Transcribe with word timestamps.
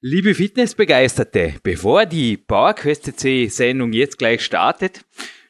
Liebe 0.00 0.32
Fitnessbegeisterte, 0.32 1.54
bevor 1.64 2.06
die 2.06 2.36
PowerQuest 2.36 3.18
C 3.18 3.48
Sendung 3.48 3.92
jetzt 3.92 4.16
gleich 4.16 4.44
startet, 4.44 5.04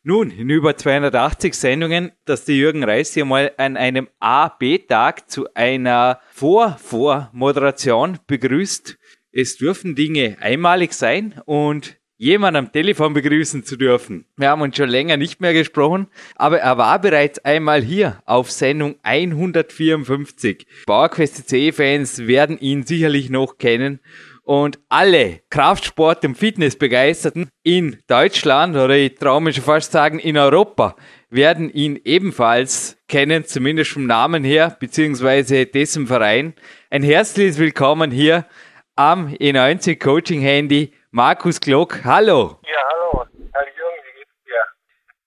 nun, 0.05 0.31
in 0.31 0.49
über 0.49 0.75
280 0.75 1.53
Sendungen, 1.53 2.13
dass 2.25 2.47
der 2.47 2.55
Jürgen 2.55 2.83
Reis 2.83 3.13
hier 3.13 3.27
mal 3.27 3.53
an 3.59 3.77
einem 3.77 4.09
A-B-Tag 4.21 5.29
zu 5.29 5.53
einer 5.53 6.21
Vor-Vor-Moderation 6.33 8.21
begrüßt. 8.27 8.97
Es 9.33 9.59
dürfen 9.59 9.95
Dinge 9.95 10.39
einmalig 10.41 10.95
sein 10.95 11.35
und 11.45 11.99
jemand 12.17 12.57
am 12.57 12.73
Telefon 12.73 13.13
begrüßen 13.13 13.65
zu 13.65 13.77
dürfen. 13.77 14.25
Wir 14.39 14.49
haben 14.49 14.63
uns 14.63 14.79
schon 14.79 14.89
länger 14.89 15.19
nicht 15.19 15.43
mehr 15.43 15.53
gesprochen, 15.53 16.09
aber 16.37 16.59
er 16.59 16.79
war 16.79 16.99
bereits 17.03 17.39
einmal 17.41 17.83
hier 17.83 18.23
auf 18.25 18.51
Sendung 18.51 18.97
154. 19.03 20.67
PowerQuest 20.87 21.51
C-Fans 21.51 22.27
werden 22.27 22.59
ihn 22.59 22.85
sicherlich 22.85 23.29
noch 23.29 23.59
kennen 23.59 24.01
und 24.49 24.79
alle 24.89 25.43
Kraftsport- 25.51 26.25
und 26.25 26.35
Fitnessbegeisterten 26.35 27.51
in 27.65 27.99
Deutschland 28.07 28.77
oder 28.77 28.97
ich 28.97 29.17
traue 29.17 29.43
mich 29.43 29.57
schon 29.57 29.65
fast 29.65 29.93
sagen 29.93 30.19
in 30.19 30.39
Europa 30.39 30.97
werden 31.29 31.69
ihn 31.71 32.01
ebenfalls 32.03 32.97
kennen, 33.09 33.45
zumindest 33.45 33.91
vom 33.91 34.07
Namen 34.07 34.45
her, 34.45 34.75
beziehungsweise 34.81 35.67
dessen 35.67 36.07
Verein. 36.07 36.55
Ein 36.89 37.03
herzliches 37.03 37.59
Willkommen 37.59 38.11
hier 38.11 38.47
am 38.97 39.29
E90 39.29 39.99
Coaching 39.99 40.41
Handy, 40.41 40.95
Markus 41.11 41.61
Glock. 41.61 42.03
Hallo. 42.05 42.59
Ja, 42.63 42.89
hallo. 42.91 43.27
Herr 43.53 43.67
Jürgen, 43.67 44.03
wie 44.07 44.19
geht's 44.19 44.45
dir? 44.47 44.63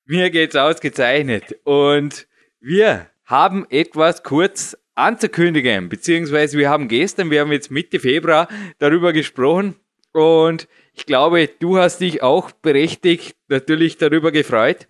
Mir 0.06 0.30
geht's 0.32 0.56
ausgezeichnet. 0.56 1.60
Und 1.64 2.28
wir 2.60 3.06
haben 3.26 3.68
etwas 3.70 4.24
kurz 4.24 4.76
anzukündigen, 5.02 5.90
beziehungsweise 5.90 6.58
wir 6.58 6.70
haben 6.70 6.88
gestern, 6.88 7.32
wir 7.32 7.42
haben 7.42 7.52
jetzt 7.52 7.72
Mitte 7.72 8.00
Februar 8.00 8.48
darüber 8.80 9.14
gesprochen 9.14 9.76
und 10.14 10.68
ich 10.94 11.06
glaube, 11.06 11.50
du 11.60 11.78
hast 11.78 12.00
dich 12.00 12.22
auch 12.22 12.52
berechtigt 12.52 13.36
natürlich 13.48 13.98
darüber 13.98 14.32
gefreut. 14.32 14.88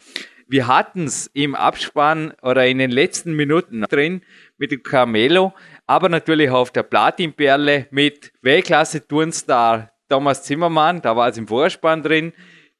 Wir 0.47 0.67
hatten 0.67 1.05
es 1.05 1.30
im 1.33 1.55
Abspann 1.55 2.33
oder 2.41 2.67
in 2.67 2.77
den 2.77 2.91
letzten 2.91 3.33
Minuten 3.33 3.83
drin 3.83 4.21
mit 4.58 4.71
dem 4.71 4.83
Carmelo, 4.83 5.53
aber 5.88 6.09
natürlich 6.09 6.49
auf 6.49 6.71
der 6.71 6.83
Platinperle 6.83 7.88
mit 7.91 8.33
Weltklasse-Turnstar 8.41 9.91
Thomas 10.09 10.43
Zimmermann, 10.43 11.02
da 11.02 11.16
war 11.16 11.30
es 11.30 11.38
im 11.38 11.47
Vorspann 11.47 12.03
drin. 12.03 12.33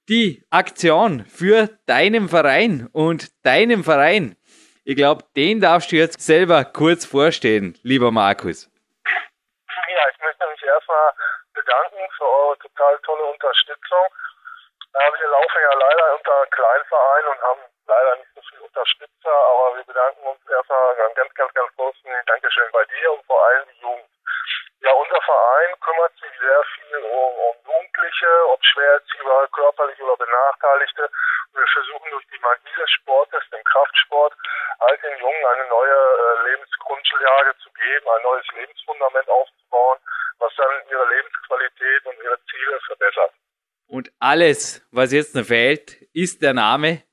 Die 0.10 0.44
Aktion 0.50 1.24
für 1.26 1.70
deinen 1.86 2.28
Verein 2.28 2.90
und 2.92 3.30
deinem 3.46 3.86
Verein 3.86 4.36
ich 4.84 4.96
glaube, 4.96 5.24
den 5.36 5.62
darfst 5.62 5.92
du 5.92 5.96
jetzt 5.96 6.22
selber 6.22 6.66
kurz 6.66 7.06
vorstellen, 7.06 7.78
lieber 7.84 8.12
Markus. 8.12 8.70
Ja, 9.06 10.04
ich 10.10 10.20
möchte 10.20 10.48
mich 10.48 10.64
erstmal 10.64 11.12
bedanken 11.54 12.02
für 12.18 12.26
eure 12.26 12.58
total 12.58 12.98
tolle 13.06 13.24
Unterstützung. 13.26 14.06
wir 14.94 15.28
laufen 15.30 15.62
ja 15.62 15.74
leider 15.78 16.16
unter 16.16 16.46
Kleinverein 16.48 17.26
und 17.26 17.42
haben 17.42 17.62
leider 17.88 18.16
nicht 18.18 18.32
so 18.36 18.42
viele 18.50 18.64
Unterstützer, 18.64 19.32
aber 19.32 19.78
wir 19.78 19.84
bedanken 19.84 20.22
uns 20.26 20.40
erstmal 20.50 20.96
ganz, 20.96 21.16
ganz, 21.16 21.34
ganz, 21.36 21.54
ganz 21.54 21.76
großen 21.76 22.12
Dankeschön 22.26 22.72
bei 22.72 22.86
dir 22.86 23.14
und 23.14 23.26
vor 23.26 23.46
allem 23.46 23.68
die 23.70 23.82
Jugend. 23.82 24.11
Ja, 24.82 24.92
unser 24.94 25.22
Verein 25.22 25.80
kümmert 25.80 26.14
sich 26.18 26.34
sehr 26.40 26.64
viel 26.74 26.98
um, 27.06 27.34
um 27.38 27.56
Jugendliche, 27.70 28.28
ob 28.50 28.60
schwer 28.66 28.94
erziehbare, 28.94 29.48
körperlich 29.54 30.02
oder 30.02 30.18
Benachteiligte. 30.18 31.10
Wir 31.54 31.68
versuchen 31.68 32.10
durch 32.10 32.26
die 32.34 32.42
Magie 32.42 32.76
des 32.80 32.90
Sportes, 32.90 33.44
dem 33.52 33.64
Kraftsport, 33.64 34.34
all 34.80 34.98
den 34.98 35.20
Jungen 35.20 35.46
eine 35.54 35.68
neue 35.70 35.94
äh, 35.94 36.50
Lebensgrundlage 36.50 37.54
zu 37.62 37.70
geben, 37.74 38.10
ein 38.10 38.24
neues 38.24 38.48
Lebensfundament 38.58 39.30
aufzubauen, 39.30 40.00
was 40.40 40.54
dann 40.56 40.72
ihre 40.90 41.08
Lebensqualität 41.14 42.06
und 42.06 42.16
ihre 42.24 42.40
Ziele 42.50 42.80
verbessert. 42.88 43.34
Und 43.88 44.12
alles, 44.20 44.82
was 44.92 45.12
jetzt 45.14 45.36
noch 45.36 45.46
fehlt, 45.46 46.02
ist 46.14 46.42
der 46.42 46.54
Name. 46.54 47.04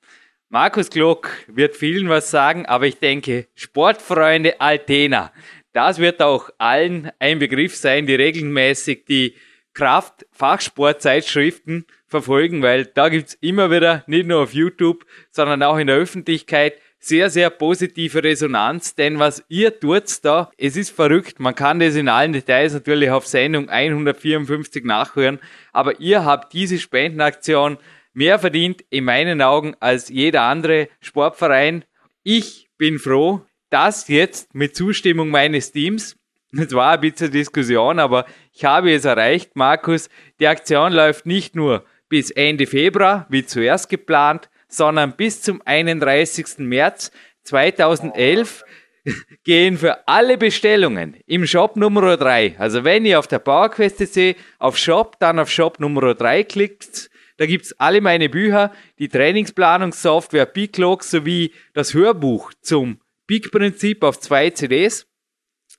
Markus 0.49 0.89
Glock 0.89 1.29
wird 1.47 1.77
vielen 1.77 2.09
was 2.09 2.31
sagen, 2.31 2.65
aber 2.65 2.87
ich 2.87 2.99
denke, 2.99 3.49
Sportfreunde 3.55 4.59
Altena, 4.62 5.31
das 5.73 5.99
wird 5.99 6.21
auch 6.23 6.51
allen 6.59 7.11
ein 7.19 7.39
Begriff 7.39 7.77
sein, 7.77 8.06
die 8.06 8.15
regelmäßig 8.15 9.05
die 9.06 9.34
Kraft-Fachsportzeitschriften 9.75 11.87
verfolgen, 12.06 12.62
weil 12.62 12.87
da 12.87 13.09
gibt's 13.09 13.37
immer 13.41 13.71
wieder, 13.71 14.03
nicht 14.07 14.27
nur 14.27 14.43
auf 14.43 14.55
YouTube, 14.55 15.05
sondern 15.31 15.62
auch 15.62 15.78
in 15.78 15.87
der 15.87 15.97
Öffentlichkeit, 15.97 16.75
sehr, 17.01 17.31
sehr 17.31 17.51
positive 17.51 18.25
Resonanz, 18.25 18.97
denn 18.97 19.21
was 19.21 19.45
ihr 19.49 19.78
tut 19.78 20.25
da, 20.25 20.51
es 20.59 20.77
ist 20.77 20.91
verrückt. 20.91 21.39
Man 21.39 21.55
kann 21.55 21.78
das 21.78 21.95
in 21.95 22.09
allen 22.09 22.33
Details 22.33 22.73
natürlich 22.73 23.11
auf 23.11 23.25
Sendung 23.27 23.69
154 23.69 24.84
nachhören, 24.84 25.39
aber 25.73 26.01
ihr 26.01 26.25
habt 26.25 26.53
diese 26.53 26.78
Spendenaktion 26.78 27.78
mehr 28.12 28.41
verdient 28.41 28.84
in 28.91 29.05
meinen 29.05 29.43
Augen 29.43 29.77
als 29.78 30.09
jeder 30.09 30.43
andere 30.43 30.89
Sportverein. 31.01 31.84
Ich 32.25 32.69
bin 32.78 32.99
froh, 32.99 33.43
dass 33.71 34.09
jetzt 34.09 34.55
mit 34.55 34.77
Zustimmung 34.77 35.29
meines 35.29 35.73
Teams 35.73 36.17
es 36.56 36.73
war 36.73 36.93
ein 36.93 37.01
bisschen 37.01 37.31
Diskussion, 37.31 37.99
aber 37.99 38.25
ich 38.55 38.65
habe 38.65 38.93
es 38.93 39.05
erreicht, 39.05 39.55
Markus. 39.55 40.09
Die 40.41 40.47
Aktion 40.47 40.93
läuft 40.93 41.27
nicht 41.27 41.55
nur 41.55 41.84
bis 42.09 42.31
Ende 42.31 42.67
Februar, 42.67 43.27
wie 43.28 43.45
zuerst 43.45 43.91
geplant, 43.91 44.49
sondern 44.67 45.15
bis 45.15 45.43
zum 45.43 45.61
31. 45.65 46.59
März 46.59 47.11
2011 47.45 48.65
gehen 49.45 49.77
für 49.77 50.09
alle 50.09 50.39
Bestellungen 50.39 51.17
im 51.27 51.47
Shop 51.47 51.77
Nummer 51.77 52.17
3. 52.17 52.57
Also 52.59 52.83
wenn 52.84 53.05
ihr 53.05 53.19
auf 53.19 53.27
der 53.27 53.41
PowerQuest.de 53.41 54.34
auf 54.59 54.78
Shop, 54.78 55.17
dann 55.19 55.39
auf 55.39 55.51
Shop 55.51 55.78
Nummer 55.81 56.15
3 56.15 56.45
klickt, 56.45 57.11
da 57.37 57.47
gibt's 57.47 57.73
alle 57.78 58.01
meine 58.01 58.28
Bücher, 58.28 58.73
die 58.99 59.09
Trainingsplanungssoftware 59.09 60.47
Biclog 60.47 61.05
sowie 61.05 61.53
das 61.73 61.95
Hörbuch 61.95 62.53
zum 62.62 63.01
Peak-Prinzip 63.28 64.03
auf 64.03 64.19
zwei 64.19 64.50
CDs. 64.50 65.06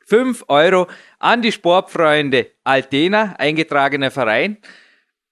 5 0.06 0.46
Euro 0.48 0.88
an 1.20 1.42
die 1.42 1.52
Sportfreunde 1.52 2.52
Altena, 2.64 3.36
eingetragener 3.38 4.12
Verein. 4.12 4.58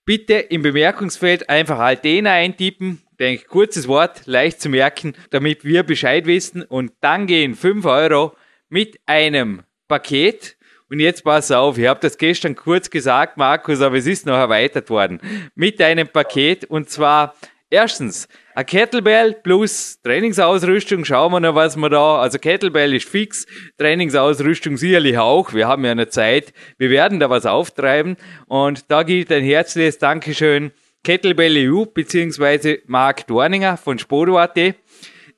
Bitte 0.05 0.33
im 0.33 0.61
Bemerkungsfeld 0.61 1.49
einfach 1.49 1.79
Altena 1.79 2.31
eintippen. 2.33 3.01
Denke, 3.19 3.45
kurzes 3.45 3.87
Wort, 3.87 4.25
leicht 4.25 4.61
zu 4.61 4.69
merken, 4.69 5.15
damit 5.31 5.63
wir 5.63 5.83
Bescheid 5.83 6.25
wissen. 6.25 6.63
Und 6.63 6.91
dann 7.01 7.27
gehen 7.27 7.55
5 7.55 7.85
Euro 7.85 8.35
mit 8.69 8.99
einem 9.05 9.63
Paket. 9.87 10.57
Und 10.89 10.99
jetzt 10.99 11.23
pass 11.23 11.51
auf, 11.51 11.77
ich 11.77 11.87
habe 11.87 11.99
das 11.99 12.17
gestern 12.17 12.55
kurz 12.55 12.89
gesagt, 12.89 13.37
Markus, 13.37 13.81
aber 13.81 13.97
es 13.97 14.07
ist 14.07 14.25
noch 14.25 14.37
erweitert 14.37 14.89
worden. 14.89 15.19
Mit 15.55 15.81
einem 15.81 16.07
Paket 16.07 16.65
und 16.65 16.89
zwar 16.89 17.35
erstens 17.69 18.27
ein 18.55 18.65
Kettlebell 18.65 19.33
plus 19.33 20.01
Trainingsausrüstung. 20.01 21.05
Schauen 21.05 21.31
wir 21.31 21.39
noch, 21.39 21.55
was 21.55 21.75
wir 21.75 21.89
da, 21.89 22.19
also 22.19 22.39
Kettlebell 22.39 22.93
ist 22.93 23.07
fix, 23.07 23.45
Trainingsausrüstung 23.77 24.77
sicherlich 24.77 25.17
auch. 25.17 25.53
Wir 25.53 25.67
haben 25.67 25.85
ja 25.85 25.91
eine 25.91 26.09
Zeit. 26.09 26.53
Wir 26.77 26.89
werden 26.89 27.19
da 27.19 27.29
was 27.29 27.45
auftreiben. 27.45 28.17
Und 28.47 28.89
da 28.91 29.03
gilt 29.03 29.31
ein 29.31 29.43
herzliches 29.43 29.97
Dankeschön 29.97 30.71
Kettlebell 31.03 31.69
EU 31.69 31.85
beziehungsweise 31.85 32.79
Marc 32.85 33.27
Dorninger 33.27 33.77
von 33.77 33.99
Spodo.at. 33.99 34.75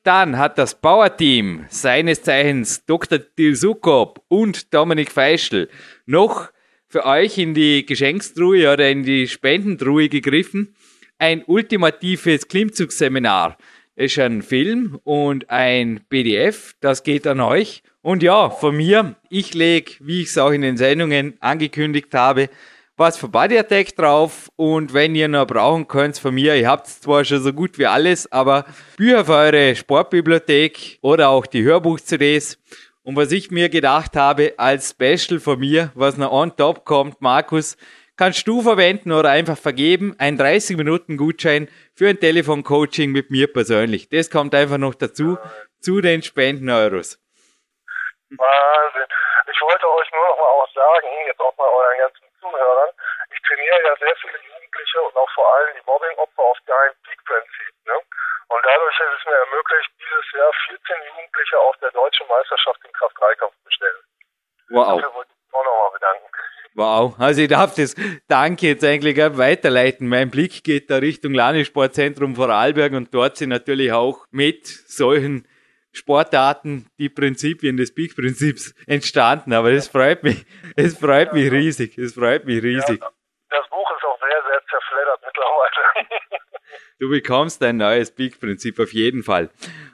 Dann 0.03 0.37
hat 0.37 0.57
das 0.57 0.79
Power-Team 0.79 1.65
seines 1.69 2.23
Zeichens 2.23 2.85
Dr. 2.85 3.19
Dilsukop 3.19 4.23
und 4.29 4.73
Dominik 4.73 5.11
Feischl 5.11 5.69
noch 6.05 6.49
für 6.87 7.05
euch 7.05 7.37
in 7.37 7.53
die 7.53 7.85
Geschenkstruhe 7.85 8.71
oder 8.71 8.89
in 8.89 9.03
die 9.03 9.27
Spendentruhe 9.27 10.09
gegriffen 10.09 10.73
ein 11.19 11.43
ultimatives 11.45 12.47
Klimmzugsseminar. 12.47 13.57
Ist 13.95 14.17
ein 14.17 14.41
Film 14.41 14.99
und 15.03 15.49
ein 15.49 15.99
PDF, 16.09 16.73
das 16.79 17.03
geht 17.03 17.27
an 17.27 17.41
euch. 17.41 17.83
Und 18.01 18.23
ja, 18.23 18.49
von 18.49 18.75
mir, 18.77 19.15
ich 19.29 19.53
lege, 19.53 19.91
wie 19.99 20.21
ich 20.21 20.29
es 20.29 20.37
auch 20.37 20.51
in 20.51 20.61
den 20.61 20.77
Sendungen 20.77 21.35
angekündigt 21.41 22.13
habe, 22.13 22.49
was 22.95 23.17
für 23.17 23.27
Body 23.27 23.57
Attack 23.57 23.95
drauf 23.95 24.49
und 24.55 24.93
wenn 24.93 25.15
ihr 25.15 25.27
noch 25.27 25.47
brauchen 25.47 25.87
könnt 25.87 26.17
von 26.17 26.33
mir, 26.33 26.55
ihr 26.55 26.69
habt 26.69 26.87
zwar 26.87 27.23
schon 27.25 27.43
so 27.43 27.51
gut 27.51 27.77
wie 27.77 27.85
alles, 27.85 28.31
aber 28.31 28.65
Bücher 28.97 29.25
für 29.25 29.35
eure 29.35 29.75
Sportbibliothek 29.75 30.99
oder 31.01 31.29
auch 31.29 31.45
die 31.45 31.63
Hörbuch-CDs. 31.63 32.57
Und 33.03 33.15
was 33.15 33.31
ich 33.31 33.51
mir 33.51 33.69
gedacht 33.69 34.15
habe 34.15 34.53
als 34.57 34.91
Special 34.91 35.39
von 35.39 35.59
mir, 35.59 35.91
was 35.95 36.17
noch 36.17 36.31
on 36.31 36.55
top 36.55 36.85
kommt, 36.85 37.21
Markus, 37.21 37.75
kannst 38.19 38.45
du 38.49 38.61
verwenden 38.61 39.13
oder 39.13 39.29
einfach 39.31 39.57
vergeben. 39.57 40.13
Ein 40.19 40.35
30 40.35 40.75
Minuten 40.75 41.15
Gutschein 41.15 41.71
für 41.95 42.09
ein 42.09 42.19
Telefoncoaching 42.19 43.11
mit 43.15 43.31
mir 43.31 43.47
persönlich. 43.47 44.09
Das 44.09 44.29
kommt 44.29 44.53
einfach 44.53 44.77
noch 44.77 44.93
dazu, 44.93 45.39
zu 45.79 46.01
den 46.01 46.21
Spenden-Euros. 46.21 47.15
Wahnsinn. 48.35 49.07
Ich 49.47 49.61
wollte 49.63 49.87
euch 49.87 50.11
nur 50.11 50.25
noch 50.27 50.37
mal 50.37 50.51
auch 50.51 50.69
sagen, 50.75 51.07
jetzt 51.25 51.39
auch 51.39 51.55
mal 51.55 51.71
euren 51.71 51.97
ganzen 51.97 52.27
Zuhörern, 52.41 52.91
ich 53.31 53.39
trainiere 53.47 53.81
ja 53.87 53.95
sehr 53.95 54.15
viele 54.21 54.37
Jugendliche 54.51 55.01
und 55.01 55.15
auch 55.15 55.31
vor 55.33 55.47
allem 55.55 55.75
die 55.79 55.85
Mobbing-Opfer 55.87 56.43
auf 56.43 56.57
dein 56.67 56.91
Peak-Prinzip. 57.07 57.73
Ne? 57.87 57.97
Und 58.51 58.61
dadurch 58.65 58.99
ist 58.99 59.15
es 59.19 59.25
mir 59.25 59.39
ermöglicht, 59.47 59.89
dieses 59.95 60.25
Jahr 60.35 60.51
14 60.67 60.95
Jugendliche 61.07 61.57
auf 61.59 61.75
der 61.77 61.91
deutschen 61.91 62.27
Meisterschaft 62.27 62.83
im 62.83 62.91
Kraft-3-Kampf 62.91 63.55
zu 63.55 63.63
bestellen. 63.63 64.03
Wow. 64.69 64.99
Dafür 64.99 65.13
wollte 65.15 65.31
ich 65.31 65.39
mich 65.39 65.53
auch 65.55 65.63
nochmal 65.63 65.91
bedanken. 65.91 66.28
Wow, 66.79 67.19
also 67.19 67.41
ich 67.41 67.49
darf 67.49 67.75
das 67.75 67.93
Danke 68.29 68.67
jetzt 68.67 68.85
eigentlich 68.85 69.17
weiterleiten. 69.17 70.07
Mein 70.07 70.31
Blick 70.31 70.63
geht 70.63 70.89
da 70.89 70.95
Richtung 70.95 71.33
Landessportzentrum 71.33 72.37
Vorarlberg 72.37 72.93
und 72.93 73.13
dort 73.13 73.35
sind 73.35 73.49
natürlich 73.49 73.91
auch 73.91 74.25
mit 74.31 74.65
solchen 74.65 75.45
Sportarten 75.91 76.89
die 76.97 77.09
Prinzipien 77.09 77.75
des 77.75 77.93
Peak-Prinzips 77.93 78.73
entstanden. 78.87 79.51
Aber 79.51 79.71
es 79.73 79.89
freut 79.89 80.23
mich, 80.23 80.45
es 80.77 80.97
freut 80.97 81.33
mich 81.33 81.51
riesig, 81.51 81.97
es 81.97 82.13
freut 82.13 82.45
mich 82.45 82.63
riesig. 82.63 83.01
Ja, 83.01 83.09
das 83.49 83.69
Buch 83.69 83.91
ist 83.97 84.05
auch 84.05 84.17
sehr, 84.21 84.41
sehr 84.49 84.61
zerfleddert 84.69 85.19
mittlerweile. 85.25 86.07
Du 86.99 87.09
bekommst 87.09 87.63
ein 87.63 87.77
neues 87.77 88.11
Peak-Prinzip 88.11 88.77
auf 88.77 88.91
jeden 88.91 89.23
Fall. 89.23 89.49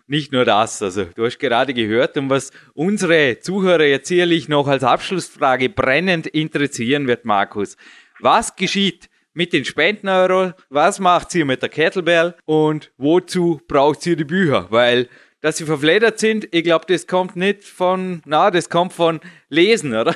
Nicht 0.07 0.31
nur 0.31 0.43
das, 0.43 0.81
also 0.81 1.05
du 1.05 1.25
hast 1.25 1.37
gerade 1.37 1.71
gehört, 1.75 2.17
und 2.17 2.31
was 2.31 2.51
unsere 2.73 3.39
Zuhörer 3.39 3.83
jetzt 3.83 4.07
sicherlich 4.07 4.49
noch 4.49 4.67
als 4.67 4.83
Abschlussfrage 4.83 5.69
brennend 5.69 6.25
interessieren 6.25 7.07
wird, 7.07 7.23
Markus. 7.23 7.77
Was 8.19 8.55
geschieht 8.55 9.07
mit 9.33 9.53
den 9.53 9.65
Spendeneuro? 9.65 10.53
Was 10.69 10.99
macht 10.99 11.35
ihr 11.35 11.45
mit 11.45 11.61
der 11.61 11.69
Kettlebell? 11.69 12.33
Und 12.45 12.91
wozu 12.97 13.61
braucht 13.67 14.03
ihr 14.07 14.15
die 14.15 14.23
Bücher? 14.23 14.65
Weil 14.71 15.07
dass 15.41 15.57
sie 15.57 15.65
verfledert 15.65 16.17
sind, 16.17 16.47
ich 16.55 16.63
glaube, 16.63 16.87
das 16.87 17.05
kommt 17.05 17.35
nicht 17.35 17.63
von, 17.63 18.23
na, 18.25 18.49
das 18.49 18.67
kommt 18.67 18.93
von 18.93 19.21
Lesen, 19.49 19.93
oder? 19.93 20.15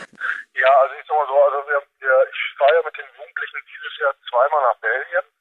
Ja, 0.57 0.73
also 0.81 0.95
ich 0.99 1.05
sag 1.07 1.15
mal 1.15 1.27
so, 1.27 1.37
also 1.37 1.69
wir, 1.69 1.83
wir, 2.01 2.15
ich 2.33 2.57
fahre 2.57 2.73
ja 2.73 2.81
mit 2.83 2.97
den 2.97 3.05
Jugendlichen 3.13 3.61
dieses 3.61 3.93
Jahr 4.01 4.15
zweimal 4.27 4.61
nach 4.73 4.79
Belgien. 4.81 5.38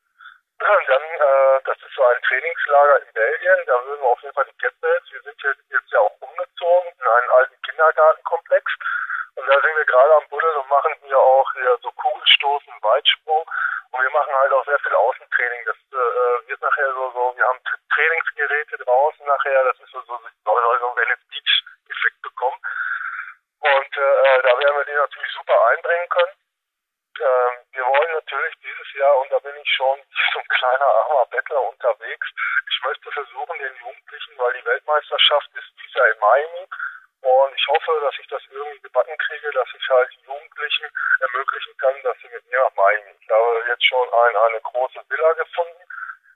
Dann, 0.59 1.03
äh, 1.03 1.61
das 1.65 1.79
ist 1.79 1.95
so 1.95 2.05
ein 2.05 2.23
Trainingslager 2.23 3.03
in 3.03 3.13
Belgien, 3.13 3.59
da 3.67 3.85
würden 3.85 4.03
wir 4.03 4.09
auf 4.09 4.23
jeden 4.23 4.35
Fall 4.35 4.45
die 4.47 4.59
Kettlebells. 4.59 5.05
Wir 5.13 5.23
sind 5.23 5.43
jetzt, 5.43 5.63
jetzt 5.71 5.93
ja 5.93 6.01
auch 6.01 6.17
umgezogen 6.21 6.93
in 6.99 7.07
einen 7.07 7.31
alten 7.31 7.63
Kindergartenkomplex. 7.63 8.73
Und 9.37 9.47
da 9.47 9.61
sind 9.61 9.77
wir 9.77 9.85
gerade 9.85 10.15
am 10.17 10.29
Buddeln 10.29 10.57
und 10.57 10.69
machen 10.69 10.95
hier 11.03 11.19
auch 11.19 11.53
hier 11.53 11.79
so 11.81 11.93
Kugelstoßen, 11.93 12.73
Weitsprung. 12.83 13.49
Und 13.93 14.03
wir 14.03 14.11
machen 14.11 14.35
halt 14.35 14.53
auch 14.53 14.65
sehr 14.65 14.79
viel 14.81 14.95
Außentraining. 14.95 15.65
Das 15.65 15.77
äh, 15.77 16.49
wird 16.49 16.61
nachher 16.61 16.93
so, 16.93 17.13
so, 17.13 17.37
wir 17.37 17.47
haben 17.47 17.61
Trainingsgeräte 17.95 18.79
draußen 18.79 19.27
nachher, 19.27 19.65
das 19.65 19.79
ist 19.79 19.93
so, 19.93 20.01
so, 20.03 20.19
soll 20.45 20.79
so 20.81 20.97
Venice 20.97 21.25
Beach-Effekt 21.31 22.23
bekommen. 22.23 22.59
Und 23.61 23.97
äh, 23.97 24.43
da 24.43 24.59
werden 24.59 24.77
wir 24.77 24.85
die 24.85 24.93
natürlich 24.93 25.33
super 25.33 25.55
einbringen 25.71 26.09
können. 26.09 26.48
Ähm, 27.21 27.55
wir 27.73 27.85
wollen 27.85 28.13
natürlich 28.13 28.55
dieses 28.63 28.95
Jahr, 28.95 29.19
und 29.19 29.33
da 29.33 29.39
bin 29.41 29.57
ich 29.57 29.71
schon 29.71 29.99
so 30.33 30.39
ein 30.39 30.49
kleiner 30.49 30.87
armer 30.87 31.27
Bettler 31.27 31.63
unterwegs, 31.63 32.29
ich 32.71 32.85
möchte 32.85 33.11
versuchen, 33.11 33.59
den 33.59 33.77
Jugendlichen, 33.77 34.39
weil 34.39 34.53
die 34.55 34.65
Weltmeisterschaft 34.65 35.51
ist 35.55 35.73
dieses 35.79 35.95
Jahr 35.95 36.09
in 36.09 36.19
Miami, 36.19 36.69
und 37.21 37.55
ich 37.55 37.67
hoffe, 37.67 37.99
dass 38.01 38.15
ich 38.21 38.27
das 38.29 38.43
irgendwie 38.51 38.81
gebacken 38.81 39.17
kriege, 39.19 39.51
dass 39.51 39.69
ich 39.75 39.89
halt 39.89 40.11
Jugendlichen 40.23 40.87
ermöglichen 41.21 41.77
kann, 41.79 42.03
dass 42.03 42.17
sie 42.23 42.29
mit 42.29 42.47
mir 42.47 42.59
nach 42.59 42.75
Main 42.75 43.03
Ich 43.21 43.29
habe 43.29 43.65
jetzt 43.67 43.85
schon 43.85 44.09
ein, 44.15 44.37
eine 44.37 44.61
große 44.61 45.01
Villa 45.09 45.33
gefunden, 45.33 45.83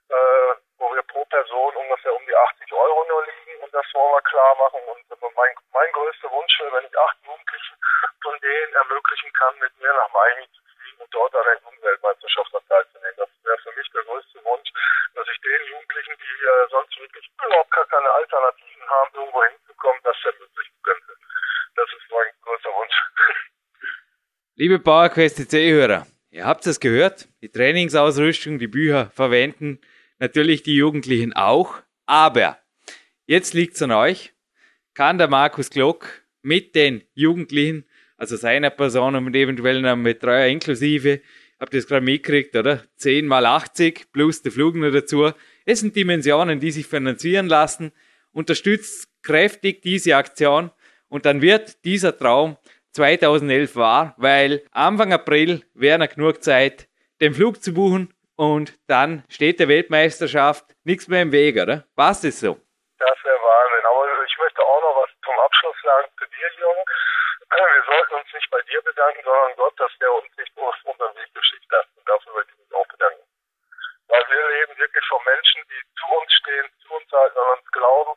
äh, 0.09 0.55
wo 0.79 0.93
wir 0.93 1.03
pro 1.03 1.25
Person 1.27 1.77
ungefähr 1.77 2.15
um 2.15 2.27
die 2.27 2.35
80 2.35 2.73
Euro 2.73 3.05
nur 3.09 3.25
liegen 3.27 3.63
und 3.63 3.73
das 3.73 3.87
wollen 3.95 4.13
wir 4.13 4.23
klar 4.23 4.57
machen. 4.57 4.81
Und 4.87 5.07
mein, 5.37 5.55
mein 5.73 5.93
größter 5.93 6.31
Wunsch 6.31 6.59
wäre, 6.59 6.73
wenn 6.73 6.87
ich 6.87 6.99
acht 6.99 7.17
Jugendlichen 7.25 7.77
von 8.23 8.39
denen 8.41 8.75
ermöglichen 8.75 9.33
kann, 9.35 9.59
mit 9.59 9.79
mir 9.79 9.93
nach 9.93 10.13
Miami 10.13 10.49
zu 10.51 10.62
und 11.03 11.11
dort 11.13 11.35
an 11.35 11.45
der 11.45 11.59
Jugendweltmeisterschaft 11.59 12.53
teilzunehmen. 12.69 13.19
Das 13.19 13.31
wäre 13.43 13.59
für 13.59 13.75
mich 13.75 13.89
der 13.91 14.03
größte 14.07 14.39
Wunsch, 14.47 14.71
dass 15.15 15.27
ich 15.27 15.39
den 15.43 15.63
Jugendlichen, 15.75 16.15
die 16.15 16.37
äh, 16.47 16.67
sonst 16.71 16.95
wirklich 17.01 17.27
überhaupt 17.27 17.71
gar 17.71 17.87
keine 17.87 18.11
Alternativen 18.11 18.87
haben, 18.89 19.11
irgendwo 19.15 19.43
hinzukommen, 19.45 20.01
das 20.05 20.17
ermöglichen 20.25 20.79
könnte. 20.83 21.13
Das 21.75 21.89
ist 21.91 22.07
mein 22.11 22.31
größter 22.43 22.71
Wunsch. 22.71 22.97
Liebe 24.57 24.79
PowerQuest 24.79 25.37
CC-Hörer, 25.37 26.07
ihr 26.31 26.45
habt 26.47 26.67
es 26.67 26.79
gehört, 26.79 27.27
die 27.43 27.51
Trainingsausrüstung, 27.51 28.59
die 28.59 28.69
Bücher 28.69 29.11
verwenden 29.11 29.81
natürlich 30.23 30.63
die 30.63 30.77
Jugendlichen 30.77 31.33
auch, 31.33 31.83
aber 32.07 32.59
jetzt 33.27 33.55
liegt 33.55 33.75
es 33.75 33.83
an 33.83 33.91
euch, 33.91 34.33
kann 34.95 35.19
der 35.19 35.27
Markus 35.27 35.69
Glock 35.69 36.23
mit 36.43 36.77
den 36.77 37.03
Jugendlichen, 37.15 37.89
also 38.23 38.37
seiner 38.37 38.71
Person 38.71 39.17
und 39.17 39.35
eventuell 39.35 39.85
einem 39.85 40.05
Betreuer 40.05 40.47
inklusive, 40.47 41.23
habt 41.59 41.75
ihr 41.75 41.81
das 41.81 41.89
gerade 41.89 42.05
mitgekriegt, 42.05 42.55
oder? 42.55 42.85
10 42.99 43.27
mal 43.27 43.45
80 43.45 44.13
plus 44.13 44.43
der 44.43 44.53
Flug 44.53 44.77
noch 44.77 44.93
dazu. 44.93 45.33
Es 45.65 45.81
sind 45.81 45.97
Dimensionen, 45.97 46.61
die 46.61 46.71
sich 46.71 46.87
finanzieren 46.87 47.49
lassen. 47.49 47.91
Unterstützt 48.31 49.09
kräftig 49.25 49.83
diese 49.83 50.15
Aktion 50.15 50.71
und 51.09 51.27
dann 51.27 51.43
wird 51.43 51.85
dieser 51.85 52.17
Traum 52.17 52.57
2011 52.93 53.75
wahr, 53.75 54.15
weil 54.19 54.63
Anfang 54.71 55.13
April 55.13 55.65
wäre 55.75 55.99
noch 55.99 56.09
genug 56.09 56.45
Zeit, 56.45 56.87
den 57.21 57.35
Flug 57.35 57.61
zu 57.61 57.75
buchen 57.75 58.15
und 58.37 58.79
dann 58.87 59.25
steht 59.29 59.59
der 59.59 59.67
Weltmeisterschaft 59.67 60.65
nichts 60.85 61.09
mehr 61.09 61.23
im 61.23 61.33
Weg, 61.33 61.57
oder? 61.57 61.87
Was 61.97 62.21
das 62.21 62.39
so? 62.39 62.57
Das 63.01 63.19
wäre 63.25 63.35
Wahnsinn. 63.35 63.85
Aber 63.91 64.07
ich 64.25 64.39
möchte 64.39 64.63
auch 64.63 64.81
noch 64.81 65.03
was 65.03 65.11
zum 65.25 65.35
Abschluss 65.45 65.77
sagen 65.83 66.07
zu 66.17 66.25
dir, 66.27 66.51
Jung. 66.61 66.87
Wir 67.53 67.85
sollten 67.85 68.15
uns 68.15 68.33
nicht 68.33 68.51
bei 68.51 68.63
dir 68.63 68.81
bedanken, 68.83 69.21
sondern 69.25 69.57
Gott, 69.57 69.79
dass 69.79 69.93
der 70.01 70.13
uns 70.13 70.31
nicht 70.39 70.55
bloß 70.55 70.75
unseren 70.85 71.15
Weg 71.17 71.35
geschickt 71.35 71.71
hat. 71.73 71.87
Und 71.97 72.09
dafür 72.09 72.33
möchte 72.33 72.53
ich 72.53 72.59
mich 72.59 72.75
auch 72.75 72.89
bedanken. 72.89 73.23
Weil 74.09 74.25
wir 74.29 74.49
leben 74.49 74.79
wirklich 74.79 75.05
von 75.09 75.21
Menschen, 75.25 75.61
die 75.69 75.83
zu 76.01 76.07
uns 76.17 76.33
stehen, 76.33 76.67
zu 76.81 76.95
uns 76.95 77.13
halten, 77.13 77.39
an 77.39 77.59
uns 77.59 77.69
glauben. 77.73 78.13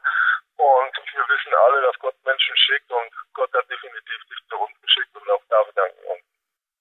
Und 0.56 0.94
wir 1.12 1.26
wissen 1.28 1.54
alle, 1.68 1.82
dass 1.82 2.00
Gott 2.00 2.16
Menschen 2.24 2.56
schickt 2.56 2.92
und 2.92 3.12
Gott 3.34 3.54
hat 3.54 3.70
definitiv 3.70 4.20
dich 4.30 4.40
zu 4.50 4.56
uns 4.56 4.82
geschickt 4.82 5.16
und 5.16 5.30
auch 5.30 5.44
da 5.50 5.64
bedanken 5.64 6.00
uns. 6.08 6.24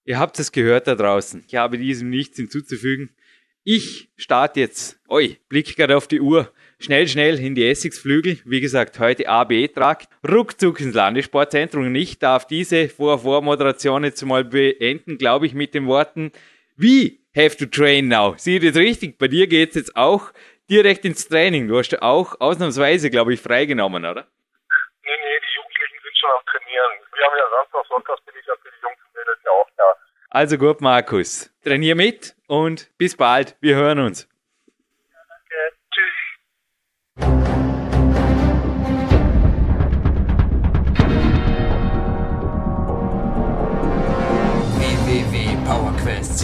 Ihr 0.05 0.19
habt 0.19 0.39
es 0.39 0.53
gehört 0.53 0.87
da 0.87 0.95
draußen. 0.95 1.45
Ich 1.49 1.57
habe 1.57 1.79
diesem 1.79 2.11
nichts 2.11 2.37
hinzuzufügen. 2.37 3.17
Ich 3.67 4.11
starte 4.19 4.61
jetzt, 4.61 5.01
oi, 5.09 5.39
blick 5.49 5.75
gerade 5.75 5.97
auf 5.97 6.07
die 6.07 6.21
Uhr, 6.21 6.53
schnell, 6.79 7.09
schnell 7.09 7.41
in 7.41 7.55
die 7.55 7.67
Essigsflügel. 7.67 8.39
Wie 8.45 8.61
gesagt, 8.61 8.99
heute 8.99 9.27
AB-Trakt, 9.27 10.11
ruckzuck 10.23 10.81
ins 10.81 10.95
Landessportzentrum. 10.95 11.87
Und 11.87 11.95
ich 11.95 12.19
darf 12.19 12.47
diese 12.47 12.91
Vor-Vor-Moderation 12.91 14.05
jetzt 14.05 14.23
mal 14.23 14.45
beenden, 14.45 15.17
glaube 15.17 15.47
ich, 15.47 15.55
mit 15.55 15.73
den 15.73 15.87
Worten, 15.87 16.31
wie 16.77 17.25
have 17.35 17.57
to 17.57 17.65
train 17.65 18.09
now? 18.09 18.35
Sieh 18.37 18.59
das 18.59 18.77
richtig? 18.77 19.17
Bei 19.17 19.29
dir 19.29 19.47
geht's 19.47 19.77
jetzt 19.77 19.97
auch 19.97 20.35
direkt 20.69 21.07
ins 21.07 21.27
Training. 21.27 21.67
Du 21.67 21.79
hast 21.79 22.03
auch 22.03 22.39
ausnahmsweise, 22.43 23.09
glaube 23.09 23.33
ich, 23.33 23.41
freigenommen, 23.41 24.05
oder? 24.05 24.29
Nee, 25.05 25.09
nee, 25.09 25.41
die 25.41 25.57
Jugendlichen 25.57 25.99
sind 26.05 26.19
schon 26.19 26.31
am 26.37 26.45
Trainieren. 26.45 26.93
Wir 27.17 27.25
haben 27.25 27.39
ja 27.39 27.49
Samstag, 27.49 27.87
Sonntag 27.89 28.27
bin 28.27 28.35
ich 28.39 28.47
ja 28.47 28.53
für 28.61 28.69
die 28.69 28.83
Jungs 28.83 29.01
und 29.09 29.15
Mädels 29.17 29.41
ja 29.43 29.51
auch 29.53 29.71
da. 29.79 30.04
Also 30.35 30.59
gut, 30.59 30.81
Markus. 30.81 31.51
Trainier 31.63 31.95
mit 31.95 32.35
und 32.49 32.91
bis 32.99 33.17
bald. 33.17 33.57
Wir 33.61 33.77
hören 33.77 34.01
uns. 34.01 34.27
Ja, 35.09 35.19
danke. 35.29 35.55
Tschüss. 35.93 36.13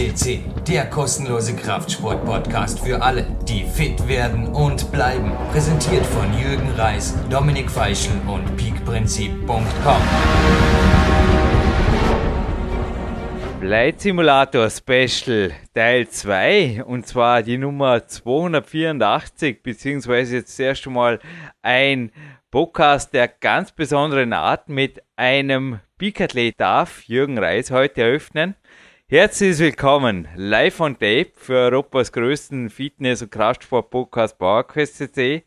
CC, 0.00 0.44
der 0.68 0.88
kostenlose 0.88 1.56
Kraftsport-Podcast 1.56 2.80
für 2.80 3.02
alle, 3.02 3.26
die 3.49 3.64
fit 3.64 4.06
werden 4.06 4.47
und 4.47 4.92
bleiben. 4.92 5.32
Präsentiert 5.50 6.06
von 6.06 6.32
Jürgen 6.38 6.70
Reis, 6.76 7.16
Dominik 7.28 7.68
Feischl 7.68 8.12
und 8.28 8.56
peakprinzip.com. 8.56 11.00
Flight 13.61 14.00
Simulator 14.00 14.71
Special 14.71 15.52
Teil 15.75 16.09
2 16.09 16.83
und 16.87 17.07
zwar 17.07 17.43
die 17.43 17.59
Nummer 17.59 18.07
284 18.07 19.62
beziehungsweise 19.62 20.37
jetzt 20.37 20.59
erst 20.59 20.87
einmal 20.87 21.21
ein 21.61 22.11
Podcast 22.50 23.12
der 23.12 23.29
ganz 23.29 23.71
besonderen 23.71 24.33
Art 24.33 24.71
mit 24.71 25.02
einem 25.14 25.79
Peakathlet 25.99 26.59
darf 26.59 27.02
Jürgen 27.02 27.37
Reis 27.37 27.71
heute 27.71 28.00
eröffnen. 28.00 28.55
Herzlich 29.07 29.59
willkommen 29.59 30.26
live 30.37 30.81
on 30.81 30.95
tape 30.95 31.33
für 31.35 31.71
Europas 31.71 32.12
größten 32.12 32.71
Fitness- 32.71 33.21
und 33.21 33.31
Kraftsport-Podcast 33.31 34.38
PowerQuest.cc 34.38 35.45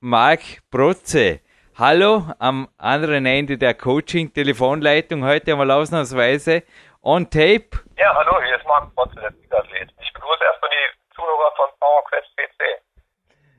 Marc 0.00 0.40
Protze. 0.70 1.40
Hallo 1.76 2.24
am 2.38 2.68
anderen 2.76 3.24
Ende 3.24 3.56
der 3.56 3.72
Coaching-Telefonleitung 3.72 5.24
heute 5.24 5.52
einmal 5.52 5.70
ausnahmsweise 5.70 6.62
on 7.04 7.28
tape. 7.28 7.70
Ja, 7.98 8.14
hallo, 8.14 8.42
hier 8.44 8.56
ist 8.56 8.66
Marc 8.66 8.94
Protze, 8.94 9.14
der 9.16 9.58
Athlet. 9.58 9.92
Ich 10.00 10.12
begrüße 10.12 10.42
erstmal 10.42 10.70
die 10.70 11.14
Zuhörer 11.14 11.52
von 11.56 11.66
PowerQuest 11.78 12.28
CC. 12.34 12.64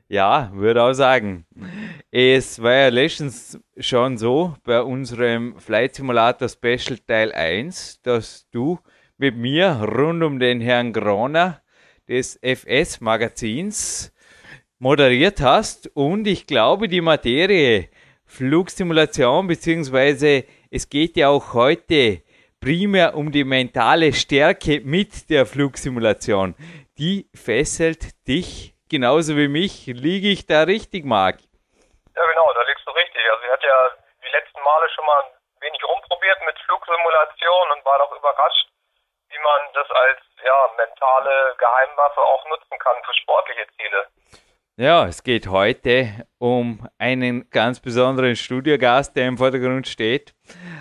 Ja, 0.07 0.49
würde 0.51 0.83
auch 0.83 0.93
sagen. 0.93 1.45
Es 2.11 2.61
war 2.61 2.73
ja 2.73 2.89
letztens 2.89 3.59
schon 3.77 4.17
so 4.17 4.55
bei 4.63 4.81
unserem 4.81 5.59
Flight 5.59 5.95
Simulator 5.95 6.49
Special 6.49 6.97
Teil 7.07 7.31
1, 7.31 8.01
dass 8.01 8.49
du 8.49 8.79
mit 9.17 9.35
mir 9.35 9.67
rund 9.81 10.23
um 10.23 10.39
den 10.39 10.59
Herrn 10.59 10.91
Groner 10.91 11.61
des 12.07 12.39
FS-Magazins 12.41 14.13
moderiert 14.79 15.41
hast 15.41 15.89
und 15.95 16.27
ich 16.27 16.47
glaube, 16.47 16.87
die 16.87 17.01
Materie 17.01 17.89
Flugsimulation, 18.25 19.47
beziehungsweise 19.47 20.45
es 20.69 20.89
geht 20.89 21.15
ja 21.15 21.29
auch 21.29 21.53
heute 21.53 22.21
primär 22.61 23.15
um 23.15 23.31
die 23.31 23.43
mentale 23.43 24.13
Stärke 24.13 24.81
mit 24.83 25.29
der 25.29 25.45
Flugsimulation. 25.45 26.55
Die 26.97 27.29
fesselt 27.35 28.27
dich 28.27 28.73
genauso 28.89 29.35
wie 29.35 29.47
mich. 29.47 29.87
Liege 29.87 30.29
ich 30.29 30.45
da 30.45 30.63
richtig, 30.63 31.05
Marc? 31.05 31.39
Ja, 32.15 32.25
genau, 32.25 32.53
da 32.53 32.61
liegst 32.63 32.87
du 32.87 32.91
richtig. 32.91 33.21
Also 33.31 33.43
ich 33.43 33.51
hatte 33.51 33.67
ja 33.67 33.81
die 34.23 34.31
letzten 34.31 34.61
Male 34.61 34.89
schon 34.95 35.05
mal 35.05 35.19
ein 35.23 35.61
wenig 35.61 35.83
rumprobiert 35.83 36.39
mit 36.45 36.57
Flugsimulation 36.65 37.71
und 37.75 37.85
war 37.85 37.99
doch 37.99 38.11
überrascht, 38.15 38.67
wie 39.29 39.39
man 39.39 39.61
das 39.73 39.89
als 39.91 40.19
ja, 40.43 40.69
mentale 40.77 41.55
Geheimwaffe 41.57 42.21
auch 42.21 42.45
nutzen 42.49 42.79
kann 42.79 42.95
für 43.03 43.13
sportliche 43.13 43.67
Ziele. 43.75 44.07
Ja, 44.77 45.07
es 45.07 45.23
geht 45.23 45.47
heute 45.47 46.25
um 46.37 46.85
einen 46.97 47.49
ganz 47.49 47.79
besonderen 47.79 48.35
Studiogast, 48.35 49.15
der 49.15 49.29
im 49.29 49.37
Vordergrund 49.37 49.87
steht. 49.87 50.35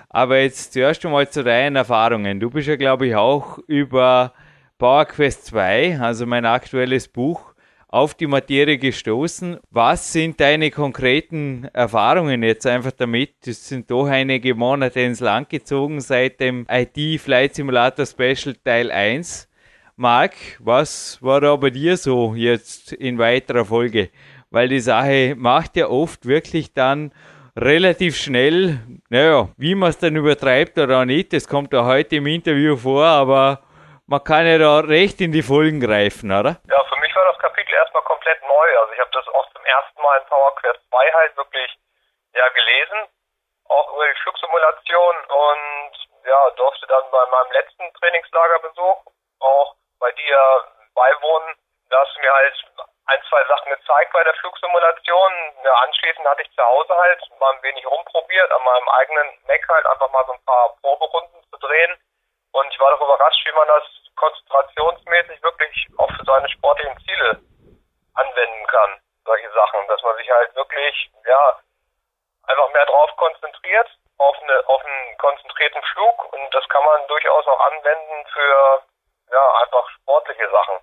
Aber 0.08 0.40
jetzt 0.40 0.72
zuerst 0.72 1.06
einmal 1.06 1.30
zu 1.30 1.44
deinen 1.44 1.76
Erfahrungen. 1.76 2.40
Du 2.40 2.50
bist 2.50 2.66
ja, 2.66 2.74
glaube 2.74 3.06
ich, 3.06 3.14
auch 3.14 3.58
über 3.68 4.32
PowerQuest 4.78 5.46
2, 5.46 6.00
also 6.00 6.26
mein 6.26 6.44
aktuelles 6.44 7.06
Buch, 7.06 7.54
auf 7.86 8.14
die 8.14 8.26
Materie 8.26 8.78
gestoßen. 8.78 9.58
Was 9.70 10.12
sind 10.12 10.40
deine 10.40 10.72
konkreten 10.72 11.68
Erfahrungen 11.72 12.42
jetzt 12.42 12.66
einfach 12.66 12.90
damit? 12.90 13.46
Es 13.46 13.68
sind 13.68 13.92
doch 13.92 14.08
einige 14.08 14.56
Monate 14.56 15.02
ins 15.02 15.20
Land 15.20 15.50
gezogen 15.50 16.00
seit 16.00 16.40
dem 16.40 16.66
IT 16.68 17.20
Flight 17.20 17.54
Simulator 17.54 18.06
Special 18.06 18.56
Teil 18.56 18.90
1. 18.90 19.48
Marc, 19.96 20.34
was 20.58 21.22
war 21.22 21.40
da 21.40 21.54
bei 21.54 21.70
dir 21.70 21.96
so 21.96 22.34
jetzt 22.34 22.92
in 22.92 23.16
weiterer 23.16 23.64
Folge? 23.64 24.10
Weil 24.50 24.66
die 24.66 24.80
Sache 24.80 25.34
macht 25.36 25.76
ja 25.76 25.86
oft 25.86 26.26
wirklich 26.26 26.74
dann 26.74 27.14
relativ 27.54 28.16
schnell, 28.16 28.82
naja, 29.08 29.54
wie 29.56 29.76
man 29.76 29.90
es 29.90 29.98
dann 29.98 30.16
übertreibt 30.16 30.78
oder 30.78 31.04
nicht, 31.06 31.32
das 31.32 31.46
kommt 31.46 31.72
ja 31.72 31.84
heute 31.84 32.16
im 32.16 32.26
Interview 32.26 32.76
vor, 32.76 33.06
aber 33.06 33.62
man 34.08 34.24
kann 34.24 34.48
ja 34.48 34.58
da 34.58 34.80
recht 34.80 35.20
in 35.20 35.30
die 35.30 35.46
Folgen 35.46 35.78
greifen, 35.78 36.32
oder? 36.32 36.58
Ja, 36.66 36.82
für 36.90 36.98
mich 36.98 37.14
war 37.14 37.30
das 37.30 37.38
Kapitel 37.38 37.72
erstmal 37.74 38.02
komplett 38.02 38.42
neu. 38.42 38.68
Also 38.82 38.92
ich 38.94 38.98
habe 38.98 39.14
das 39.14 39.28
auch 39.28 39.46
zum 39.54 39.64
ersten 39.64 40.02
Mal 40.02 40.18
in 40.18 40.26
Power 40.26 40.56
Quest 40.56 40.80
2 40.90 41.12
halt 41.22 41.36
wirklich 41.36 41.70
ja, 42.34 42.48
gelesen, 42.48 42.98
auch 43.70 43.94
über 43.94 44.10
die 44.10 44.20
Flugsimulation 44.26 45.14
und 45.22 45.94
ja, 46.26 46.50
durfte 46.56 46.86
dann 46.88 47.04
bei 47.12 47.24
meinem 47.30 47.52
letzten 47.52 47.94
Trainingslagerbesuch 47.94 49.14
auch 49.38 49.76
bei 50.04 50.12
dir 50.12 50.38
beiwohnen. 50.94 51.56
Da 51.88 52.00
hast 52.00 52.14
du 52.14 52.20
mir 52.20 52.32
halt 52.32 52.54
ein, 53.06 53.22
zwei 53.30 53.42
Sachen 53.46 53.70
gezeigt 53.70 54.12
bei 54.12 54.22
der 54.22 54.34
Flugsimulation. 54.34 55.32
Ja, 55.64 55.74
anschließend 55.80 56.28
hatte 56.28 56.42
ich 56.42 56.52
zu 56.54 56.62
Hause 56.62 56.94
halt 56.94 57.20
mal 57.40 57.52
ein 57.54 57.62
wenig 57.62 57.86
rumprobiert, 57.86 58.52
an 58.52 58.62
meinem 58.64 58.88
eigenen 58.90 59.28
Mac 59.46 59.66
halt 59.66 59.86
einfach 59.86 60.10
mal 60.10 60.24
so 60.26 60.32
ein 60.32 60.44
paar 60.44 60.76
Proberunden 60.82 61.42
zu 61.50 61.56
drehen. 61.56 61.96
Und 62.52 62.68
ich 62.70 62.78
war 62.78 62.90
doch 62.90 63.00
überrascht, 63.00 63.46
wie 63.46 63.56
man 63.56 63.68
das 63.68 63.84
konzentrationsmäßig 64.16 65.42
wirklich 65.42 65.88
auch 65.96 66.10
für 66.12 66.24
seine 66.24 66.48
sportlichen 66.50 66.98
Ziele 67.06 67.40
anwenden 68.14 68.66
kann. 68.66 69.00
Solche 69.24 69.50
Sachen, 69.52 69.88
dass 69.88 70.02
man 70.02 70.16
sich 70.16 70.30
halt 70.30 70.54
wirklich, 70.54 71.10
ja, 71.24 71.58
einfach 72.46 72.68
mehr 72.72 72.86
drauf 72.86 73.10
konzentriert, 73.16 73.88
auf, 74.18 74.36
eine, 74.42 74.68
auf 74.68 74.84
einen 74.84 75.16
konzentrierten 75.16 75.82
Flug. 75.82 76.32
Und 76.34 76.54
das 76.54 76.68
kann 76.68 76.84
man 76.84 77.06
durchaus 77.08 77.46
auch 77.46 77.60
anwenden 77.60 78.26
für 78.32 78.82
ja, 79.34 79.64
einfach 79.64 79.88
sportliche 79.90 80.48
Sachen. 80.50 80.76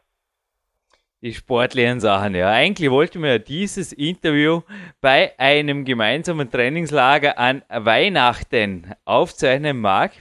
Die 1.22 1.34
sportlichen 1.34 2.00
Sachen, 2.00 2.36
ja. 2.36 2.50
Eigentlich 2.50 2.90
wollten 2.90 3.22
wir 3.22 3.40
dieses 3.40 3.94
Interview 3.94 4.62
bei 5.02 5.34
einem 5.38 5.86
gemeinsamen 5.86 6.50
Trainingslager 6.50 7.38
an 7.38 7.64
Weihnachten 7.70 8.96
aufzeichnen, 9.06 9.80
Marc. 9.80 10.14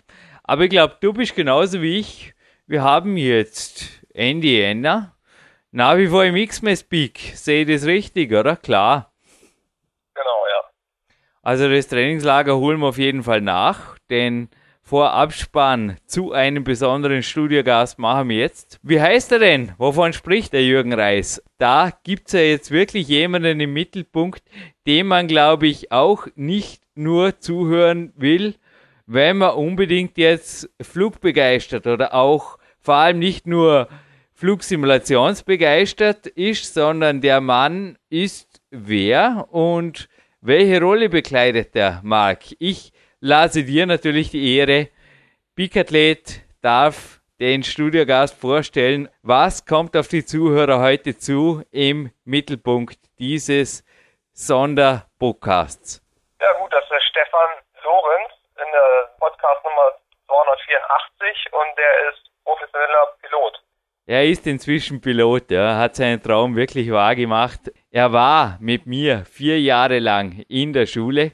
Aber 0.45 0.65
ich 0.65 0.71
glaube, 0.71 0.99
du 1.01 1.13
bist 1.13 1.35
genauso 1.35 1.81
wie 1.81 1.99
ich. 1.99 2.35
Wir 2.67 2.83
haben 2.83 3.17
jetzt 3.17 4.05
Ende 4.13 4.49
Jänner. 4.49 5.17
Nach 5.73 5.97
wie 5.97 6.09
vor 6.09 6.25
im 6.25 6.37
X-Mess 6.37 6.85
Peak. 6.85 7.19
Sehe 7.35 7.63
ich 7.63 7.69
das 7.69 7.87
richtig, 7.87 8.33
oder? 8.33 8.57
Klar. 8.57 9.13
Genau, 10.15 10.45
ja. 10.49 10.71
Also 11.43 11.71
das 11.71 11.89
Trainingslager 11.89 12.57
holen 12.57 12.79
wir 12.81 12.89
auf 12.89 12.99
jeden 12.99 13.23
Fall 13.23 13.41
nach, 13.41 13.97
denn 14.11 14.51
Vorabspann 14.91 15.99
zu 16.05 16.33
einem 16.33 16.65
besonderen 16.65 17.23
Studiogast 17.23 18.01
machen 18.01 18.29
wir 18.29 18.39
jetzt. 18.39 18.81
Wie 18.83 19.01
heißt 19.01 19.31
er 19.31 19.39
denn? 19.39 19.71
Wovon 19.79 20.13
spricht 20.13 20.53
der 20.53 20.65
Jürgen 20.65 20.93
Reis? 20.93 21.41
Da 21.59 21.93
gibt 22.03 22.27
es 22.27 22.33
ja 22.33 22.41
jetzt 22.41 22.73
wirklich 22.73 23.07
jemanden 23.07 23.61
im 23.61 23.73
Mittelpunkt, 23.73 24.43
dem 24.89 25.07
man, 25.07 25.29
glaube 25.29 25.69
ich, 25.69 25.93
auch 25.93 26.27
nicht 26.35 26.83
nur 26.97 27.39
zuhören 27.39 28.13
will, 28.17 28.57
wenn 29.07 29.39
man 29.39 29.55
unbedingt 29.55 30.19
jetzt 30.19 30.69
flugbegeistert 30.83 31.87
oder 31.87 32.13
auch 32.13 32.59
vor 32.81 32.97
allem 32.97 33.21
nicht 33.21 33.47
nur 33.47 33.87
flugsimulationsbegeistert 34.35 36.27
ist, 36.27 36.75
sondern 36.75 37.21
der 37.21 37.41
Mann 37.41 37.97
ist 38.09 38.61
wer 38.71 39.47
und 39.53 40.09
welche 40.41 40.81
Rolle 40.81 41.09
bekleidet 41.09 41.77
der 41.77 42.01
Mark? 42.03 42.41
Ich 42.59 42.93
lasse 43.21 43.65
dir 43.65 43.87
natürlich 43.87 44.31
die 44.31 44.57
Ehre. 44.57 44.89
Bikathlet 45.55 46.43
darf 46.63 47.21
den 47.39 47.63
Studiogast 47.63 48.39
vorstellen. 48.39 49.09
Was 49.23 49.65
kommt 49.65 49.97
auf 49.97 50.09
die 50.09 50.25
Zuhörer 50.25 50.81
heute 50.81 51.17
zu 51.17 51.63
im 51.71 52.11
Mittelpunkt 52.25 52.99
dieses 53.19 53.85
Sonderpodcasts? 54.33 56.03
Ja 56.41 56.53
gut, 56.59 56.73
das 56.73 56.85
ist 56.85 57.05
Stefan 57.11 57.51
Lorenz 57.85 58.33
in 58.57 58.71
der 58.73 59.11
Podcast 59.19 59.65
Nummer 59.65 59.93
284 60.27 61.53
und 61.53 61.79
der 61.79 62.11
ist 62.11 62.31
professioneller 62.45 63.15
Pilot. 63.23 63.63
Er 64.07 64.25
ist 64.25 64.47
inzwischen 64.47 65.01
Pilot, 65.01 65.51
ja, 65.51 65.77
hat 65.77 65.95
seinen 65.97 66.23
Traum 66.23 66.57
wirklich 66.57 66.91
wahr 66.91 67.15
gemacht. 67.15 67.61
Er 67.91 68.13
war 68.13 68.57
mit 68.61 68.87
mir 68.87 69.25
vier 69.25 69.61
Jahre 69.61 69.99
lang 69.99 70.45
in 70.49 70.73
der 70.73 70.87
Schule 70.87 71.33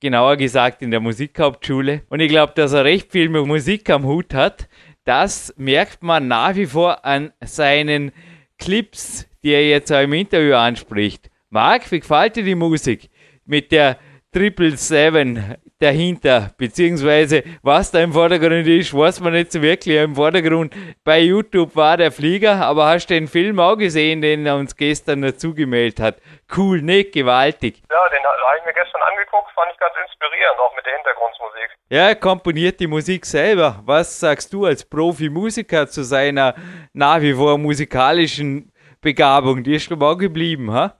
genauer 0.00 0.36
gesagt 0.36 0.82
in 0.82 0.90
der 0.90 1.00
Musikhauptschule. 1.00 2.02
Und 2.08 2.20
ich 2.20 2.28
glaube, 2.28 2.52
dass 2.54 2.72
er 2.72 2.84
recht 2.84 3.12
viel 3.12 3.28
mit 3.28 3.46
Musik 3.46 3.88
am 3.90 4.04
Hut 4.04 4.34
hat. 4.34 4.68
Das 5.04 5.54
merkt 5.56 6.02
man 6.02 6.28
nach 6.28 6.54
wie 6.56 6.66
vor 6.66 7.04
an 7.04 7.32
seinen 7.44 8.12
Clips, 8.58 9.28
die 9.42 9.50
er 9.50 9.68
jetzt 9.68 9.92
auch 9.92 10.02
im 10.02 10.12
Interview 10.12 10.54
anspricht. 10.54 11.30
Marc, 11.50 11.90
wie 11.92 12.00
gefällt 12.00 12.36
dir 12.36 12.44
die 12.44 12.54
Musik 12.54 13.08
mit 13.44 13.70
der 13.70 13.98
Triple 14.32 14.76
Seven 14.76 15.56
dahinter, 15.78 16.50
beziehungsweise 16.56 17.42
was 17.62 17.90
da 17.90 18.00
im 18.00 18.12
Vordergrund 18.12 18.66
ist, 18.66 18.94
weiß 18.94 19.20
man 19.20 19.34
nicht 19.34 19.52
so 19.52 19.60
wirklich. 19.60 19.96
Im 19.96 20.14
Vordergrund 20.14 20.74
bei 21.04 21.20
YouTube 21.20 21.76
war 21.76 21.96
der 21.96 22.12
Flieger, 22.12 22.54
aber 22.64 22.86
hast 22.86 23.08
du 23.08 23.14
den 23.14 23.28
Film 23.28 23.60
auch 23.60 23.76
gesehen, 23.76 24.22
den 24.22 24.46
er 24.46 24.56
uns 24.56 24.74
gestern 24.76 25.22
dazu 25.22 25.54
gemeldet 25.54 26.00
hat? 26.00 26.16
Cool, 26.56 26.80
nicht 26.80 27.12
gewaltig. 27.12 27.82
Ja, 27.90 28.08
den 28.08 28.24
habe 28.24 28.58
ich 28.58 28.64
mir 28.64 28.72
gestern 28.72 29.02
angeguckt, 29.02 29.50
fand 29.54 29.70
ich 29.72 29.78
ganz 29.78 29.94
inspirierend, 30.06 30.58
auch 30.58 30.74
mit 30.74 30.86
der 30.86 30.94
Hintergrundmusik. 30.94 31.70
Ja, 31.90 32.08
er 32.08 32.16
komponiert 32.16 32.80
die 32.80 32.86
Musik 32.86 33.26
selber. 33.26 33.80
Was 33.84 34.18
sagst 34.18 34.52
du 34.52 34.64
als 34.64 34.88
Profimusiker 34.88 35.86
zu 35.86 36.02
seiner 36.02 36.54
nach 36.94 37.20
wie 37.20 37.34
vor 37.34 37.58
musikalischen 37.58 38.72
Begabung? 39.02 39.62
Die 39.62 39.74
ist 39.74 39.84
schon 39.84 40.02
auch 40.02 40.16
geblieben, 40.16 40.72
ha? 40.72 40.98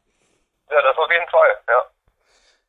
Ja, 0.71 0.83
das 0.83 0.97
ja. 0.97 1.06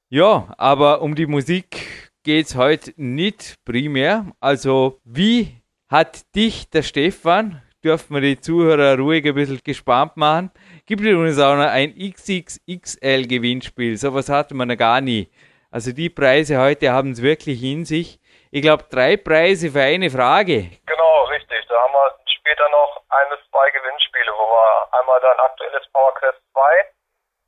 Ja, 0.10 0.48
aber 0.58 1.02
um 1.02 1.16
die 1.16 1.26
Musik 1.26 2.14
geht 2.24 2.46
es 2.46 2.56
heute 2.56 2.94
nicht 2.96 3.56
primär. 3.66 4.26
Also, 4.40 5.02
wie 5.04 5.62
hat 5.90 6.34
dich 6.34 6.70
der 6.70 6.84
Stefan, 6.84 7.62
dürfen 7.84 8.14
wir 8.14 8.22
die 8.22 8.40
Zuhörer 8.40 8.98
ruhig 8.98 9.26
ein 9.26 9.36
bisschen 9.36 9.60
gespannt 9.62 10.16
machen, 10.16 10.52
gibt 10.86 11.02
übrigens 11.02 11.38
auch 11.40 11.56
noch 11.58 11.68
ein 11.68 11.94
XXXL 11.94 13.28
Gewinnspiel. 13.28 13.98
Sowas 13.98 14.30
hatte 14.30 14.56
man 14.56 14.70
ja 14.70 14.76
gar 14.76 15.02
nie. 15.02 15.30
Also 15.72 15.92
die 15.92 16.10
Preise 16.10 16.58
heute 16.58 16.92
haben 16.94 17.12
es 17.12 17.22
wirklich 17.22 17.62
in 17.62 17.84
sich. 17.84 18.22
Ich 18.50 18.62
glaube, 18.62 18.86
drei 18.90 19.18
Preise 19.18 19.72
für 19.72 19.82
eine 19.82 20.10
Frage. 20.10 20.72
Genau, 20.86 21.24
richtig. 21.26 21.66
Da 21.68 21.76
haben 21.82 21.92
wir 21.92 22.16
später 22.34 22.64
noch 22.70 23.04
ein 23.10 23.28
bis 23.30 23.40
zwei 23.52 23.70
Gewinnspiele, 23.72 24.32
wo 24.32 24.46
wir 24.56 25.00
einmal 25.02 25.20
dann 25.20 25.38
aktuelles 25.40 25.86
Power 25.92 26.14
Quest 26.16 26.40
2 26.54 26.97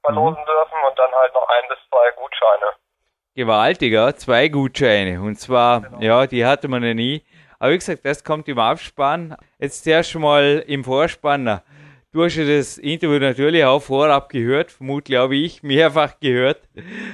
verlosen 0.04 0.42
mhm. 0.42 0.46
dürfen 0.46 0.78
und 0.90 1.00
dann 1.00 1.12
halt 1.12 1.34
noch 1.34 1.48
ein 1.48 1.70
bis 1.70 1.78
zwei 1.90 2.12
Gutscheine. 2.16 2.66
Gewaltiger, 3.36 4.16
zwei 4.16 4.48
Gutscheine. 4.48 5.22
Und 5.22 5.40
zwar, 5.40 5.82
genau. 5.82 6.02
ja, 6.02 6.28
die 6.28 6.46
hatte 6.46 6.68
man 6.68 6.84
ja 6.84 6.94
nie. 6.94 7.24
Aber 7.60 7.72
wie 7.72 7.78
gesagt, 7.78 8.06
das 8.06 8.24
kommt 8.24 8.48
im 8.48 8.60
Abspann. 8.60 9.36
Jetzt 9.60 9.84
zuerst 9.84 10.10
schon 10.10 10.22
mal 10.22 10.64
im 10.66 10.84
Vorspann. 10.84 11.62
Du 12.12 12.24
hast 12.24 12.38
ja 12.38 12.46
das 12.46 12.78
Interview 12.78 13.20
natürlich 13.20 13.64
auch 13.64 13.82
vorab 13.82 14.30
gehört, 14.30 14.72
vermutlich 14.72 15.18
auch 15.18 15.30
wie 15.30 15.46
ich, 15.46 15.62
mehrfach 15.62 16.20
gehört. 16.20 16.62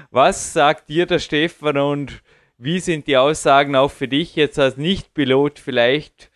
Was 0.10 0.54
sagt 0.54 0.88
dir 0.88 1.06
der 1.06 1.20
Stefan 1.20 1.77
und 1.77 2.22
wie 2.58 2.80
sind 2.80 3.08
die 3.08 3.18
Aussagen 3.18 3.75
auch 3.75 3.92
für 3.92 4.08
dich 4.08 4.38
jetzt 4.38 4.58
als 4.58 4.77
Nicht-Pilot 4.77 5.60
vielleicht 5.60 6.32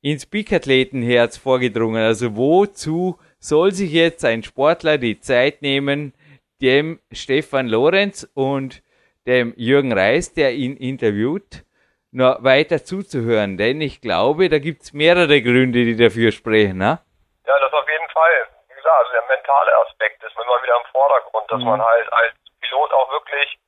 ins 0.00 0.26
Bikathletenherz 0.26 1.36
vorgedrungen? 1.36 2.02
Also 2.02 2.34
wozu 2.36 3.18
soll 3.42 3.72
sich 3.72 3.92
jetzt 3.92 4.24
ein 4.24 4.42
Sportler 4.42 4.98
die 4.98 5.20
Zeit 5.20 5.62
nehmen, 5.62 6.14
dem 6.62 7.00
Stefan 7.10 7.66
Lorenz 7.66 8.22
und 8.34 8.82
dem 9.26 9.52
Jürgen 9.56 9.92
Reis, 9.92 10.32
der 10.32 10.52
ihn 10.52 10.76
interviewt, 10.76 11.64
noch 12.12 12.44
weiter 12.44 12.84
zuzuhören, 12.84 13.56
denn 13.56 13.80
ich 13.80 14.00
glaube, 14.00 14.48
da 14.48 14.58
gibt 14.58 14.82
es 14.82 14.92
mehrere 14.92 15.40
Gründe, 15.42 15.84
die 15.84 15.96
dafür 15.96 16.30
sprechen. 16.30 16.78
Ne? 16.78 17.00
Ja, 17.46 17.58
das 17.58 17.72
auf 17.72 17.88
jeden 17.88 18.08
Fall. 18.10 18.48
Wie 18.68 18.74
gesagt, 18.74 18.98
also 19.00 19.12
der 19.12 19.26
mentale 19.26 19.72
Aspekt 19.86 20.22
ist 20.22 20.36
immer 20.36 20.62
wieder 20.62 20.76
im 20.76 20.86
Vordergrund, 20.92 21.50
dass 21.50 21.58
mhm. 21.58 21.72
man 21.72 21.82
halt 21.82 22.12
als 22.12 22.34
Pilot 22.60 22.92
auch 22.92 23.10
wirklich 23.10 23.58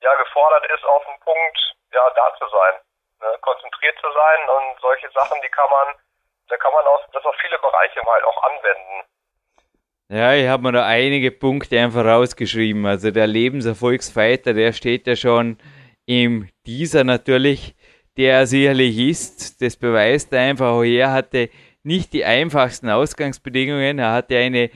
ja 0.00 0.14
gefordert 0.16 0.66
ist, 0.72 0.84
auf 0.84 1.04
den 1.04 1.20
Punkt 1.20 1.58
ja 1.92 2.10
da 2.16 2.34
zu 2.38 2.48
sein, 2.48 2.74
ne? 3.20 3.38
konzentriert 3.40 3.96
zu 4.00 4.10
sein 4.10 4.40
und 4.56 4.80
solche 4.80 5.10
Sachen, 5.12 5.38
die 5.44 5.50
kann 5.50 5.70
man, 5.70 5.94
da 6.52 6.58
kann 6.58 6.72
man 6.72 6.84
auch 6.84 7.00
das 7.12 7.24
auf 7.24 7.34
viele 7.40 7.58
Bereiche 7.58 8.00
halt 8.04 8.24
auch 8.24 8.42
anwenden. 8.42 9.08
Ja, 10.10 10.34
ich 10.34 10.46
habe 10.46 10.62
mir 10.62 10.72
da 10.72 10.84
einige 10.84 11.30
Punkte 11.30 11.80
einfach 11.80 12.04
rausgeschrieben. 12.04 12.84
Also 12.84 13.10
der 13.10 13.26
Lebenserfolgsfighter, 13.26 14.52
der 14.52 14.74
steht 14.74 15.06
ja 15.06 15.16
schon 15.16 15.56
im 16.04 16.48
dieser 16.66 17.04
natürlich, 17.04 17.74
der 18.18 18.46
sicherlich 18.46 18.98
ist. 18.98 19.62
Das 19.62 19.76
beweist 19.76 20.34
einfach, 20.34 20.82
er 20.82 21.12
hatte 21.12 21.48
nicht 21.84 22.12
die 22.12 22.26
einfachsten 22.26 22.90
Ausgangsbedingungen. 22.90 23.98
Er 23.98 24.12
hatte 24.12 24.36
eine 24.36 24.68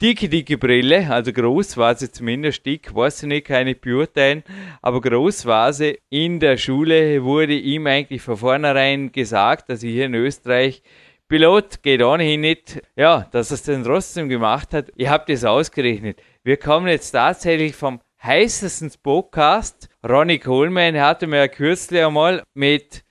dicke, 0.00 0.28
dicke 0.28 0.56
Brille, 0.56 1.08
also 1.10 1.32
groß 1.32 1.76
war 1.76 1.96
sie 1.96 2.12
zumindest 2.12 2.64
dick, 2.64 2.94
weiß 2.94 3.24
ich 3.24 3.28
nicht, 3.28 3.50
ich 3.50 3.80
beurteilen, 3.80 4.44
aber 4.82 5.00
groß 5.00 5.46
war 5.46 5.72
sie. 5.72 5.98
In 6.10 6.38
der 6.38 6.58
Schule 6.58 7.24
wurde 7.24 7.54
ihm 7.54 7.88
eigentlich 7.88 8.22
von 8.22 8.36
vornherein 8.36 9.10
gesagt, 9.10 9.68
dass 9.70 9.82
er 9.82 9.90
hier 9.90 10.06
in 10.06 10.14
Österreich 10.14 10.82
Pilot 11.28 11.82
geht 11.82 12.02
ohnehin 12.02 12.42
nicht. 12.42 12.82
Ja, 12.96 13.26
dass 13.32 13.50
er 13.50 13.54
es 13.54 13.62
dann 13.62 13.84
trotzdem 13.84 14.28
gemacht 14.28 14.74
hat. 14.74 14.92
Ich 14.96 15.08
habe 15.08 15.24
das 15.26 15.44
ausgerechnet. 15.44 16.20
Wir 16.42 16.58
kommen 16.58 16.88
jetzt 16.88 17.10
tatsächlich 17.12 17.74
vom 17.74 18.00
heißesten 18.22 18.92
Podcast. 19.02 19.88
Ronnie 20.06 20.38
Coleman 20.38 21.00
hatte 21.00 21.26
mir 21.26 21.48
kürzlich 21.48 22.04
einmal 22.04 22.42
mit 22.54 23.04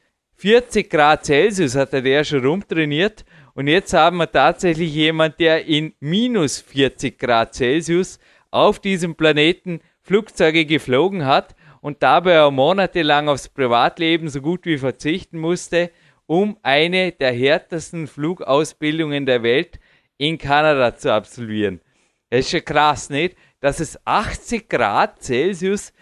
40 0.44 0.90
Grad 0.90 1.26
Celsius 1.26 1.76
hat 1.76 1.94
er 1.94 2.02
der 2.02 2.24
schon 2.26 2.46
rumtrainiert 2.46 3.24
und 3.54 3.68
jetzt 3.68 3.94
haben 3.94 4.18
wir 4.18 4.30
tatsächlich 4.30 4.94
jemand, 4.94 5.40
der 5.40 5.66
in 5.66 5.94
minus 6.02 6.60
40 6.60 7.18
Grad 7.18 7.54
Celsius 7.54 8.20
auf 8.52 8.80
diesem 8.80 9.16
Planeten 9.16 9.80
Flugzeuge 10.02 10.66
geflogen 10.66 11.26
hat 11.26 11.56
und 11.80 12.04
dabei 12.04 12.42
auch 12.42 12.52
monatelang 12.52 13.30
aufs 13.30 13.48
Privatleben 13.48 14.28
so 14.28 14.42
gut 14.42 14.66
wie 14.66 14.78
verzichten 14.78 15.40
musste, 15.40 15.92
um 16.26 16.58
eine 16.64 17.12
der 17.12 17.34
härtesten 17.34 18.08
Flugausbildungen 18.08 19.26
der 19.26 19.44
Welt 19.44 19.80
in 20.18 20.38
Kanada 20.38 20.96
zu 20.96 21.14
absolvieren. 21.14 21.82
Das 22.30 22.42
ist 22.42 22.52
schon 22.52 22.66
krass, 22.66 23.10
nicht? 23.10 23.36
Dass 23.60 23.80
es 23.80 24.00
80 24.06 24.70
Grad 24.70 25.22
Celsius 25.22 25.94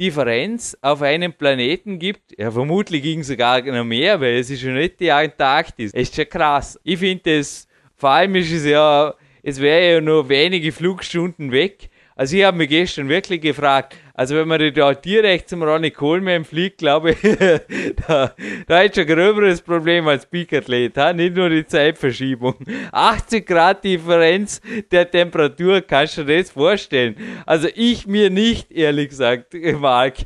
Differenz 0.00 0.76
auf 0.80 1.02
einem 1.02 1.34
Planeten 1.34 1.98
gibt. 1.98 2.38
Ja, 2.38 2.50
vermutlich 2.50 3.02
ging 3.02 3.22
sogar 3.22 3.60
noch 3.60 3.84
mehr, 3.84 4.18
weil 4.18 4.36
es 4.36 4.48
ist 4.48 4.62
schon 4.62 4.74
nicht 4.74 4.98
die 4.98 5.12
Antarktis. 5.12 5.92
Es 5.92 6.08
ist 6.08 6.16
schon 6.16 6.28
krass. 6.28 6.80
Ich 6.84 6.98
finde 6.98 7.38
es, 7.38 7.68
vor 7.96 8.10
allem 8.10 8.34
ist 8.36 8.50
es 8.50 8.64
ja, 8.64 9.14
es 9.42 9.60
wäre 9.60 9.94
ja 9.94 10.00
nur 10.00 10.26
wenige 10.28 10.72
Flugstunden 10.72 11.52
weg. 11.52 11.90
Also 12.16 12.36
ich 12.36 12.44
habe 12.44 12.56
mich 12.56 12.70
gestern 12.70 13.10
wirklich 13.10 13.42
gefragt, 13.42 13.94
also 14.20 14.36
wenn 14.36 14.48
man 14.48 14.74
da 14.74 14.92
direkt 14.92 15.48
zum 15.48 15.62
Ronnie 15.62 15.90
Coleman 15.90 16.44
fliegt, 16.44 16.76
glaube 16.76 17.12
ich, 17.12 17.20
da, 18.06 18.34
da 18.66 18.82
ist 18.82 18.94
schon 18.94 19.04
ein 19.04 19.16
gröberes 19.16 19.62
Problem 19.62 20.06
als 20.08 20.26
Peak-Athlet, 20.26 20.94
nicht 21.16 21.34
nur 21.34 21.48
die 21.48 21.64
Zeitverschiebung. 21.64 22.54
80 22.92 23.46
Grad 23.46 23.82
Differenz 23.82 24.60
der 24.92 25.10
Temperatur, 25.10 25.80
kannst 25.80 26.18
du 26.18 26.24
dir 26.24 26.36
das 26.36 26.50
vorstellen? 26.50 27.16
Also 27.46 27.68
ich 27.74 28.06
mir 28.06 28.28
nicht, 28.28 28.70
ehrlich 28.70 29.08
gesagt, 29.08 29.54
Marc. 29.80 30.16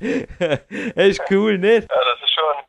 das 0.41 1.07
ist 1.07 1.23
cool, 1.31 1.57
nicht? 1.57 1.83
Ja, 1.83 1.97
das 1.97 2.21
ist 2.25 2.35
schon... 2.35 2.65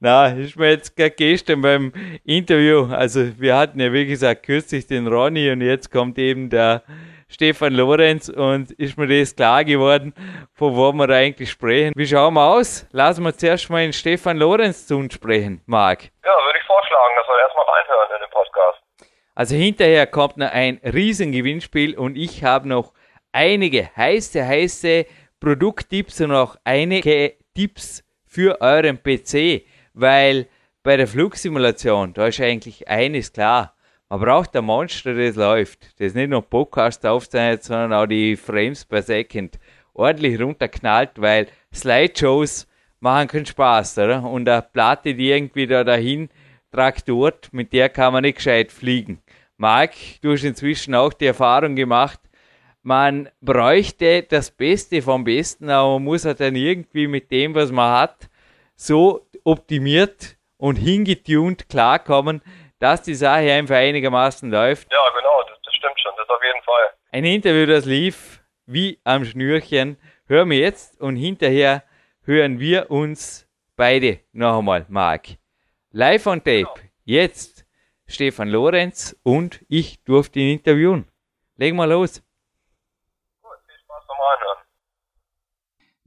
Na, 0.00 0.26
ist 0.26 0.56
mir 0.56 0.70
jetzt 0.70 0.96
gestern 0.96 1.60
beim 1.60 1.92
Interview, 2.24 2.86
also 2.86 3.30
wir 3.38 3.56
hatten 3.56 3.78
ja 3.78 3.92
wie 3.92 4.06
gesagt 4.06 4.42
kürzlich 4.42 4.88
den 4.88 5.06
Ronny 5.06 5.52
und 5.52 5.60
jetzt 5.60 5.92
kommt 5.92 6.18
eben 6.18 6.50
der 6.50 6.82
Stefan 7.32 7.72
Lorenz 7.72 8.28
und 8.28 8.72
ist 8.72 8.98
mir 8.98 9.06
das 9.06 9.34
klar 9.34 9.64
geworden, 9.64 10.12
von 10.52 10.76
wo 10.76 10.92
wir 10.92 11.08
eigentlich 11.08 11.50
sprechen. 11.50 11.92
Wie 11.96 12.06
schauen 12.06 12.34
wir 12.34 12.46
aus? 12.46 12.86
Lassen 12.92 13.24
wir 13.24 13.34
zuerst 13.34 13.70
mal 13.70 13.82
den 13.82 13.94
Stefan 13.94 14.36
Lorenz 14.36 14.86
zu 14.86 14.96
uns 14.98 15.14
sprechen, 15.14 15.62
Marc. 15.64 16.10
Ja, 16.24 16.30
würde 16.44 16.58
ich 16.58 16.66
vorschlagen, 16.66 17.14
dass 17.16 17.26
wir 17.26 17.40
erstmal 17.40 17.64
reinhören 17.64 18.08
in 18.16 18.20
den 18.20 18.30
Podcast. 18.30 18.82
Also 19.34 19.54
hinterher 19.56 20.06
kommt 20.06 20.36
noch 20.36 20.52
ein 20.52 20.78
riesen 20.84 21.32
Gewinnspiel 21.32 21.96
und 21.98 22.16
ich 22.16 22.44
habe 22.44 22.68
noch 22.68 22.92
einige 23.32 23.88
heiße, 23.96 24.46
heiße 24.46 25.06
Produkttipps 25.40 26.20
und 26.20 26.32
auch 26.32 26.56
einige 26.64 27.34
Tipps 27.54 28.04
für 28.26 28.60
euren 28.60 29.02
PC, 29.02 29.66
weil 29.94 30.48
bei 30.82 30.98
der 30.98 31.06
Flugsimulation, 31.06 32.12
da 32.12 32.26
ist 32.26 32.40
eigentlich 32.40 32.88
eines 32.88 33.32
klar. 33.32 33.74
Man 34.12 34.20
braucht 34.20 34.54
ein 34.54 34.66
Monster, 34.66 35.14
das 35.14 35.36
läuft. 35.36 35.98
Das 35.98 36.12
nicht 36.12 36.28
nur 36.28 36.42
Podcast 36.42 37.06
aufzeichnet, 37.06 37.64
sondern 37.64 37.94
auch 37.94 38.04
die 38.04 38.36
Frames 38.36 38.84
per 38.84 39.00
Second 39.00 39.58
ordentlich 39.94 40.38
runterknallt, 40.38 41.12
weil 41.14 41.46
Slideshows 41.72 42.68
machen 43.00 43.28
keinen 43.28 43.46
Spaß, 43.46 43.96
oder? 43.96 44.22
Und 44.22 44.46
eine 44.46 44.60
Platte, 44.60 45.14
die 45.14 45.30
irgendwie 45.30 45.66
da 45.66 45.82
dahin 45.82 46.28
traktort, 46.70 47.48
mit 47.52 47.72
der 47.72 47.88
kann 47.88 48.12
man 48.12 48.20
nicht 48.20 48.36
gescheit 48.36 48.70
fliegen. 48.70 49.22
Marc, 49.56 49.92
du 50.20 50.32
hast 50.32 50.44
inzwischen 50.44 50.94
auch 50.94 51.14
die 51.14 51.28
Erfahrung 51.28 51.74
gemacht, 51.74 52.20
man 52.82 53.30
bräuchte 53.40 54.24
das 54.24 54.50
Beste 54.50 55.00
vom 55.00 55.24
Besten, 55.24 55.70
aber 55.70 55.94
man 55.94 56.04
muss 56.04 56.26
halt 56.26 56.40
dann 56.40 56.54
irgendwie 56.54 57.06
mit 57.06 57.30
dem, 57.30 57.54
was 57.54 57.72
man 57.72 57.98
hat, 57.98 58.28
so 58.76 59.26
optimiert 59.42 60.36
und 60.58 60.76
hingetunt 60.76 61.70
klarkommen, 61.70 62.42
dass 62.82 63.00
die 63.00 63.14
Sache 63.14 63.52
einfach 63.52 63.76
einigermaßen 63.76 64.50
läuft. 64.50 64.92
Ja, 64.92 64.98
genau, 65.10 65.42
das, 65.48 65.56
das 65.64 65.72
stimmt 65.72 66.00
schon, 66.00 66.12
das 66.16 66.28
auf 66.28 66.42
jeden 66.42 66.62
Fall. 66.64 66.92
Ein 67.12 67.24
Interview, 67.24 67.64
das 67.66 67.84
lief 67.84 68.42
wie 68.66 68.98
am 69.04 69.24
Schnürchen, 69.24 69.96
hören 70.26 70.50
wir 70.50 70.58
jetzt 70.58 71.00
und 71.00 71.14
hinterher 71.14 71.84
hören 72.24 72.58
wir 72.58 72.90
uns 72.90 73.48
beide 73.76 74.18
noch 74.32 74.58
einmal, 74.58 74.84
Marc. 74.88 75.28
Live 75.92 76.26
on 76.26 76.38
Tape, 76.40 76.62
genau. 76.62 76.74
jetzt 77.04 77.64
Stefan 78.08 78.48
Lorenz 78.48 79.16
und 79.22 79.64
ich 79.68 80.02
durfte 80.02 80.40
ihn 80.40 80.58
interviewen. 80.58 81.08
Legen 81.56 81.76
wir 81.76 81.86
los. 81.86 82.20
Gut, 83.42 83.52
viel 83.64 83.78
Spaß 83.78 84.04
beim 84.08 84.16
Anhören. 84.16 84.51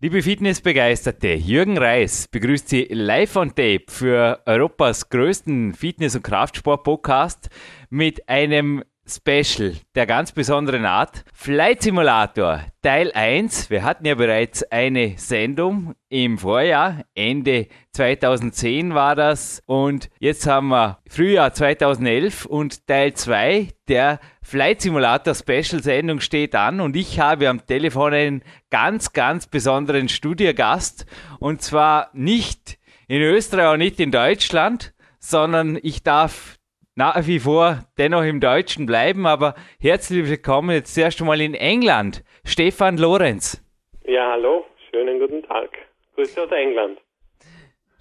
Liebe 0.06 0.22
Fitnessbegeisterte, 0.22 1.30
Jürgen 1.30 1.80
Reis 1.80 2.28
begrüßt 2.28 2.70
Sie 2.70 2.88
live 2.92 3.38
on 3.38 3.50
tape 3.50 3.86
für 3.88 4.40
Europas 4.46 5.10
größten 5.10 5.74
Fitness- 5.74 6.16
und 6.16 6.22
Kraftsport-Podcast 6.22 7.50
mit 7.90 8.30
einem 8.30 8.84
Special 9.08 9.74
der 9.96 10.06
ganz 10.06 10.32
besonderen 10.32 10.86
Art. 10.86 11.26
Flight 11.34 11.82
Simulator 11.82 12.62
Teil 12.84 13.12
1. 13.14 13.72
Wir 13.72 13.84
hatten 13.84 14.06
ja 14.06 14.14
bereits 14.14 14.62
eine 14.72 15.16
Sendung 15.18 15.96
im 16.10 16.38
Vorjahr, 16.38 17.04
Ende 17.16 17.68
2010 17.94 18.94
war 18.94 19.16
das. 19.16 19.64
Und 19.66 20.12
jetzt 20.20 20.46
haben 20.46 20.68
wir 20.68 21.00
Frühjahr 21.10 21.52
2011 21.52 22.46
und 22.46 22.86
Teil 22.86 23.14
2 23.14 23.70
der 23.88 24.20
Flight 24.46 24.82
Simulator 24.82 25.34
Special 25.34 25.82
Sendung 25.82 26.20
steht 26.20 26.54
an. 26.54 26.80
Und 26.80 26.96
ich 26.96 27.20
habe 27.20 27.50
am 27.50 27.66
Telefon 27.66 28.14
einen 28.14 28.44
ganz, 28.70 29.12
ganz 29.12 29.48
besonderen 29.48 30.08
Studiogast. 30.08 31.08
Und 31.40 31.64
zwar 31.64 32.12
nicht 32.14 32.78
in 33.08 33.24
Österreich 33.24 33.74
und 33.74 33.80
nicht 33.80 34.00
in 34.00 34.12
Deutschland, 34.12 34.94
sondern 35.20 35.80
ich 35.82 36.04
darf 36.04 36.58
nach 36.94 37.26
wie 37.26 37.40
vor 37.40 37.86
dennoch 37.98 38.24
im 38.24 38.40
Deutschen 38.40 38.86
bleiben, 38.86 39.26
aber 39.26 39.56
herzlich 39.82 40.30
willkommen 40.30 40.70
jetzt 40.70 40.94
zuerst 40.94 41.20
einmal 41.20 41.42
in 41.42 41.56
England. 41.56 42.24
Stefan 42.46 42.98
Lorenz. 42.98 43.62
Ja, 44.06 44.32
hallo, 44.32 44.66
schönen 44.92 45.20
guten 45.20 45.42
Tag. 45.44 45.70
Grüße 46.16 46.44
aus 46.44 46.52
England. 46.52 47.00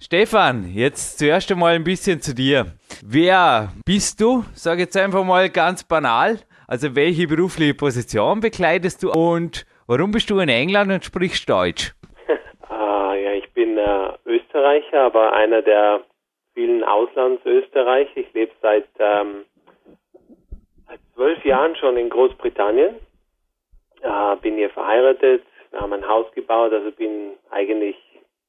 Stefan, 0.05 0.65
jetzt 0.71 1.17
zuerst 1.17 1.51
einmal 1.51 1.73
ein 1.73 1.83
bisschen 1.83 2.21
zu 2.21 2.35
dir. 2.35 2.67
Wer 3.03 3.69
bist 3.87 4.21
du? 4.21 4.43
Sag 4.53 4.77
jetzt 4.77 4.95
einfach 4.95 5.23
mal 5.23 5.49
ganz 5.49 5.83
banal. 5.83 6.37
Also 6.67 6.95
welche 6.95 7.25
berufliche 7.25 7.73
Position 7.73 8.39
bekleidest 8.39 9.01
du 9.01 9.09
und 9.09 9.65
warum 9.87 10.11
bist 10.11 10.29
du 10.29 10.37
in 10.37 10.49
England 10.49 10.91
und 10.91 11.03
sprichst 11.03 11.49
Deutsch? 11.49 11.95
ah, 12.69 13.15
ja, 13.15 13.31
ich 13.31 13.51
bin 13.53 13.79
äh, 13.79 14.09
Österreicher, 14.25 15.05
aber 15.05 15.33
einer 15.33 15.63
der 15.63 16.01
vielen 16.53 16.83
Auslandsösterreich. 16.83 18.09
Ich 18.13 18.31
lebe 18.35 18.51
seit, 18.61 18.87
ähm, 18.99 19.45
zwölf 21.15 21.43
Jahren 21.43 21.75
schon 21.77 21.97
in 21.97 22.11
Großbritannien. 22.11 22.93
Äh, 24.03 24.35
bin 24.43 24.55
hier 24.55 24.69
verheiratet, 24.69 25.41
wir 25.71 25.79
haben 25.79 25.93
ein 25.93 26.07
Haus 26.07 26.31
gebaut, 26.35 26.73
also 26.73 26.91
bin 26.91 27.31
eigentlich, 27.49 27.95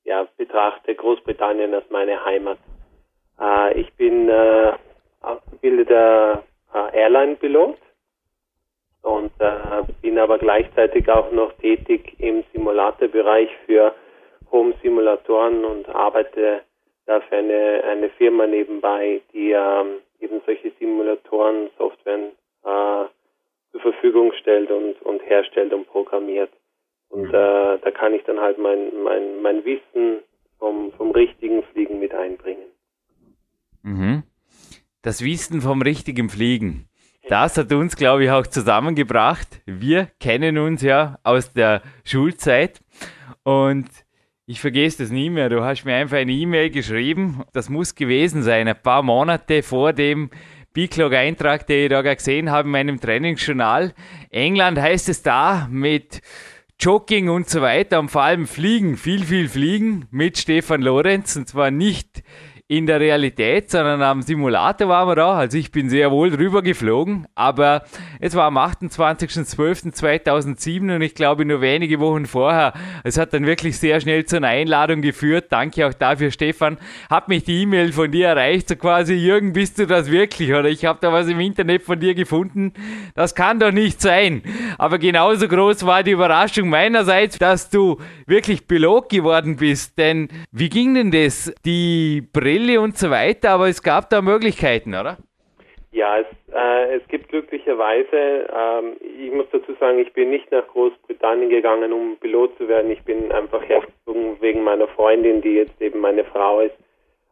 ja, 0.07 0.27
betrachte 0.37 0.95
Großbritannien 0.95 1.75
als 1.75 1.91
meine 1.91 2.25
Heimat. 2.25 2.59
Äh, 3.41 3.81
ich 3.81 3.93
bin 3.95 4.29
äh, 4.29 4.73
ausgebildeter 5.21 6.45
äh, 6.73 6.99
Airline-Pilot 6.99 7.77
und 9.03 9.33
äh, 9.41 9.83
bin 10.01 10.19
aber 10.19 10.39
gleichzeitig 10.39 11.09
auch 11.11 11.31
noch 11.33 11.53
tätig 11.55 12.15
im 12.19 12.45
Simulatorbereich 12.53 13.51
für 13.67 13.95
Home-Simulatoren 14.51 15.65
und 15.65 15.89
arbeite 15.89 16.63
dafür 17.07 17.39
eine, 17.39 17.85
eine 17.85 18.09
Firma 18.11 18.47
nebenbei, 18.47 19.21
die 19.33 19.51
ähm, 19.51 19.99
eben 20.21 20.41
solche 20.47 20.71
Simulatoren, 20.79 21.69
Software 21.79 22.31
äh, 22.65 23.05
zur 23.73 23.81
Verfügung 23.81 24.33
stellt 24.35 24.71
und, 24.71 25.03
und 25.03 25.21
herstellt 25.29 25.73
und 25.73 25.89
programmiert. 25.89 26.51
Und 27.09 27.29
äh, 27.29 27.33
da 27.33 27.91
kann 27.95 28.15
ich 28.15 28.23
dann 28.25 28.41
halt 28.41 28.59
mein, 28.59 29.03
mein, 29.03 29.43
mein 29.43 29.65
Wissen 29.65 30.21
vom, 30.59 30.93
vom 30.93 31.11
richtigen 31.13 31.63
Fliegen 31.73 32.01
mit 32.01 32.15
einbringen. 32.15 32.67
Mhm. 33.83 34.23
Das 35.03 35.23
Wissen 35.23 35.61
vom 35.61 35.83
richtigen 35.83 36.29
Fliegen. 36.29 36.89
Das 37.29 37.59
hat 37.59 37.73
uns, 37.73 37.97
glaube 37.97 38.25
ich, 38.25 38.31
auch 38.31 38.47
zusammengebracht. 38.47 39.61
Wir 39.67 40.09
kennen 40.21 40.59
uns 40.59 40.83
ja 40.83 41.19
aus 41.25 41.53
der 41.53 41.83
Schulzeit 42.05 42.81
und 43.43 43.89
ich 44.47 44.61
vergesse 44.61 45.03
das 45.03 45.11
nie 45.11 45.29
mehr. 45.29 45.49
Du 45.49 45.63
hast 45.65 45.85
mir 45.85 45.97
einfach 45.97 46.19
eine 46.19 46.31
E-Mail 46.31 46.71
geschrieben. 46.71 47.43
Das 47.53 47.69
muss 47.69 47.97
gewesen 47.97 48.43
sein, 48.43 48.69
ein 48.69 48.81
paar 48.81 49.03
Monate 49.03 49.65
vor 49.65 49.93
dem 49.93 50.31
B-Clog-Eintrag, 50.73 51.67
den 51.67 51.85
ich 51.85 51.89
da 51.89 52.15
gesehen 52.15 52.51
habe 52.51 52.69
in 52.69 52.73
meinem 52.73 53.01
Trainingsjournal. 53.01 53.93
England 54.31 54.79
heißt 54.79 55.09
es 55.09 55.23
da 55.23 55.67
mit 55.69 56.21
Jogging 56.79 57.29
und 57.29 57.49
so 57.49 57.63
weiter 57.63 57.99
und 57.99 58.11
vor 58.11 58.23
allem 58.23 58.47
Fliegen, 58.47 58.97
viel, 58.97 59.25
viel 59.25 59.49
Fliegen 59.49 60.07
mit 60.11 60.39
Stefan 60.39 60.83
Lorenz 60.83 61.35
und 61.37 61.49
zwar 61.49 61.71
nicht 61.71 62.23
in 62.69 62.87
der 62.87 62.99
Realität, 62.99 63.71
sondern 63.71 64.03
am 64.03 64.23
Simulator 64.23 64.89
waren 64.89 65.09
wir 65.09 65.15
da. 65.15 65.35
Also 65.35 65.57
ich 65.57 65.71
bin 65.71 65.89
sehr 65.89 66.11
wohl 66.11 66.33
drüber 66.33 66.63
geflogen, 66.63 67.29
aber 67.37 67.85
es 68.19 68.35
war 68.35 68.47
am 68.47 68.59
28.12.2007 68.59 70.97
und 70.97 71.01
ich 71.01 71.15
glaube 71.15 71.45
nur 71.45 71.61
wenige 71.61 72.01
Wochen 72.01 72.27
vorher. 72.27 72.73
Es 73.05 73.19
hat 73.19 73.35
dann 73.35 73.47
wirklich 73.47 73.79
sehr 73.79 74.01
schnell 74.01 74.25
zu 74.25 74.39
einer 74.39 74.49
Einladung 74.49 75.01
geführt. 75.01 75.45
Danke 75.51 75.87
auch 75.87 75.95
dafür, 75.95 76.33
Stefan. 76.33 76.77
Hat 77.09 77.29
mich 77.29 77.45
die 77.45 77.63
E-Mail 77.63 77.93
von 77.93 78.11
dir 78.11 78.27
erreicht, 78.29 78.69
so 78.69 78.75
quasi, 78.75 79.15
Jürgen, 79.15 79.53
bist 79.53 79.79
du 79.79 79.87
das 79.87 80.11
wirklich? 80.11 80.53
Oder 80.53 80.69
ich 80.69 80.85
habe 80.87 80.99
da 81.01 81.13
was 81.13 81.29
im 81.29 81.39
Internet 81.39 81.83
von 81.83 82.01
dir 82.01 82.17
gefunden. 82.17 82.73
Das 83.15 83.37
kann 83.37 83.61
doch 83.61 83.71
nicht 83.71 84.01
sein. 84.01 84.43
Aber 84.77 84.99
genauso 84.99 85.47
groß 85.47 85.87
war 85.87 86.03
die 86.03 86.11
Überraschung 86.11 86.69
meinerseits, 86.69 87.39
dass 87.39 87.71
du 87.71 88.01
wirklich 88.27 88.67
Pilot 88.67 89.09
geworden 89.09 89.55
bist. 89.55 89.97
Denn 89.99 90.27
wie 90.51 90.69
ging 90.69 90.95
denn 90.95 91.13
das? 91.13 91.53
Die 91.65 92.25
Brille 92.33 92.56
Brille 92.57 92.81
und 92.81 92.97
so 92.97 93.11
weiter, 93.11 93.51
aber 93.51 93.69
es 93.69 93.83
gab 93.83 94.09
da 94.09 94.23
Möglichkeiten, 94.23 94.95
oder? 94.95 95.19
Ja, 95.93 96.19
es, 96.19 96.27
äh, 96.55 96.97
es 96.97 97.07
gibt 97.09 97.29
glücklicherweise, 97.29 98.49
ähm, 98.55 98.97
ich 99.01 99.31
muss 99.33 99.47
dazu 99.53 99.75
sagen, 99.79 99.99
ich 99.99 100.13
bin 100.15 100.31
nicht 100.31 100.51
nach 100.51 100.67
Großbritannien 100.69 101.51
gegangen, 101.51 101.93
um 101.93 102.17
Pilot 102.17 102.57
zu 102.57 102.69
werden. 102.69 102.91
Ich 102.91 103.03
bin 103.03 103.31
einfach 103.31 103.63
hergezogen 103.69 104.41
wegen 104.41 104.63
meiner 104.63 104.89
Freundin, 104.89 105.43
die 105.43 105.55
jetzt 105.55 105.81
eben 105.81 106.01
meine 106.01 106.25
Frau 106.25 106.61
ist. 106.61 106.77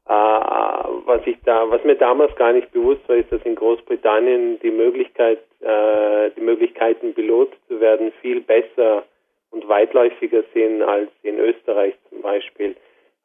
Äh, 0.06 0.12
was 0.12 1.20
ich 1.24 1.36
da, 1.44 1.70
was 1.70 1.82
mir 1.84 1.96
damals 1.96 2.34
gar 2.36 2.52
nicht 2.52 2.70
bewusst 2.72 3.08
war, 3.08 3.16
ist, 3.16 3.32
dass 3.32 3.40
in 3.44 3.54
Großbritannien 3.54 4.60
die 4.60 4.70
Möglichkeit, 4.70 5.38
äh, 5.60 6.30
die 6.36 6.42
Möglichkeiten 6.42 7.14
Pilot 7.14 7.52
zu 7.68 7.80
werden 7.80 8.12
viel 8.20 8.42
besser 8.42 9.04
und 9.50 9.66
weitläufiger 9.68 10.42
sind 10.52 10.82
als 10.82 11.10
in 11.22 11.38
Österreich 11.38 11.94
zum 12.10 12.20
Beispiel. 12.20 12.76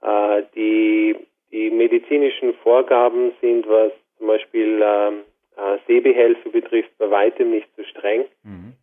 Äh, 0.01 0.43
die 0.55 1.15
die 1.51 1.69
medizinischen 1.71 2.53
Vorgaben 2.55 3.31
sind, 3.41 3.67
was 3.67 3.91
zum 4.17 4.27
Beispiel 4.27 4.81
ähm, 4.83 5.23
äh, 5.57 5.77
Sehbehelfe 5.87 6.49
betrifft, 6.49 6.91
bei 6.97 7.09
weitem 7.09 7.51
nicht 7.51 7.67
so 7.75 7.83
streng. 7.83 8.25
Mhm. 8.43 8.73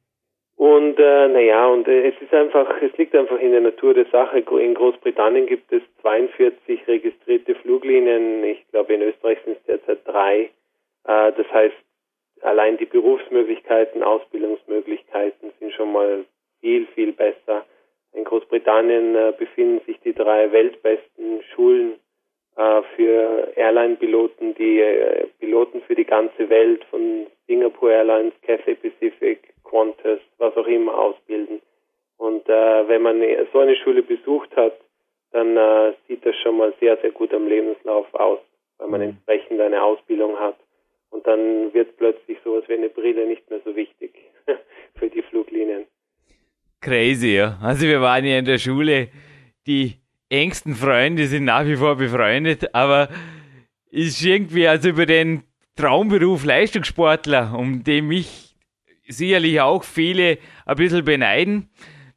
Und 0.57 0.99
äh, 0.99 1.29
naja, 1.29 1.67
und 1.67 1.87
äh, 1.87 2.09
es 2.09 2.15
ist 2.21 2.33
einfach, 2.33 2.81
es 2.81 2.97
liegt 2.97 3.15
einfach 3.15 3.39
in 3.39 3.53
der 3.53 3.61
Natur 3.61 3.93
der 3.93 4.07
Sache. 4.07 4.39
In 4.39 4.75
Großbritannien 4.75 5.47
gibt 5.47 5.71
es 5.71 5.83
42 6.01 6.89
registrierte 6.89 7.55
Fluglinien. 7.57 8.43
Ich 8.43 8.67
glaube, 8.71 8.95
in 8.95 9.03
Österreich 9.03 9.39
sind 9.45 9.59
es 9.59 9.65
derzeit 9.65 10.01
drei. 10.07 10.51
Äh, 11.05 11.33
das 11.33 11.51
heißt, 11.53 11.77
allein 12.41 12.79
die 12.79 12.87
Berufsmöglichkeiten, 12.87 14.03
Ausbildungsmöglichkeiten 14.03 15.53
sind 15.61 15.73
schon 15.75 15.93
mal 15.93 16.25
viel, 16.61 16.87
viel 16.95 17.13
besser. 17.13 17.67
In 18.15 18.25
Großbritannien 18.25 19.15
äh, 19.15 19.35
befinden 19.39 19.85
sich 19.85 20.01
die 20.01 20.15
drei 20.15 20.51
weltbesten 20.53 21.43
Schulen 21.55 21.95
äh, 22.57 22.83
für 22.97 23.53
Airline-Piloten, 23.57 24.55
die 24.55 24.81
äh, 24.81 25.27
Piloten 25.39 25.83
für 25.83 25.95
die 25.95 26.05
ganze 26.05 26.49
Welt 26.49 26.85
von 26.91 27.27
Singapore 27.47 27.93
Airlines, 27.93 28.33
Cathay 28.43 28.75
Pacific, 28.75 29.55
Qantas, 29.65 30.21
was 30.39 30.57
auch 30.57 30.67
immer 30.67 30.97
ausbilden. 30.97 31.61
Und 32.17 32.49
äh, 32.49 32.89
wenn 32.89 33.03
man 33.03 33.23
so 33.53 33.59
eine 33.59 33.77
Schule 33.77 34.03
besucht 34.03 34.57
hat, 34.57 34.73
dann 35.33 35.57
äh, 35.57 35.93
sieht 36.09 36.25
das 36.25 36.35
schon 36.37 36.57
mal 36.57 36.73
sehr, 36.81 36.97
sehr 37.03 37.11
gut 37.11 37.35
am 37.35 37.47
Lebenslauf 37.47 38.07
aus, 38.15 38.39
weil 38.79 38.89
man 38.89 39.01
mhm. 39.01 39.09
entsprechend 39.09 39.61
eine 39.61 39.83
Ausbildung 39.83 40.39
hat. 40.39 40.57
Und 41.11 41.27
dann 41.27 41.73
wird 41.75 41.97
plötzlich 41.99 42.39
sowas 42.43 42.65
wie 42.69 42.75
eine 42.75 42.89
Brille 42.89 43.27
nicht 43.27 43.49
mehr 43.51 43.61
so 43.65 43.77
wichtig 43.77 44.13
für 44.95 45.09
die 45.11 45.23
Fluglinien. 45.23 45.85
Crazy, 46.81 47.37
ja. 47.37 47.59
Also 47.63 47.87
wir 47.87 48.01
waren 48.01 48.25
ja 48.25 48.39
in 48.39 48.45
der 48.45 48.59
Schule, 48.59 49.09
die 49.67 49.95
engsten 50.29 50.75
Freunde 50.75 51.27
sind 51.27 51.45
nach 51.45 51.65
wie 51.65 51.77
vor 51.77 51.97
befreundet, 51.97 52.75
aber 52.75 53.09
ist 53.91 54.23
irgendwie 54.23 54.67
also 54.67 54.89
über 54.89 55.07
den 55.07 55.45
Traumberuf 55.77 56.45
Leistungssportler, 56.45 57.55
um 57.57 57.85
den 57.85 58.09
mich 58.09 58.57
sicherlich 59.07 59.61
auch 59.61 59.85
viele 59.85 60.39
ein 60.65 60.77
bisschen 60.77 61.05
beneiden. 61.05 61.71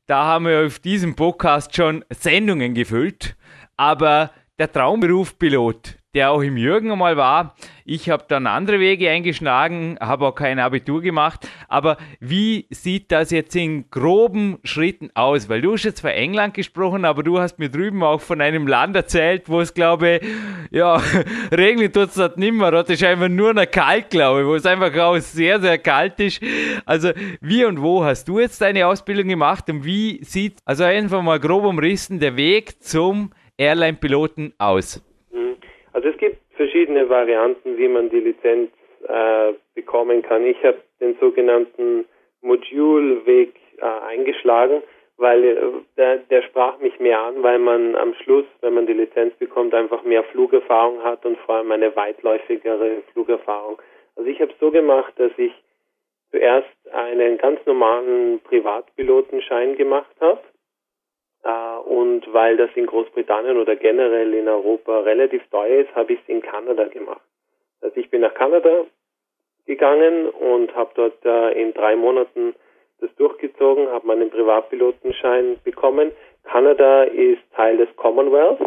Da 0.08 0.26
haben 0.26 0.45
wir 0.45 0.65
auf 0.65 0.80
diesem 0.80 1.15
Podcast 1.15 1.76
schon 1.76 2.04
Sendungen 2.10 2.74
gefüllt, 2.74 3.36
aber 3.78 4.32
der 4.58 4.72
Traumberuf 4.72 5.38
Pilot, 5.38 5.99
der 6.15 6.32
auch 6.32 6.41
im 6.41 6.58
Jürgen 6.58 6.91
einmal 6.91 7.17
war. 7.17 7.56
Ich 7.86 8.10
habe 8.10 8.26
dann 8.28 8.48
andere 8.48 8.80
Wege 8.80 9.10
eingeschlagen, 9.10 9.98
habe 10.00 10.28
auch 10.28 10.34
kein 10.34 10.60
Abitur 10.60 11.02
gemacht. 11.02 11.48
Aber 11.67 11.98
wie 12.19 12.65
sieht 12.72 13.12
das 13.12 13.30
jetzt 13.30 13.56
in 13.56 13.89
groben 13.91 14.58
Schritten 14.63 15.12
aus? 15.13 15.50
Weil 15.50 15.62
du 15.62 15.74
hast 15.74 15.84
jetzt 15.84 16.02
von 16.02 16.10
England 16.10 16.56
gesprochen, 16.56 17.06
aber 17.06 17.22
du 17.22 17.39
hast 17.39 17.60
mir 17.60 17.69
drüben 17.69 18.02
auch 18.04 18.22
von 18.22 18.41
einem 18.41 18.67
Land 18.67 18.95
erzählt, 18.95 19.50
wo 19.50 19.62
es, 19.62 19.74
glaube 19.74 20.19
ich, 20.22 20.28
ja, 20.72 21.02
regnet 21.52 21.93
tut 21.93 22.10
es 22.10 22.15
dort 22.15 22.38
nimmer. 22.38 22.72
Dort 22.72 22.89
ist 22.89 23.04
einfach 23.04 23.30
nur 23.30 23.54
noch 23.54 23.69
kalt, 23.69 24.10
glaube 24.10 24.41
ich, 24.41 24.48
wo 24.48 24.56
es 24.56 24.65
einfach 24.65 24.95
auch 24.98 25.17
sehr, 25.17 25.62
sehr 25.62 25.78
kalt 25.78 26.19
ist. 26.19 26.41
Also, 26.86 27.12
wie 27.41 27.65
und 27.65 27.82
wo 27.82 28.04
hast 28.04 28.28
du 28.28 28.39
jetzt 28.39 28.62
deine 28.62 28.88
Ausbildung 28.88 29.28
gemacht 29.28 29.69
und 29.69 29.86
wie 29.86 30.24
sieht, 30.24 30.58
also 30.65 30.84
einfach 30.84 31.22
mal 31.22 31.39
grob 31.39 31.65
umrissen, 31.65 32.19
der 32.19 32.36
Weg 32.36 32.84
zum 32.84 33.32
Airline-Piloten 33.58 34.54
aus? 34.58 35.04
Also 35.93 36.10
es 36.10 36.17
gibt 36.17 36.38
verschiedene 36.56 37.10
Varianten, 37.10 37.78
wie 37.78 37.88
man 37.88 38.10
die 38.10 38.19
Lizenz 38.19 38.71
äh, 39.08 39.54
bekommen 39.75 40.21
kann. 40.21 40.45
Ich 40.45 40.62
habe 40.63 40.78
den 40.99 41.17
sogenannten 41.19 42.06
Modulweg 42.41 43.56
äh, 43.78 43.86
eingeschlagen, 43.86 44.84
weil 45.17 45.43
äh, 45.43 45.58
der, 45.97 46.17
der 46.17 46.41
sprach 46.43 46.80
mich 46.80 46.99
mehr 46.99 47.19
an, 47.19 47.41
weil 47.43 47.60
man 47.60 47.95
am 47.95 48.13
Schluss, 48.15 48.45
wenn 48.62 48.73
man 48.73 48.88
die 48.88 48.93
Lizenz 48.93 49.34
bekommt, 49.36 49.73
einfach 49.73 50.04
mehr 50.04 50.23
Flugerfahrung 50.23 51.04
hat 51.04 51.25
und 51.25 51.38
vor 51.39 51.56
allem 51.56 51.71
eine 51.71 51.95
weitläufigere 51.95 53.04
Flugerfahrung. 53.13 53.82
Also 54.15 54.30
ich 54.30 54.41
habe 54.41 54.54
so 54.60 54.71
gemacht, 54.71 55.13
dass 55.17 55.32
ich 55.38 55.54
zuerst 56.32 56.67
einen 56.93 57.38
ganz 57.38 57.60
normalen 57.65 58.39
Privatpilotenschein 58.41 59.75
gemacht 59.75 60.15
habe 60.19 60.41
und 61.43 62.34
weil 62.34 62.58
das 62.58 62.69
in 62.75 62.86
Großbritannien 62.86 63.58
oder 63.58 63.75
generell 63.75 64.34
in 64.34 64.47
Europa 64.47 64.99
relativ 64.99 65.41
teuer 65.49 65.82
ist, 65.82 65.95
habe 65.95 66.13
ich 66.13 66.19
es 66.19 66.30
in 66.30 66.41
Kanada 66.41 66.86
gemacht. 66.86 67.21
Also 67.82 67.97
ich 67.97 68.10
bin 68.10 68.21
nach 68.21 68.34
Kanada 68.34 68.86
gegangen 69.65 70.28
und 70.30 70.75
habe 70.75 70.91
dort 70.95 71.25
äh, 71.25 71.62
in 71.62 71.73
drei 71.73 71.95
Monaten 71.95 72.56
das 72.99 73.13
durchgezogen, 73.15 73.88
habe 73.89 74.08
meinen 74.08 74.30
Privatpilotenschein 74.30 75.58
bekommen. 75.63 76.12
Kanada 76.43 77.04
ist 77.04 77.39
Teil 77.56 77.78
des 77.78 77.88
Commonwealth. 77.95 78.60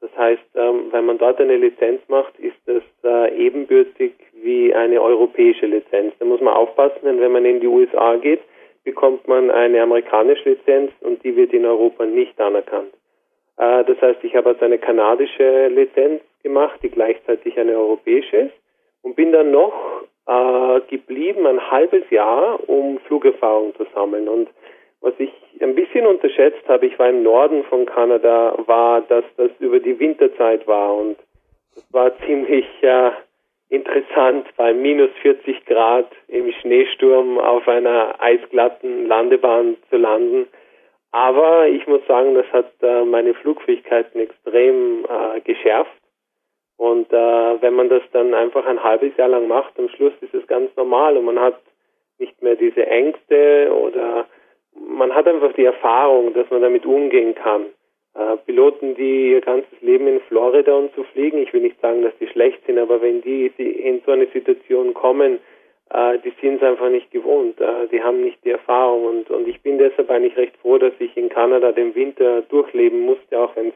Das 0.00 0.16
heißt, 0.16 0.42
ähm, 0.54 0.88
wenn 0.92 1.06
man 1.06 1.18
dort 1.18 1.40
eine 1.40 1.56
Lizenz 1.56 2.00
macht, 2.08 2.38
ist 2.38 2.56
das 2.66 2.82
äh, 3.04 3.36
ebenbürtig 3.36 4.12
wie 4.34 4.72
eine 4.74 5.00
europäische 5.02 5.66
Lizenz. 5.66 6.14
Da 6.18 6.24
muss 6.24 6.40
man 6.40 6.54
aufpassen, 6.54 7.00
denn 7.04 7.20
wenn 7.20 7.32
man 7.32 7.44
in 7.44 7.60
die 7.60 7.66
USA 7.66 8.16
geht, 8.16 8.40
bekommt 8.84 9.28
man 9.28 9.50
eine 9.50 9.82
amerikanische 9.82 10.50
Lizenz 10.50 10.92
und 11.00 11.22
die 11.24 11.36
wird 11.36 11.52
in 11.52 11.66
Europa 11.66 12.06
nicht 12.06 12.40
anerkannt. 12.40 12.92
Äh, 13.56 13.84
das 13.84 14.00
heißt, 14.00 14.24
ich 14.24 14.34
habe 14.34 14.50
also 14.50 14.64
eine 14.64 14.78
kanadische 14.78 15.68
Lizenz 15.68 16.22
gemacht, 16.42 16.80
die 16.82 16.90
gleichzeitig 16.90 17.58
eine 17.58 17.72
europäische 17.72 18.36
ist 18.36 18.54
und 19.02 19.16
bin 19.16 19.32
dann 19.32 19.50
noch 19.50 19.74
äh, 20.26 20.80
geblieben 20.88 21.46
ein 21.46 21.70
halbes 21.70 22.08
Jahr, 22.10 22.58
um 22.68 22.98
Flugerfahrung 23.00 23.74
zu 23.76 23.86
sammeln. 23.94 24.28
Und 24.28 24.48
was 25.00 25.14
ich 25.18 25.32
ein 25.60 25.74
bisschen 25.74 26.06
unterschätzt 26.06 26.66
habe, 26.68 26.86
ich 26.86 26.98
war 26.98 27.08
im 27.08 27.22
Norden 27.22 27.64
von 27.64 27.86
Kanada, 27.86 28.54
war, 28.66 29.02
dass 29.02 29.24
das 29.36 29.50
über 29.58 29.80
die 29.80 29.98
Winterzeit 29.98 30.66
war 30.66 30.94
und 30.94 31.16
das 31.74 31.92
war 31.92 32.18
ziemlich 32.26 32.66
äh, 32.82 33.10
interessant, 33.70 34.46
bei 34.56 34.74
minus 34.74 35.10
40 35.22 35.64
Grad 35.64 36.10
im 36.28 36.52
Schneesturm 36.60 37.38
auf 37.38 37.66
einer 37.66 38.20
eisglatten 38.20 39.06
Landebahn 39.06 39.76
zu 39.88 39.96
landen. 39.96 40.48
Aber 41.12 41.66
ich 41.66 41.86
muss 41.86 42.06
sagen, 42.06 42.34
das 42.34 42.46
hat 42.52 42.70
äh, 42.82 43.04
meine 43.04 43.34
Flugfähigkeiten 43.34 44.20
extrem 44.20 45.04
äh, 45.06 45.40
geschärft. 45.40 45.90
Und 46.76 47.12
äh, 47.12 47.62
wenn 47.62 47.74
man 47.74 47.88
das 47.88 48.02
dann 48.12 48.34
einfach 48.34 48.64
ein 48.66 48.82
halbes 48.82 49.16
Jahr 49.16 49.28
lang 49.28 49.48
macht, 49.48 49.78
am 49.78 49.88
Schluss 49.88 50.14
ist 50.20 50.34
es 50.34 50.46
ganz 50.46 50.74
normal 50.76 51.16
und 51.16 51.24
man 51.24 51.38
hat 51.38 51.60
nicht 52.18 52.40
mehr 52.42 52.56
diese 52.56 52.86
Ängste 52.86 53.70
oder 53.72 54.26
man 54.74 55.14
hat 55.14 55.26
einfach 55.26 55.52
die 55.52 55.64
Erfahrung, 55.64 56.32
dass 56.34 56.48
man 56.50 56.62
damit 56.62 56.86
umgehen 56.86 57.34
kann. 57.34 57.66
Äh, 58.14 58.36
Piloten, 58.38 58.94
die 58.96 59.32
ihr 59.32 59.40
ganzes 59.40 59.80
Leben 59.80 60.06
in 60.08 60.20
Florida 60.22 60.74
und 60.74 60.94
zu 60.94 61.04
fliegen, 61.04 61.38
ich 61.38 61.52
will 61.52 61.62
nicht 61.62 61.80
sagen, 61.80 62.02
dass 62.02 62.16
die 62.18 62.26
schlecht 62.26 62.64
sind, 62.66 62.78
aber 62.78 63.00
wenn 63.00 63.22
die 63.22 63.46
in 63.46 64.02
so 64.04 64.12
eine 64.12 64.26
Situation 64.28 64.94
kommen, 64.94 65.38
äh, 65.90 66.18
die 66.18 66.32
sind 66.40 66.56
es 66.56 66.62
einfach 66.62 66.88
nicht 66.90 67.10
gewohnt, 67.10 67.60
äh, 67.60 67.86
die 67.88 68.02
haben 68.02 68.22
nicht 68.22 68.44
die 68.44 68.50
Erfahrung. 68.50 69.04
Und, 69.04 69.30
und 69.30 69.46
ich 69.48 69.60
bin 69.62 69.78
deshalb 69.78 70.10
eigentlich 70.10 70.36
recht 70.36 70.56
froh, 70.58 70.78
dass 70.78 70.94
ich 70.98 71.16
in 71.16 71.28
Kanada 71.28 71.72
den 71.72 71.94
Winter 71.94 72.42
durchleben 72.42 73.00
musste, 73.00 73.38
auch 73.38 73.54
wenn 73.56 73.68
es 73.68 73.74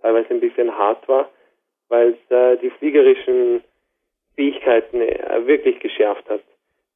teilweise 0.00 0.30
ein 0.30 0.40
bisschen 0.40 0.76
hart 0.76 1.06
war, 1.08 1.28
weil 1.88 2.16
es 2.28 2.60
die 2.60 2.70
fliegerischen 2.70 3.62
Fähigkeiten 4.34 5.00
äh, 5.00 5.46
wirklich 5.46 5.78
geschärft 5.80 6.28
hat. 6.28 6.42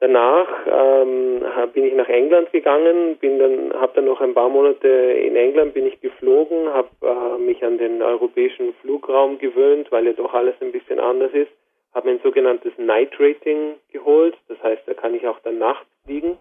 Danach 0.00 0.48
ähm, 0.66 1.44
bin 1.72 1.84
ich 1.84 1.94
nach 1.94 2.08
England 2.08 2.52
gegangen, 2.52 3.16
bin 3.16 3.38
dann, 3.40 3.72
habe 3.80 3.94
dann 3.96 4.04
noch 4.04 4.20
ein 4.20 4.32
paar 4.32 4.48
Monate 4.48 4.86
in 4.86 5.34
England 5.34 5.74
bin 5.74 5.86
ich 5.86 6.00
geflogen, 6.00 6.68
habe 6.72 6.88
äh, 7.02 7.38
mich 7.38 7.64
an 7.64 7.78
den 7.78 8.00
europäischen 8.00 8.74
Flugraum 8.74 9.38
gewöhnt, 9.38 9.90
weil 9.90 10.06
ja 10.06 10.12
doch 10.12 10.34
alles 10.34 10.54
ein 10.60 10.70
bisschen 10.70 11.00
anders 11.00 11.32
ist. 11.32 11.50
Habe 11.94 12.10
ein 12.10 12.20
sogenanntes 12.22 12.72
Night 12.78 13.18
Rating 13.18 13.74
geholt, 13.90 14.36
das 14.46 14.62
heißt, 14.62 14.82
da 14.86 14.94
kann 14.94 15.14
ich 15.14 15.26
auch 15.26 15.40
dann 15.40 15.58
nachts 15.58 15.88
fliegen 16.04 16.38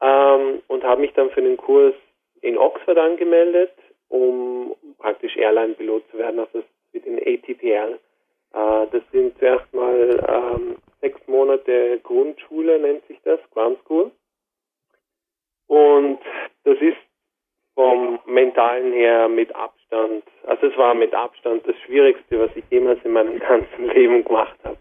ähm, 0.00 0.62
und 0.68 0.82
habe 0.82 1.02
mich 1.02 1.12
dann 1.12 1.30
für 1.30 1.42
den 1.42 1.58
Kurs 1.58 1.94
in 2.40 2.56
Oxford 2.56 2.96
angemeldet, 2.96 3.72
um 4.08 4.74
praktisch 4.98 5.36
Airline-Pilot 5.36 6.10
zu 6.10 6.18
werden, 6.18 6.40
also 6.40 6.62
für 6.92 7.00
den 7.00 7.18
ATPL. 7.18 7.98
Äh, 8.54 8.86
das 8.90 9.02
sind 9.12 9.38
zuerst 9.38 9.72
mal 9.74 10.24
ähm, 10.28 10.76
sechs 11.00 11.20
Monate 11.26 12.00
Grundschule, 12.02 12.78
nennt 12.78 13.06
sich 13.06 13.18
das, 13.24 13.40
Ground 13.52 13.78
School. 13.84 14.10
Und 15.66 16.18
das 16.64 16.78
ist 16.80 16.96
vom 17.74 18.18
Mentalen 18.26 18.92
her 18.92 19.28
mit 19.28 19.54
Abstand, 19.54 20.24
also 20.44 20.66
es 20.66 20.76
war 20.76 20.94
mit 20.94 21.14
Abstand 21.14 21.66
das 21.66 21.76
Schwierigste, 21.86 22.38
was 22.38 22.50
ich 22.54 22.64
jemals 22.70 22.98
in 23.04 23.12
meinem 23.12 23.38
ganzen 23.48 23.88
Leben 23.88 24.24
gemacht 24.24 24.58
habe. 24.64 24.76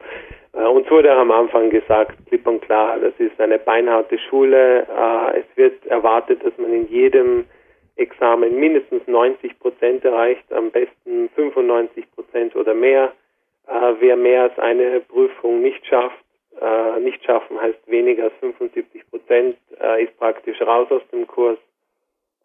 Äh, 0.54 0.68
uns 0.68 0.90
wurde 0.90 1.12
am 1.12 1.32
Anfang 1.32 1.70
gesagt, 1.70 2.18
klipp 2.28 2.48
und 2.48 2.62
klar, 2.62 3.00
das 3.00 3.14
ist 3.20 3.40
eine 3.40 3.60
beinharte 3.60 4.18
Schule. 4.18 4.88
Äh, 4.88 5.40
es 5.40 5.46
wird 5.56 5.86
erwartet, 5.86 6.44
dass 6.44 6.58
man 6.58 6.74
in 6.74 6.88
jedem 6.88 7.46
Examen 7.96 8.60
mindestens 8.60 9.06
90 9.08 9.60
Prozent 9.60 10.04
erreicht, 10.06 10.52
am 10.52 10.72
besten 10.72 11.30
95 11.36 12.12
Prozent 12.12 12.56
oder 12.56 12.74
mehr. 12.74 13.14
Äh, 13.70 13.96
wer 14.00 14.16
mehr 14.16 14.44
als 14.44 14.58
eine 14.58 15.00
Prüfung 15.02 15.62
nicht 15.62 15.86
schafft, 15.86 16.26
äh, 16.60 17.00
nicht 17.02 17.24
schaffen 17.24 17.62
heißt 17.62 17.80
weniger 17.88 18.26
als 18.26 18.34
75 18.40 19.10
Prozent, 19.12 19.58
äh, 19.80 20.04
ist 20.04 20.18
praktisch 20.18 20.60
raus 20.62 20.88
aus 20.90 21.04
dem 21.12 21.28
Kurs. 21.28 21.60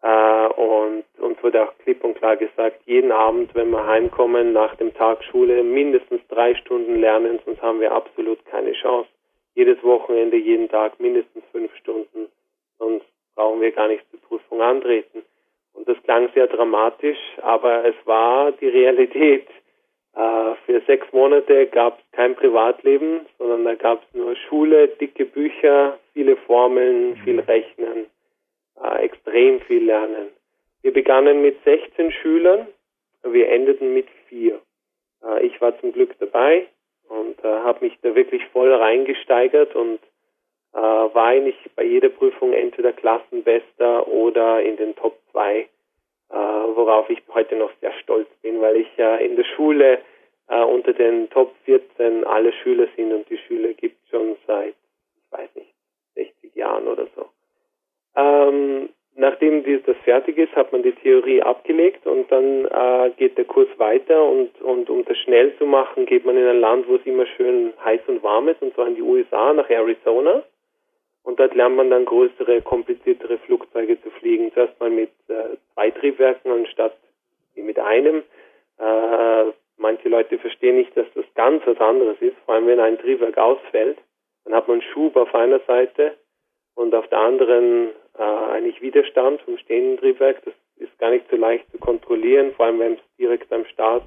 Äh, 0.03 0.47
und 0.49 1.03
uns 1.17 1.41
wurde 1.41 1.63
auch 1.63 1.73
klipp 1.79 2.03
und 2.03 2.15
klar 2.15 2.37
gesagt, 2.37 2.79
jeden 2.85 3.11
Abend, 3.11 3.55
wenn 3.55 3.71
wir 3.71 3.87
heimkommen 3.87 4.53
nach 4.53 4.75
dem 4.75 4.93
Tag 4.93 5.23
Schule, 5.23 5.63
mindestens 5.63 6.21
drei 6.27 6.53
Stunden 6.53 6.99
lernen, 6.99 7.39
sonst 7.43 7.61
haben 7.61 7.79
wir 7.79 7.91
absolut 7.91 8.45
keine 8.45 8.73
Chance. 8.73 9.09
Jedes 9.55 9.81
Wochenende, 9.83 10.37
jeden 10.37 10.69
Tag 10.69 10.99
mindestens 10.99 11.43
fünf 11.51 11.75
Stunden, 11.77 12.27
sonst 12.77 13.05
brauchen 13.33 13.61
wir 13.61 13.71
gar 13.71 13.87
nicht 13.87 14.03
zur 14.11 14.21
Prüfung 14.21 14.61
antreten. 14.61 15.23
Und 15.73 15.87
das 15.89 15.97
klang 16.03 16.29
sehr 16.35 16.45
dramatisch, 16.47 17.17
aber 17.41 17.83
es 17.83 17.95
war 18.05 18.51
die 18.51 18.67
Realität. 18.67 19.47
Äh, 20.15 20.55
für 20.65 20.81
sechs 20.87 21.11
Monate 21.11 21.67
gab 21.67 21.99
es 21.99 22.11
kein 22.13 22.35
Privatleben, 22.35 23.25
sondern 23.37 23.65
da 23.65 23.75
gab 23.75 24.01
es 24.01 24.13
nur 24.13 24.35
Schule, 24.35 24.87
dicke 24.87 25.25
Bücher, 25.25 25.99
viele 26.13 26.37
Formeln, 26.37 27.09
mhm. 27.09 27.15
viel 27.17 27.39
Rechnen, 27.41 28.05
äh, 28.81 29.03
extrem 29.03 29.59
viel 29.61 29.83
Lernen. 29.83 30.29
Wir 30.81 30.93
begannen 30.93 31.41
mit 31.41 31.61
16 31.65 32.11
Schülern, 32.13 32.67
wir 33.23 33.49
endeten 33.49 33.93
mit 33.93 34.07
vier. 34.29 34.61
Äh, 35.21 35.45
ich 35.45 35.59
war 35.59 35.77
zum 35.81 35.91
Glück 35.91 36.15
dabei 36.19 36.67
und 37.09 37.43
habe 37.43 37.85
mich 37.85 37.95
da 38.01 38.15
wirklich 38.15 38.43
voll 38.47 38.73
reingesteigert 38.73 39.75
und 39.75 39.99
war 40.71 41.27
eigentlich 41.27 41.55
bei 41.75 41.83
jeder 41.83 42.09
Prüfung 42.09 42.51
entweder 42.51 42.91
Klassenbester 42.91 44.07
oder 44.07 44.61
in 44.63 44.75
den 44.75 44.95
Top 44.95 45.19
2 45.31 45.69
äh, 46.29 46.35
worauf 46.35 47.09
ich 47.09 47.21
heute 47.33 47.55
noch 47.55 47.71
sehr 47.81 47.93
stolz 48.03 48.29
bin, 48.41 48.61
weil 48.61 48.77
ich 48.77 48.87
ja 48.97 49.15
in 49.17 49.35
der 49.35 49.43
Schule 49.43 49.99
äh, 50.47 50.63
unter 50.63 50.93
den 50.93 51.29
Top 51.29 51.53
14 51.65 52.25
alle 52.25 52.53
Schüler 52.53 52.87
sind 52.95 53.13
und 53.13 53.29
die 53.29 53.37
Schüler 53.37 53.73
gibt 53.73 53.97
schon 54.09 54.35
seit, 54.47 54.75
ich 55.17 55.31
weiß 55.31 55.55
nicht, 55.55 55.73
60 56.15 56.55
Jahren 56.55 56.87
oder 56.87 57.07
so. 57.15 57.29
Ähm, 58.15 58.89
nachdem 59.15 59.63
das 59.85 59.97
fertig 60.03 60.37
ist, 60.37 60.55
hat 60.55 60.71
man 60.71 60.83
die 60.83 60.93
Theorie 60.93 61.41
abgelegt 61.41 62.05
und 62.05 62.31
dann 62.31 62.65
äh, 62.65 63.11
geht 63.17 63.37
der 63.37 63.45
Kurs 63.45 63.67
weiter 63.77 64.23
und, 64.23 64.61
und 64.61 64.89
um 64.89 65.03
das 65.05 65.17
schnell 65.17 65.55
zu 65.57 65.65
machen, 65.65 66.05
geht 66.05 66.25
man 66.25 66.37
in 66.37 66.45
ein 66.45 66.59
Land, 66.59 66.87
wo 66.87 66.95
es 66.95 67.05
immer 67.05 67.25
schön 67.25 67.73
heiß 67.83 68.01
und 68.07 68.23
warm 68.23 68.47
ist, 68.47 68.61
und 68.61 68.73
zwar 68.73 68.87
in 68.87 68.95
die 68.95 69.01
USA, 69.01 69.53
nach 69.53 69.69
Arizona. 69.69 70.43
Und 71.25 71.39
dort 71.39 71.55
lernt 71.55 71.75
man 71.75 71.89
dann 71.89 72.05
größere, 72.05 72.61
kompliziertere 72.61 73.39
Flugzeuge 73.39 74.01
zu 74.01 74.11
fliegen. 74.11 74.53
Zuerst 74.53 74.79
mal 74.79 74.91
mit 74.91 75.09
äh, 75.27 75.57
zwei 75.73 75.89
Triebwerken 75.89 76.51
anstatt 76.51 76.95
mit 77.55 77.79
einem. 77.79 78.23
Äh, 78.77 79.51
manche 79.77 80.07
Leute 80.07 80.37
verstehen 80.37 80.77
nicht, 80.77 80.95
dass 80.95 81.07
das 81.15 81.25
ganz 81.33 81.63
was 81.65 81.79
anderes 81.79 82.17
ist, 82.21 82.37
vor 82.45 82.55
allem 82.55 82.67
wenn 82.67 82.79
ein 82.79 82.99
Triebwerk 82.99 83.37
ausfällt. 83.37 83.97
Dann 84.43 84.53
hat 84.53 84.67
man 84.67 84.81
Schub 84.81 85.15
auf 85.15 85.33
einer 85.33 85.59
Seite 85.61 86.15
und 86.75 86.93
auf 86.93 87.07
der 87.07 87.19
anderen 87.19 87.89
äh, 88.17 88.21
eigentlich 88.21 88.81
Widerstand 88.81 89.41
vom 89.41 89.57
stehenden 89.57 89.97
Triebwerk. 89.97 90.43
Das 90.45 90.53
ist 90.77 90.97
gar 90.99 91.09
nicht 91.09 91.25
so 91.31 91.37
leicht 91.37 91.69
zu 91.71 91.79
kontrollieren, 91.79 92.53
vor 92.53 92.67
allem 92.67 92.79
wenn 92.79 92.93
es 92.93 92.99
direkt 93.17 93.51
am 93.51 93.65
Start 93.65 94.03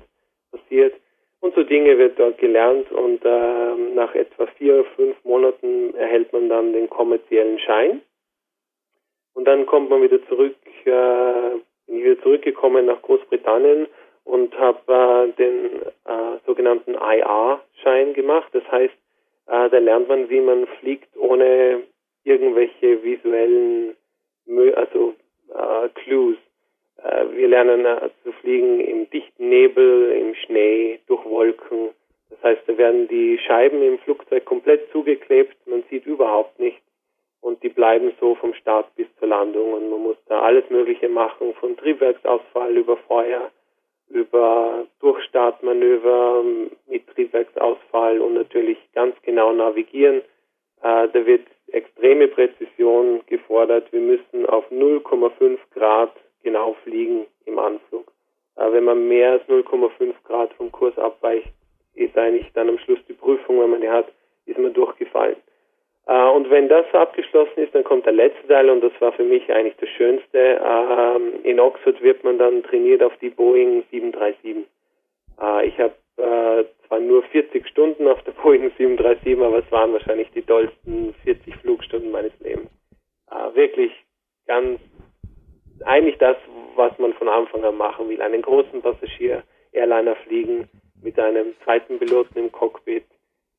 passiert. 0.53 0.95
Und 1.41 1.55
so 1.55 1.63
Dinge 1.63 1.97
wird 1.99 2.19
dort 2.19 2.39
gelernt 2.39 2.91
und 2.91 3.25
äh, 3.25 3.75
nach 3.95 4.15
etwa 4.15 4.47
vier, 4.59 4.85
fünf 4.97 5.17
Monaten 5.25 5.95
erhält 5.95 6.33
man 6.33 6.49
dann 6.49 6.73
den 6.73 6.91
kommerziellen 6.91 7.59
Schein. 7.61 8.03
Und 9.35 9.45
dann 9.45 9.67
kommt 9.67 9.89
man 9.89 10.03
wieder 10.03 10.21
zurück, 10.27 10.57
äh, 10.85 11.51
bin 11.87 11.99
ich 11.99 12.05
wieder 12.05 12.23
zurückgekommen 12.23 12.87
nach 12.87 13.01
Großbritannien 13.03 13.87
und 14.25 14.59
habe 14.59 14.93
äh, 14.93 15.33
den 15.39 15.83
äh, 16.05 16.39
sogenannten 16.45 16.95
IA-Schein 16.95 18.15
gemacht. 18.15 18.49
Das 18.53 18.65
heißt, 18.71 18.95
äh, 19.47 19.71
da 19.71 19.79
lernt 19.79 20.09
man, 20.09 20.29
wie 20.29 20.41
man 20.41 20.67
fliegt, 20.81 21.17
ohne 21.17 21.85
irgendwelche 22.25 23.03
visuellen, 23.03 23.97
also 24.75 25.15
äh, 25.55 25.89
Clues. 25.95 26.37
Äh, 27.03 27.27
wir 27.33 27.49
lernen 27.49 27.85
äh, 27.85 28.11
zu 28.25 28.33
fliegen 28.33 28.81
im 28.81 29.11
dichten 29.11 29.49
Nebel, 29.49 30.11
im 30.13 30.35
Schnee, 30.35 31.01
durch 31.07 31.25
Wolken. 31.25 31.91
Das 32.31 32.43
heißt, 32.43 32.63
da 32.67 32.77
werden 32.77 33.09
die 33.09 33.39
Scheiben 33.39 33.83
im 33.83 33.99
Flugzeug 34.01 34.45
komplett 34.45 34.91
zugeklebt, 34.93 35.57
man 35.67 35.83
sieht 35.91 36.07
überhaupt 36.07 36.59
nichts 36.59 36.83
und 37.41 37.63
die 37.63 37.69
bleiben 37.69 38.13
so 38.21 38.35
vom 38.35 38.55
Start 38.55 38.95
bis 38.97 39.07
zur 39.19 39.29
Landung 39.29 39.73
und 39.73 39.91
man 39.91 40.03
muss 40.03 40.17
da 40.27 40.41
alles 40.43 40.69
Mögliche 40.71 41.09
machen, 41.09 41.55
von 41.55 41.77
Triebwerksausfall 41.77 42.77
über 42.77 42.97
Feuer, 42.97 43.51
über 44.09 44.87
Durchstartmanöver 45.01 46.45
mit 46.89 47.07
Triebwerksausfall 47.09 48.21
und 48.21 48.35
natürlich 48.35 48.79
ganz 48.95 49.15
genau 49.23 49.53
navigieren. 49.53 50.23
Äh, 50.83 51.09
da 51.09 51.27
wird 51.27 51.47
extreme 51.69 52.29
Präzision 52.29 53.21
gefordert. 53.27 53.93
Wir 53.93 54.01
müssen 54.01 54.47
auf 54.47 54.71
0,5 54.71 55.59
Grad 55.75 56.13
genau 56.49 56.75
fliegen 56.83 57.27
im 57.45 57.59
Anflug. 57.59 58.11
Äh, 58.57 58.73
wenn 58.73 58.85
man 58.85 59.07
mehr 59.07 59.33
als 59.33 59.43
0,5 59.49 60.15
Grad 60.25 60.53
vom 60.55 60.73
Kurs 60.73 60.97
abweicht, 60.99 61.53
ist 61.95 62.17
eigentlich 62.17 62.51
dann 62.55 62.71
am 62.71 62.79
Schluss 62.79 63.01
die 63.07 63.13
Prüfung, 63.13 63.61
wenn 63.61 63.71
man 63.71 63.83
die 63.83 63.91
hat, 63.91 64.07
ist 64.47 64.59
man 64.59 64.73
durchgefallen. 64.73 65.37
Äh, 66.07 66.29
und 66.31 66.49
wenn 66.49 66.69
das 66.69 66.87
abgeschlossen 66.95 67.59
ist, 67.61 67.75
dann 67.75 67.85
kommt 67.85 68.07
der 68.07 68.15
letzte 68.15 68.49
Teil 68.49 68.71
und 68.71 68.83
das 68.83 68.93
war 69.01 69.13
für 69.13 69.25
mich 69.25 69.53
eigentlich 69.53 69.77
das 69.77 69.91
Schönste. 69.91 70.61
Ähm, 70.65 71.45
in 71.45 71.61
Oxford 71.61 72.01
wird 72.03 72.25
man 72.25 72.39
dann 72.39 72.63
trainiert 72.63 73.03
auf 73.03 73.13
die 73.21 73.31
Boeing 73.31 73.85
737. 73.91 74.67
Äh, 75.41 75.69
ich 75.69 75.79
habe 75.79 75.95
äh, 76.17 76.65
zwar 76.87 77.01
nur 77.01 77.23
40 77.25 77.69
Stunden 77.69 78.09
auf 78.09 78.23
der 78.23 78.33
Boeing 78.43 78.73
737, 78.79 79.39
aber 79.39 79.59
es 79.59 79.71
waren 79.71 79.93
wahrscheinlich 79.93 80.31
die 80.31 80.43
tollsten 80.43 81.15
40 81.25 81.57
Flugstunden 81.57 82.11
meines 82.11 82.33
Lebens. 82.41 82.71
Wirklich 83.55 83.93
ganz 84.47 84.81
eigentlich 85.85 86.19
das, 86.19 86.37
was 86.77 86.97
man 86.99 87.13
von 87.15 87.29
Anfang 87.29 87.65
an 87.65 87.77
machen 87.77 88.09
will. 88.09 88.21
Einen 88.23 88.43
großen 88.43 88.83
Passagier-Airliner 88.83 90.17
fliegen 90.27 90.69
mit 91.03 91.19
einem 91.19 91.55
zweiten 91.65 91.99
Piloten 91.99 92.39
im 92.39 92.53
Cockpit. 92.53 93.05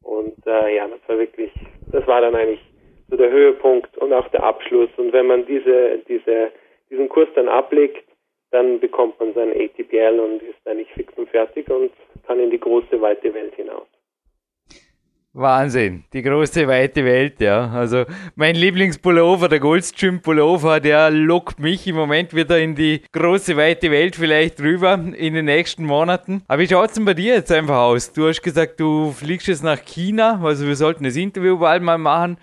Und 0.03 0.35
äh, 0.45 0.75
ja, 0.75 0.87
das 0.87 0.99
war 1.07 1.17
wirklich, 1.17 1.51
das 1.91 2.05
war 2.07 2.21
dann 2.21 2.35
eigentlich 2.35 2.61
so 3.09 3.17
der 3.17 3.31
Höhepunkt 3.31 3.97
und 3.97 4.13
auch 4.13 4.27
der 4.29 4.43
Abschluss. 4.43 4.89
Und 4.97 5.13
wenn 5.13 5.27
man 5.27 5.45
diese, 5.45 5.99
diese, 6.07 6.51
diesen 6.89 7.09
Kurs 7.09 7.27
dann 7.35 7.49
ablegt, 7.49 8.05
dann 8.51 8.79
bekommt 8.79 9.19
man 9.19 9.33
sein 9.33 9.51
ATPL 9.51 10.19
und 10.19 10.41
ist 10.41 10.65
eigentlich 10.65 10.91
fix 10.93 11.13
und 11.17 11.29
fertig 11.29 11.69
und 11.69 11.91
kann 12.25 12.39
in 12.39 12.49
die 12.49 12.59
große, 12.59 12.99
weite 13.01 13.33
Welt 13.33 13.55
hinaus. 13.55 13.87
Wahnsinn, 15.33 16.05
die 16.11 16.23
große 16.23 16.67
weite 16.67 17.05
Welt, 17.05 17.39
ja. 17.39 17.69
Also 17.69 18.05
mein 18.35 18.55
Lieblingspullover, 18.55 19.47
der 19.47 19.59
Goldstream 19.59 20.21
Pullover, 20.21 20.79
der 20.79 21.11
lockt 21.11 21.59
mich 21.59 21.85
im 21.85 21.95
Moment 21.95 22.33
wieder 22.33 22.59
in 22.59 22.73
die 22.73 23.03
große 23.11 23.55
weite 23.55 23.91
Welt 23.91 24.15
vielleicht 24.15 24.59
rüber 24.59 24.93
in 24.95 25.35
den 25.35 25.45
nächsten 25.45 25.85
Monaten. 25.85 26.41
Aber 26.47 26.59
wie 26.59 26.67
schaut 26.67 26.89
es 26.89 26.95
denn 26.95 27.05
bei 27.05 27.13
dir 27.13 27.35
jetzt 27.35 27.51
einfach 27.51 27.77
aus? 27.77 28.11
Du 28.11 28.27
hast 28.27 28.41
gesagt, 28.41 28.79
du 28.79 29.11
fliegst 29.11 29.47
jetzt 29.47 29.63
nach 29.63 29.85
China, 29.85 30.41
also 30.43 30.65
wir 30.65 30.75
sollten 30.75 31.03
das 31.03 31.15
Interview 31.15 31.59
bald 31.59 31.83
mal 31.83 31.99
machen. 31.99 32.37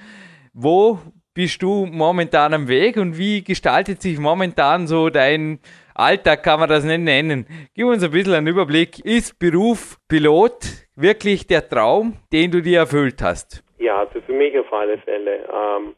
Wo 0.52 1.00
bist 1.34 1.60
du 1.62 1.86
momentan 1.86 2.54
am 2.54 2.68
Weg 2.68 2.98
und 2.98 3.18
wie 3.18 3.42
gestaltet 3.42 4.00
sich 4.00 4.20
momentan 4.20 4.86
so 4.86 5.10
dein 5.10 5.58
Alltag, 5.92 6.44
kann 6.44 6.60
man 6.60 6.68
das 6.68 6.84
nicht 6.84 7.00
nennen? 7.00 7.46
Gib 7.74 7.86
uns 7.86 8.04
ein 8.04 8.12
bisschen 8.12 8.34
einen 8.34 8.46
Überblick. 8.46 9.00
Ist 9.00 9.38
Beruf 9.40 9.98
Pilot 10.06 10.85
wirklich 10.96 11.46
der 11.46 11.68
Traum, 11.68 12.14
den 12.32 12.50
du 12.50 12.60
dir 12.60 12.80
erfüllt 12.80 13.22
hast? 13.22 13.62
Ja, 13.78 14.00
also 14.00 14.20
für 14.20 14.32
mich 14.32 14.58
auf 14.58 14.72
alle 14.72 14.98
Fälle. 14.98 15.46
Ähm, 15.52 15.94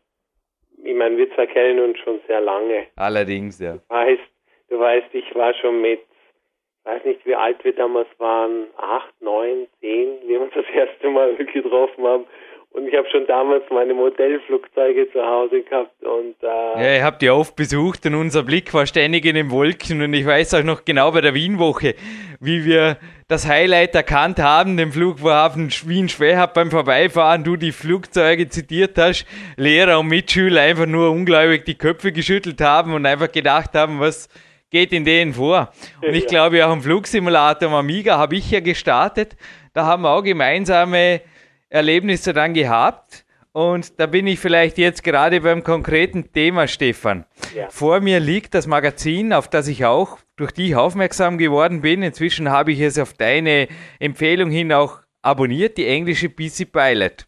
ich 0.84 0.94
meine, 0.94 1.16
wir 1.16 1.32
zwei 1.34 1.46
kennen 1.46 1.78
uns 1.80 1.98
schon 1.98 2.20
sehr 2.26 2.40
lange. 2.40 2.86
Allerdings, 2.96 3.58
ja. 3.60 3.74
Du 3.74 3.80
weißt, 3.88 4.22
du 4.68 4.78
weißt, 4.78 5.08
ich 5.12 5.34
war 5.34 5.54
schon 5.54 5.80
mit, 5.80 6.00
weiß 6.84 7.04
nicht, 7.04 7.24
wie 7.26 7.34
alt 7.34 7.64
wir 7.64 7.74
damals 7.74 8.08
waren, 8.18 8.66
acht, 8.76 9.14
neun, 9.20 9.66
zehn, 9.80 10.18
wie 10.24 10.28
wir 10.30 10.40
uns 10.42 10.54
das 10.54 10.66
erste 10.74 11.08
Mal 11.10 11.34
getroffen 11.52 12.04
haben. 12.04 12.24
Und 12.70 12.86
ich 12.86 12.94
habe 12.94 13.08
schon 13.10 13.26
damals 13.26 13.64
meine 13.70 13.94
Modellflugzeuge 13.94 15.10
zu 15.10 15.20
Hause 15.24 15.62
gehabt 15.62 16.02
und 16.04 16.36
äh, 16.42 16.46
Ja, 16.46 16.96
ich 16.98 17.02
habe 17.02 17.16
die 17.18 17.30
oft 17.30 17.56
besucht 17.56 18.04
und 18.06 18.14
unser 18.14 18.42
Blick 18.42 18.72
war 18.74 18.86
ständig 18.86 19.24
in 19.24 19.34
den 19.34 19.50
Wolken 19.50 20.02
und 20.02 20.12
ich 20.12 20.24
weiß 20.26 20.54
auch 20.54 20.62
noch 20.62 20.84
genau 20.84 21.10
bei 21.10 21.20
der 21.22 21.34
Wienwoche, 21.34 21.94
wie 22.40 22.64
wir 22.64 22.98
das 23.26 23.48
Highlight 23.48 23.94
erkannt 23.94 24.38
haben, 24.38 24.76
den 24.76 24.92
Flughafen 24.92 25.70
Wien-Schwächert 25.70 26.54
beim 26.54 26.70
Vorbeifahren, 26.70 27.42
du 27.42 27.56
die 27.56 27.72
Flugzeuge 27.72 28.48
zitiert 28.48 28.96
hast, 28.98 29.26
Lehrer 29.56 29.98
und 29.98 30.08
Mitschüler 30.08 30.60
einfach 30.62 30.86
nur 30.86 31.10
ungläubig 31.10 31.64
die 31.64 31.76
Köpfe 31.76 32.12
geschüttelt 32.12 32.60
haben 32.60 32.92
und 32.92 33.06
einfach 33.06 33.32
gedacht 33.32 33.70
haben, 33.74 33.98
was 33.98 34.28
geht 34.70 34.92
in 34.92 35.04
denen 35.06 35.32
vor. 35.32 35.72
Und 36.02 36.14
ich 36.14 36.24
Ja. 36.24 36.28
glaube, 36.28 36.64
auch 36.66 36.72
im 36.72 36.82
Flugsimulator 36.82 37.70
am 37.70 37.74
Amiga 37.74 38.18
habe 38.18 38.36
ich 38.36 38.50
ja 38.50 38.60
gestartet. 38.60 39.36
Da 39.72 39.86
haben 39.86 40.02
wir 40.02 40.10
auch 40.10 40.22
gemeinsame 40.22 41.22
Erlebnisse 41.68 42.32
dann 42.32 42.54
gehabt. 42.54 43.24
Und 43.52 43.98
da 43.98 44.06
bin 44.06 44.26
ich 44.26 44.38
vielleicht 44.38 44.78
jetzt 44.78 45.02
gerade 45.02 45.40
beim 45.40 45.64
konkreten 45.64 46.32
Thema, 46.32 46.68
Stefan. 46.68 47.24
Ja. 47.56 47.68
Vor 47.70 48.00
mir 48.00 48.20
liegt 48.20 48.54
das 48.54 48.66
Magazin, 48.66 49.32
auf 49.32 49.48
das 49.48 49.66
ich 49.68 49.84
auch 49.84 50.18
durch 50.36 50.52
dich 50.52 50.76
aufmerksam 50.76 51.38
geworden 51.38 51.80
bin. 51.80 52.02
Inzwischen 52.02 52.50
habe 52.50 52.72
ich 52.72 52.80
es 52.80 52.98
auf 52.98 53.14
deine 53.14 53.68
Empfehlung 53.98 54.50
hin 54.50 54.72
auch 54.72 55.00
abonniert, 55.22 55.76
die 55.76 55.86
englische 55.86 56.28
PC 56.28 56.70
Pilot. 56.70 57.26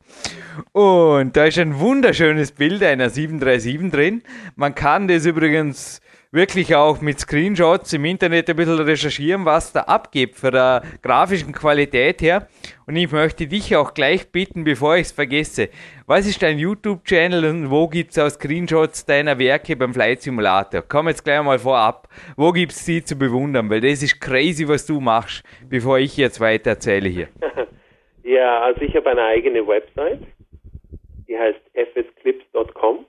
Und 0.72 1.37
da 1.37 1.46
ist 1.46 1.59
ein 1.59 1.79
wunderschönes 1.79 2.53
Bild 2.53 2.83
einer 2.83 3.11
737 3.11 3.90
drin. 3.90 4.22
Man 4.57 4.74
kann 4.74 5.09
das 5.09 5.26
übrigens 5.26 6.00
wirklich 6.32 6.76
auch 6.76 7.00
mit 7.00 7.18
Screenshots 7.18 7.92
im 7.92 8.04
Internet 8.04 8.48
ein 8.48 8.56
bisschen 8.56 8.78
recherchieren, 8.78 9.44
was 9.44 9.72
da 9.72 9.80
abgeht 9.80 10.36
für 10.36 10.50
der 10.50 10.82
grafischen 11.02 11.52
Qualität 11.52 12.22
her. 12.22 12.46
Und 12.86 12.96
ich 12.96 13.10
möchte 13.10 13.46
dich 13.46 13.74
auch 13.76 13.94
gleich 13.94 14.30
bitten, 14.30 14.64
bevor 14.64 14.96
ich 14.96 15.02
es 15.02 15.12
vergesse, 15.12 15.70
was 16.06 16.26
ist 16.26 16.42
dein 16.42 16.58
YouTube-Channel 16.58 17.44
und 17.44 17.70
wo 17.70 17.88
gibt 17.88 18.12
es 18.12 18.18
auch 18.18 18.28
Screenshots 18.28 19.04
deiner 19.06 19.38
Werke 19.38 19.76
beim 19.76 19.92
Flight 19.92 20.22
Simulator? 20.22 20.82
Komm 20.82 21.08
jetzt 21.08 21.24
gleich 21.24 21.42
mal 21.42 21.58
vorab, 21.58 22.08
wo 22.36 22.52
gibt 22.52 22.72
es 22.72 22.84
die 22.84 23.02
zu 23.02 23.16
bewundern? 23.16 23.68
Weil 23.68 23.80
das 23.80 24.02
ist 24.02 24.20
crazy, 24.20 24.68
was 24.68 24.86
du 24.86 25.00
machst, 25.00 25.44
bevor 25.68 25.98
ich 25.98 26.16
jetzt 26.16 26.40
weiter 26.40 26.70
erzähle 26.70 27.08
hier. 27.08 27.28
ja, 28.22 28.60
also 28.60 28.80
ich 28.82 28.94
habe 28.94 29.10
eine 29.10 29.24
eigene 29.24 29.66
Website, 29.66 30.20
die 31.26 31.36
heißt 31.36 31.60
fsclips.com 31.74 33.06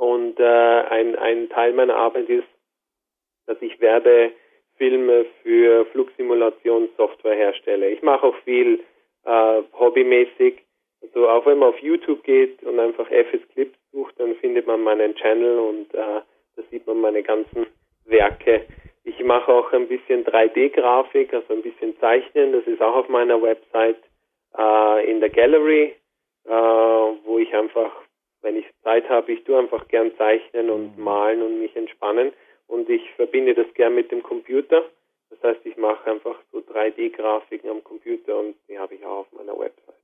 und 0.00 0.40
äh, 0.40 0.42
ein, 0.44 1.14
ein 1.16 1.50
Teil 1.50 1.74
meiner 1.74 1.94
Arbeit 1.94 2.30
ist, 2.30 2.48
dass 3.46 3.60
ich 3.60 3.78
Werbefilme 3.82 5.26
für 5.42 5.84
Flugsimulationssoftware 5.92 7.34
herstelle. 7.34 7.90
Ich 7.90 8.00
mache 8.00 8.28
auch 8.28 8.36
viel 8.44 8.80
äh, 9.26 9.62
hobbymäßig. 9.78 10.62
Also 11.02 11.28
auch 11.28 11.44
wenn 11.44 11.58
man 11.58 11.68
auf 11.68 11.78
YouTube 11.80 12.24
geht 12.24 12.62
und 12.62 12.80
einfach 12.80 13.10
FS 13.10 13.46
Clips 13.52 13.78
sucht, 13.92 14.18
dann 14.18 14.36
findet 14.36 14.66
man 14.66 14.82
meinen 14.82 15.14
Channel 15.16 15.58
und 15.58 15.92
äh, 15.92 16.22
da 16.56 16.62
sieht 16.70 16.86
man 16.86 17.02
meine 17.02 17.22
ganzen 17.22 17.66
Werke. 18.06 18.64
Ich 19.04 19.22
mache 19.22 19.52
auch 19.52 19.70
ein 19.74 19.86
bisschen 19.86 20.24
3D-Grafik, 20.24 21.34
also 21.34 21.52
ein 21.52 21.62
bisschen 21.62 21.98
Zeichnen. 22.00 22.52
Das 22.52 22.64
ist 22.64 22.80
auch 22.80 22.96
auf 22.96 23.08
meiner 23.10 23.42
Website 23.42 24.00
äh, 24.56 25.10
in 25.10 25.20
der 25.20 25.28
Gallery, 25.28 25.94
äh, 26.46 26.50
wo 26.50 27.38
ich 27.38 27.54
einfach, 27.54 27.92
wenn 28.42 28.56
ich 28.56 28.66
Zeit 28.82 29.08
habe, 29.08 29.32
ich 29.32 29.44
tue 29.44 29.58
einfach 29.58 29.86
gern 29.88 30.12
zeichnen 30.16 30.70
und 30.70 30.98
malen 30.98 31.42
und 31.42 31.60
mich 31.60 31.74
entspannen. 31.76 32.32
Und 32.66 32.88
ich 32.88 33.02
verbinde 33.16 33.54
das 33.54 33.66
gern 33.74 33.94
mit 33.94 34.10
dem 34.12 34.22
Computer. 34.22 34.84
Das 35.30 35.42
heißt, 35.42 35.64
ich 35.64 35.76
mache 35.76 36.10
einfach 36.10 36.36
so 36.52 36.58
3D-Grafiken 36.58 37.70
am 37.70 37.82
Computer 37.82 38.38
und 38.38 38.54
die 38.68 38.78
habe 38.78 38.94
ich 38.94 39.04
auch 39.04 39.20
auf 39.20 39.32
meiner 39.32 39.58
Website. 39.58 39.94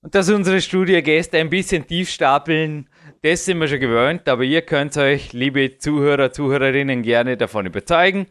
Und 0.00 0.14
dass 0.14 0.30
unsere 0.30 0.60
Studiogäste 0.60 1.38
ein 1.38 1.50
bisschen 1.50 1.86
tief 1.86 2.08
stapeln, 2.08 2.88
das 3.22 3.44
sind 3.44 3.58
wir 3.58 3.66
schon 3.66 3.80
gewöhnt, 3.80 4.28
aber 4.28 4.44
ihr 4.44 4.62
könnt 4.62 4.96
euch, 4.96 5.32
liebe 5.32 5.76
Zuhörer, 5.78 6.30
Zuhörerinnen, 6.30 7.02
gerne 7.02 7.36
davon 7.36 7.66
überzeugen. 7.66 8.26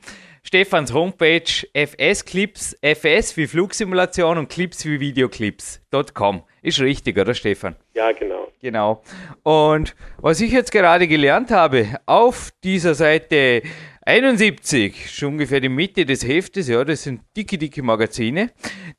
Stefans 0.47 0.93
Homepage 0.93 1.67
FS 1.73 2.23
Clips, 2.23 2.73
FS 2.81 3.35
wie 3.35 3.47
Flugsimulation 3.47 4.37
und 4.37 4.47
Clips 4.47 4.85
wie 4.85 4.97
Videoclips.com. 4.97 6.41
Ist 6.61 6.79
richtig, 6.79 7.17
oder 7.17 7.33
Stefan? 7.33 7.75
Ja, 7.93 8.13
genau. 8.13 8.47
Genau. 8.61 9.03
Und 9.43 9.93
was 10.19 10.39
ich 10.39 10.53
jetzt 10.53 10.71
gerade 10.71 11.09
gelernt 11.09 11.51
habe, 11.51 11.99
auf 12.05 12.51
dieser 12.63 12.95
Seite 12.95 13.61
71, 14.05 15.13
schon 15.13 15.33
ungefähr 15.33 15.59
die 15.59 15.67
Mitte 15.67 16.05
des 16.05 16.25
Heftes, 16.25 16.69
ja, 16.69 16.81
das 16.85 17.03
sind 17.03 17.23
dicke, 17.35 17.57
dicke 17.57 17.83
Magazine, 17.83 18.51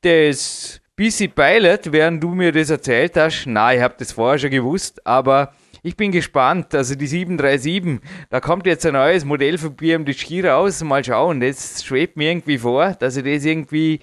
des 0.03 0.79
BC 0.95 1.33
Pilot, 1.33 1.91
während 1.91 2.21
du 2.21 2.35
mir 2.35 2.51
das 2.51 2.69
erzählt 2.69 3.17
hast, 3.17 3.45
na, 3.47 3.73
ich 3.73 3.81
habe 3.81 3.95
das 3.97 4.11
vorher 4.11 4.37
schon 4.37 4.51
gewusst, 4.51 5.03
aber 5.03 5.55
ich 5.83 5.95
bin 5.95 6.11
gespannt. 6.11 6.73
Also 6.75 6.95
die 6.95 7.07
737, 7.07 7.99
da 8.29 8.39
kommt 8.39 8.65
jetzt 8.65 8.85
ein 8.85 8.93
neues 8.93 9.25
Modell 9.25 9.57
für 9.57 9.69
BMDG 9.69 10.47
raus. 10.47 10.83
Mal 10.83 11.03
schauen, 11.03 11.39
das 11.39 11.83
schwebt 11.83 12.17
mir 12.17 12.31
irgendwie 12.31 12.57
vor, 12.57 12.93
dass 12.93 13.17
ich 13.17 13.23
das 13.23 13.45
irgendwie 13.45 13.99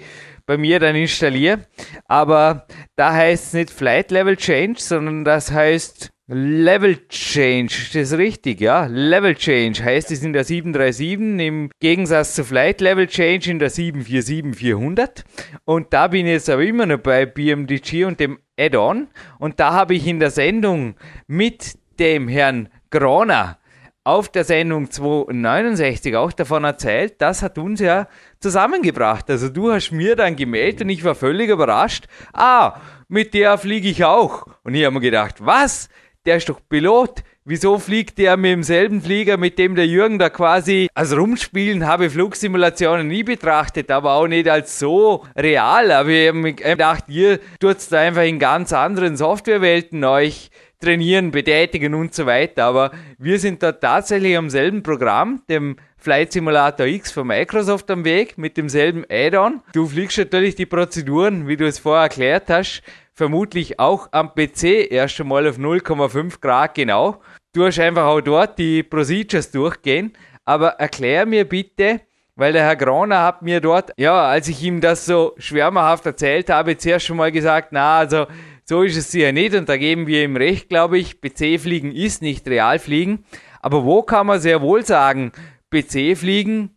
bei 0.46 0.56
mir 0.56 0.80
dann 0.80 0.96
installiere. 0.96 1.66
Aber 2.06 2.66
da 2.94 3.12
heißt 3.12 3.46
es 3.46 3.52
nicht 3.52 3.70
Flight 3.70 4.10
Level 4.10 4.36
Change, 4.36 4.80
sondern 4.80 5.24
das 5.24 5.50
heißt 5.50 6.10
Level 6.28 7.06
Change. 7.08 7.72
Das 7.92 8.10
ist 8.10 8.18
richtig, 8.18 8.60
ja. 8.60 8.86
Level 8.86 9.36
Change 9.36 9.84
heißt 9.84 10.10
es 10.10 10.24
in 10.24 10.32
der 10.32 10.42
737 10.42 11.46
im 11.46 11.70
Gegensatz 11.78 12.34
zu 12.34 12.42
Flight 12.44 12.80
Level 12.80 13.06
Change 13.06 13.48
in 13.48 13.60
der 13.60 13.70
747-400. 13.70 15.22
Und 15.64 15.92
da 15.92 16.08
bin 16.08 16.26
ich 16.26 16.32
jetzt 16.32 16.50
aber 16.50 16.64
immer 16.64 16.84
noch 16.86 16.98
bei 16.98 17.26
BMDG 17.26 18.06
und 18.06 18.18
dem 18.18 18.40
Add-on. 18.58 19.06
Und 19.38 19.60
da 19.60 19.72
habe 19.72 19.94
ich 19.94 20.04
in 20.08 20.18
der 20.18 20.32
Sendung 20.32 20.96
mit 21.28 21.78
dem 22.00 22.26
Herrn 22.26 22.70
Groner 22.90 23.58
auf 24.02 24.28
der 24.28 24.42
Sendung 24.42 24.90
269 24.90 26.16
auch 26.16 26.32
davon 26.32 26.64
erzählt. 26.64 27.20
Das 27.20 27.42
hat 27.42 27.56
uns 27.56 27.78
ja 27.78 28.08
zusammengebracht. 28.40 29.30
Also 29.30 29.48
du 29.48 29.70
hast 29.70 29.92
mir 29.92 30.16
dann 30.16 30.34
gemeldet 30.34 30.82
und 30.82 30.88
ich 30.88 31.04
war 31.04 31.14
völlig 31.14 31.50
überrascht. 31.50 32.06
Ah, 32.32 32.80
mit 33.08 33.32
der 33.34 33.58
fliege 33.58 33.88
ich 33.88 34.04
auch. 34.04 34.46
Und 34.64 34.74
ich 34.74 34.84
habe 34.84 34.94
mir 34.94 35.00
gedacht, 35.00 35.36
was? 35.38 35.88
Der 36.26 36.38
ist 36.38 36.48
doch 36.48 36.60
Pilot. 36.68 37.22
Wieso 37.44 37.78
fliegt 37.78 38.18
der 38.18 38.36
mit 38.36 38.50
demselben 38.50 39.00
Flieger, 39.00 39.36
mit 39.36 39.60
dem 39.60 39.76
der 39.76 39.86
Jürgen 39.86 40.18
da 40.18 40.28
quasi 40.28 40.88
als 40.92 41.16
Rumspielen 41.16 41.86
habe 41.86 42.10
Flugsimulationen 42.10 43.06
nie 43.06 43.22
betrachtet, 43.22 43.92
aber 43.92 44.14
auch 44.14 44.26
nicht 44.26 44.48
als 44.48 44.80
so 44.80 45.24
real. 45.36 45.92
Aber 45.92 46.08
ich 46.08 46.28
habe 46.28 46.54
gedacht, 46.54 47.04
ihr 47.06 47.38
tut 47.60 47.76
da 47.90 48.00
einfach 48.00 48.24
in 48.24 48.40
ganz 48.40 48.72
anderen 48.72 49.16
Softwarewelten 49.16 50.02
euch 50.02 50.50
trainieren, 50.80 51.30
betätigen 51.30 51.94
und 51.94 52.12
so 52.12 52.26
weiter. 52.26 52.64
Aber 52.64 52.90
wir 53.18 53.38
sind 53.38 53.62
da 53.62 53.70
tatsächlich 53.70 54.36
am 54.36 54.50
selben 54.50 54.82
Programm, 54.82 55.42
dem 55.48 55.76
Flight 55.96 56.32
Simulator 56.32 56.86
X 56.86 57.12
von 57.12 57.28
Microsoft 57.28 57.88
am 57.92 58.04
Weg, 58.04 58.38
mit 58.38 58.56
demselben 58.56 59.04
Add-on. 59.08 59.60
Du 59.72 59.86
fliegst 59.86 60.18
natürlich 60.18 60.56
die 60.56 60.66
Prozeduren, 60.66 61.46
wie 61.46 61.56
du 61.56 61.66
es 61.66 61.78
vorher 61.78 62.02
erklärt 62.02 62.50
hast, 62.50 62.82
vermutlich 63.16 63.80
auch 63.80 64.08
am 64.12 64.34
PC 64.34 64.92
erst 64.92 65.18
einmal 65.20 65.48
auf 65.48 65.56
0,5 65.56 66.40
Grad 66.40 66.74
genau. 66.74 67.20
Du 67.54 67.64
hast 67.64 67.80
einfach 67.80 68.04
auch 68.04 68.20
dort 68.20 68.58
die 68.58 68.82
Procedures 68.82 69.50
durchgehen. 69.50 70.12
Aber 70.44 70.72
erklär 70.72 71.26
mir 71.26 71.48
bitte, 71.48 72.02
weil 72.36 72.52
der 72.52 72.64
Herr 72.64 72.76
Groner 72.76 73.24
hat 73.24 73.42
mir 73.42 73.60
dort, 73.60 73.92
ja, 73.96 74.26
als 74.26 74.48
ich 74.48 74.62
ihm 74.62 74.80
das 74.80 75.06
so 75.06 75.34
schwärmerhaft 75.38 76.04
erzählt 76.04 76.50
habe, 76.50 76.76
zuerst 76.76 77.06
schon 77.06 77.16
mal 77.16 77.32
gesagt, 77.32 77.68
na, 77.72 77.98
also 77.98 78.26
so 78.64 78.82
ist 78.82 78.96
es 78.96 79.10
sicher 79.10 79.32
nicht 79.32 79.54
und 79.54 79.68
da 79.68 79.76
geben 79.78 80.06
wir 80.06 80.22
ihm 80.22 80.36
recht, 80.36 80.68
glaube 80.68 80.98
ich. 80.98 81.20
PC-Fliegen 81.20 81.92
ist 81.92 82.20
nicht 82.20 82.46
Realfliegen. 82.46 83.24
Aber 83.62 83.84
wo 83.84 84.02
kann 84.02 84.26
man 84.26 84.40
sehr 84.40 84.60
wohl 84.60 84.84
sagen, 84.84 85.32
PC-Fliegen 85.70 86.76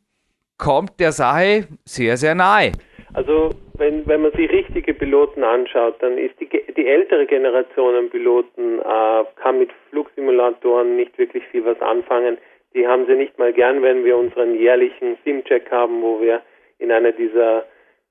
kommt 0.58 1.00
der 1.00 1.12
Sache 1.12 1.68
sehr, 1.86 2.16
sehr 2.16 2.34
nahe. 2.34 2.72
Also 3.14 3.50
wenn, 3.78 4.06
wenn 4.08 4.22
man 4.22 4.32
sich 4.34 4.52
richtige 4.52 4.94
Piloten 4.94 5.44
anschaut, 5.44 5.96
dann 6.00 6.18
ist 6.18 6.40
die, 6.40 6.48
die 6.48 6.88
ältere 6.88 7.26
Generation 7.26 7.96
an 7.96 8.10
Piloten 8.10 8.80
äh, 8.80 9.24
kann 9.42 9.60
mit 9.60 9.72
Flugsimulatoren 9.90 10.96
nicht 10.96 11.18
wirklich 11.18 11.44
viel 11.48 11.66
was 11.66 11.82
anfangen. 11.82 12.38
Die 12.76 12.88
haben 12.88 13.08
sie 13.08 13.16
nicht 13.16 13.40
mal 13.40 13.52
gern, 13.52 13.82
wenn 13.82 14.06
wir 14.06 14.18
unseren 14.18 14.54
jährlichen 14.56 15.18
Sim-Check 15.24 15.72
haben, 15.72 16.02
wo 16.02 16.22
wir 16.22 16.42
in 16.78 16.92
einer 16.92 17.12
dieser 17.12 17.66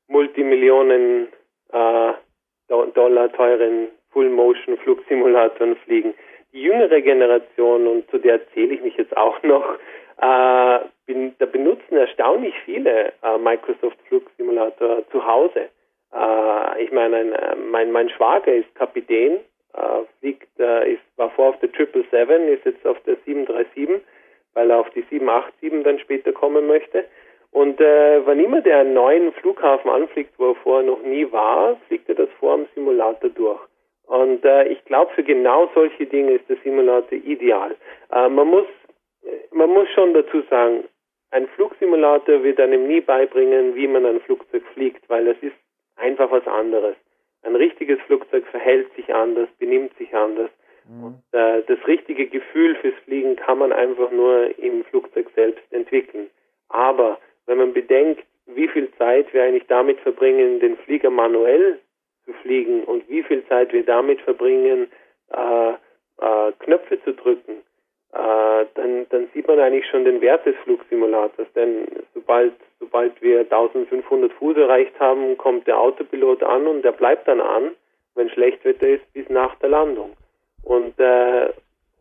Multimillionen 0.09 1.29
äh, 1.73 2.13
Dollar 2.69 3.33
teuren 3.33 3.89
Full-Motion-Flugsimulatoren 4.13 5.77
fliegen. 5.85 6.15
Die 6.53 6.63
jüngere 6.63 7.01
Generation, 7.03 7.87
und 7.87 8.11
zu 8.11 8.19
der 8.19 8.41
zähle 8.53 8.75
ich 8.75 8.83
mich 8.83 8.97
jetzt 8.97 9.17
auch 9.17 9.43
noch, 9.43 9.79
äh, 10.21 10.79
bin, 11.07 11.35
da 11.39 11.47
benutzen 11.47 11.97
erstaunlich 11.97 12.55
viele 12.65 13.13
äh, 13.23 13.39
Microsoft 13.39 13.99
Flugsimulator 14.09 15.09
zu 15.11 15.25
Hause. 15.25 15.69
Äh, 16.13 16.85
ich 16.85 16.93
meine, 16.93 17.19
äh, 17.19 17.57
mein, 17.57 17.93
mein 17.93 18.11
Schwager 18.11 18.53
ist 18.53 18.75
Kapitän, 18.75 19.41
äh, 19.75 20.05
fliegt, 20.21 20.49
ist, 20.59 21.03
war 21.17 21.31
vor 21.31 21.51
auf 21.51 21.61
der 21.61 21.71
777, 21.71 22.59
ist 22.59 22.65
jetzt 22.65 22.87
auf 22.87 23.01
der 23.05 23.17
737, 23.25 24.05
weil 24.55 24.71
er 24.71 24.81
auf 24.81 24.91
die 24.91 25.05
787 25.09 25.85
dann 25.85 25.99
später 26.01 26.33
kommen 26.33 26.67
möchte. 26.67 27.05
Und 27.51 27.81
äh, 27.81 28.27
wann 28.27 28.41
immer 28.41 28.61
der 28.61 28.79
einen 28.81 28.95
neuen 28.95 29.33
Flughafen 29.33 29.91
anfliegt, 29.91 30.39
wo 30.39 30.51
er 30.51 30.55
vorher 30.57 30.87
noch 30.87 31.03
nie 31.03 31.31
war, 31.33 31.77
fliegt 31.87 32.09
er 32.09 32.15
das 32.15 32.29
vor 32.39 32.57
dem 32.57 32.67
Simulator 32.75 33.31
durch. 33.31 33.61
Und 34.07 34.45
äh, 34.45 34.69
ich 34.69 34.85
glaube, 34.85 35.13
für 35.15 35.23
genau 35.23 35.71
solche 35.75 36.07
Dinge 36.07 36.33
ist 36.33 36.49
der 36.49 36.57
Simulator 36.65 37.19
ideal. 37.19 37.77
Äh, 38.11 38.29
man 38.29 38.49
muss 38.49 38.67
man 39.53 39.71
muss 39.71 39.89
schon 39.91 40.15
dazu 40.15 40.43
sagen, 40.51 40.85
ein 41.31 41.47
Flugsimulator 41.49 42.43
wird 42.43 42.59
einem 42.61 42.87
nie 42.87 43.01
beibringen, 43.01 43.75
wie 43.75 43.87
man 43.87 44.07
ein 44.07 44.21
Flugzeug 44.21 44.63
fliegt, 44.75 45.09
weil 45.09 45.27
das 45.27 45.37
ist 45.43 45.57
einfach 45.97 46.31
was 46.31 46.47
anderes. 46.47 46.97
Ein 47.43 47.57
richtiges 47.57 48.01
Flugzeug 48.03 48.47
verhält 48.47 48.93
sich 48.95 49.15
anders, 49.15 49.49
benimmt 49.59 49.97
sich 49.99 50.15
anders. 50.15 50.51
Mhm. 50.89 51.05
Und 51.05 51.23
äh, 51.33 51.63
das 51.67 51.79
richtige 51.87 52.27
Gefühl 52.27 52.77
fürs 52.77 52.95
Fliegen 53.05 53.37
kann 53.37 53.59
man 53.59 53.73
einfach 53.73 54.11
nur 54.11 54.59
im 54.59 54.85
Flugzeug 54.85 55.29
selbst 55.35 55.63
entwickeln. 55.71 56.31
Aber 56.69 57.19
wenn 57.47 57.59
man 57.59 57.73
bedenkt, 57.73 58.25
wie 58.47 58.69
viel 58.69 58.91
Zeit 58.97 59.33
wir 59.35 59.45
eigentlich 59.45 59.67
damit 59.69 60.01
verbringen, 60.01 60.61
den 60.61 60.77
Flieger 60.79 61.11
manuell 61.11 61.79
zu 62.25 62.33
fliegen 62.35 62.85
und 62.85 63.09
wie 63.09 63.23
viel 63.23 63.47
Zeit 63.47 63.73
wir 63.73 63.85
damit 63.85 64.21
verbringen, 64.23 64.91
äh, 65.31 65.73
äh, 66.21 66.53
Knöpfe 66.59 67.03
zu 67.05 67.13
drücken, 67.13 67.63
äh, 68.13 68.65
dann, 68.75 69.07
dann 69.11 69.29
sieht 69.35 69.47
man 69.47 69.61
eigentlich 69.61 69.87
schon 69.87 70.05
den 70.05 70.21
Wert 70.21 70.47
des 70.47 70.57
Flugsimulators. 70.65 71.49
Denn 71.55 71.87
sobald, 72.15 72.55
sobald 72.81 73.21
wir 73.21 73.41
1500 73.41 74.33
Fuß 74.33 74.57
erreicht 74.57 74.99
haben, 74.99 75.37
kommt 75.37 75.67
der 75.67 75.79
Autopilot 75.79 76.43
an 76.43 76.67
und 76.67 76.83
der 76.83 76.93
bleibt 76.93 77.29
dann 77.29 77.41
an, 77.41 77.73
wenn 78.15 78.31
Schlechtwetter 78.31 78.89
ist, 78.89 79.13
bis 79.13 79.29
nach 79.29 79.55
der 79.57 79.71
Landung. 79.71 80.13
Und, 80.65 80.99
äh, 80.99 81.53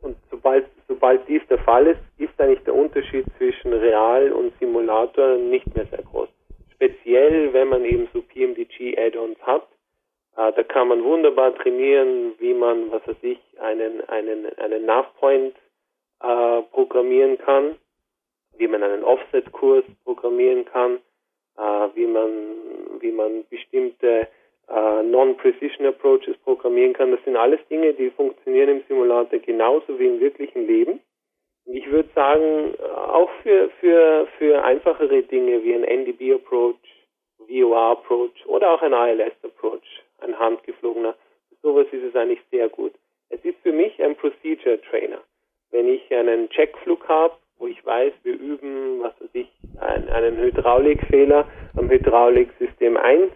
und 0.01 0.15
sobald, 0.31 0.65
sobald 0.87 1.27
dies 1.27 1.41
der 1.49 1.59
Fall 1.59 1.87
ist, 1.87 1.99
ist 2.17 2.39
eigentlich 2.39 2.63
der 2.63 2.75
Unterschied 2.75 3.25
zwischen 3.37 3.73
Real 3.73 4.31
und 4.31 4.53
Simulator 4.59 5.35
nicht 5.35 5.75
mehr 5.75 5.85
sehr 5.87 6.03
groß. 6.03 6.29
Speziell, 6.73 7.51
wenn 7.53 7.69
man 7.69 7.83
eben 7.83 8.07
so 8.13 8.21
PMDG-Add-ons 8.21 9.39
hat, 9.41 9.67
äh, 10.37 10.53
da 10.53 10.63
kann 10.63 10.87
man 10.87 11.03
wunderbar 11.03 11.53
trainieren, 11.55 12.33
wie 12.39 12.53
man, 12.53 12.91
was 12.91 13.05
weiß 13.07 13.17
ich, 13.23 13.39
einen, 13.59 14.07
einen, 14.07 14.45
einen 14.57 14.85
Navpoint 14.85 15.55
äh, 16.21 16.61
programmieren 16.71 17.37
kann, 17.37 17.75
wie 18.57 18.67
man 18.67 18.83
einen 18.83 19.03
Offset-Kurs 19.03 19.85
programmieren 20.03 20.65
kann, 20.65 20.99
äh, 21.57 21.87
wie 21.95 22.07
man 22.07 22.29
wie 22.99 23.11
man 23.11 23.45
bestimmte 23.49 24.27
äh, 24.67 25.03
Non-Precision 25.03 25.85
Approaches 25.85 26.35
programmieren 26.43 26.93
kann. 26.93 27.11
Das 27.11 27.23
sind 27.23 27.35
alles 27.35 27.59
Dinge, 27.69 27.93
die 27.93 28.09
funktionieren 28.09 28.69
im 28.69 28.83
Simulator 28.87 29.39
genauso 29.39 29.99
wie 29.99 30.07
im 30.07 30.19
wirklichen 30.19 30.65
Leben. 30.65 30.99
Ich 31.65 31.89
würde 31.91 32.09
sagen, 32.15 32.75
auch 32.79 33.29
für, 33.43 33.69
für, 33.81 34.27
für 34.37 34.63
einfachere 34.63 35.21
Dinge 35.23 35.61
wie 35.63 35.75
ein 35.75 35.83
NDB 35.83 36.33
Approach, 36.33 36.77
VOR 37.39 37.91
Approach 37.91 38.45
oder 38.45 38.71
auch 38.71 38.81
ein 38.81 38.93
ILS 38.93 39.33
Approach, 39.43 40.03
ein 40.19 40.37
handgeflogener, 40.39 41.13
sowas 41.61 41.87
ist 41.91 42.03
es 42.03 42.15
eigentlich 42.15 42.39
sehr 42.51 42.69
gut. 42.69 42.93
Es 43.29 43.43
ist 43.43 43.57
für 43.63 43.73
mich 43.73 44.01
ein 44.01 44.15
Procedure 44.15 44.81
Trainer 44.81 45.21
wenn 45.71 45.87
ich 45.87 46.13
einen 46.13 46.49
Checkflug 46.49 47.07
habe, 47.07 47.33
wo 47.59 47.67
ich 47.67 47.83
weiß, 47.85 48.13
wir 48.23 48.33
üben, 48.39 49.01
was 49.01 49.13
weiß 49.19 49.29
ich, 49.33 49.49
einen, 49.79 50.37
Hydraulikfehler 50.37 51.45
am 51.75 51.89
Hydrauliksystem 51.89 52.97
1 52.97 53.31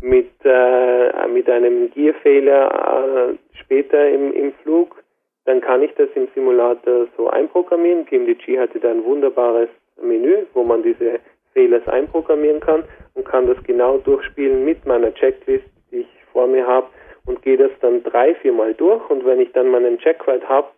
mit, 0.00 0.30
äh, 0.44 1.26
mit 1.28 1.48
einem 1.48 1.90
Gierfehler 1.90 3.30
äh, 3.30 3.58
später 3.58 4.08
im, 4.08 4.32
im 4.32 4.52
Flug, 4.62 5.02
dann 5.44 5.60
kann 5.60 5.82
ich 5.82 5.94
das 5.94 6.08
im 6.14 6.28
Simulator 6.34 7.06
so 7.16 7.28
einprogrammieren. 7.28 8.04
PMDG 8.04 8.58
hatte 8.58 8.80
da 8.80 8.90
ein 8.90 9.04
wunderbares 9.04 9.70
Menü, 10.00 10.44
wo 10.52 10.62
man 10.62 10.82
diese 10.82 11.20
Fehler 11.54 11.80
einprogrammieren 11.88 12.60
kann 12.60 12.84
und 13.14 13.24
kann 13.24 13.46
das 13.46 13.56
genau 13.64 13.98
durchspielen 13.98 14.64
mit 14.64 14.84
meiner 14.86 15.12
Checklist, 15.14 15.64
die 15.90 16.00
ich 16.00 16.08
vor 16.32 16.46
mir 16.46 16.66
habe 16.66 16.88
und 17.26 17.42
gehe 17.42 17.56
das 17.56 17.70
dann 17.80 18.02
drei, 18.04 18.34
viermal 18.36 18.74
durch 18.74 19.08
und 19.10 19.24
wenn 19.24 19.40
ich 19.40 19.50
dann 19.52 19.70
meinen 19.70 19.98
Checkride 19.98 20.48
habe, 20.48 20.68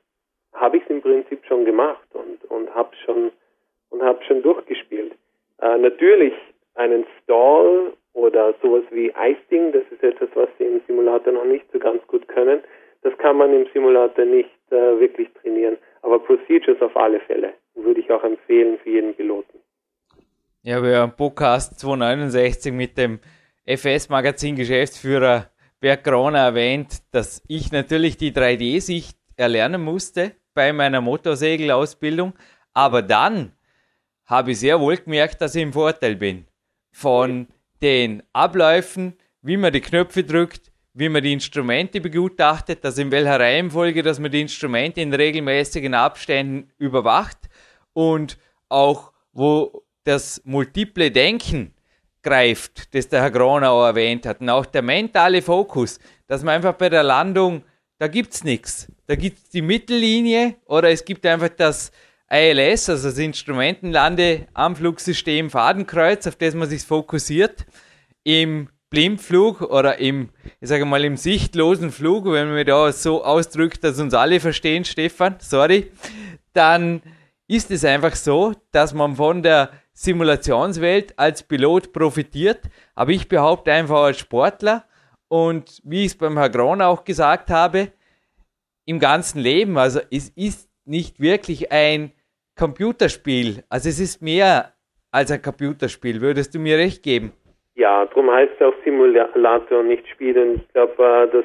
habe 0.53 0.77
ich 0.77 0.83
es 0.85 0.91
im 0.91 1.03
Prinzip 1.03 1.45
schon 1.47 1.65
gemacht 1.65 2.07
und, 2.13 2.45
und 2.51 2.75
habe 2.75 2.95
schon 3.05 3.33
und 3.91 4.03
habe 4.03 4.23
schon 4.25 4.43
durchgespielt. 4.43 5.13
Äh, 5.61 5.79
natürlich 5.79 6.35
einen 6.75 7.05
Stall 7.23 7.93
oder 8.13 8.55
sowas 8.63 8.85
wie 8.91 9.13
Icing, 9.17 9.73
das 9.73 9.83
ist 9.91 10.03
etwas, 10.03 10.29
was 10.35 10.49
sie 10.59 10.65
im 10.65 10.81
Simulator 10.87 11.33
noch 11.33 11.45
nicht 11.45 11.65
so 11.73 11.79
ganz 11.79 12.05
gut 12.07 12.27
können. 12.29 12.61
Das 13.03 13.17
kann 13.19 13.37
man 13.37 13.53
im 13.53 13.67
Simulator 13.73 14.25
nicht 14.25 14.51
äh, 14.71 15.01
wirklich 15.01 15.29
trainieren. 15.41 15.77
Aber 16.03 16.19
Procedures 16.19 16.81
auf 16.81 16.97
alle 16.97 17.21
Fälle 17.21 17.55
würde 17.75 18.01
ich 18.01 18.11
auch 18.11 18.25
empfehlen 18.25 18.79
für 18.83 18.91
jeden 18.91 19.15
Piloten. 19.15 19.59
Ja, 20.63 20.83
wir 20.83 20.99
haben 20.99 21.17
Podcast 21.17 21.81
269 21.81 22.73
mit 22.73 22.99
dem 22.99 23.21
FS-Magazin 23.67 24.57
Geschäftsführer 24.57 25.47
Berg 25.81 26.05
Kroner 26.05 26.41
erwähnt, 26.41 26.99
dass 27.13 27.43
ich 27.49 27.73
natürlich 27.73 28.19
die 28.19 28.33
3D-Sicht 28.33 29.17
erlernen 29.37 29.83
musste 29.83 30.33
bei 30.61 30.75
meiner 30.75 31.01
Motorsegelausbildung. 31.01 32.35
Aber 32.75 33.01
dann 33.01 33.53
habe 34.27 34.51
ich 34.51 34.61
sehr 34.61 34.79
wohl 34.79 34.99
gemerkt, 34.99 35.41
dass 35.41 35.55
ich 35.55 35.63
im 35.63 35.73
Vorteil 35.73 36.17
bin. 36.17 36.45
Von 36.93 37.47
den 37.81 38.23
Abläufen, 38.35 39.15
wie 39.41 39.57
man 39.57 39.73
die 39.73 39.81
Knöpfe 39.81 40.23
drückt, 40.23 40.71
wie 40.93 41.09
man 41.09 41.23
die 41.23 41.33
Instrumente 41.33 41.99
begutachtet, 42.03 42.85
dass 42.85 42.99
in 42.99 43.11
welcher 43.11 43.41
Reihenfolge, 43.41 44.03
dass 44.03 44.19
man 44.19 44.31
die 44.31 44.43
Instrumente 44.43 45.01
in 45.01 45.15
regelmäßigen 45.15 45.95
Abständen 45.95 46.71
überwacht 46.77 47.39
und 47.95 48.37
auch 48.69 49.13
wo 49.33 49.83
das 50.05 50.43
multiple 50.45 51.11
Denken 51.11 51.73
greift, 52.23 52.95
das 52.95 53.09
der 53.09 53.23
Herr 53.23 53.31
Groner 53.31 53.71
auch 53.71 53.87
erwähnt 53.87 54.27
hat, 54.27 54.43
und 54.43 54.51
auch 54.51 54.67
der 54.67 54.83
mentale 54.83 55.41
Fokus, 55.41 55.99
dass 56.27 56.43
man 56.43 56.57
einfach 56.57 56.75
bei 56.75 56.91
der 56.91 57.03
Landung 57.03 57.63
da 58.01 58.09
gibt 58.09 58.33
es 58.33 58.43
nichts. 58.45 58.89
Da 59.07 59.15
gibt 59.15 59.39
es 59.39 59.51
die 59.51 59.61
Mittellinie 59.61 60.55
oder 60.65 60.89
es 60.89 61.05
gibt 61.05 61.27
einfach 61.27 61.51
das 61.51 61.93
ILS, 62.31 62.89
also 62.89 63.11
das 63.11 63.19
Instrumentenlande-Anflugsystem 63.19 65.51
Fadenkreuz, 65.51 66.27
auf 66.27 66.37
das 66.37 66.55
man 66.55 66.67
sich 66.67 66.83
fokussiert. 66.83 67.67
Im 68.25 68.71
Blindflug 68.89 69.61
oder 69.61 69.99
im, 69.99 70.31
ich 70.63 70.71
sage 70.71 70.87
mal, 70.87 71.05
im 71.05 71.19
sichtlosen 71.19 71.93
Flug, 71.93 72.25
wenn 72.25 72.51
man 72.51 72.65
da 72.65 72.91
so 72.91 73.23
ausdrückt, 73.23 73.85
dass 73.85 74.01
uns 74.01 74.15
alle 74.15 74.41
verstehen, 74.41 74.87
Stefan, 74.87 75.37
sorry, 75.39 75.93
dann 76.55 77.03
ist 77.49 77.71
es 77.71 77.85
einfach 77.85 78.17
so, 78.17 78.55
dass 78.73 78.95
man 78.95 79.17
von 79.17 79.43
der 79.43 79.73
Simulationswelt 79.93 81.19
als 81.19 81.43
Pilot 81.43 81.93
profitiert. 81.93 82.63
Aber 82.95 83.11
ich 83.11 83.29
behaupte 83.29 83.73
einfach 83.73 84.05
als 84.05 84.21
Sportler, 84.21 84.87
und 85.31 85.81
wie 85.85 86.01
ich 86.01 86.13
es 86.13 86.19
beim 86.19 86.37
Herrn 86.37 86.51
Gron 86.51 86.83
auch 86.83 87.05
gesagt 87.05 87.51
habe, 87.51 87.93
im 88.85 88.99
ganzen 88.99 89.41
Leben, 89.41 89.79
also 89.79 90.01
es 90.11 90.31
ist 90.31 90.69
nicht 90.85 91.21
wirklich 91.21 91.71
ein 91.71 92.13
Computerspiel. 92.59 93.63
Also 93.69 93.89
es 93.89 94.01
ist 94.01 94.21
mehr 94.21 94.73
als 95.13 95.31
ein 95.31 95.41
Computerspiel. 95.41 96.21
Würdest 96.21 96.55
du 96.55 96.59
mir 96.59 96.77
recht 96.77 97.05
geben? 97.05 97.33
Ja, 97.77 98.05
darum 98.07 98.31
heißt 98.31 98.53
es 98.59 98.67
auch 98.67 98.75
Simulator, 98.85 99.85
nicht 99.85 100.07
spielen. 100.09 100.57
Ich 100.57 100.69
glaube, 100.73 100.95
äh, 101.03 101.33
dass 101.33 101.45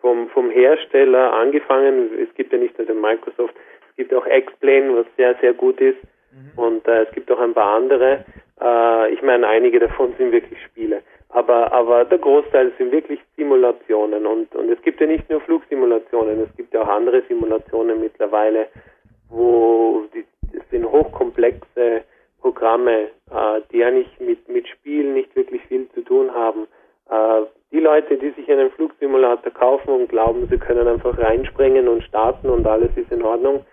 vom, 0.00 0.28
vom 0.30 0.50
Hersteller 0.50 1.32
angefangen, 1.32 2.10
es 2.20 2.34
gibt 2.34 2.52
ja 2.52 2.58
nicht 2.58 2.76
nur 2.76 2.86
den 2.86 3.00
Microsoft, 3.00 3.54
es 3.90 3.96
gibt 3.96 4.12
auch 4.12 4.26
X-Plane, 4.26 4.96
was 4.96 5.06
sehr, 5.16 5.36
sehr 5.40 5.54
gut 5.54 5.80
ist. 5.80 5.98
Mhm. 6.32 6.58
Und 6.58 6.88
äh, 6.88 7.04
es 7.04 7.12
gibt 7.12 7.30
auch 7.30 7.38
ein 7.38 7.54
paar 7.54 7.76
andere. 7.76 8.24
Äh, 8.60 9.14
ich 9.14 9.22
meine, 9.22 9.46
einige 9.46 9.78
davon 9.78 10.12
sind 10.18 10.32
wirklich 10.32 10.58
Spiele. 10.64 11.02
Aber, 11.34 11.72
aber 11.72 12.04
der 12.04 12.18
Großteil 12.18 12.72
sind 12.78 12.92
wirklich 12.92 13.18
Simulationen 13.36 14.24
und, 14.24 14.54
und 14.54 14.70
es 14.70 14.80
gibt 14.82 15.00
ja 15.00 15.08
nicht 15.08 15.28
nur 15.28 15.40
Flugsimulationen, 15.40 16.38
es 16.38 16.56
gibt 16.56 16.72
ja 16.72 16.82
auch 16.82 16.88
andere 16.88 17.22
Simulationen 17.22 18.00
mittlerweile, 18.00 18.68
wo 19.30 20.04
die, 20.14 20.24
das 20.52 20.62
sind 20.70 20.88
hochkomplexe 20.88 22.04
Programme, 22.40 23.08
äh, 23.32 23.60
die 23.72 23.82
eigentlich 23.82 24.08
mit, 24.20 24.48
mit 24.48 24.68
Spielen 24.68 25.14
nicht 25.14 25.34
wirklich 25.34 25.60
viel 25.62 25.88
zu 25.90 26.02
tun 26.02 26.32
haben. 26.32 26.68
Äh, 27.10 27.46
die 27.72 27.80
Leute, 27.80 28.16
die 28.16 28.30
sich 28.30 28.48
einen 28.48 28.70
Flugsimulator 28.70 29.52
kaufen 29.52 29.90
und 29.90 30.08
glauben, 30.08 30.46
sie 30.48 30.58
können 30.58 30.86
einfach 30.86 31.18
reinspringen 31.18 31.88
und 31.88 32.04
starten 32.04 32.48
und 32.48 32.64
alles 32.64 32.90
ist 32.94 33.10
in 33.10 33.22
Ordnung, 33.24 33.66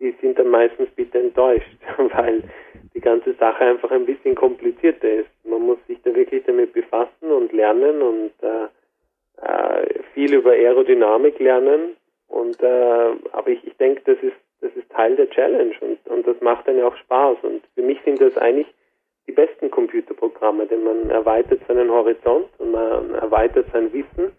die 0.00 0.14
sind 0.20 0.38
dann 0.38 0.48
meistens 0.48 0.88
bitte 0.96 1.18
enttäuscht, 1.18 1.76
weil 1.98 2.42
die 2.94 3.00
ganze 3.00 3.34
Sache 3.34 3.64
einfach 3.64 3.90
ein 3.90 4.06
bisschen 4.06 4.34
komplizierter 4.34 5.10
ist. 5.10 5.30
Man 5.44 5.62
muss 5.62 5.78
sich 5.86 6.00
da 6.02 6.14
wirklich 6.14 6.44
damit 6.44 6.72
befassen 6.72 7.30
und 7.30 7.52
lernen 7.52 8.02
und 8.02 8.32
äh, 8.42 8.66
äh, 9.42 10.02
viel 10.14 10.34
über 10.34 10.52
Aerodynamik 10.52 11.38
lernen. 11.38 11.96
Und 12.28 12.60
äh, 12.62 13.12
aber 13.32 13.48
ich, 13.48 13.66
ich 13.66 13.76
denke, 13.76 14.02
das 14.04 14.18
ist 14.22 14.36
das 14.64 14.74
ist 14.76 14.90
Teil 14.90 15.14
der 15.16 15.28
Challenge 15.28 15.74
und, 15.80 15.98
und 16.10 16.26
das 16.26 16.40
macht 16.40 16.66
dann 16.66 16.78
ja 16.78 16.86
auch 16.86 16.96
Spaß. 16.96 17.36
Und 17.42 17.62
für 17.74 17.82
mich 17.82 17.98
sind 18.04 18.20
das 18.20 18.36
eigentlich 18.38 18.66
die 19.26 19.32
besten 19.32 19.70
Computerprogramme, 19.70 20.66
denn 20.66 20.84
man 20.84 21.10
erweitert 21.10 21.60
seinen 21.68 21.90
Horizont 21.90 22.48
und 22.58 22.72
man 22.72 23.14
erweitert 23.14 23.66
sein 23.72 23.92
Wissen. 23.92 24.32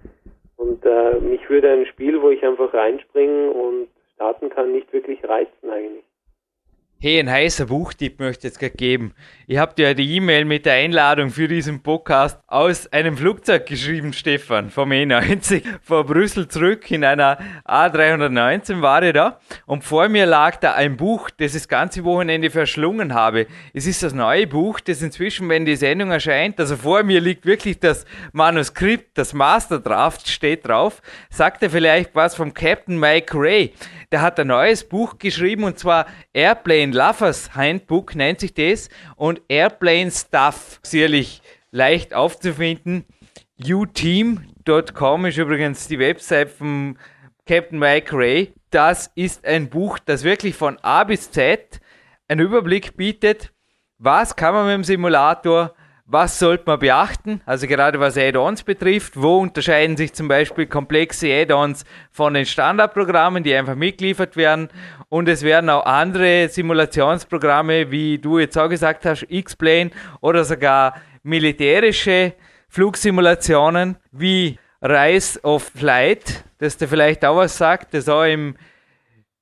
Und 0.58 0.84
äh, 0.86 1.20
mich 1.20 1.48
würde 1.50 1.72
ein 1.72 1.86
Spiel, 1.86 2.22
wo 2.22 2.30
ich 2.30 2.44
einfach 2.44 2.74
reinspringen 2.74 3.50
und 3.50 3.88
starten 4.16 4.50
kann, 4.50 4.72
nicht 4.72 4.92
wirklich 4.94 5.24
reizen 5.24 5.70
eigentlich. 5.70 6.06
Hey, 6.98 7.20
ein 7.20 7.30
heißer 7.30 7.66
Buchtipp 7.66 8.20
möchte 8.20 8.48
ich 8.48 8.54
jetzt 8.54 8.60
gerade 8.60 8.78
geben. 8.78 9.14
Ich 9.48 9.58
habe 9.58 9.76
dir 9.76 9.94
die 9.94 10.16
E-Mail 10.16 10.46
mit 10.46 10.66
der 10.66 10.74
Einladung 10.74 11.30
für 11.30 11.48
diesen 11.48 11.84
Podcast 11.84 12.40
aus 12.48 12.92
einem 12.92 13.18
Flugzeug 13.18 13.66
geschrieben, 13.66 14.14
Stefan, 14.14 14.72
vom 14.72 14.90
E90, 14.92 15.62
von 15.84 16.06
Brüssel 16.06 16.48
zurück 16.48 16.90
in 16.90 17.04
einer 17.04 17.38
A319 17.66 18.82
war 18.82 19.04
ich 19.04 19.14
da. 19.14 19.40
Und 19.68 19.84
vor 19.84 20.08
mir 20.08 20.26
lag 20.26 20.56
da 20.56 20.74
ein 20.74 20.96
Buch, 20.96 21.30
das 21.30 21.52
das 21.52 21.68
ganze 21.68 22.06
Wochenende 22.06 22.50
verschlungen 22.50 23.14
habe. 23.14 23.46
Es 23.74 23.86
ist 23.86 24.02
das 24.02 24.14
neue 24.14 24.48
Buch, 24.48 24.80
das 24.80 25.02
inzwischen, 25.02 25.50
wenn 25.50 25.66
die 25.66 25.76
Sendung 25.76 26.12
erscheint, 26.12 26.60
also 26.62 26.78
vor 26.78 27.04
mir 27.04 27.20
liegt 27.20 27.46
wirklich 27.46 27.80
das 27.80 28.06
Manuskript, 28.32 29.18
das 29.18 29.34
Master 29.34 29.80
Draft 29.80 30.30
steht 30.30 30.66
drauf. 30.66 31.02
Sagt 31.30 31.62
er 31.62 31.70
vielleicht 31.70 32.16
was 32.16 32.36
vom 32.36 32.54
Captain 32.54 32.98
Mike 32.98 33.38
Ray? 33.38 33.74
Der 34.12 34.22
hat 34.22 34.40
ein 34.40 34.48
neues 34.48 34.88
Buch 34.88 35.18
geschrieben 35.18 35.64
und 35.64 35.80
zwar 35.80 36.06
Airplane 36.34 36.92
Lovers 36.92 37.56
Handbook 37.56 38.16
nennt 38.16 38.40
sich 38.40 38.54
das 38.54 38.90
und 39.16 39.42
Airplane 39.48 40.12
Stuff. 40.12 40.80
Sicherlich 40.84 41.42
leicht 41.72 42.14
aufzufinden. 42.14 43.06
uteam.com 43.64 45.26
ist 45.26 45.38
übrigens 45.38 45.88
die 45.88 46.00
Website 46.00 46.50
von 46.50 46.98
Captain 47.46 47.80
Mike 47.80 48.16
Ray. 48.16 48.54
Das 48.72 49.12
ist 49.16 49.46
ein 49.46 49.70
Buch, 49.70 50.00
das 50.00 50.24
wirklich 50.24 50.56
von 50.56 50.78
A 50.80 51.04
bis 51.04 51.32
Z 51.32 51.80
einen 52.28 52.42
Überblick 52.42 52.98
bietet. 52.98 53.52
Was 53.98 54.36
kann 54.36 54.54
man 54.54 54.66
mit 54.66 54.74
dem 54.74 54.84
Simulator? 54.84 55.76
Was 56.08 56.38
sollte 56.38 56.66
man 56.68 56.78
beachten? 56.78 57.42
Also 57.48 57.66
gerade 57.66 58.00
was 58.00 58.16
Add-ons 58.16 58.62
betrifft, 58.62 59.20
wo 59.20 59.40
unterscheiden 59.40 59.98
sich 59.98 60.14
zum 60.14 60.28
Beispiel 60.28 60.68
komplexe 60.68 61.34
Add-ons 61.34 61.84
von 62.12 62.36
den 62.36 62.46
Standardprogrammen, 62.46 63.44
die 63.44 63.56
einfach 63.56 63.74
mitgeliefert 63.74 64.38
werden. 64.38 64.70
Und 65.10 65.28
es 65.28 65.42
werden 65.42 65.68
auch 65.72 65.84
andere 65.84 66.48
Simulationsprogramme, 66.48 67.90
wie 67.90 68.20
du 68.20 68.38
jetzt 68.38 68.56
auch 68.56 68.70
gesagt 68.70 69.08
hast, 69.08 69.26
X-Plane 69.30 69.90
oder 70.22 70.46
sogar 70.46 71.02
militärische 71.24 72.34
Flugsimulationen 72.70 73.98
wie 74.12 74.60
Rise 74.84 75.44
of 75.44 75.72
Flight, 75.76 76.44
das 76.60 76.78
dir 76.78 76.88
vielleicht 76.88 77.26
auch 77.26 77.38
was 77.38 77.58
sagt, 77.58 77.96
das 77.96 78.08
auch 78.08 78.26
im 78.26 78.56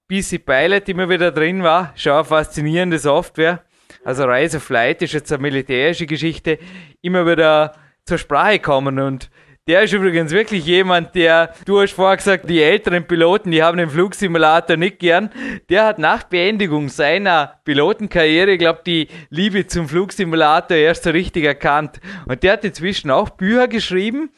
PC 0.10 0.46
Pilot 0.46 0.88
immer 0.88 1.10
wieder 1.10 1.32
drin 1.32 1.62
war. 1.62 1.92
Schau, 1.96 2.24
faszinierende 2.24 3.00
Software 3.00 3.66
also 4.04 4.26
Rise 4.26 4.58
of 4.58 4.64
Flight 4.64 5.02
ist 5.02 5.14
jetzt 5.14 5.32
eine 5.32 5.42
militärische 5.42 6.06
Geschichte, 6.06 6.60
immer 7.02 7.26
wieder 7.26 7.74
zur 8.06 8.18
Sprache 8.18 8.60
kommen 8.60 9.00
und 9.00 9.30
der 9.66 9.84
ist 9.84 9.94
übrigens 9.94 10.34
wirklich 10.34 10.66
jemand, 10.66 11.16
der, 11.16 11.54
du 11.66 11.80
hast 11.80 11.94
vorher 11.94 12.18
gesagt, 12.18 12.50
die 12.50 12.62
älteren 12.62 13.08
Piloten, 13.08 13.50
die 13.50 13.64
haben 13.64 13.78
den 13.78 13.90
Flugsimulator 13.90 14.76
nicht 14.76 15.00
gern. 15.00 15.30
Der 15.70 15.86
hat 15.86 16.00
nach 16.00 16.24
Beendigung 16.24 16.90
seiner 16.90 17.62
Pilotenkarriere, 17.64 18.52
ich 18.52 18.60
glaube, 18.60 18.82
die 18.86 19.08
Liebe 19.30 19.66
zum 19.66 19.88
Flugsimulator 19.88 20.76
erst 20.76 21.04
so 21.04 21.12
richtig 21.12 21.46
erkannt. 21.46 22.02
Und 22.26 22.44
der 22.44 22.54
hat 22.54 22.66
inzwischen 22.66 23.10
auch 23.10 23.30
Bücher 23.30 23.70
geschrieben, 23.70 24.32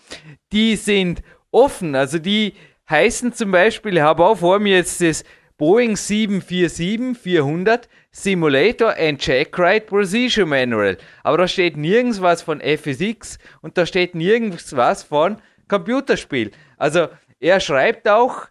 die 0.51 0.75
sind 0.75 1.23
offen. 1.49 1.95
Also 1.95 2.19
die 2.19 2.53
heißen 2.87 3.33
zum 3.33 3.49
Beispiel, 3.49 3.97
ich 3.97 4.03
habe 4.03 4.23
auch 4.23 4.37
vor 4.37 4.59
mir 4.59 4.75
jetzt 4.75 5.01
das 5.01 5.23
Boeing 5.57 5.93
747-400 5.93 7.83
Simulator 8.11 8.93
and 8.97 9.19
Checkride 9.19 9.85
Procedure 9.85 10.45
Manual. 10.45 10.97
Aber 11.23 11.37
da 11.37 11.47
steht 11.47 11.77
nirgends 11.77 12.21
was 12.21 12.41
von 12.41 12.59
FSX 12.59 13.39
und 13.61 13.77
da 13.77 13.85
steht 13.85 14.15
nirgends 14.15 14.75
was 14.75 15.03
von 15.03 15.37
Computerspiel. 15.67 16.51
Also 16.77 17.07
er 17.39 17.59
schreibt 17.59 18.07
auch, 18.07 18.47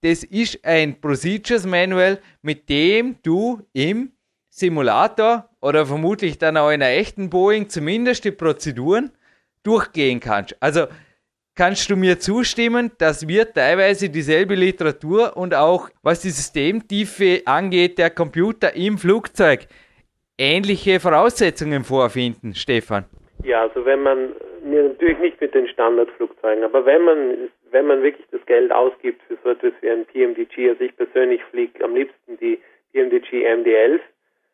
das 0.00 0.24
ist 0.24 0.64
ein 0.64 1.00
Procedures 1.00 1.64
Manual, 1.64 2.20
mit 2.42 2.68
dem 2.68 3.16
du 3.22 3.62
im 3.72 4.12
Simulator 4.50 5.48
oder 5.60 5.86
vermutlich 5.86 6.38
dann 6.38 6.56
auch 6.56 6.70
in 6.70 6.82
einer 6.82 6.90
echten 6.90 7.30
Boeing 7.30 7.68
zumindest 7.68 8.24
die 8.24 8.32
Prozeduren 8.32 9.12
durchgehen 9.62 10.18
kannst. 10.18 10.56
Also 10.60 10.86
Kannst 11.58 11.90
du 11.90 11.96
mir 11.96 12.20
zustimmen, 12.20 12.92
dass 13.00 13.26
wir 13.26 13.52
teilweise 13.52 14.08
dieselbe 14.08 14.54
Literatur 14.54 15.36
und 15.36 15.56
auch 15.56 15.88
was 16.04 16.22
die 16.22 16.28
Systemtiefe 16.28 17.42
angeht, 17.46 17.98
der 17.98 18.10
Computer 18.10 18.76
im 18.76 18.96
Flugzeug 18.96 19.66
ähnliche 20.38 21.00
Voraussetzungen 21.00 21.82
vorfinden, 21.82 22.54
Stefan? 22.54 23.06
Ja, 23.42 23.62
also 23.62 23.84
wenn 23.84 24.02
man 24.04 24.36
natürlich 24.62 25.18
nicht 25.18 25.40
mit 25.40 25.52
den 25.52 25.66
Standardflugzeugen, 25.66 26.62
aber 26.62 26.86
wenn 26.86 27.02
man 27.02 27.48
wenn 27.72 27.86
man 27.86 28.04
wirklich 28.04 28.26
das 28.30 28.46
Geld 28.46 28.70
ausgibt 28.70 29.20
für 29.26 29.36
so 29.42 29.50
etwas 29.50 29.72
wie 29.80 29.90
ein 29.90 30.06
PMDG, 30.06 30.70
also 30.70 30.84
ich 30.84 30.96
persönlich 30.96 31.42
fliege 31.50 31.84
am 31.84 31.96
liebsten 31.96 32.38
die 32.38 32.60
PMDG 32.92 33.44
MD-11. 33.44 33.98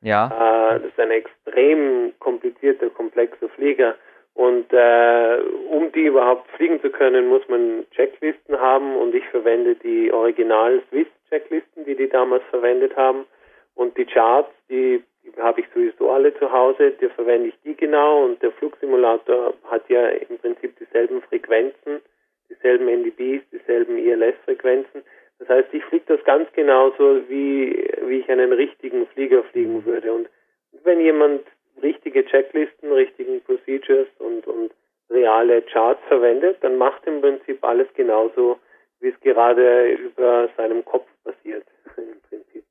Ja. 0.01 0.29
Äh, 0.29 0.81
das 0.81 0.89
ist 0.89 0.99
ein 0.99 1.11
extrem 1.11 2.15
komplizierter, 2.19 2.89
komplexer 2.89 3.51
Flieger. 3.51 3.95
Und 4.35 4.73
äh, 4.73 5.39
um 5.71 5.93
die 5.93 6.07
überhaupt 6.07 6.51
fliegen 6.51 6.81
zu 6.81 6.91
können, 6.91 7.29
muss 7.29 7.47
man 7.49 7.87
Checklisten 7.93 8.59
haben 8.59 8.97
und 8.97 9.15
ich 9.15 9.25
verwende 9.29 9.77
die 9.77 10.13
Original 10.13 10.83
Swiss 10.91 11.07
Checklisten, 11.29 11.85
die 11.85 11.95
die 11.95 12.09
damals 12.09 12.43
verwendet 12.51 12.97
haben. 12.97 13.27
Und 13.77 13.97
die 13.97 14.05
Charts, 14.05 14.51
die, 14.69 15.03
die 15.23 15.41
habe 15.41 15.61
ich 15.61 15.67
sowieso 15.73 16.11
alle 16.11 16.37
zu 16.39 16.51
Hause, 16.51 16.93
die 17.01 17.09
verwende 17.09 17.49
ich 17.49 17.55
die 17.65 17.77
genau 17.77 18.25
und 18.25 18.43
der 18.43 18.53
Flugsimulator 18.53 19.55
hat 19.71 19.89
ja 19.89 20.09
im 20.09 20.39
Prinzip 20.39 20.77
dieselben 20.79 21.23
Frequenzen, 21.23 22.01
dieselben 22.51 22.89
NDBs, 22.89 23.43
dieselben 23.53 23.99
ILS-Frequenzen. 23.99 25.03
Das 25.39 25.49
heißt, 25.49 25.69
ich 25.73 25.85
fliege 25.85 26.05
das 26.09 26.25
ganz 26.25 26.53
genauso, 26.53 27.29
wie, 27.29 27.89
wie 28.07 28.19
ich 28.19 28.29
einen 28.31 28.53
richtigen 28.53 29.07
Flieger 29.09 29.43
fliegen 29.45 29.85
würde. 29.85 30.13
Und 30.13 30.29
wenn 30.85 31.01
jemand 31.01 31.43
richtige 31.83 32.25
Checklisten, 32.25 32.93
richtigen 32.93 33.43
Procedures 33.43 34.09
und, 34.19 34.47
und 34.47 34.73
reale 35.11 35.63
Charts 35.63 36.01
verwendet, 36.09 36.59
dann 36.63 36.77
macht 36.77 37.07
im 37.07 37.21
Prinzip 37.21 37.63
alles 37.65 37.89
genauso, 37.95 38.59
wie 39.01 39.09
es 39.09 39.21
gerade 39.21 39.93
über 39.93 40.49
seinem 40.57 40.85
Kopf 40.85 41.07
passiert. 41.25 41.67
Im 41.97 42.21
Prinzip. 42.29 42.65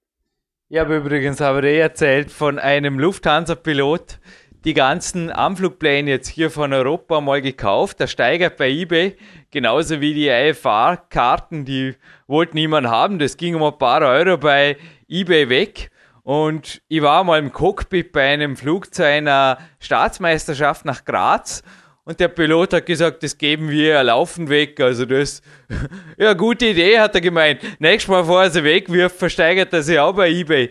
Ich 0.70 0.80
habe 0.80 0.98
übrigens 0.98 1.42
aber 1.42 1.64
eh 1.64 1.80
erzählt 1.80 2.32
von 2.32 2.60
einem 2.60 3.00
Lufthansa-Pilot, 3.00 4.20
die 4.66 4.74
ganzen 4.74 5.30
Anflugpläne 5.30 6.10
jetzt 6.10 6.30
hier 6.30 6.50
von 6.50 6.72
Europa 6.74 7.20
mal 7.20 7.42
gekauft. 7.42 8.00
Der 8.00 8.08
steigert 8.08 8.58
bei 8.58 8.70
eBay, 8.70 9.16
genauso 9.52 10.00
wie 10.00 10.14
die 10.14 10.30
IFR-Karten, 10.30 11.66
die 11.66 11.96
wollte 12.28 12.56
niemand 12.56 12.88
haben. 12.88 13.20
Das 13.20 13.36
ging 13.38 13.56
um 13.56 13.64
ein 13.64 13.78
paar 13.78 14.02
Euro 14.02 14.38
bei 14.38 14.78
eBay 15.10 15.50
weg. 15.50 15.92
Und 16.24 16.82
ich 16.88 17.02
war 17.02 17.24
mal 17.26 17.40
im 17.40 17.52
Cockpit 17.52 18.14
bei 18.14 18.34
einem 18.34 18.56
Flug 18.56 18.94
zu 18.94 19.06
einer 19.06 19.58
Staatsmeisterschaft 19.80 20.86
nach 20.86 21.04
Graz. 21.04 21.64
Und 22.06 22.20
der 22.20 22.30
Pilot 22.30 22.74
hat 22.74 22.86
gesagt, 22.86 23.24
das 23.24 23.38
geben 23.38 23.70
wir 23.70 24.02
laufen 24.04 24.50
weg. 24.50 24.80
Also 24.80 25.06
das, 25.06 25.42
ja, 26.18 26.34
gute 26.34 26.68
Idee, 26.68 27.00
hat 27.00 27.16
er 27.16 27.22
gemeint. 27.22 27.62
Nächstes 27.80 28.10
Mal, 28.10 28.22
bevor 28.22 28.44
er 28.44 28.52
sie 28.52 28.64
wegwirft, 28.64 29.18
versteigert 29.18 29.74
er 29.74 29.84
sie 29.84 30.00
auch 30.00 30.14
bei 30.14 30.30
eBay. 30.30 30.70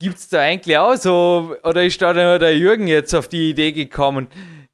Gibt's 0.00 0.28
da 0.28 0.40
eigentlich 0.40 0.76
auch 0.76 0.96
so, 0.96 1.56
oder 1.62 1.84
ist 1.84 2.00
da 2.02 2.38
der 2.38 2.56
Jürgen 2.56 2.88
jetzt 2.88 3.14
auf 3.14 3.28
die 3.28 3.50
Idee 3.50 3.72
gekommen? 3.72 4.28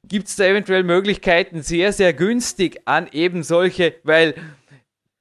Gibt's 0.07 0.35
da 0.35 0.45
eventuell 0.45 0.83
Möglichkeiten, 0.83 1.61
sehr, 1.61 1.93
sehr 1.93 2.13
günstig 2.13 2.81
an 2.85 3.07
eben 3.11 3.43
solche, 3.43 3.95
weil 4.03 4.33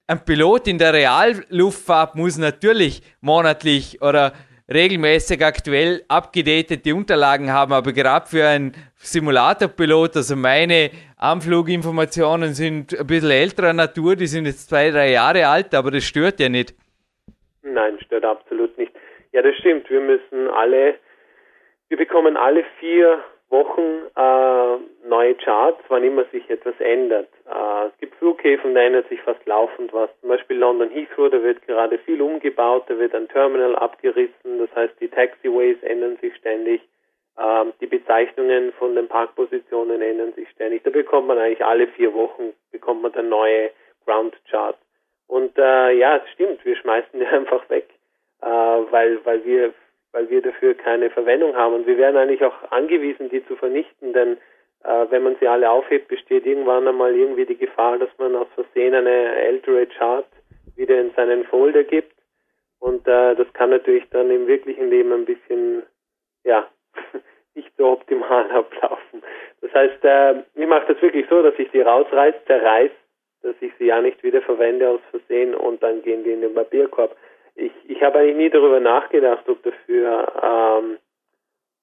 ein 0.06 0.24
Pilot 0.24 0.66
in 0.66 0.78
der 0.78 0.92
Realluftfahrt 0.92 2.16
muss 2.16 2.38
natürlich 2.38 3.02
monatlich 3.20 4.02
oder 4.02 4.32
regelmäßig 4.72 5.44
aktuell 5.44 6.02
abgedatete 6.08 6.94
Unterlagen 6.94 7.50
haben, 7.52 7.72
aber 7.72 7.92
gerade 7.92 8.26
für 8.26 8.46
einen 8.46 8.72
Simulatorpilot, 8.96 10.16
also 10.16 10.36
meine 10.36 10.90
Anfluginformationen 11.16 12.54
sind 12.54 12.98
ein 12.98 13.06
bisschen 13.06 13.30
älterer 13.30 13.72
Natur, 13.72 14.16
die 14.16 14.26
sind 14.26 14.46
jetzt 14.46 14.68
zwei, 14.68 14.90
drei 14.90 15.10
Jahre 15.10 15.46
alt, 15.46 15.74
aber 15.74 15.90
das 15.90 16.04
stört 16.04 16.38
ja 16.40 16.48
nicht. 16.48 16.74
Nein, 17.62 17.98
stört 18.04 18.24
absolut 18.24 18.76
nicht. 18.78 18.92
Ja, 19.32 19.42
das 19.42 19.56
stimmt. 19.56 19.88
Wir 19.90 20.00
müssen 20.00 20.48
alle, 20.48 20.94
wir 21.88 21.96
bekommen 21.96 22.36
alle 22.36 22.64
vier 22.78 23.22
Wochen 23.50 24.06
äh, 24.16 25.08
neue 25.08 25.34
Charts, 25.34 25.82
wann 25.88 26.04
immer 26.04 26.24
sich 26.26 26.48
etwas 26.48 26.78
ändert. 26.78 27.28
Äh, 27.46 27.86
es 27.88 27.98
gibt 27.98 28.14
Flughäfen, 28.16 28.74
da 28.74 28.80
ändert 28.80 29.08
sich 29.08 29.20
fast 29.22 29.44
laufend 29.46 29.92
was. 29.92 30.08
Zum 30.20 30.28
Beispiel 30.28 30.56
London 30.56 30.88
Heathrow, 30.90 31.30
da 31.30 31.42
wird 31.42 31.66
gerade 31.66 31.98
viel 31.98 32.22
umgebaut, 32.22 32.84
da 32.86 32.98
wird 32.98 33.14
ein 33.14 33.28
Terminal 33.28 33.74
abgerissen, 33.76 34.58
das 34.58 34.74
heißt 34.74 34.94
die 35.00 35.08
Taxiways 35.08 35.82
ändern 35.82 36.16
sich 36.20 36.34
ständig, 36.36 36.80
äh, 37.36 37.64
die 37.80 37.86
Bezeichnungen 37.86 38.72
von 38.74 38.94
den 38.94 39.08
Parkpositionen 39.08 40.00
ändern 40.00 40.32
sich 40.34 40.48
ständig. 40.50 40.84
Da 40.84 40.90
bekommt 40.90 41.26
man 41.26 41.38
eigentlich 41.38 41.64
alle 41.64 41.88
vier 41.88 42.14
Wochen 42.14 42.52
bekommt 42.70 43.02
man 43.02 43.12
dann 43.12 43.28
neue 43.28 43.70
Ground 44.06 44.36
Charts. 44.48 44.78
Und 45.26 45.58
äh, 45.58 45.92
ja, 45.92 46.16
es 46.16 46.30
stimmt, 46.32 46.64
wir 46.64 46.76
schmeißen 46.76 47.18
die 47.18 47.26
einfach 47.26 47.68
weg, 47.68 47.88
äh, 48.42 48.46
weil 48.46 49.18
weil 49.24 49.44
wir 49.44 49.74
weil 50.12 50.28
wir 50.30 50.42
dafür 50.42 50.74
keine 50.74 51.10
Verwendung 51.10 51.54
haben. 51.56 51.74
Und 51.74 51.86
wir 51.86 51.98
werden 51.98 52.16
eigentlich 52.16 52.44
auch 52.44 52.70
angewiesen, 52.70 53.28
die 53.28 53.44
zu 53.46 53.56
vernichten, 53.56 54.12
denn 54.12 54.38
äh, 54.84 55.06
wenn 55.10 55.22
man 55.22 55.36
sie 55.40 55.48
alle 55.48 55.70
aufhebt, 55.70 56.08
besteht 56.08 56.46
irgendwann 56.46 56.88
einmal 56.88 57.14
irgendwie 57.14 57.46
die 57.46 57.58
Gefahr, 57.58 57.98
dass 57.98 58.10
man 58.18 58.34
aus 58.34 58.48
Versehen 58.54 58.94
eine 58.94 59.34
ältere 59.36 59.86
Chart 59.86 60.26
wieder 60.76 60.98
in 61.00 61.12
seinen 61.12 61.44
Folder 61.44 61.84
gibt. 61.84 62.14
Und 62.78 63.06
äh, 63.06 63.34
das 63.34 63.52
kann 63.52 63.70
natürlich 63.70 64.08
dann 64.10 64.30
im 64.30 64.46
wirklichen 64.46 64.88
Leben 64.88 65.12
ein 65.12 65.26
bisschen, 65.26 65.82
ja, 66.44 66.68
nicht 67.54 67.70
so 67.76 67.88
optimal 67.88 68.50
ablaufen. 68.50 69.22
Das 69.60 69.72
heißt, 69.74 70.04
äh, 70.04 70.42
ich 70.54 70.66
mache 70.66 70.92
das 70.92 71.02
wirklich 71.02 71.26
so, 71.28 71.42
dass 71.42 71.54
ich 71.58 71.70
die 71.70 71.82
rausreiß, 71.82 72.34
zerreiß, 72.46 72.90
dass 73.42 73.54
ich 73.60 73.72
sie 73.78 73.86
ja 73.86 74.00
nicht 74.00 74.22
wieder 74.22 74.40
verwende 74.42 74.88
aus 74.88 75.00
Versehen 75.10 75.54
und 75.54 75.82
dann 75.82 76.02
gehen 76.02 76.24
die 76.24 76.32
in 76.32 76.40
den 76.40 76.54
Papierkorb 76.54 77.16
ich, 77.54 77.72
ich 77.88 78.02
habe 78.02 78.18
eigentlich 78.18 78.36
nie 78.36 78.50
darüber 78.50 78.80
nachgedacht, 78.80 79.48
ob 79.48 79.62
dafür 79.62 80.32
ähm, 80.42 80.98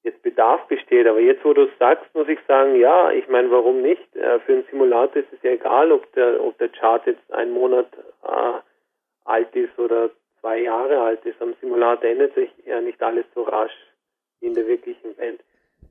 jetzt 0.03 0.21
Bedarf 0.23 0.65
besteht. 0.67 1.07
Aber 1.07 1.19
jetzt, 1.19 1.43
wo 1.43 1.53
du 1.53 1.63
es 1.63 1.77
sagst, 1.79 2.05
muss 2.13 2.27
ich 2.27 2.39
sagen, 2.47 2.75
ja, 2.75 3.11
ich 3.11 3.27
meine, 3.27 3.51
warum 3.51 3.81
nicht? 3.81 4.15
Äh, 4.15 4.39
für 4.39 4.53
einen 4.53 4.65
Simulator 4.71 5.21
ist 5.21 5.33
es 5.33 5.41
ja 5.43 5.51
egal, 5.51 5.91
ob 5.91 6.11
der, 6.13 6.41
ob 6.43 6.57
der 6.57 6.69
Chart 6.69 7.05
jetzt 7.05 7.31
einen 7.31 7.51
Monat 7.51 7.87
äh, 8.23 8.53
alt 9.25 9.55
ist 9.55 9.77
oder 9.77 10.09
zwei 10.39 10.59
Jahre 10.59 10.99
alt 11.01 11.25
ist. 11.25 11.41
Am 11.41 11.53
Simulator 11.61 12.09
ändert 12.09 12.33
sich 12.35 12.49
ja 12.65 12.81
nicht 12.81 13.01
alles 13.01 13.25
so 13.35 13.43
rasch 13.43 13.75
wie 14.39 14.47
in 14.47 14.55
der 14.55 14.67
wirklichen 14.67 15.17
Welt. 15.17 15.41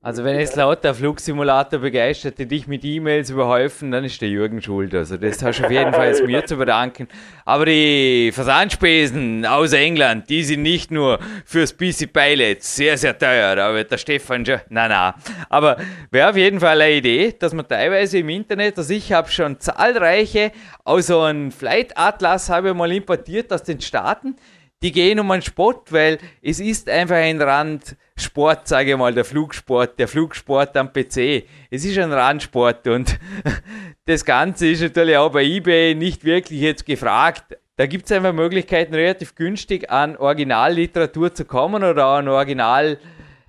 Also 0.03 0.23
wenn 0.23 0.39
jetzt 0.39 0.55
lauter 0.55 0.95
Flugsimulator 0.95 1.81
begeistert, 1.81 2.39
die 2.39 2.47
dich 2.47 2.69
mit 2.69 2.85
E-Mails 2.85 3.31
überhäufen, 3.31 3.91
dann 3.91 4.05
ist 4.05 4.21
der 4.21 4.29
Jürgen 4.29 4.63
schuld. 4.63 4.95
Also 4.95 5.17
das 5.17 5.43
hast 5.43 5.59
du 5.59 5.65
auf 5.65 5.71
jeden 5.71 5.93
Fall 5.93 6.15
mir 6.25 6.47
zu 6.47 6.57
bedanken. 6.57 7.09
Aber 7.45 7.67
die 7.67 8.31
Versandspesen 8.33 9.45
aus 9.45 9.73
England, 9.73 10.31
die 10.31 10.45
sind 10.45 10.63
nicht 10.63 10.93
nur 10.93 11.19
fürs 11.45 11.77
PC 11.77 12.13
Pilot 12.13 12.63
sehr, 12.63 12.97
sehr 12.97 13.19
teuer. 13.19 13.57
Da 13.57 13.75
wird 13.75 13.91
der 13.91 13.99
Stefan 13.99 14.47
schon, 14.47 14.61
na 14.69 14.87
na. 14.87 15.15
Aber 15.49 15.77
wäre 16.13 16.31
auf 16.31 16.37
jeden 16.37 16.61
Fall 16.61 16.81
eine 16.81 16.95
Idee, 16.95 17.35
dass 17.37 17.53
man 17.53 17.67
teilweise 17.67 18.19
im 18.19 18.29
Internet, 18.29 18.79
also 18.79 18.95
ich 18.95 19.13
habe 19.13 19.29
schon 19.29 19.59
zahlreiche, 19.59 20.53
aus 20.85 21.09
so 21.09 21.21
einem 21.21 21.51
Flight 21.51 21.99
Atlas 21.99 22.49
habe 22.49 22.69
ich 22.69 22.75
mal 22.75 22.93
importiert 22.93 23.53
aus 23.53 23.65
den 23.65 23.81
Staaten, 23.81 24.37
die 24.83 24.93
gehen 24.93 25.19
um 25.19 25.31
einen 25.31 25.43
Spott, 25.43 25.93
weil 25.93 26.19
es 26.43 26.61
ist 26.61 26.89
einfach 26.89 27.17
ein 27.17 27.41
Randsport, 27.41 28.69
sage 28.69 28.93
ich 28.93 28.97
mal, 28.97 29.15
der 29.15 29.25
Flugsport, 29.25 29.99
der 29.99 30.09
Flugsport 30.09 30.77
am 30.77 30.93
PC. 30.93 31.45
Es 31.71 31.85
ist 31.85 31.99
ein 31.99 32.13
Randsport 32.13 32.87
und 32.89 33.19
das 34.05 34.25
Ganze 34.25 34.69
ist 34.69 34.83
natürlich 34.83 35.17
auch 35.17 35.33
bei 35.33 35.45
eBay 35.45 35.95
nicht 35.95 36.25
wirklich 36.25 36.61
jetzt 36.61 36.85
gefragt. 36.85 37.57
Da 37.77 37.87
gibt 37.87 38.07
es 38.07 38.13
einfach 38.13 38.33
Möglichkeiten, 38.33 38.95
relativ 38.95 39.35
günstig 39.35 39.91
an 39.91 40.17
Originalliteratur 40.17 41.35
zu 41.35 41.45
kommen 41.45 41.85
oder 41.85 42.07
an 42.07 42.29
Original 42.29 42.99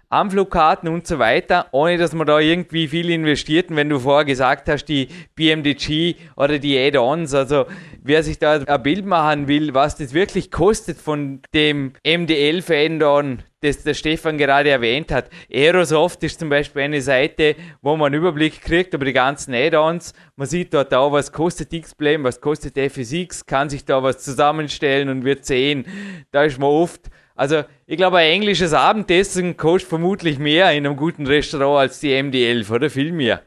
Anflugkarten 0.10 0.88
und 0.88 1.06
so 1.06 1.20
weiter, 1.20 1.68
ohne 1.72 1.98
dass 1.98 2.14
man 2.14 2.26
da 2.26 2.40
irgendwie 2.40 2.88
viel 2.88 3.10
investiert. 3.10 3.70
Und 3.70 3.76
wenn 3.76 3.90
du 3.90 4.00
vorher 4.00 4.24
gesagt 4.24 4.70
hast, 4.70 4.86
die 4.86 5.10
BMDG 5.36 6.16
oder 6.38 6.60
die 6.60 6.78
Add-ons, 6.78 7.34
also 7.34 7.66
wer 8.04 8.24
sich 8.24 8.40
da 8.40 8.62
ein 8.66 8.84
Bild 8.84 9.06
machen 9.06 9.48
will, 9.48 9.74
was 9.74 9.98
das 9.98 10.14
wirklich 10.14 10.50
kostet 10.50 10.98
von 10.98 11.42
dem 11.54 11.92
MD11 12.06 12.86
Add-on, 12.86 13.44
das 13.62 13.84
der 13.84 13.96
Stefan 13.96 14.38
gerade 14.38 14.70
erwähnt 14.70 15.12
hat. 15.12 15.30
Aerosoft 15.52 16.24
ist 16.24 16.40
zum 16.40 16.50
Beispiel 16.50 16.84
eine 16.84 17.02
Seite, 17.02 17.56
wo 17.82 17.98
man 17.98 18.14
einen 18.14 18.22
Überblick 18.22 18.62
kriegt 18.62 18.94
über 18.94 19.04
die 19.04 19.14
ganzen 19.14 19.54
Add-ons. 19.54 20.14
Man 20.36 20.48
sieht 20.48 20.74
dort 20.74 20.94
auch, 20.94 21.12
was 21.12 21.32
kostet 21.32 21.74
X-Blame, 21.74 22.24
was 22.24 22.40
kostet 22.40 22.78
FSX, 22.78 23.46
kann 23.46 23.70
sich 23.70 23.84
da 23.84 24.02
was 24.04 24.20
zusammenstellen 24.20 25.10
und 25.10 25.26
wird 25.26 25.46
sehen, 25.46 25.86
da 26.32 26.44
ist 26.44 26.60
man 26.60 26.70
oft 26.70 27.10
also, 27.38 27.58
ich 27.86 27.98
glaube, 27.98 28.18
ein 28.18 28.32
englisches 28.32 28.74
Abendessen 28.74 29.56
kostet 29.58 29.90
vermutlich 29.90 30.40
mehr 30.40 30.72
in 30.72 30.86
einem 30.86 30.98
guten 30.98 31.28
Restaurant 31.28 31.80
als 31.82 32.00
die 32.00 32.10
MD11, 32.10 32.74
oder 32.74 32.90
viel 32.90 33.12
mehr? 33.12 33.42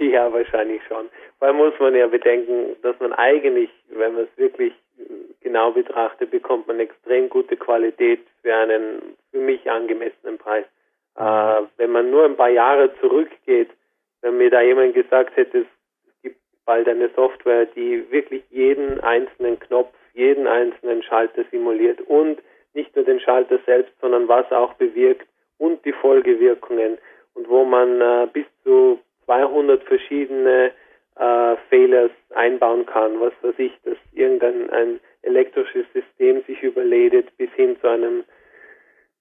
Ja, 0.00 0.32
wahrscheinlich 0.32 0.82
schon. 0.88 1.06
Weil 1.38 1.52
muss 1.52 1.72
man 1.78 1.94
ja 1.94 2.08
bedenken, 2.08 2.76
dass 2.82 2.98
man 2.98 3.12
eigentlich, 3.12 3.70
wenn 3.90 4.14
man 4.14 4.24
es 4.24 4.36
wirklich 4.36 4.72
genau 5.42 5.70
betrachtet, 5.70 6.32
bekommt 6.32 6.66
man 6.66 6.80
extrem 6.80 7.28
gute 7.28 7.56
Qualität 7.56 8.20
für 8.42 8.52
einen 8.52 9.16
für 9.30 9.38
mich 9.38 9.70
angemessenen 9.70 10.38
Preis. 10.38 10.64
Äh, 11.16 11.62
wenn 11.76 11.92
man 11.92 12.10
nur 12.10 12.24
ein 12.24 12.36
paar 12.36 12.50
Jahre 12.50 12.90
zurückgeht, 13.00 13.70
wenn 14.22 14.38
mir 14.38 14.50
da 14.50 14.60
jemand 14.60 14.94
gesagt 14.94 15.36
hätte, 15.36 15.58
es 15.60 16.22
gibt 16.22 16.36
bald 16.64 16.88
eine 16.88 17.10
Software, 17.14 17.66
die 17.66 18.10
wirklich 18.10 18.42
jeden 18.50 19.00
einzelnen 19.00 19.60
Knopf, 19.60 19.94
jeden 20.14 20.48
einzelnen 20.48 21.02
Schalter 21.04 21.44
simuliert 21.52 22.00
und 22.00 22.40
nicht 22.76 22.94
nur 22.94 23.04
den 23.04 23.18
Schalter 23.18 23.58
selbst, 23.66 23.92
sondern 24.00 24.28
was 24.28 24.50
auch 24.52 24.74
bewirkt 24.74 25.26
und 25.58 25.84
die 25.84 25.92
Folgewirkungen 25.92 26.98
und 27.34 27.48
wo 27.48 27.64
man 27.64 28.00
äh, 28.00 28.28
bis 28.32 28.46
zu 28.62 29.00
200 29.24 29.82
verschiedene 29.82 30.70
äh, 31.16 31.56
Failures 31.68 32.12
einbauen 32.34 32.86
kann, 32.86 33.20
was 33.20 33.32
weiß 33.42 33.54
ich, 33.58 33.72
dass 33.84 33.96
irgendein 34.12 34.70
ein 34.70 35.00
elektrisches 35.22 35.86
System 35.92 36.42
sich 36.46 36.62
überledet 36.62 37.36
bis 37.36 37.50
hin 37.52 37.76
zu 37.80 37.88
einem 37.88 38.24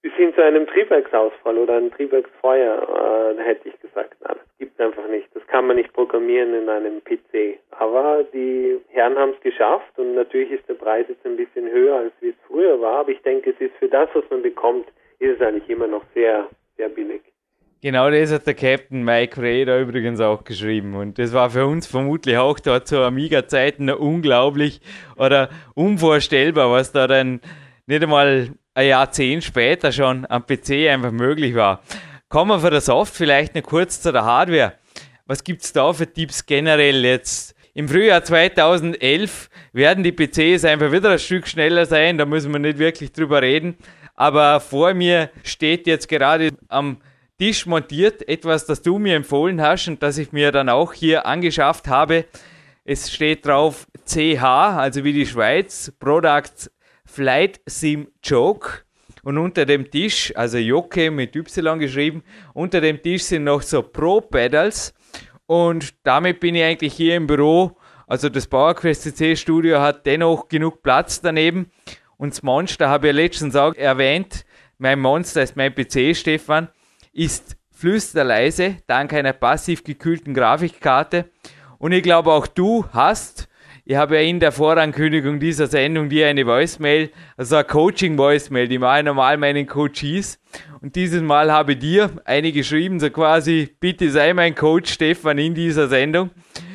bis 0.01 0.13
hin 0.13 0.35
zu 0.35 0.43
einem 0.43 0.67
Triebwerksausfall 0.67 1.57
oder 1.57 1.77
einem 1.77 1.91
Triebwerksfeuer, 1.91 3.35
äh, 3.39 3.41
hätte 3.41 3.69
ich 3.69 3.79
gesagt, 3.81 4.15
na, 4.21 4.35
das 4.35 4.57
gibt 4.59 4.79
es 4.79 4.85
einfach 4.85 5.07
nicht. 5.07 5.27
Das 5.33 5.44
kann 5.55 5.67
man 5.67 5.77
nicht 5.77 5.93
programmieren 5.93 6.53
in 6.53 6.67
einem 6.67 7.01
PC. 7.01 7.59
Aber 7.79 8.25
die 8.33 8.77
Herren 8.89 9.15
haben 9.15 9.31
es 9.37 9.41
geschafft 9.41 9.97
und 9.97 10.13
natürlich 10.13 10.51
ist 10.51 10.67
der 10.67 10.73
Preis 10.73 11.05
jetzt 11.07 11.25
ein 11.25 11.37
bisschen 11.37 11.71
höher, 11.71 11.95
als 11.95 12.11
wie 12.19 12.31
es 12.31 12.35
früher 12.45 12.81
war. 12.81 12.99
Aber 12.99 13.11
ich 13.11 13.21
denke, 13.21 13.51
es 13.51 13.61
ist 13.61 13.73
für 13.79 13.87
das, 13.87 14.09
was 14.13 14.25
man 14.29 14.41
bekommt, 14.41 14.85
ist 15.19 15.39
es 15.39 15.41
eigentlich 15.41 15.69
immer 15.69 15.87
noch 15.87 16.03
sehr, 16.13 16.49
sehr 16.75 16.89
billig. 16.89 17.21
Genau 17.81 18.11
das 18.11 18.33
hat 18.33 18.45
der 18.45 18.53
Captain 18.53 19.01
Mike 19.05 19.41
Ray 19.41 19.63
da 19.63 19.79
übrigens 19.79 20.19
auch 20.19 20.43
geschrieben. 20.43 20.93
Und 20.93 21.19
das 21.19 21.31
war 21.33 21.49
für 21.49 21.65
uns 21.65 21.87
vermutlich 21.87 22.35
auch 22.35 22.59
dort 22.59 22.89
zu 22.89 22.99
Amiga-Zeiten 22.99 23.89
unglaublich 23.89 24.81
oder 25.15 25.47
unvorstellbar, 25.73 26.69
was 26.69 26.91
da 26.91 27.07
dann 27.07 27.39
nicht 27.85 28.03
einmal 28.03 28.49
ein 28.73 28.87
Jahrzehnt 28.89 29.45
später 29.45 29.93
schon 29.93 30.25
am 30.27 30.45
PC 30.45 30.89
einfach 30.89 31.11
möglich 31.11 31.55
war. 31.55 31.81
Kommen 32.27 32.51
wir 32.51 32.59
von 32.59 32.71
der 32.71 32.81
Soft 32.81 33.15
vielleicht 33.15 33.55
noch 33.55 33.63
kurz 33.63 34.01
zu 34.01 34.11
der 34.11 34.25
Hardware. 34.25 34.73
Was 35.27 35.43
gibt 35.43 35.63
es 35.63 35.73
da 35.73 35.91
für 35.91 36.05
Tipps 36.05 36.45
generell 36.45 37.03
jetzt? 37.03 37.55
Im 37.73 37.89
Frühjahr 37.89 38.23
2011 38.23 39.49
werden 39.73 40.03
die 40.03 40.11
PCs 40.11 40.65
einfach 40.65 40.91
wieder 40.91 41.09
ein 41.09 41.19
Stück 41.19 41.47
schneller 41.47 41.87
sein, 41.87 42.19
da 42.19 42.25
müssen 42.25 42.51
wir 42.51 42.59
nicht 42.59 42.77
wirklich 42.77 43.11
drüber 43.11 43.41
reden. 43.41 43.75
Aber 44.13 44.59
vor 44.59 44.93
mir 44.93 45.31
steht 45.43 45.87
jetzt 45.87 46.09
gerade 46.09 46.51
am 46.67 46.97
Tisch 47.39 47.65
montiert 47.65 48.29
etwas, 48.29 48.67
das 48.67 48.83
du 48.83 48.99
mir 48.99 49.15
empfohlen 49.15 49.61
hast 49.61 49.87
und 49.87 50.03
das 50.03 50.19
ich 50.19 50.31
mir 50.31 50.51
dann 50.51 50.69
auch 50.69 50.93
hier 50.93 51.25
angeschafft 51.25 51.87
habe. 51.87 52.25
Es 52.83 53.11
steht 53.11 53.47
drauf 53.47 53.87
CH, 54.05 54.43
also 54.43 55.03
wie 55.03 55.13
die 55.13 55.25
Schweiz, 55.25 55.91
Products 55.99 56.69
Flight 57.03 57.61
Sim 57.65 58.09
Joke. 58.23 58.83
Und 59.23 59.39
unter 59.39 59.65
dem 59.65 59.89
Tisch, 59.89 60.31
also 60.35 60.59
Joke 60.59 61.09
mit 61.09 61.35
Y 61.35 61.79
geschrieben, 61.79 62.23
unter 62.53 62.79
dem 62.79 63.01
Tisch 63.01 63.23
sind 63.23 63.45
noch 63.45 63.63
so 63.63 63.81
Pro-Pedals. 63.81 64.93
Und 65.47 65.93
damit 66.03 66.39
bin 66.39 66.55
ich 66.55 66.63
eigentlich 66.63 66.93
hier 66.93 67.15
im 67.15 67.27
Büro. 67.27 67.77
Also 68.07 68.29
das 68.29 68.47
PowerQuest 68.47 69.03
CC 69.03 69.35
Studio 69.35 69.79
hat 69.79 70.05
dennoch 70.05 70.47
genug 70.47 70.81
Platz 70.81 71.21
daneben. 71.21 71.71
Und 72.17 72.33
das 72.33 72.43
Monster 72.43 72.89
habe 72.89 73.09
ich 73.09 73.13
letztens 73.13 73.55
auch 73.55 73.75
erwähnt. 73.75 74.45
Mein 74.77 74.99
Monster 74.99 75.41
ist 75.43 75.55
mein 75.55 75.73
PC, 75.73 76.15
Stefan, 76.15 76.69
ist 77.13 77.57
flüsterleise, 77.71 78.77
dank 78.87 79.13
einer 79.13 79.33
passiv 79.33 79.83
gekühlten 79.83 80.33
Grafikkarte. 80.33 81.29
Und 81.77 81.91
ich 81.91 82.03
glaube 82.03 82.31
auch 82.31 82.47
du 82.47 82.85
hast 82.91 83.47
ich 83.87 83.95
habe 83.95 84.15
ja 84.15 84.21
in 84.21 84.39
der 84.39 84.51
Vorankündigung 84.51 85.39
dieser 85.39 85.67
Sendung 85.67 86.09
dir 86.09 86.27
eine 86.27 86.45
Voicemail, 86.47 87.11
also 87.37 87.55
eine 87.55 87.65
Coaching-Voicemail, 87.65 88.67
die 88.67 88.79
mache 88.79 88.99
ich 88.99 89.05
normal 89.05 89.37
meinen 89.37 89.67
Coaches. 89.67 90.39
Und 90.81 90.95
dieses 90.95 91.21
Mal 91.21 91.51
habe 91.51 91.73
ich 91.73 91.79
dir 91.79 92.09
eine 92.25 92.51
geschrieben, 92.51 92.99
so 92.99 93.11
quasi, 93.11 93.69
bitte 93.79 94.09
sei 94.09 94.33
mein 94.33 94.55
Coach 94.55 94.91
Stefan 94.91 95.37
in 95.37 95.53
dieser 95.53 95.87
Sendung. 95.87 96.31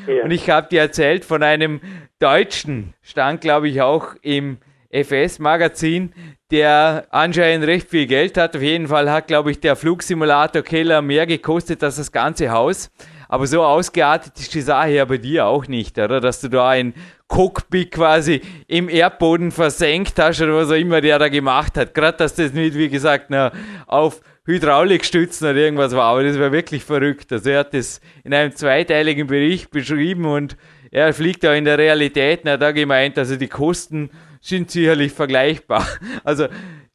Ja. 0.06 0.22
Und 0.22 0.30
ich 0.30 0.48
habe 0.48 0.68
dir 0.68 0.82
erzählt 0.82 1.24
von 1.24 1.42
einem 1.42 1.80
Deutschen, 2.20 2.94
stand 3.02 3.40
glaube 3.40 3.68
ich 3.68 3.82
auch 3.82 4.14
im 4.22 4.58
FS-Magazin, 4.90 6.12
der 6.52 7.06
anscheinend 7.10 7.66
recht 7.66 7.88
viel 7.88 8.06
Geld 8.06 8.36
hat. 8.36 8.56
Auf 8.56 8.62
jeden 8.62 8.86
Fall 8.86 9.10
hat, 9.10 9.26
glaube 9.26 9.50
ich, 9.50 9.60
der 9.60 9.74
Flugsimulator 9.74 10.62
Keller 10.62 11.02
mehr 11.02 11.26
gekostet 11.26 11.82
als 11.82 11.96
das 11.96 12.12
ganze 12.12 12.50
Haus. 12.50 12.90
Aber 13.30 13.46
so 13.46 13.62
ausgeartet 13.62 14.32
ist 14.40 14.52
die 14.54 14.60
Sache 14.60 14.90
ja 14.90 15.04
bei 15.04 15.16
dir 15.16 15.46
auch 15.46 15.68
nicht, 15.68 15.96
oder? 15.98 16.20
Dass 16.20 16.40
du 16.40 16.48
da 16.48 16.70
ein 16.70 16.94
Cockpit 17.28 17.92
quasi 17.92 18.40
im 18.66 18.88
Erdboden 18.88 19.52
versenkt 19.52 20.18
hast 20.18 20.42
oder 20.42 20.56
was 20.56 20.70
auch 20.70 20.74
immer 20.74 21.00
der 21.00 21.20
da 21.20 21.28
gemacht 21.28 21.76
hat. 21.76 21.94
Gerade, 21.94 22.18
dass 22.18 22.34
das 22.34 22.52
nicht, 22.52 22.74
wie 22.74 22.88
gesagt, 22.88 23.26
na, 23.28 23.52
auf 23.86 24.20
Hydraulikstützen 24.46 25.48
oder 25.48 25.60
irgendwas 25.60 25.94
war. 25.94 26.06
Aber 26.06 26.24
das 26.24 26.40
war 26.40 26.50
wirklich 26.50 26.82
verrückt. 26.82 27.32
Also 27.32 27.50
er 27.50 27.60
hat 27.60 27.72
das 27.72 28.00
in 28.24 28.34
einem 28.34 28.50
zweiteiligen 28.50 29.28
Bericht 29.28 29.70
beschrieben 29.70 30.24
und 30.24 30.56
er 30.90 31.14
fliegt 31.14 31.44
da 31.44 31.54
in 31.54 31.66
der 31.66 31.78
Realität, 31.78 32.40
na, 32.42 32.56
da 32.56 32.72
gemeint, 32.72 33.16
also 33.16 33.36
die 33.36 33.46
Kosten 33.46 34.10
sind 34.40 34.72
sicherlich 34.72 35.12
vergleichbar. 35.12 35.86
Also 36.24 36.48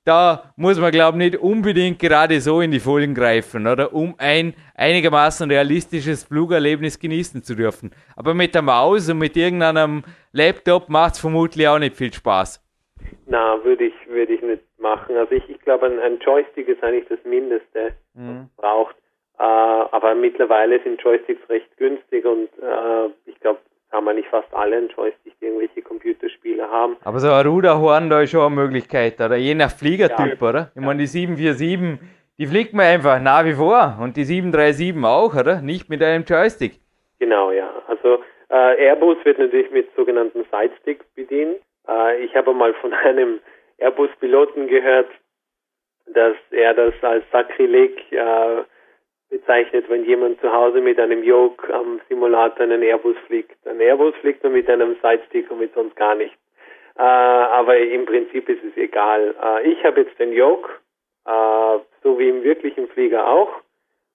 da 0.06 0.54
muss 0.56 0.80
man, 0.80 0.92
glaube 0.92 1.18
ich, 1.18 1.32
nicht 1.32 1.42
unbedingt 1.42 2.00
gerade 2.00 2.40
so 2.40 2.62
in 2.62 2.72
die 2.72 2.80
Folgen 2.80 3.16
greifen, 3.16 3.66
oder? 3.66 3.92
Um 3.94 4.16
ein 4.18 4.54
einigermaßen 4.76 5.50
realistisches 5.50 6.24
Flugerlebnis 6.24 7.00
genießen 7.00 7.44
zu 7.44 7.56
dürfen. 7.56 7.92
Aber 8.16 8.34
mit 8.34 8.54
der 8.54 8.62
Maus 8.62 9.10
und 9.10 9.18
mit 9.18 9.36
irgendeinem 9.36 10.04
Laptop 10.32 10.90
macht 10.90 11.16
es 11.16 11.20
vermutlich 11.20 11.68
auch 11.68 11.80
nicht 11.80 11.96
viel 11.96 12.14
Spaß. 12.14 12.62
Na, 13.26 13.64
würde 13.64 13.86
ich, 13.86 13.94
würde 14.08 14.34
ich 14.34 14.42
nicht 14.42 14.64
machen. 14.78 15.18
Also 15.18 15.34
ich, 15.34 15.50
ich 15.50 15.60
glaube, 15.62 15.88
ein, 15.88 16.00
ein 16.00 16.20
Joystick 16.20 16.68
ist 16.68 16.84
eigentlich 16.84 17.08
das 17.10 17.20
Mindeste, 17.26 17.96
mhm. 18.14 18.28
was 18.28 18.36
man 18.36 18.50
braucht. 18.58 18.96
Äh, 19.40 19.44
aber 19.44 20.16
mittlerweile 20.16 20.82
sind 20.84 21.02
Joysticks 21.02 21.50
recht 21.50 21.76
günstig 21.78 22.26
und 22.26 22.50
äh, 22.62 23.10
ich 23.26 23.40
glaube, 23.40 23.60
haben 23.92 24.08
eigentlich 24.08 24.28
fast 24.28 24.54
alle 24.54 24.78
einen 24.78 24.90
Joystick, 24.90 25.34
die 25.40 25.46
irgendwelche 25.46 25.82
Computerspiele 25.82 26.70
haben. 26.70 26.98
Aber 27.04 27.20
so 27.20 27.32
ein 27.32 27.46
Ruderhorn, 27.46 28.10
da 28.10 28.22
ist 28.22 28.32
schon 28.32 28.42
eine 28.42 28.56
Möglichkeit, 28.56 29.20
oder? 29.22 29.36
Je 29.36 29.56
nach 29.56 29.72
Fliegertyp, 29.72 30.42
ja. 30.42 30.48
oder? 30.48 30.72
Ich 30.76 30.82
ja. 30.82 30.88
meine, 30.88 31.00
die 31.00 31.08
747, 31.08 32.00
die 32.38 32.48
fliegt 32.48 32.74
man 32.74 32.86
einfach 32.86 33.22
nach 33.22 33.46
wie 33.46 33.54
vor. 33.54 33.98
Und 34.02 34.18
die 34.18 34.26
737 34.26 35.04
auch, 35.04 35.36
oder? 35.36 35.62
Nicht 35.62 35.90
mit 35.90 36.04
einem 36.04 36.24
Joystick. 36.24 36.80
Genau, 37.20 37.52
ja. 37.52 37.70
Also 37.88 38.20
äh, 38.50 38.88
Airbus 38.88 39.18
wird 39.24 39.40
natürlich 39.40 39.72
mit 39.72 39.88
sogenannten 39.96 40.46
Sidesticks 40.52 41.06
bedient. 41.16 41.58
Äh, 41.88 42.24
ich 42.24 42.36
habe 42.36 42.54
mal 42.54 42.74
von 42.76 42.94
einem 43.06 43.40
Airbus-Piloten 43.78 44.68
gehört, 44.68 45.10
dass 46.08 46.36
er 46.52 46.74
das 46.74 46.94
als 47.02 47.24
Sakrileg 47.32 48.12
äh, 48.12 48.64
bezeichnet, 49.36 49.90
wenn 49.90 50.06
jemand 50.06 50.40
zu 50.40 50.52
Hause 50.52 50.80
mit 50.80 50.98
einem 50.98 51.22
Yoke 51.24 51.74
am 51.74 52.00
Simulator 52.08 52.62
einen 52.62 52.82
Airbus 52.82 53.18
fliegt. 53.28 53.56
Ein 53.68 53.82
Airbus 53.82 54.16
fliegt 54.22 54.42
man 54.44 54.54
mit 54.54 54.70
einem 54.70 54.96
Sidestick 55.02 55.52
und 55.52 55.60
mit 55.60 55.74
sonst 55.74 55.96
gar 55.98 56.16
nicht. 56.16 56.34
Äh, 56.98 57.02
aber 57.02 57.78
im 57.78 58.06
Prinzip 58.06 58.48
ist 58.48 58.64
es 58.64 58.78
egal. 58.78 59.36
Äh, 59.44 59.72
ich 59.72 59.84
habe 59.84 60.02
jetzt 60.02 60.18
den 60.20 60.32
Yoke, 60.32 60.70
äh, 61.26 61.80
so 62.02 62.18
wie 62.18 62.30
im 62.30 62.44
wirklichen 62.44 62.88
Flieger 62.88 63.28
auch. 63.28 63.52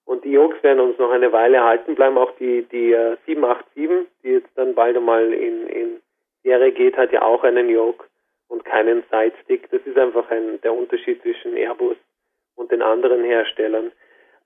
Und 0.06 0.24
die 0.24 0.32
Yokes 0.32 0.62
werden 0.62 0.80
uns 0.80 0.98
noch 0.98 1.10
eine 1.10 1.32
Weile 1.32 1.58
erhalten 1.58 1.94
bleiben. 1.94 2.16
Auch 2.16 2.32
die, 2.40 2.62
die 2.62 2.92
äh, 2.92 3.16
787, 3.26 4.08
die 4.24 4.30
jetzt 4.30 4.50
dann 4.56 4.74
bald 4.74 4.96
einmal 4.96 5.32
in, 5.34 5.66
in 5.68 6.00
Serie 6.42 6.72
geht, 6.72 6.96
hat 6.96 7.12
ja 7.12 7.22
auch 7.22 7.44
einen 7.44 7.68
Yoke 7.68 8.06
und 8.48 8.64
keinen 8.64 9.04
Sidestick. 9.10 9.70
Das 9.70 9.82
ist 9.84 9.98
einfach 9.98 10.30
ein, 10.30 10.60
der 10.62 10.72
Unterschied 10.72 11.20
zwischen 11.20 11.56
Airbus 11.56 11.96
und 12.56 12.72
den 12.72 12.80
anderen 12.80 13.22
Herstellern. 13.22 13.92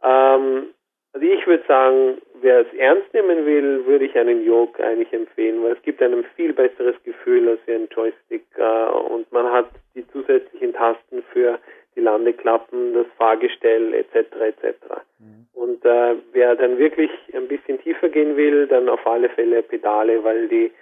Ähm, 0.05 0.75
also 1.15 1.27
ich 1.27 1.47
würde 1.47 1.63
sagen, 1.69 2.19
wer 2.41 2.61
es 2.61 2.75
ernst 2.75 3.15
nehmen 3.15 3.47
will, 3.47 3.87
würde 3.87 4.05
ich 4.05 4.19
einen 4.19 4.45
Yoke 4.45 4.85
eigentlich 4.85 5.13
empfehlen, 5.13 5.63
weil 5.63 5.73
es 5.73 5.83
gibt 5.83 6.03
einem 6.03 6.25
viel 6.35 6.53
besseres 6.53 6.97
Gefühl 7.05 7.49
als 7.49 7.61
wie 7.67 7.75
ein 7.75 7.89
Joystick 7.89 8.45
äh, 8.57 8.87
und 9.13 9.31
man 9.31 9.51
hat 9.51 9.71
die 9.95 10.07
zusätzlichen 10.09 10.73
Tasten 10.73 11.23
für 11.33 11.61
die 11.95 12.01
Landeklappen, 12.01 12.95
das 12.95 13.07
Fahrgestell 13.17 13.95
etc. 13.95 14.17
etc. 14.41 14.75
Mhm. 15.21 15.47
Und 15.53 15.85
äh, 15.85 16.17
wer 16.33 16.57
dann 16.57 16.79
wirklich 16.79 17.11
ein 17.33 17.47
bisschen 17.47 17.81
tiefer 17.81 18.09
gehen 18.09 18.37
will, 18.37 18.67
dann 18.67 18.89
auf 18.89 19.07
alle 19.07 19.29
Fälle 19.29 19.63
Pedale, 19.63 20.25
weil 20.25 20.49
die, 20.49 20.73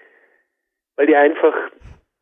weil 0.96 1.08
die 1.08 1.16
einfach 1.16 1.54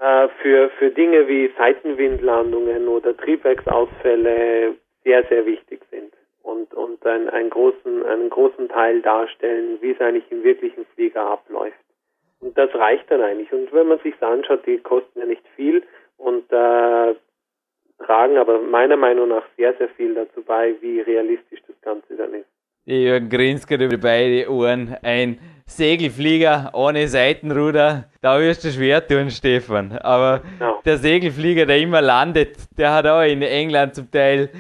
äh, 0.01 0.27
für 0.43 0.71
für 0.71 0.91
Dinge 0.91 1.29
wie 1.29 1.53
Seitenwindlandungen 1.57 2.89
oder 2.89 3.17
Triebwerksausfälle 3.17 4.75
sehr 5.05 5.25
sehr 5.29 5.47
wichtig 5.47 5.81
sind 5.93 6.13
und, 6.43 6.73
und 6.75 7.05
einen, 7.07 7.29
einen, 7.29 7.51
großen, 7.51 8.05
einen 8.07 8.31
großen 8.31 8.69
Teil 8.69 9.03
darstellen, 9.03 9.79
wie 9.81 9.93
es 9.93 10.01
eigentlich 10.01 10.31
im 10.31 10.43
wirklichen 10.43 10.87
Flieger 10.95 11.23
abläuft. 11.23 11.77
Und 12.41 12.57
das 12.57 12.75
reicht 12.75 13.11
dann 13.11 13.23
eigentlich. 13.23 13.53
Und 13.53 13.73
wenn 13.73 13.89
man 13.89 13.99
sich 14.01 14.15
anschaut, 14.23 14.67
die 14.67 14.79
kosten 14.79 15.19
ja 15.19 15.27
nicht 15.27 15.47
viel 15.57 15.83
und 16.17 16.51
äh, 16.51 17.15
tragen 18.05 18.39
aber 18.39 18.61
meiner 18.61 18.97
Meinung 18.97 19.29
nach 19.29 19.45
sehr, 19.57 19.75
sehr 19.75 19.89
viel 19.91 20.15
dazu 20.15 20.43
bei, 20.43 20.75
wie 20.81 21.01
realistisch 21.01 21.61
das 21.67 21.81
Ganze 21.83 22.17
dann 22.17 22.35
ist. 22.35 22.47
Jürgen 22.87 23.29
grinst 23.29 23.69
gerade 23.69 23.85
über 23.85 23.99
beide 23.99 24.51
Ohren. 24.51 24.97
Ein 25.03 25.39
Segelflieger 25.67 26.71
ohne 26.73 27.07
Seitenruder, 27.07 28.11
da 28.21 28.41
wirst 28.41 28.65
du 28.65 28.71
schwer 28.71 29.07
tun, 29.07 29.31
Stefan. 29.31 29.93
Aber 29.99 30.41
genau. 30.59 30.81
der 30.85 30.97
Segelflieger, 30.97 31.67
der 31.67 31.79
immer 31.79 32.01
landet, 32.01 32.57
der 32.77 32.93
hat 32.93 33.07
auch 33.07 33.23
in 33.23 33.43
England 33.43 33.95
zum 33.95 34.11
Teil 34.11 34.51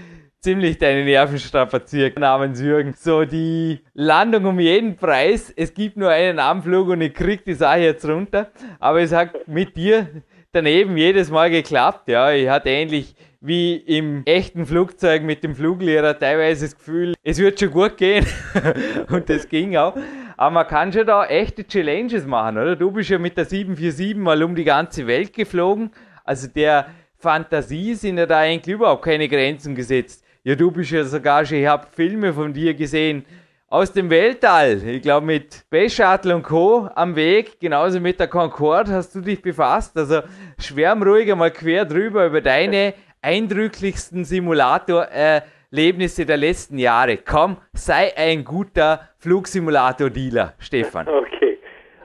ziemlich 0.41 0.79
deine 0.79 1.05
Nerven 1.05 1.39
strapaziert 1.39 2.19
namens 2.19 2.61
Jürgen. 2.61 2.95
So 2.97 3.25
die 3.25 3.81
Landung 3.93 4.47
um 4.47 4.59
jeden 4.59 4.97
Preis. 4.97 5.53
Es 5.55 5.75
gibt 5.75 5.97
nur 5.97 6.11
einen 6.11 6.39
Anflug 6.39 6.89
und 6.89 7.01
ich 7.01 7.15
krieg 7.15 7.45
die 7.45 7.55
Sache 7.55 7.81
jetzt 7.81 8.07
runter. 8.07 8.51
Aber 8.79 9.01
es 9.01 9.13
hat 9.13 9.47
mit 9.47 9.77
dir 9.77 10.09
daneben 10.53 10.97
jedes 10.97 11.31
Mal 11.31 11.51
geklappt. 11.51 12.09
Ja, 12.09 12.33
ich 12.33 12.49
hatte 12.49 12.71
ähnlich 12.71 13.15
wie 13.43 13.77
im 13.77 14.23
echten 14.27 14.67
Flugzeug 14.67 15.23
mit 15.23 15.43
dem 15.45 15.55
Fluglehrer 15.55 16.19
teilweise 16.19 16.67
das 16.67 16.77
Gefühl, 16.77 17.15
es 17.23 17.39
wird 17.39 17.59
schon 17.59 17.71
gut 17.71 17.97
gehen. 17.97 18.27
und 19.11 19.29
das 19.29 19.49
ging 19.49 19.77
auch. 19.77 19.97
Aber 20.37 20.51
man 20.51 20.67
kann 20.67 20.93
schon 20.93 21.07
da 21.07 21.27
echte 21.27 21.67
Challenges 21.67 22.27
machen, 22.27 22.57
oder? 22.57 22.77
Du 22.77 22.91
bist 22.91 23.11
ja 23.11 23.19
mit 23.19 23.37
der 23.37 23.45
747 23.45 24.17
mal 24.17 24.43
um 24.43 24.55
die 24.55 24.65
ganze 24.65 25.07
Welt 25.07 25.35
geflogen. 25.35 25.91
Also 26.25 26.49
der 26.49 26.87
Fantasie 27.17 27.95
sind 27.95 28.17
ja 28.17 28.25
da 28.25 28.39
eigentlich 28.39 28.75
überhaupt 28.75 29.05
keine 29.05 29.29
Grenzen 29.29 29.75
gesetzt. 29.75 30.25
Ja, 30.43 30.55
du 30.55 30.71
bist 30.71 30.91
ja 30.91 31.05
sogar 31.05 31.45
schon, 31.45 31.59
ich 31.59 31.67
habe 31.67 31.87
Filme 31.95 32.33
von 32.33 32.55
dir 32.55 32.73
gesehen 32.73 33.27
aus 33.69 33.93
dem 33.93 34.09
Weltall. 34.09 34.81
Ich 34.87 35.03
glaube, 35.03 35.27
mit 35.27 35.53
Space 35.53 35.97
Shuttle 35.97 36.35
und 36.35 36.45
Co. 36.45 36.89
am 36.95 37.15
Weg, 37.15 37.61
genauso 37.61 38.01
mit 38.01 38.19
der 38.19 38.29
Concorde 38.29 38.91
hast 38.91 39.15
du 39.15 39.21
dich 39.21 39.43
befasst. 39.43 39.99
Also 39.99 40.23
schwärm 40.59 41.03
ruhig 41.03 41.31
einmal 41.31 41.51
quer 41.51 41.85
drüber 41.85 42.25
über 42.25 42.41
deine 42.41 42.95
eindrücklichsten 43.21 44.25
Simulator-Erlebnisse 44.25 46.25
der 46.25 46.39
letzten 46.39 46.79
Jahre. 46.79 47.19
Komm, 47.19 47.59
sei 47.75 48.17
ein 48.17 48.43
guter 48.43 49.11
Flugsimulator-Dealer, 49.19 50.55
Stefan. 50.59 51.07
Okay. 51.19 51.59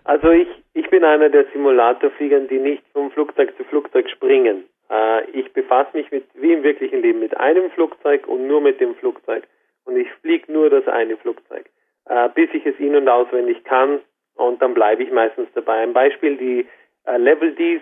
Also 0.03 0.29
ich, 0.31 0.49
ich 0.73 0.89
bin 0.89 1.05
einer 1.05 1.29
der 1.29 1.45
Simulatorflieger, 1.53 2.41
die 2.41 2.59
nicht 2.59 2.83
vom 2.91 3.11
Flugzeug 3.11 3.55
zu 3.57 3.63
Flugzeug 3.63 4.09
springen. 4.09 4.65
Äh, 4.89 5.29
ich 5.31 5.51
befasse 5.53 5.95
mich 5.95 6.11
mit, 6.11 6.25
wie 6.33 6.53
im 6.53 6.63
wirklichen 6.63 7.01
Leben 7.01 7.19
mit 7.19 7.35
einem 7.37 7.71
Flugzeug 7.71 8.27
und 8.27 8.47
nur 8.47 8.61
mit 8.61 8.79
dem 8.79 8.95
Flugzeug. 8.95 9.43
Und 9.85 9.97
ich 9.97 10.11
fliege 10.21 10.51
nur 10.51 10.69
das 10.69 10.87
eine 10.87 11.17
Flugzeug, 11.17 11.65
äh, 12.05 12.29
bis 12.29 12.49
ich 12.53 12.65
es 12.65 12.75
in- 12.79 12.95
und 12.95 13.07
auswendig 13.07 13.63
kann. 13.63 13.99
Und 14.35 14.61
dann 14.61 14.73
bleibe 14.73 15.03
ich 15.03 15.11
meistens 15.11 15.47
dabei. 15.53 15.83
Ein 15.83 15.93
Beispiel, 15.93 16.37
die 16.37 16.67
äh, 17.05 17.17
Level 17.17 17.53
Ds 17.55 17.81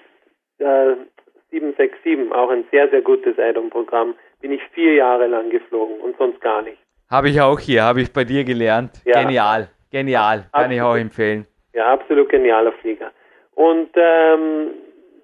767, 1.49 2.31
auch 2.31 2.49
ein 2.49 2.63
sehr, 2.71 2.89
sehr 2.89 3.01
gutes 3.01 3.37
Add-on-Programm, 3.37 4.15
bin 4.41 4.51
ich 4.51 4.61
vier 4.73 4.93
Jahre 4.93 5.27
lang 5.27 5.49
geflogen 5.49 5.99
und 5.99 6.17
sonst 6.17 6.41
gar 6.41 6.61
nicht. 6.61 6.77
Habe 7.09 7.29
ich 7.29 7.39
auch 7.41 7.59
hier, 7.59 7.83
habe 7.83 8.01
ich 8.01 8.11
bei 8.11 8.23
dir 8.23 8.43
gelernt. 8.43 9.01
Ja. 9.05 9.21
Genial, 9.21 9.69
genial, 9.91 10.37
kann 10.37 10.47
absolut. 10.51 10.73
ich 10.73 10.81
auch 10.81 10.95
empfehlen. 10.95 11.47
Ja, 11.73 11.93
absolut 11.93 12.29
genialer 12.29 12.71
Flieger. 12.73 13.11
Und 13.55 13.89
ähm, 13.95 14.71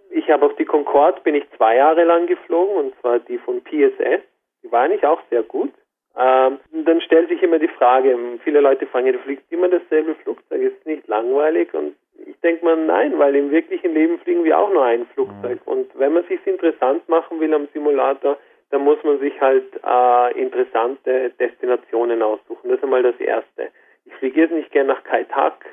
ich 0.10 0.30
habe 0.30 0.46
auf 0.46 0.56
die 0.56 0.66
Concorde 0.66 1.22
bin 1.22 1.36
ich 1.36 1.44
zwei 1.58 1.78
Jahre 1.78 2.04
lang 2.04 2.28
geflogen 2.28 2.76
und 2.76 3.00
zwar 3.00 3.20
die 3.20 3.38
von 3.38 3.62
PSS. 3.64 4.22
Die 4.64 4.72
war 4.72 4.82
eigentlich 4.82 5.06
auch 5.06 5.22
sehr 5.30 5.44
gut. 5.44 5.72
Ähm, 6.18 6.60
dann 6.72 7.02
stellt 7.02 7.30
sich 7.30 7.42
immer 7.44 7.60
die 7.60 7.68
Frage, 7.68 8.18
viele 8.44 8.60
Leute 8.60 8.88
fragen, 8.88 9.14
du 9.14 9.20
fliegst 9.20 9.50
immer 9.52 9.70
dasselbe 9.70 10.16
Flugzeug, 10.16 10.62
ist 10.62 10.86
nicht 10.86 11.08
langweilig? 11.08 11.74
Und 11.74 11.96
ich 12.26 12.40
denke 12.42 12.66
mal, 12.66 12.76
nein, 12.76 13.18
weil 13.18 13.36
im 13.36 13.52
wirklichen 13.52 13.94
Leben 13.94 14.20
fliegen 14.20 14.44
wir 14.44 14.58
auch 14.60 14.72
nur 14.72 14.84
ein 14.84 15.06
Flugzeug. 15.14 15.66
Mhm. 15.66 15.72
Und 15.72 16.00
wenn 16.00 16.14
man 16.14 16.26
sich 16.26 16.46
interessant 16.46 17.08
machen 17.08 17.40
will 17.40 17.54
am 17.54 17.68
Simulator, 17.74 18.38
dann 18.72 18.84
muss 18.84 19.02
man 19.04 19.20
sich 19.20 19.40
halt 19.40 19.66
äh, 19.84 20.40
interessante 20.40 21.32
Destinationen 21.40 22.22
aussuchen. 22.22 22.70
Das 22.70 22.78
ist 22.78 22.84
einmal 22.84 23.04
das 23.04 23.20
Erste. 23.20 23.70
Ich 24.06 24.14
fliege 24.16 24.42
jetzt 24.42 24.52
nicht 24.54 24.72
gerne 24.72 24.94
nach 24.94 25.04
Kaitak, 25.04 25.66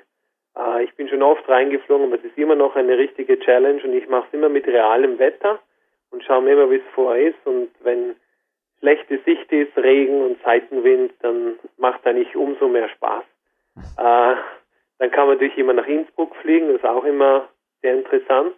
äh, 0.57 0.85
ich 0.85 0.95
bin 0.95 1.09
schon 1.09 1.23
oft 1.23 1.49
reingeflogen, 1.49 2.07
aber 2.07 2.17
es 2.17 2.25
ist 2.25 2.39
immer 2.39 2.55
noch 2.55 2.77
eine 2.77 2.99
richtige 2.99 3.39
Challenge 3.39 3.83
und 3.83 3.93
ich 3.93 4.09
mache 4.09 4.27
es 4.29 4.35
immer 4.35 4.49
mit 4.49 4.67
realem 4.67 5.19
Wetter 5.19 5.61
und 6.11 6.25
schaue 6.25 6.43
mir 6.43 6.53
immer, 6.53 6.71
wie 6.71 6.77
es 6.77 6.95
vorher 6.95 7.29
ist. 7.29 7.47
Und 7.47 7.71
wenn 7.81 8.17
schlechte 8.81 9.19
Sicht 9.25 9.51
ist, 9.53 9.77
Regen 9.77 10.23
und 10.23 10.43
Seitenwind, 10.43 11.13
dann 11.21 11.59
macht 11.77 12.07
eigentlich 12.07 12.35
umso 12.37 12.69
mehr 12.69 12.89
Spaß. 12.89 13.25
Äh, 13.99 14.37
dann 14.99 15.11
kann 15.11 15.27
man 15.27 15.37
natürlich 15.37 15.59
immer 15.59 15.75
nach 15.75 15.87
Innsbruck 15.87 16.35
fliegen, 16.37 16.69
das 16.69 16.77
ist 16.77 16.87
auch 16.87 17.05
immer 17.05 17.49
sehr 17.83 17.95
interessant. 17.95 18.55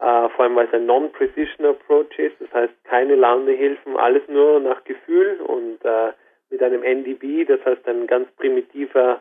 äh, 0.00 0.28
vor 0.30 0.40
allem 0.44 0.56
weil 0.56 0.66
es 0.66 0.72
ein 0.72 0.86
Non-Precision 0.86 1.66
Approach 1.66 2.18
ist, 2.18 2.40
das 2.40 2.50
heißt 2.52 2.72
keine 2.84 3.16
Landehilfen, 3.16 3.98
alles 3.98 4.22
nur 4.28 4.60
nach 4.60 4.82
Gefühl 4.84 5.40
und 5.42 5.84
äh, 5.84 6.12
mit 6.48 6.62
einem 6.62 6.82
NDB, 6.82 7.44
das 7.44 7.62
heißt 7.66 7.86
ein 7.86 8.06
ganz 8.06 8.30
primitiver, 8.32 9.20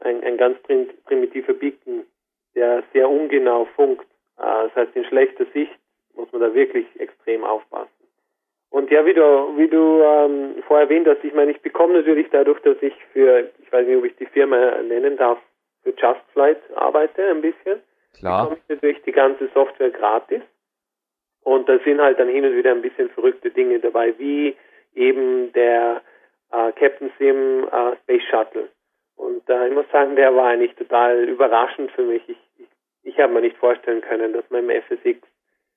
ein, 0.00 0.22
ein 0.24 0.36
ganz 0.36 0.58
prim 0.62 0.88
primitiver 1.04 1.54
Beacon, 1.54 2.04
der 2.54 2.82
sehr 2.92 3.08
ungenau 3.08 3.66
funkt. 3.76 4.06
Äh, 4.38 4.42
das 4.42 4.74
heißt 4.76 4.96
in 4.96 5.04
schlechter 5.04 5.46
Sicht 5.52 5.72
muss 6.14 6.30
man 6.32 6.42
da 6.42 6.54
wirklich 6.54 6.86
extrem 6.98 7.44
aufpassen. 7.44 7.90
Und 8.70 8.90
ja, 8.90 9.06
wie 9.06 9.14
du, 9.14 9.22
wie 9.56 9.68
du 9.68 10.02
ähm, 10.02 10.62
vorher 10.66 10.88
erwähnt 10.88 11.06
hast, 11.06 11.22
ich 11.22 11.32
meine, 11.32 11.52
ich 11.52 11.60
bekomme 11.60 11.94
natürlich 11.94 12.28
dadurch, 12.30 12.60
dass 12.62 12.76
ich 12.80 12.94
für, 13.12 13.48
ich 13.62 13.72
weiß 13.72 13.86
nicht, 13.86 13.96
ob 13.96 14.04
ich 14.04 14.16
die 14.16 14.26
Firma 14.26 14.82
nennen 14.82 15.16
darf, 15.16 15.38
für 15.82 15.90
Just 15.90 16.20
Flight 16.32 16.58
arbeite 16.74 17.24
ein 17.28 17.40
bisschen. 17.40 17.80
Klar. 18.18 18.44
Bekomme 18.44 18.60
ich 18.60 18.74
natürlich 18.74 19.02
die 19.02 19.12
ganze 19.12 19.48
Software 19.54 19.90
gratis. 19.90 20.42
Und 21.44 21.68
da 21.68 21.78
sind 21.84 22.00
halt 22.00 22.18
dann 22.18 22.28
hin 22.28 22.44
und 22.44 22.56
wieder 22.56 22.72
ein 22.72 22.82
bisschen 22.82 23.10
verrückte 23.10 23.50
Dinge 23.50 23.78
dabei, 23.78 24.14
wie 24.18 24.56
eben 24.94 25.52
der 25.52 26.02
äh, 26.50 26.72
Captain 26.72 27.12
Sim 27.18 27.68
äh, 27.70 27.96
Space 28.02 28.22
Shuttle. 28.30 28.68
Und 29.16 29.48
äh, 29.48 29.68
ich 29.68 29.74
muss 29.74 29.86
sagen, 29.92 30.16
der 30.16 30.34
war 30.34 30.48
eigentlich 30.48 30.74
total 30.74 31.24
überraschend 31.24 31.90
für 31.92 32.02
mich. 32.02 32.22
Ich, 32.28 32.36
ich, 32.58 32.66
ich 33.02 33.18
habe 33.18 33.32
mir 33.32 33.40
nicht 33.42 33.56
vorstellen 33.56 34.00
können, 34.00 34.32
dass 34.32 34.44
man 34.50 34.68
im 34.68 34.82
FSX 34.82 35.20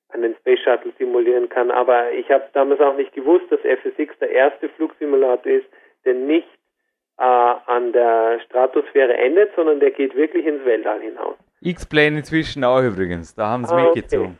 einen 0.10 0.36
Space 0.38 0.60
Shuttle 0.60 0.94
simulieren 0.98 1.50
kann. 1.50 1.70
Aber 1.72 2.12
ich 2.12 2.30
habe 2.32 2.46
damals 2.54 2.80
auch 2.82 2.96
nicht 2.96 3.14
gewusst, 3.14 3.46
dass 3.52 3.60
FSX 3.62 4.18
der 4.20 4.32
erste 4.32 4.70
Flugsimulator 4.70 5.52
ist, 5.52 5.68
der 6.06 6.14
nicht 6.14 6.48
äh, 7.18 7.24
an 7.24 7.92
der 7.94 8.40
Stratosphäre 8.46 9.16
endet, 9.18 9.54
sondern 9.56 9.80
der 9.80 9.92
geht 9.92 10.16
wirklich 10.16 10.46
ins 10.46 10.64
Weltall 10.66 11.02
hinaus. 11.02 11.36
X-Plane 11.62 12.20
inzwischen 12.20 12.64
auch 12.64 12.82
übrigens, 12.82 13.34
da 13.36 13.48
haben 13.48 13.66
sie 13.66 13.74
Ah, 13.74 13.86
mitgezogen. 13.86 14.40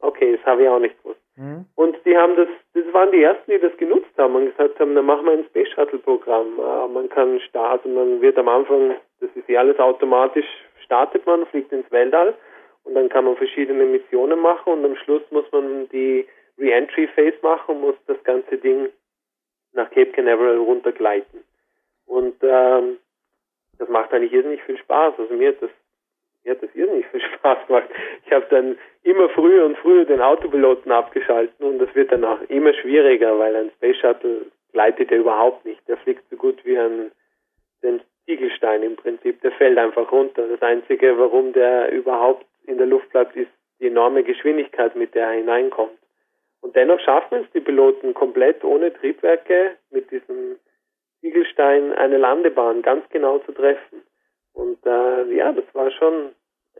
Okay, 0.00 0.36
das 0.36 0.44
habe 0.44 0.64
ich 0.64 0.68
auch 0.68 0.80
nicht 0.80 1.00
gewusst. 1.02 1.20
Mhm. 1.36 1.66
Und 1.74 1.96
die 2.04 2.16
haben 2.16 2.36
das, 2.36 2.48
das 2.74 2.92
waren 2.92 3.12
die 3.12 3.22
ersten, 3.22 3.50
die 3.50 3.58
das 3.58 3.76
genutzt 3.76 4.10
haben 4.16 4.34
und 4.34 4.46
gesagt 4.46 4.80
haben, 4.80 4.94
dann 4.94 5.06
machen 5.06 5.26
wir 5.26 5.32
ein 5.32 5.44
Space 5.46 5.68
Shuttle 5.68 5.98
Programm. 5.98 6.58
Äh, 6.58 6.88
man 6.88 7.08
kann 7.08 7.40
starten, 7.40 7.94
man 7.94 8.20
wird 8.20 8.38
am 8.38 8.48
Anfang, 8.48 8.96
das 9.20 9.30
ist 9.34 9.48
ja 9.48 9.60
alles 9.60 9.78
automatisch, 9.78 10.46
startet 10.84 11.26
man, 11.26 11.46
fliegt 11.46 11.72
ins 11.72 11.90
Weltall 11.90 12.34
und 12.84 12.94
dann 12.94 13.08
kann 13.08 13.24
man 13.24 13.36
verschiedene 13.36 13.84
Missionen 13.84 14.40
machen 14.40 14.72
und 14.72 14.84
am 14.84 14.96
Schluss 14.96 15.22
muss 15.30 15.50
man 15.52 15.88
die 15.90 16.26
Re-Entry 16.58 17.08
Phase 17.08 17.38
machen 17.42 17.76
und 17.76 17.80
muss 17.82 17.96
das 18.06 18.22
ganze 18.24 18.56
Ding 18.56 18.88
nach 19.72 19.90
Cape 19.90 20.12
Canaveral 20.12 20.56
runtergleiten. 20.56 21.44
Und 22.06 22.36
ähm, 22.42 22.98
das 23.78 23.88
macht 23.88 24.12
eigentlich 24.12 24.32
irrsinnig 24.32 24.62
viel 24.62 24.78
Spaß. 24.78 25.14
Also 25.18 25.34
mir 25.34 25.48
hat 25.48 25.60
das 25.60 25.70
mir 26.46 26.52
hat 26.52 26.62
das 26.62 26.74
irrsinnig 26.74 27.06
viel 27.08 27.20
Spaß 27.20 27.66
gemacht. 27.66 27.88
Ich 28.24 28.32
habe 28.32 28.46
dann 28.50 28.78
immer 29.02 29.28
früher 29.30 29.66
und 29.66 29.76
früher 29.78 30.04
den 30.04 30.20
Autopiloten 30.20 30.92
abgeschalten 30.92 31.66
und 31.66 31.78
das 31.78 31.92
wird 31.94 32.12
dann 32.12 32.24
auch 32.24 32.40
immer 32.48 32.72
schwieriger, 32.74 33.38
weil 33.38 33.54
ein 33.56 33.70
Space 33.76 33.96
Shuttle 33.96 34.46
gleitet 34.72 35.10
ja 35.10 35.18
überhaupt 35.18 35.64
nicht. 35.64 35.86
Der 35.88 35.96
fliegt 35.98 36.22
so 36.30 36.36
gut 36.36 36.64
wie 36.64 36.78
ein, 36.78 37.10
ein 37.82 38.00
Ziegelstein 38.26 38.82
im 38.82 38.96
Prinzip. 38.96 39.40
Der 39.42 39.52
fällt 39.52 39.78
einfach 39.78 40.10
runter. 40.12 40.46
Das 40.48 40.62
Einzige, 40.62 41.18
warum 41.18 41.52
der 41.52 41.90
überhaupt 41.92 42.46
in 42.66 42.78
der 42.78 42.86
Luft 42.86 43.10
bleibt, 43.10 43.36
ist 43.36 43.50
die 43.80 43.88
enorme 43.88 44.22
Geschwindigkeit, 44.22 44.94
mit 44.96 45.14
der 45.14 45.26
er 45.26 45.32
hineinkommt. 45.32 45.98
Und 46.60 46.74
dennoch 46.74 47.00
schaffen 47.00 47.44
es 47.44 47.50
die 47.52 47.60
Piloten 47.60 48.14
komplett 48.14 48.64
ohne 48.64 48.92
Triebwerke 48.92 49.76
mit 49.90 50.10
diesem 50.10 50.56
Ziegelstein 51.20 51.92
eine 51.92 52.18
Landebahn 52.18 52.82
ganz 52.82 53.08
genau 53.10 53.38
zu 53.38 53.52
treffen. 53.52 54.02
Und 54.56 54.78
äh, 54.86 55.34
ja, 55.34 55.52
das 55.52 55.64
war 55.74 55.90
schon 55.90 56.30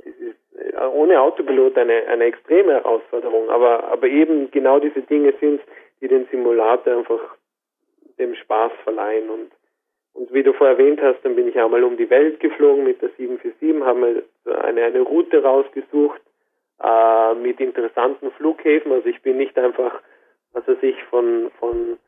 äh, 0.02 0.86
ohne 0.86 1.20
Autopilot 1.20 1.76
eine, 1.76 2.06
eine 2.08 2.24
extreme 2.24 2.72
Herausforderung. 2.72 3.50
Aber, 3.50 3.84
aber 3.84 4.06
eben 4.08 4.50
genau 4.50 4.80
diese 4.80 5.02
Dinge 5.02 5.34
sind 5.40 5.60
die 6.00 6.08
den 6.08 6.26
Simulator 6.30 6.98
einfach 6.98 7.36
dem 8.18 8.34
Spaß 8.34 8.72
verleihen. 8.82 9.28
Und, 9.28 9.52
und 10.14 10.32
wie 10.32 10.42
du 10.42 10.52
vorher 10.54 10.78
erwähnt 10.78 11.00
hast, 11.02 11.22
dann 11.22 11.36
bin 11.36 11.48
ich 11.48 11.58
einmal 11.58 11.84
um 11.84 11.96
die 11.96 12.10
Welt 12.10 12.40
geflogen 12.40 12.84
mit 12.84 13.02
der 13.02 13.10
747, 13.10 13.82
haben 13.82 14.00
wir 14.00 14.22
eine, 14.62 14.84
eine 14.84 15.00
Route 15.02 15.42
rausgesucht 15.42 16.20
äh, 16.82 17.34
mit 17.34 17.60
interessanten 17.60 18.30
Flughäfen. 18.32 18.92
Also 18.92 19.06
ich 19.06 19.20
bin 19.22 19.36
nicht 19.36 19.58
einfach, 19.58 20.00
was 20.52 20.66
weiß 20.66 20.82
ich, 20.82 21.02
von, 21.04 21.50
von 21.58 21.98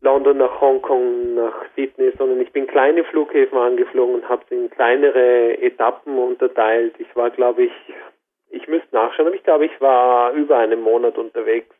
London 0.00 0.38
nach 0.38 0.60
Hongkong, 0.60 1.34
nach 1.34 1.64
Sydney, 1.74 2.12
sondern 2.18 2.40
ich 2.40 2.52
bin 2.52 2.66
kleine 2.66 3.04
Flughäfen 3.04 3.58
angeflogen 3.58 4.16
und 4.16 4.28
habe 4.28 4.44
sie 4.48 4.56
in 4.56 4.70
kleinere 4.70 5.58
Etappen 5.58 6.18
unterteilt. 6.18 6.94
Ich 6.98 7.14
war, 7.16 7.30
glaube 7.30 7.64
ich, 7.64 7.72
ich 8.50 8.68
müsste 8.68 8.94
nachschauen, 8.94 9.28
aber 9.28 9.36
ich 9.36 9.44
glaube, 9.44 9.66
ich 9.66 9.80
war 9.80 10.32
über 10.32 10.58
einen 10.58 10.82
Monat 10.82 11.16
unterwegs. 11.16 11.74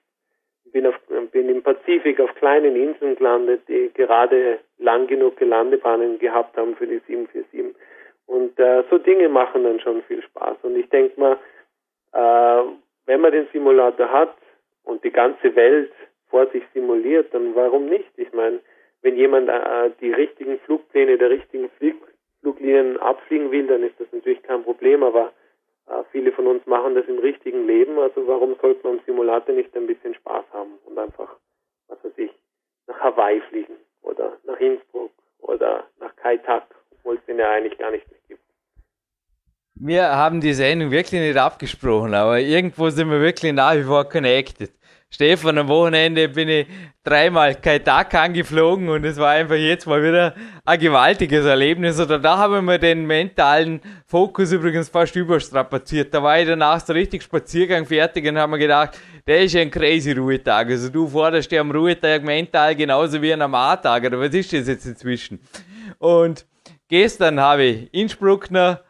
Bin, 0.72 0.86
auf, 0.86 0.94
bin 1.30 1.48
im 1.48 1.62
Pazifik 1.62 2.20
auf 2.20 2.34
kleinen 2.34 2.74
Inseln 2.74 3.16
gelandet, 3.16 3.62
die 3.68 3.90
gerade 3.94 4.58
lang 4.78 5.06
genug 5.06 5.40
Landebahnen 5.40 6.18
gehabt 6.18 6.56
haben 6.56 6.74
für 6.74 6.86
die 6.86 7.00
747. 7.06 7.76
Und 8.26 8.58
äh, 8.58 8.82
so 8.90 8.98
Dinge 8.98 9.28
machen 9.28 9.62
dann 9.62 9.78
schon 9.80 10.02
viel 10.02 10.22
Spaß. 10.22 10.56
Und 10.62 10.76
ich 10.76 10.88
denke 10.88 11.18
mal, 11.20 11.38
äh, 12.12 12.68
wenn 13.06 13.20
man 13.20 13.32
den 13.32 13.46
Simulator 13.52 14.10
hat 14.10 14.36
und 14.84 15.04
die 15.04 15.12
ganze 15.12 15.54
Welt 15.54 15.92
vor 16.28 16.46
sich 16.50 16.62
simuliert, 16.74 17.32
dann 17.32 17.54
warum 17.54 17.86
nicht? 17.86 18.10
Ich 18.16 18.32
meine, 18.32 18.60
wenn 19.02 19.16
jemand 19.16 19.48
äh, 19.48 19.90
die 20.00 20.12
richtigen 20.12 20.58
Flugpläne 20.60 21.18
der 21.18 21.30
richtigen 21.30 21.70
Flieg 21.78 21.96
Fluglinien 22.40 22.98
abfliegen 22.98 23.50
will, 23.50 23.66
dann 23.66 23.82
ist 23.82 23.98
das 23.98 24.06
natürlich 24.12 24.42
kein 24.42 24.62
Problem, 24.62 25.02
aber 25.02 25.32
äh, 25.88 26.02
viele 26.12 26.32
von 26.32 26.46
uns 26.46 26.64
machen 26.66 26.94
das 26.94 27.06
im 27.06 27.18
richtigen 27.18 27.66
Leben, 27.66 27.98
also 27.98 28.26
warum 28.26 28.56
sollte 28.60 28.86
man 28.86 28.98
im 28.98 29.04
Simulator 29.04 29.54
nicht 29.54 29.76
ein 29.76 29.86
bisschen 29.86 30.14
Spaß 30.14 30.44
haben 30.52 30.72
und 30.84 30.98
einfach, 30.98 31.36
was 31.88 32.02
weiß 32.04 32.12
ich, 32.16 32.30
nach 32.86 33.00
Hawaii 33.00 33.40
fliegen 33.48 33.74
oder 34.02 34.36
nach 34.44 34.60
Innsbruck 34.60 35.10
oder 35.40 35.86
nach 36.00 36.14
Kai 36.16 36.36
Tak, 36.38 36.64
obwohl 36.92 37.16
es 37.16 37.24
den 37.26 37.38
ja 37.38 37.50
eigentlich 37.50 37.78
gar 37.78 37.90
nicht 37.90 38.06
gibt. 38.28 38.40
Wir 39.78 40.04
haben 40.04 40.40
die 40.40 40.54
Sendung 40.54 40.90
wirklich 40.90 41.20
nicht 41.20 41.36
abgesprochen, 41.36 42.14
aber 42.14 42.40
irgendwo 42.40 42.88
sind 42.88 43.10
wir 43.10 43.20
wirklich 43.20 43.52
nach 43.52 43.74
wie 43.74 43.82
vor 43.82 44.08
connected. 44.08 44.70
Stefan, 45.16 45.56
am 45.56 45.68
Wochenende 45.68 46.28
bin 46.28 46.46
ich 46.50 46.66
dreimal 47.02 47.54
Kaitak 47.54 48.12
angeflogen 48.12 48.90
und 48.90 49.02
es 49.02 49.16
war 49.16 49.30
einfach 49.30 49.54
jetzt 49.54 49.86
mal 49.86 50.02
wieder 50.02 50.34
ein 50.62 50.78
gewaltiges 50.78 51.46
Erlebnis. 51.46 51.98
Oder 51.98 52.18
da 52.18 52.36
haben 52.36 52.66
wir 52.66 52.76
den 52.76 53.06
mentalen 53.06 53.80
Fokus 54.06 54.52
übrigens 54.52 54.90
fast 54.90 55.16
überstrapaziert. 55.16 56.12
Da 56.12 56.22
war 56.22 56.38
ich 56.38 56.46
danach 56.46 56.84
so 56.84 56.92
richtig 56.92 57.22
Spaziergang 57.22 57.86
fertig 57.86 58.28
und 58.28 58.36
haben 58.36 58.50
mir 58.50 58.58
gedacht, 58.58 58.98
der 59.26 59.40
ist 59.40 59.56
ein 59.56 59.70
crazy 59.70 60.12
Ruhetag. 60.12 60.68
Also 60.68 60.90
du 60.90 61.08
forderst 61.08 61.50
dir 61.50 61.62
am 61.62 61.70
Ruhetag 61.70 62.22
mental 62.22 62.76
genauso 62.76 63.22
wie 63.22 63.32
an 63.32 63.40
einem 63.40 63.54
A-Tag. 63.54 64.04
Oder 64.04 64.20
was 64.20 64.34
ist 64.34 64.52
das 64.52 64.68
jetzt 64.68 64.84
inzwischen? 64.84 65.40
Und 65.98 66.44
gestern 66.88 67.40
habe 67.40 67.64
ich 67.64 67.94
Innsbruck 67.94 68.50
noch 68.50 68.80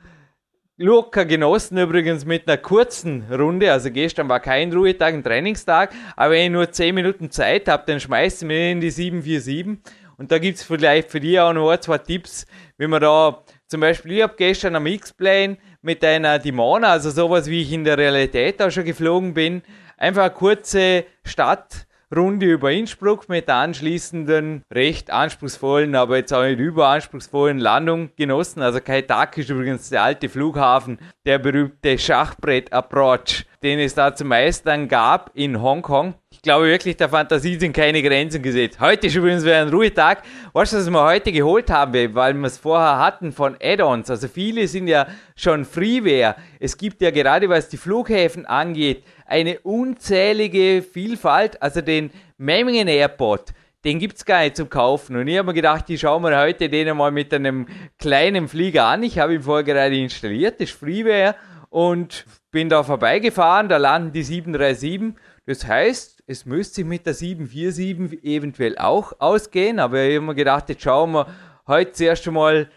locker 0.79 1.25
genossen 1.25 1.79
übrigens 1.79 2.25
mit 2.25 2.47
einer 2.47 2.59
kurzen 2.59 3.25
Runde. 3.33 3.73
Also 3.73 3.91
gestern 3.91 4.29
war 4.29 4.41
kein 4.41 4.73
Ruhetag, 4.73 5.15
ein 5.15 5.25
Trainingstag, 5.25 5.93
aber 6.17 6.35
wenn 6.35 6.45
ich 6.45 6.51
nur 6.51 6.71
10 6.71 6.95
Minuten 6.95 7.31
Zeit 7.31 7.69
habe, 7.69 7.85
dann 7.87 8.01
schmeißt 8.01 8.43
ich 8.43 8.49
mir 8.49 8.73
in 8.73 8.81
die 8.81 8.91
747. 8.91 9.79
Und 10.19 10.33
da 10.33 10.39
gibt's 10.39 10.63
vielleicht 10.63 11.11
für 11.11 11.21
dich 11.21 11.39
auch 11.39 11.53
noch 11.53 11.71
ein, 11.71 11.81
zwei 11.81 11.99
Tipps, 11.99 12.47
wie 12.79 12.87
man 12.87 13.01
da 13.01 13.43
zum 13.67 13.81
Beispiel, 13.81 14.13
ich 14.13 14.23
habe 14.23 14.35
gestern 14.37 14.77
am 14.77 14.87
X-Plane 14.87 15.59
mit 15.83 16.05
einer 16.05 16.39
Dimona, 16.39 16.93
also 16.93 17.11
sowas 17.11 17.49
wie 17.49 17.63
ich 17.63 17.73
in 17.73 17.85
der 17.85 17.99
Realität 17.99 18.63
auch 18.63 18.71
schon 18.71 18.85
geflogen 18.85 19.35
bin, 19.35 19.63
einfach 19.97 20.25
eine 20.25 20.35
kurze 20.35 21.05
Stadt 21.25 21.87
Runde 22.15 22.47
über 22.47 22.71
Innsbruck 22.71 23.29
mit 23.29 23.49
der 23.49 23.57
anschließenden, 23.57 24.63
recht 24.73 25.11
anspruchsvollen, 25.11 25.97
aber 25.97 26.19
jetzt 26.19 26.33
auch 26.33 26.45
nicht 26.45 26.61
überanspruchsvollen 26.61 27.59
Landung 27.59 28.11
genossen. 28.15 28.63
Also 28.63 28.81
Kaitak 28.81 29.37
ist 29.39 29.51
übrigens 29.51 29.91
der 29.91 30.05
alte 30.05 30.29
Flughafen, 30.29 31.01
der 31.25 31.41
berühmte 31.41 31.99
Schachbrett-Approach, 31.99 33.45
den 33.65 33.81
es 33.81 33.97
da 33.97 34.15
zu 34.15 34.25
meistern 34.25 34.87
gab 34.87 35.33
in 35.35 35.61
Hongkong. 35.61 36.15
Ich 36.31 36.43
glaube 36.43 36.67
wirklich, 36.67 36.97
der 36.97 37.09
Fantasie 37.09 37.59
sind 37.59 37.73
keine 37.73 38.01
Grenzen 38.01 38.41
gesetzt. 38.41 38.79
Heute 38.79 39.09
ist 39.09 39.17
übrigens 39.17 39.45
wieder 39.45 39.61
ein 39.61 39.69
Ruhetag. 39.69 40.23
Du, 40.23 40.51
was 40.53 40.73
wir 40.73 41.03
heute 41.03 41.33
geholt 41.33 41.71
haben, 41.71 42.15
weil 42.15 42.35
wir 42.35 42.47
es 42.47 42.59
vorher 42.59 43.01
hatten 43.01 43.33
von 43.33 43.57
Add-ons? 43.61 44.11
Also 44.11 44.29
viele 44.29 44.69
sind 44.69 44.87
ja 44.87 45.09
schon 45.35 45.65
Freeware. 45.65 46.37
Es 46.61 46.77
gibt 46.77 47.03
ja 47.03 47.11
gerade, 47.11 47.49
was 47.49 47.69
die 47.69 47.79
Flughäfen 47.79 48.47
angeht, 48.47 49.03
eine 49.27 49.61
unzählige 49.61 50.83
Vielfalt. 50.83 51.61
Also 51.63 51.81
den 51.81 52.11
Memmingen 52.39 52.89
Airport, 52.89 53.53
den 53.85 53.99
gibt's 53.99 54.25
gar 54.25 54.43
nicht 54.43 54.57
zum 54.57 54.69
Kaufen. 54.69 55.17
Und 55.17 55.29
ich 55.29 55.39
habe 55.39 55.47
mir 55.47 55.55
gedacht, 55.55 55.89
ich 55.91 56.01
schaue 56.01 56.21
mir 56.21 56.39
heute 56.39 56.69
den 56.69 56.89
einmal 56.89 57.13
mit 57.13 57.33
einem 57.33 57.67
kleinen 57.99 58.49
Flieger 58.49 58.87
an. 58.87 59.03
Ich 59.03 59.19
habe 59.19 59.35
ihn 59.35 59.43
vorher 59.43 59.65
gerade 59.65 59.97
installiert, 59.97 60.61
das 60.61 60.71
ist 60.71 60.79
Freeware. 60.79 61.35
Und 61.69 62.25
bin 62.51 62.69
da 62.69 62.83
vorbeigefahren, 62.83 63.69
da 63.69 63.77
landen 63.77 64.13
die 64.13 64.23
737. 64.23 65.15
Das 65.47 65.67
heißt, 65.67 66.25
es 66.27 66.47
müsste 66.47 66.77
sich 66.77 66.85
mit 66.85 67.07
der 67.07 67.15
747 67.15 68.25
eventuell 68.25 68.79
auch 68.79 69.13
ausgehen. 69.19 69.79
Aber 69.79 70.03
ich 70.03 70.17
habe 70.17 70.27
mir 70.27 70.35
gedacht, 70.35 70.69
jetzt 70.69 70.83
schauen 70.83 71.13
wir 71.13 71.27
heute 71.67 71.93
zuerst 71.93 72.27
einmal 72.27 72.71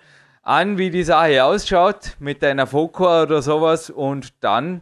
an, 0.43 0.77
wie 0.77 0.89
die 0.89 1.03
Sache 1.03 1.43
ausschaut 1.43 2.15
mit 2.19 2.43
einer 2.43 2.67
Fokker 2.67 3.23
oder 3.23 3.41
sowas. 3.41 3.89
Und 3.89 4.33
dann 4.43 4.81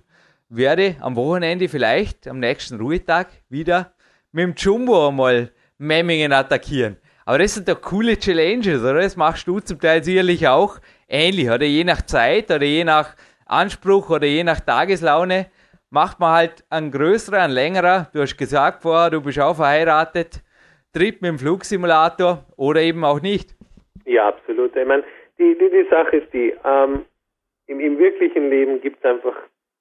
werde 0.50 0.95
am 1.02 1.16
Wochenende 1.16 1.68
vielleicht, 1.68 2.28
am 2.28 2.39
nächsten 2.39 2.80
Ruhetag, 2.80 3.28
wieder 3.50 3.93
mit 4.32 4.43
dem 4.43 4.54
Jumbo 4.56 5.10
einmal 5.10 5.52
Memmingen 5.78 6.34
attackieren. 6.34 6.98
Aber 7.26 7.39
das 7.39 7.56
sind 7.56 7.68
doch 7.68 7.82
coole 7.82 8.18
Challenges, 8.18 8.82
oder? 8.82 9.02
Das 9.02 9.18
machst 9.18 9.48
du 9.48 9.60
zum 9.60 9.80
Teil 9.80 10.04
sicherlich 10.04 10.48
auch 10.48 10.80
ähnlich, 11.10 11.50
oder? 11.50 11.66
Je 11.66 11.84
nach 11.84 12.02
Zeit 12.04 12.50
oder 12.50 12.64
je 12.64 12.84
nach 12.84 13.16
Anspruch 13.45 14.10
oder 14.10 14.26
je 14.26 14.43
nach 14.43 14.60
Tageslaune 14.62 15.48
macht 15.89 16.20
man 16.20 16.34
halt 16.34 16.64
ein 16.70 16.91
größerer, 16.91 17.43
ein 17.43 17.52
längerer. 17.52 18.10
Du 18.14 18.22
hast 18.22 18.38
gesagt 18.38 18.82
vorher, 18.82 19.10
du 19.10 19.22
bist 19.22 19.39
auch 19.39 19.56
verheiratet. 19.56 20.41
Trip 20.93 21.22
mit 21.22 21.30
dem 21.30 21.38
Flugsimulator 21.38 22.45
oder 22.56 22.82
eben 22.82 23.04
auch 23.04 23.22
nicht. 23.22 23.56
Ja, 24.06 24.30
absolut. 24.30 24.76
Ich 24.76 24.88
meine, 24.88 25.04
die, 25.38 25.58
die, 25.60 25.70
die 25.70 25.89
Sache 25.89 26.18
ist 26.18 26.34
die, 26.34 26.54
ähm, 26.64 27.06
im, 27.68 27.80
im 27.80 28.00
wirklichen 28.00 28.50
Leben 28.50 28.82
gibt 28.82 29.04
es 29.04 29.06
einfach 29.06 29.36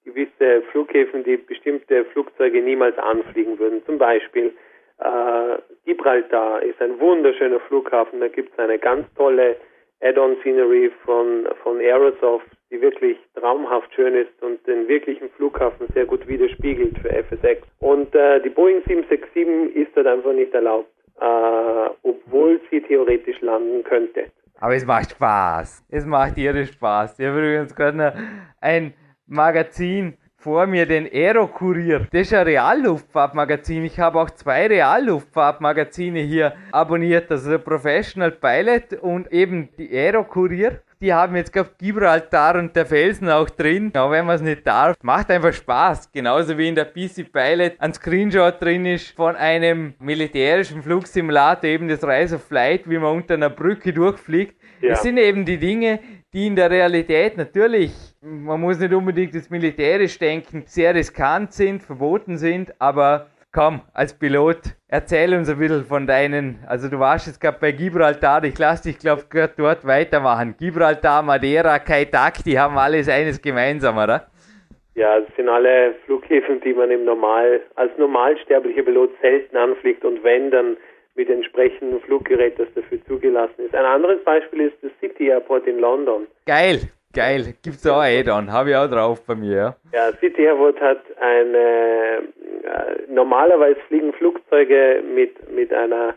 gewisse 0.07 0.61
Flughäfen, 0.71 1.23
die 1.23 1.37
bestimmte 1.37 2.05
Flugzeuge 2.05 2.61
niemals 2.61 2.97
anfliegen 2.97 3.59
würden. 3.59 3.83
Zum 3.85 3.97
Beispiel 3.97 4.53
äh, 4.99 5.57
Gibraltar 5.85 6.63
ist 6.63 6.81
ein 6.81 6.99
wunderschöner 6.99 7.59
Flughafen, 7.61 8.19
da 8.19 8.27
gibt 8.27 8.53
es 8.53 8.59
eine 8.59 8.79
ganz 8.79 9.05
tolle 9.15 9.57
Add-on-Scenery 10.01 10.91
von, 11.05 11.47
von 11.63 11.79
Aerosoft, 11.79 12.45
die 12.69 12.81
wirklich 12.81 13.17
traumhaft 13.35 13.93
schön 13.93 14.15
ist 14.15 14.41
und 14.41 14.65
den 14.67 14.87
wirklichen 14.87 15.29
Flughafen 15.31 15.87
sehr 15.93 16.05
gut 16.05 16.27
widerspiegelt 16.27 16.97
für 16.99 17.09
FSX. 17.09 17.67
Und 17.79 18.13
äh, 18.13 18.41
die 18.41 18.49
Boeing 18.49 18.81
767 18.85 19.75
ist 19.75 19.91
dort 19.95 20.07
einfach 20.07 20.33
nicht 20.33 20.53
erlaubt, 20.53 20.89
äh, 21.19 21.89
obwohl 22.03 22.59
sie 22.69 22.81
theoretisch 22.81 23.41
landen 23.41 23.83
könnte. 23.83 24.25
Aber 24.59 24.75
es 24.75 24.85
macht 24.85 25.11
Spaß. 25.11 25.85
Es 25.89 26.05
macht 26.05 26.37
irre 26.37 26.65
Spaß. 26.65 27.19
Ich 27.19 27.25
habe 27.25 27.37
übrigens 27.37 27.75
gerade 27.75 28.13
ein 28.61 28.93
Magazin 29.27 30.17
vor 30.37 30.65
mir, 30.67 30.85
den 30.85 31.09
Aero 31.11 31.47
Kurier. 31.47 32.07
Das 32.11 32.21
ist 32.21 32.33
ein 32.33 32.45
Realluftfahrtmagazin. 32.45 33.83
Ich 33.83 33.99
habe 33.99 34.21
auch 34.21 34.29
zwei 34.29 34.67
Realluftfahrtmagazine 34.67 36.21
hier 36.21 36.53
abonniert. 36.71 37.29
Also 37.29 37.49
der 37.49 37.57
Professional 37.57 38.31
Pilot 38.31 38.93
und 39.01 39.31
eben 39.33 39.69
die 39.77 39.91
Aero 39.91 40.23
Kurier. 40.23 40.81
Die 41.01 41.13
haben 41.13 41.35
jetzt 41.35 41.53
gerade 41.53 41.69
Gibraltar 41.77 42.55
und 42.55 42.75
der 42.75 42.85
Felsen 42.85 43.29
auch 43.29 43.49
drin. 43.49 43.91
Auch 43.95 44.09
wenn 44.09 44.25
man 44.25 44.35
es 44.37 44.41
nicht 44.41 44.65
darf. 44.65 44.95
Macht 45.03 45.29
einfach 45.29 45.53
Spaß. 45.53 46.11
Genauso 46.11 46.57
wie 46.57 46.69
in 46.69 46.75
der 46.75 46.85
PC 46.85 47.31
Pilot 47.31 47.73
ein 47.79 47.93
Screenshot 47.93 48.61
drin 48.61 48.85
ist 48.85 49.11
von 49.11 49.35
einem 49.35 49.93
militärischen 49.99 50.81
Flugsimulator, 50.81 51.69
eben 51.69 51.87
das 51.87 52.03
Rise 52.03 52.35
of 52.37 52.45
Flight, 52.45 52.89
wie 52.89 52.97
man 52.97 53.17
unter 53.17 53.35
einer 53.35 53.49
Brücke 53.49 53.93
durchfliegt. 53.93 54.55
Ja. 54.81 54.89
Das 54.91 55.03
sind 55.03 55.17
eben 55.17 55.45
die 55.45 55.57
Dinge, 55.57 55.99
die 56.33 56.47
in 56.47 56.55
der 56.55 56.69
Realität 56.69 57.37
natürlich, 57.37 57.91
man 58.21 58.59
muss 58.59 58.79
nicht 58.79 58.93
unbedingt 58.93 59.33
das 59.33 59.49
militärisch 59.49 60.19
denken, 60.19 60.63
sehr 60.65 60.93
riskant 60.93 61.53
sind, 61.53 61.81
verboten 61.81 62.37
sind, 62.37 62.73
aber 62.79 63.27
komm, 63.53 63.81
als 63.93 64.17
Pilot, 64.17 64.59
erzähl 64.87 65.33
uns 65.33 65.49
ein 65.49 65.57
bisschen 65.57 65.85
von 65.85 66.05
deinen, 66.05 66.59
also 66.67 66.89
du 66.89 66.99
warst 66.99 67.27
jetzt 67.27 67.39
gerade 67.39 67.57
bei 67.59 67.71
Gibraltar, 67.71 68.43
ich 68.43 68.59
lasse 68.59 68.89
dich, 68.89 68.99
glaube 68.99 69.21
ich, 69.21 69.49
dort 69.57 69.87
weitermachen. 69.87 70.55
Gibraltar, 70.59 71.23
Madeira, 71.23 71.79
Kaitak, 71.79 72.43
die 72.43 72.59
haben 72.59 72.77
alles 72.77 73.07
eines 73.07 73.41
gemeinsam, 73.41 73.97
oder? 73.97 74.27
Ja, 74.95 75.19
das 75.19 75.29
sind 75.35 75.47
alle 75.47 75.95
Flughäfen, 76.05 76.59
die 76.61 76.73
man 76.73 76.91
im 76.91 77.05
Normal, 77.05 77.61
als 77.75 77.91
normalsterblicher 77.97 78.83
Pilot 78.83 79.11
selten 79.21 79.55
anfliegt 79.55 80.03
und 80.03 80.23
wenn, 80.23 80.51
dann 80.51 80.77
mit 81.17 81.29
entsprechendem 81.29 81.99
Fluggerät, 82.01 82.57
das 82.59 82.67
dafür 82.75 83.03
zugelassen 83.05 83.65
ist. 83.65 83.75
Ein 83.75 83.85
anderes 83.85 84.23
Beispiel 84.23 84.61
ist 84.61 84.77
das 84.81 84.91
City 85.01 85.27
Airport 85.27 85.65
in 85.65 85.79
London. 85.79 86.27
Geil, 86.45 86.79
geil. 87.13 87.55
Gibt 87.63 87.77
es 87.77 87.87
auch 87.87 88.03
eh 88.03 88.23
dann. 88.23 88.53
Habe 88.53 88.69
ich 88.69 88.75
auch 88.75 88.87
drauf 88.87 89.25
bei 89.25 89.35
mir. 89.35 89.75
Ja, 89.91 90.13
City 90.19 90.43
Airport 90.43 90.79
hat 90.79 91.01
eine, 91.19 92.21
äh, 92.63 93.11
normalerweise 93.11 93.79
fliegen 93.87 94.13
Flugzeuge 94.13 95.03
mit, 95.03 95.51
mit 95.51 95.73
einer, 95.73 96.13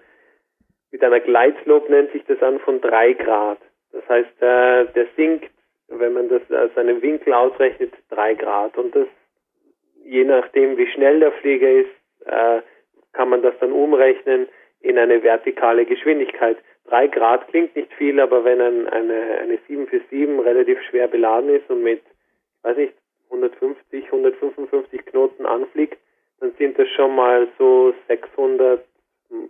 mit 0.93 1.03
einer 1.03 1.21
Gleitslope 1.21 1.91
nennt 1.91 2.13
sich 2.13 2.23
das 2.27 2.41
an, 2.43 2.61
von 2.61 2.81
drei 2.83 3.15
Grad. 3.15 3.59
Das 3.93 4.07
heißt, 4.07 4.43
äh, 4.43 4.85
der 4.93 5.07
sinkt, 5.17 5.51
wenn 5.89 6.13
man 6.13 6.29
das 6.29 6.43
als 6.51 6.77
einen 6.77 7.01
Winkel 7.01 7.33
ausrechnet, 7.33 7.95
drei 8.11 8.35
Grad. 8.35 8.77
Und 8.77 8.95
das, 8.95 9.09
je 10.05 10.25
nachdem, 10.25 10.77
wie 10.77 10.87
schnell 10.89 11.21
der 11.21 11.33
Flieger 11.33 11.71
ist, 11.71 11.91
äh, 12.27 12.61
kann 13.15 13.31
man 13.31 13.43
das 13.43 13.55
dann 13.61 13.73
umrechnen 13.73 14.47
in 14.81 14.99
eine 14.99 15.23
vertikale 15.23 15.85
Geschwindigkeit. 15.85 16.59
Drei 16.87 17.07
Grad 17.07 17.49
klingt 17.49 17.77
nicht 17.77 17.93
viel, 17.95 18.19
aber 18.21 18.45
wenn 18.45 18.61
ein, 18.61 18.89
eine, 18.89 19.39
eine 19.39 19.59
747 19.69 20.45
relativ 20.45 20.81
schwer 20.89 21.09
beladen 21.09 21.51
ist 21.51 21.69
und 21.71 21.83
mit, 21.83 22.03
weiß 22.63 22.77
nicht, 22.77 22.95
150, 23.31 24.07
155 24.07 25.07
Knoten 25.07 25.47
anfliegt, 25.47 25.99
dann 26.41 26.53
sind 26.59 26.79
das 26.79 26.89
schon 26.89 27.15
mal 27.15 27.49
so 27.59 27.95
600, 28.09 28.85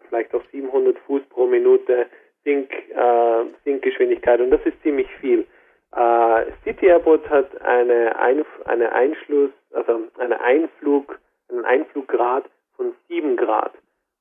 vielleicht 0.09 0.35
auch 0.35 0.43
700 0.53 0.99
Fuß 1.01 1.23
pro 1.31 1.47
Minute 1.47 2.07
Sink, 2.45 2.73
äh, 2.91 3.45
Sinkgeschwindigkeit 3.65 4.41
und 4.41 4.51
das 4.51 4.65
ist 4.65 4.83
ziemlich 4.83 5.09
viel. 5.21 5.47
Äh, 5.95 6.45
City 6.65 6.87
Airport 6.87 7.29
hat 7.29 7.61
eine, 7.63 8.17
Einf 8.19 8.47
eine 8.65 8.93
Einschluss, 8.93 9.51
also 9.73 10.09
eine 10.19 10.41
Einflug, 10.41 11.19
einen 11.49 11.65
Einfluggrad 11.65 12.45
von 12.77 12.95
7 13.09 13.37
Grad. 13.37 13.73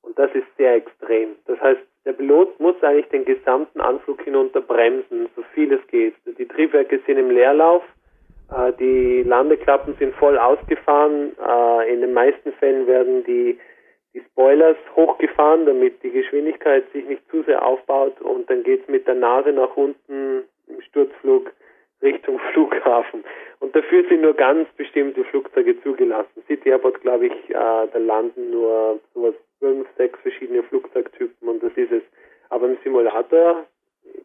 Und 0.01 0.17
das 0.17 0.33
ist 0.33 0.47
sehr 0.57 0.75
extrem. 0.75 1.35
Das 1.45 1.59
heißt, 1.59 1.81
der 2.05 2.13
Pilot 2.13 2.59
muss 2.59 2.81
eigentlich 2.81 3.09
den 3.09 3.25
gesamten 3.25 3.81
Anflug 3.81 4.21
hinunter 4.23 4.61
bremsen, 4.61 5.29
so 5.35 5.43
viel 5.53 5.73
es 5.73 5.85
geht. 5.87 6.15
Die 6.25 6.47
Triebwerke 6.47 6.99
sind 7.05 7.17
im 7.17 7.29
Leerlauf, 7.29 7.83
äh, 8.51 8.73
die 8.79 9.23
Landeklappen 9.23 9.95
sind 9.99 10.15
voll 10.15 10.37
ausgefahren. 10.37 11.33
Äh, 11.37 11.93
in 11.93 12.01
den 12.01 12.13
meisten 12.13 12.53
Fällen 12.53 12.87
werden 12.87 13.23
die, 13.25 13.59
die 14.13 14.21
Spoilers 14.21 14.77
hochgefahren, 14.95 15.65
damit 15.65 16.01
die 16.01 16.11
Geschwindigkeit 16.11 16.89
sich 16.93 17.05
nicht 17.05 17.21
zu 17.29 17.43
sehr 17.43 17.63
aufbaut 17.63 18.19
und 18.21 18.49
dann 18.49 18.63
geht 18.63 18.81
es 18.81 18.87
mit 18.87 19.07
der 19.07 19.15
Nase 19.15 19.51
nach 19.51 19.75
unten 19.75 20.43
im 20.67 20.81
Sturzflug 20.81 21.51
Richtung 22.01 22.39
Flughafen. 22.53 23.23
Und 23.59 23.75
dafür 23.75 24.03
sind 24.07 24.21
nur 24.21 24.33
ganz 24.33 24.69
bestimmte 24.77 25.23
Flugzeuge 25.25 25.81
zugelassen. 25.83 26.43
City 26.47 26.69
Airport, 26.69 27.01
glaube 27.01 27.27
ich, 27.27 27.49
äh, 27.49 27.53
da 27.53 27.97
landen 27.97 28.51
nur 28.51 28.99
sowas 29.13 29.35
fünf, 29.59 29.87
sechs 29.97 30.19
verschiedene 30.21 30.63
Flugzeugtypen 30.63 31.47
und 31.47 31.61
das 31.63 31.73
ist 31.75 31.91
es. 31.91 32.03
Aber 32.49 32.67
im 32.67 32.77
Simulator 32.83 33.65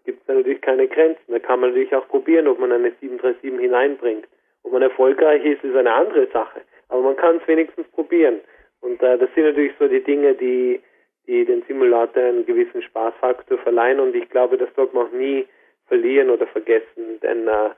gibt 0.04 0.22
es 0.22 0.28
natürlich 0.28 0.60
keine 0.60 0.88
Grenzen. 0.88 1.20
Da 1.28 1.38
kann 1.38 1.60
man 1.60 1.70
natürlich 1.70 1.94
auch 1.94 2.08
probieren, 2.08 2.46
ob 2.48 2.58
man 2.58 2.72
eine 2.72 2.92
737 3.00 3.60
hineinbringt. 3.60 4.26
Ob 4.62 4.72
man 4.72 4.82
erfolgreich 4.82 5.44
ist, 5.44 5.62
ist 5.62 5.76
eine 5.76 5.92
andere 5.92 6.26
Sache. 6.28 6.62
Aber 6.88 7.02
man 7.02 7.16
kann 7.16 7.36
es 7.36 7.48
wenigstens 7.48 7.86
probieren. 7.88 8.40
Und 8.80 9.02
äh, 9.02 9.18
das 9.18 9.28
sind 9.34 9.44
natürlich 9.44 9.72
so 9.78 9.88
die 9.88 10.02
Dinge, 10.02 10.34
die, 10.34 10.80
die 11.26 11.44
den 11.44 11.62
Simulator 11.66 12.22
einen 12.22 12.46
gewissen 12.46 12.82
Spaßfaktor 12.82 13.58
verleihen. 13.58 14.00
Und 14.00 14.14
ich 14.14 14.28
glaube, 14.30 14.56
das 14.56 14.68
sollte 14.74 14.94
man 14.94 15.08
auch 15.08 15.12
nie 15.12 15.46
verlieren 15.86 16.30
oder 16.30 16.46
vergessen. 16.46 17.20
Denn 17.22 17.48
äh, 17.48 17.70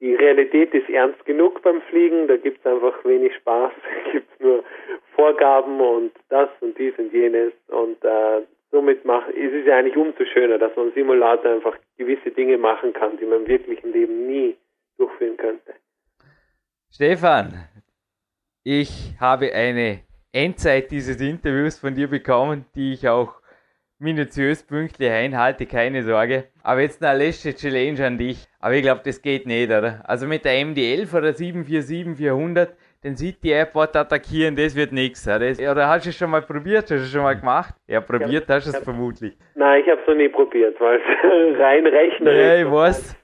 die 0.00 0.14
Realität 0.14 0.74
ist 0.74 0.88
ernst 0.90 1.24
genug 1.24 1.62
beim 1.62 1.80
Fliegen, 1.82 2.28
da 2.28 2.36
gibt 2.36 2.60
es 2.60 2.66
einfach 2.66 3.04
wenig 3.04 3.34
Spaß, 3.36 3.72
da 4.04 4.12
gibt 4.12 4.32
es 4.32 4.40
nur 4.40 4.64
Vorgaben 5.14 5.80
und 5.80 6.12
das 6.28 6.48
und 6.60 6.78
dies 6.78 6.94
und 6.98 7.12
jenes 7.12 7.52
und 7.68 8.04
äh, 8.04 8.42
somit 8.70 9.04
macht, 9.04 9.30
ist 9.30 9.54
es 9.54 9.66
ja 9.66 9.78
eigentlich 9.78 9.96
umso 9.96 10.24
schöner, 10.24 10.58
dass 10.58 10.74
man 10.76 10.88
im 10.88 10.94
Simulator 10.94 11.52
einfach 11.52 11.76
gewisse 11.96 12.30
Dinge 12.30 12.58
machen 12.58 12.92
kann, 12.92 13.16
die 13.16 13.24
man 13.24 13.42
im 13.42 13.48
wirklichen 13.48 13.92
Leben 13.92 14.26
nie 14.26 14.56
durchführen 14.98 15.36
könnte. 15.36 15.74
Stefan, 16.92 17.54
ich 18.64 19.14
habe 19.20 19.52
eine 19.54 20.00
Endzeit 20.32 20.90
dieses 20.90 21.20
Interviews 21.20 21.78
von 21.78 21.94
dir 21.94 22.08
bekommen, 22.08 22.66
die 22.74 22.92
ich 22.92 23.08
auch 23.08 23.40
minutiös 23.98 24.62
pünktlich 24.62 25.10
einhalte, 25.10 25.66
keine 25.66 26.02
Sorge. 26.02 26.44
Aber 26.62 26.80
jetzt 26.80 27.02
eine 27.02 27.18
letzte 27.18 27.54
Challenge 27.54 28.04
an 28.04 28.18
dich. 28.18 28.46
Aber 28.60 28.74
ich 28.74 28.82
glaube, 28.82 29.00
das 29.04 29.22
geht 29.22 29.46
nicht, 29.46 29.70
oder? 29.70 30.02
Also 30.04 30.26
mit 30.26 30.44
der 30.44 30.52
MD11 30.52 31.16
oder 31.16 31.30
747-400 31.30 32.68
den 33.04 33.16
City 33.16 33.50
Airport 33.50 33.94
attackieren, 33.94 34.56
das 34.56 34.74
wird 34.74 34.90
nichts. 34.92 35.28
Oder 35.28 35.88
hast 35.88 36.06
du 36.06 36.10
es 36.10 36.16
schon 36.16 36.30
mal 36.30 36.42
probiert? 36.42 36.84
Hast 36.84 36.90
du 36.90 36.94
es 36.96 37.10
schon 37.10 37.22
mal 37.22 37.36
gemacht? 37.38 37.74
Ja, 37.86 38.00
probiert 38.00 38.46
hast 38.48 38.66
du 38.66 38.70
es 38.70 38.78
vermutlich. 38.78 39.36
Nein, 39.54 39.82
ich 39.82 39.90
habe 39.90 40.00
es 40.00 40.06
noch 40.08 40.14
nie 40.14 40.28
probiert, 40.28 40.74
weil 40.80 40.96
es 40.96 41.58
rein 41.60 41.86
rechnerisch 41.86 42.38
Ja, 42.38 42.56
ich 42.56 42.70
weiß. 42.70 43.16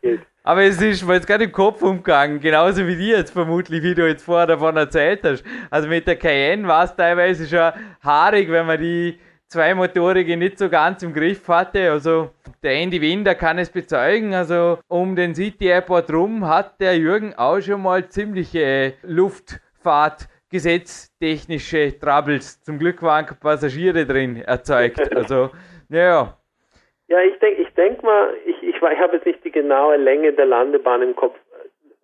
Aber 0.45 0.63
es 0.63 0.81
ist 0.81 1.07
mir 1.07 1.15
jetzt 1.15 1.27
gerade 1.27 1.45
im 1.45 1.53
Kopf 1.53 1.83
umgegangen, 1.83 2.41
genauso 2.41 2.87
wie 2.87 2.97
dir 2.97 3.19
jetzt 3.19 3.31
vermutlich, 3.33 3.83
wie 3.83 3.95
du 3.95 4.07
jetzt 4.07 4.25
vorher 4.25 4.47
davon 4.47 4.77
erzählt 4.77 5.21
hast. 5.25 5.45
Also 5.71 5.89
mit 5.89 6.07
der 6.07 6.17
Cayenne 6.17 6.67
war 6.67 6.85
es 6.85 6.95
teilweise 6.97 7.47
schon 7.47 7.73
haarig, 8.05 8.51
wenn 8.51 8.67
man 8.67 8.81
die 8.81 9.19
Zweimotorige 9.53 10.37
nicht 10.39 10.59
so 10.59 10.71
ganz 10.71 11.03
im 11.03 11.13
Griff 11.13 11.47
hatte. 11.47 11.91
Also 11.91 12.31
der 12.63 12.73
Andy 12.73 13.03
Winder 13.03 13.35
kann 13.35 13.59
es 13.59 13.71
bezeugen. 13.71 14.33
Also 14.33 14.79
um 14.89 15.15
den 15.15 15.35
City 15.35 15.67
Airport 15.67 16.11
rum 16.11 16.49
hat 16.49 16.81
der 16.81 16.97
Jürgen 16.97 17.35
auch 17.37 17.61
schon 17.61 17.83
mal 17.83 18.09
ziemliche 18.09 18.95
Luftfahrtgesetztechnische 19.03 21.99
Troubles. 22.01 22.63
Zum 22.63 22.79
Glück 22.79 23.03
waren 23.03 23.27
Passagiere 23.41 24.07
drin 24.07 24.41
erzeugt. 24.41 25.03
Also, 25.15 25.51
naja. 25.91 26.39
Ja, 27.09 27.21
ich 27.21 27.39
denke 27.41 27.61
ich 27.61 27.69
denk 27.75 28.03
mal, 28.03 28.33
ich, 28.47 28.57
ich, 28.63 28.77
ich 28.77 28.83
habe 28.83 29.17
jetzt 29.17 29.27
nicht 29.27 29.45
die 29.45 29.53
genaue 29.53 29.99
Länge 29.99 30.33
der 30.33 30.47
Landebahn 30.47 31.03
im 31.03 31.15
Kopf. 31.15 31.37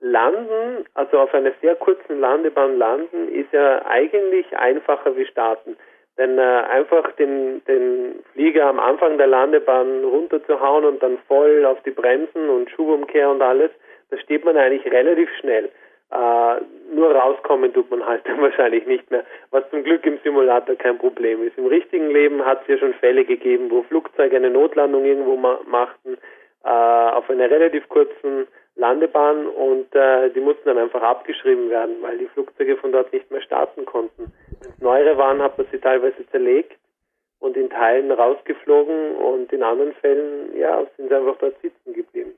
Landen, 0.01 0.85
also 0.95 1.19
auf 1.19 1.35
einer 1.35 1.53
sehr 1.61 1.75
kurzen 1.77 2.21
Landebahn 2.21 2.77
landen, 2.77 3.29
ist 3.33 3.53
ja 3.53 3.85
eigentlich 3.87 4.57
einfacher 4.57 5.17
wie 5.17 5.27
starten. 5.27 5.77
Denn 6.19 6.37
äh, 6.37 6.43
einfach 6.43 7.13
den, 7.13 7.65
den 7.67 8.25
Flieger 8.33 8.67
am 8.67 8.81
Anfang 8.81 9.19
der 9.19 9.29
Landebahn 9.29 10.05
runterzuhauen 10.05 10.85
und 10.85 11.03
dann 11.03 11.19
voll 11.29 11.65
auf 11.65 11.81
die 11.85 11.93
Bremsen 11.93 12.51
und 12.51 12.71
Schubumkehr 12.71 13.31
und 13.31 13.41
alles, 13.41 13.71
da 14.11 14.19
steht 14.19 14.45
man 14.45 14.57
eigentlich 14.57 14.93
relativ 14.93 15.31
schnell. 15.39 15.71
Äh, 16.11 16.61
nur 16.93 17.15
rauskommen 17.15 17.73
tut 17.73 17.91
man 17.91 18.05
halt 18.05 18.23
dann 18.27 18.41
wahrscheinlich 18.41 18.87
nicht 18.87 19.11
mehr, 19.11 19.25
was 19.51 19.69
zum 19.71 19.85
Glück 19.85 20.05
im 20.07 20.19
Simulator 20.25 20.75
kein 20.75 20.99
Problem 20.99 21.47
ist. 21.47 21.57
Im 21.57 21.67
richtigen 21.67 22.11
Leben 22.11 22.45
hat 22.45 22.63
es 22.63 22.69
ja 22.69 22.79
schon 22.79 22.95
Fälle 22.95 23.25
gegeben, 23.25 23.71
wo 23.71 23.83
Flugzeuge 23.85 24.37
eine 24.37 24.51
Notlandung 24.51 25.05
irgendwo 25.05 25.37
ma 25.37 25.61
machten, 25.67 26.19
äh, 26.65 26.69
auf 26.69 27.31
einer 27.31 27.49
relativ 27.49 27.89
kurzen 27.89 28.49
Landebahn 28.79 29.47
und 29.47 29.95
äh, 29.95 30.31
die 30.31 30.41
mussten 30.41 30.65
dann 30.65 30.79
einfach 30.79 31.03
abgeschrieben 31.03 31.69
werden, 31.69 31.97
weil 32.01 32.17
die 32.19 32.29
Flugzeuge 32.29 32.77
von 32.77 32.93
dort 32.93 33.13
nicht 33.13 33.31
mehr 33.31 33.43
starten 33.43 33.85
konnten. 33.85 34.33
Wenn 34.61 34.71
es 34.71 34.81
neuere 34.81 35.19
waren, 35.19 35.43
hat 35.43 35.59
man 35.59 35.67
sie 35.71 35.79
teilweise 35.79 36.27
zerlegt 36.31 36.79
und 37.41 37.57
in 37.57 37.69
Teilen 37.71 38.11
rausgeflogen 38.11 39.17
und 39.17 39.53
in 39.53 39.63
anderen 39.63 39.93
Fällen 39.95 40.57
ja, 40.57 40.87
sind 40.97 41.09
sie 41.09 41.15
einfach 41.15 41.37
dort 41.39 41.61
sitzen 41.61 41.93
geblieben. 41.93 42.35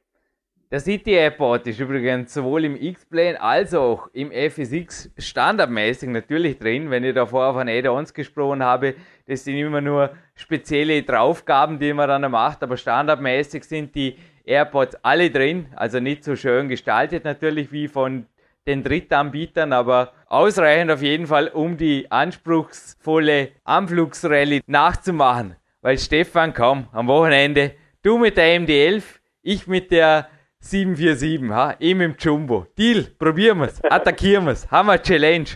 Der 0.73 0.79
City 0.79 1.15
Airport 1.15 1.67
ist 1.67 1.81
übrigens 1.81 2.33
sowohl 2.33 2.65
im 2.65 2.77
X-Plane 2.77 3.41
als 3.41 3.75
auch 3.75 4.09
im 4.13 4.31
FSX 4.31 5.11
standardmäßig 5.19 6.11
natürlich 6.11 6.61
drin. 6.61 6.91
Wenn 6.93 7.03
ich 7.03 7.13
davor 7.13 7.55
von 7.55 7.69
Add-ons 7.69 8.15
gesprochen 8.15 8.63
habe, 8.63 8.95
das 9.27 9.45
sind 9.45 9.57
immer 9.57 9.81
nur 9.81 10.11
spezielle 10.37 11.03
Draufgaben, 11.03 11.81
die 11.81 11.93
man 11.93 12.09
dann 12.09 12.31
macht, 12.31 12.63
aber 12.63 12.77
standardmäßig 12.77 13.65
sind 13.65 13.97
die 13.97 14.17
AirPods 14.51 14.97
alle 15.03 15.31
drin, 15.31 15.69
also 15.77 16.01
nicht 16.01 16.25
so 16.25 16.35
schön 16.35 16.69
gestaltet 16.69 17.25
natürlich 17.25 17.71
wie 17.73 17.89
von 17.89 18.27
den 18.67 18.83
Drittanbietern, 18.83 19.73
aber 19.73 20.13
ausreichend 20.27 20.91
auf 20.91 21.03
jeden 21.03 21.27
Fall, 21.27 21.49
um 21.49 21.77
die 21.77 22.11
anspruchsvolle 22.11 23.53
Anflugsrallye 23.65 24.61
nachzumachen. 24.67 25.57
Weil 25.81 25.99
Stefan, 25.99 26.53
komm, 26.53 26.89
am 26.93 27.07
Wochenende, 27.07 27.73
du 28.03 28.19
mit 28.19 28.37
der 28.37 28.61
MD11, 28.61 29.03
ich 29.43 29.67
mit 29.67 29.91
der 29.91 30.29
747, 30.59 31.51
ha? 31.51 31.75
Ihm 31.79 32.03
im 32.03 32.15
Jumbo. 32.19 32.67
Deal, 32.77 33.07
probieren 33.19 33.61
wir's, 33.61 33.83
attackieren 33.91 34.47
wir's, 34.47 34.71
haben 34.71 34.89
wir 34.89 35.01
Challenge. 35.01 35.49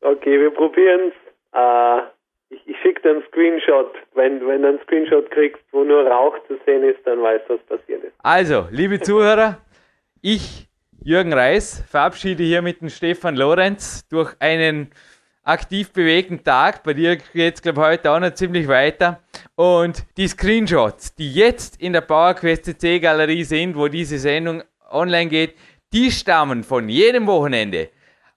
Okay, 0.00 0.38
wir 0.38 0.50
probieren's. 0.50 1.14
Äh, 1.52 2.13
ich, 2.54 2.68
ich 2.68 2.76
schicke 2.82 3.02
dir 3.02 3.10
einen 3.10 3.22
Screenshot. 3.28 3.94
Wenn, 4.14 4.46
wenn 4.46 4.62
du 4.62 4.68
einen 4.68 4.80
Screenshot 4.80 5.30
kriegst, 5.30 5.62
wo 5.72 5.84
nur 5.84 6.06
Rauch 6.06 6.36
zu 6.46 6.58
sehen 6.66 6.82
ist, 6.84 7.00
dann 7.04 7.22
weißt 7.22 7.44
du, 7.48 7.54
was 7.54 7.78
passiert 7.78 8.04
ist. 8.04 8.12
Also, 8.22 8.66
liebe 8.70 9.00
Zuhörer, 9.00 9.58
ich, 10.20 10.68
Jürgen 11.02 11.32
Reis, 11.32 11.84
verabschiede 11.90 12.42
hier 12.42 12.62
mit 12.62 12.80
dem 12.80 12.88
Stefan 12.88 13.36
Lorenz 13.36 14.08
durch 14.08 14.34
einen 14.40 14.90
aktiv 15.42 15.92
bewegten 15.92 16.42
Tag. 16.42 16.82
Bei 16.82 16.94
dir 16.94 17.16
geht 17.16 17.54
es, 17.54 17.62
glaube 17.62 17.80
ich, 17.80 17.86
heute 17.86 18.10
auch 18.10 18.20
noch 18.20 18.32
ziemlich 18.32 18.66
weiter. 18.68 19.20
Und 19.56 20.04
die 20.16 20.28
Screenshots, 20.28 21.14
die 21.14 21.32
jetzt 21.32 21.80
in 21.80 21.92
der 21.92 22.00
PowerQuest 22.00 22.64
CC 22.64 23.00
Galerie 23.00 23.44
sind, 23.44 23.76
wo 23.76 23.88
diese 23.88 24.18
Sendung 24.18 24.62
online 24.90 25.28
geht, 25.28 25.54
die 25.92 26.10
stammen 26.10 26.64
von 26.64 26.88
jedem 26.88 27.26
Wochenende, 27.26 27.90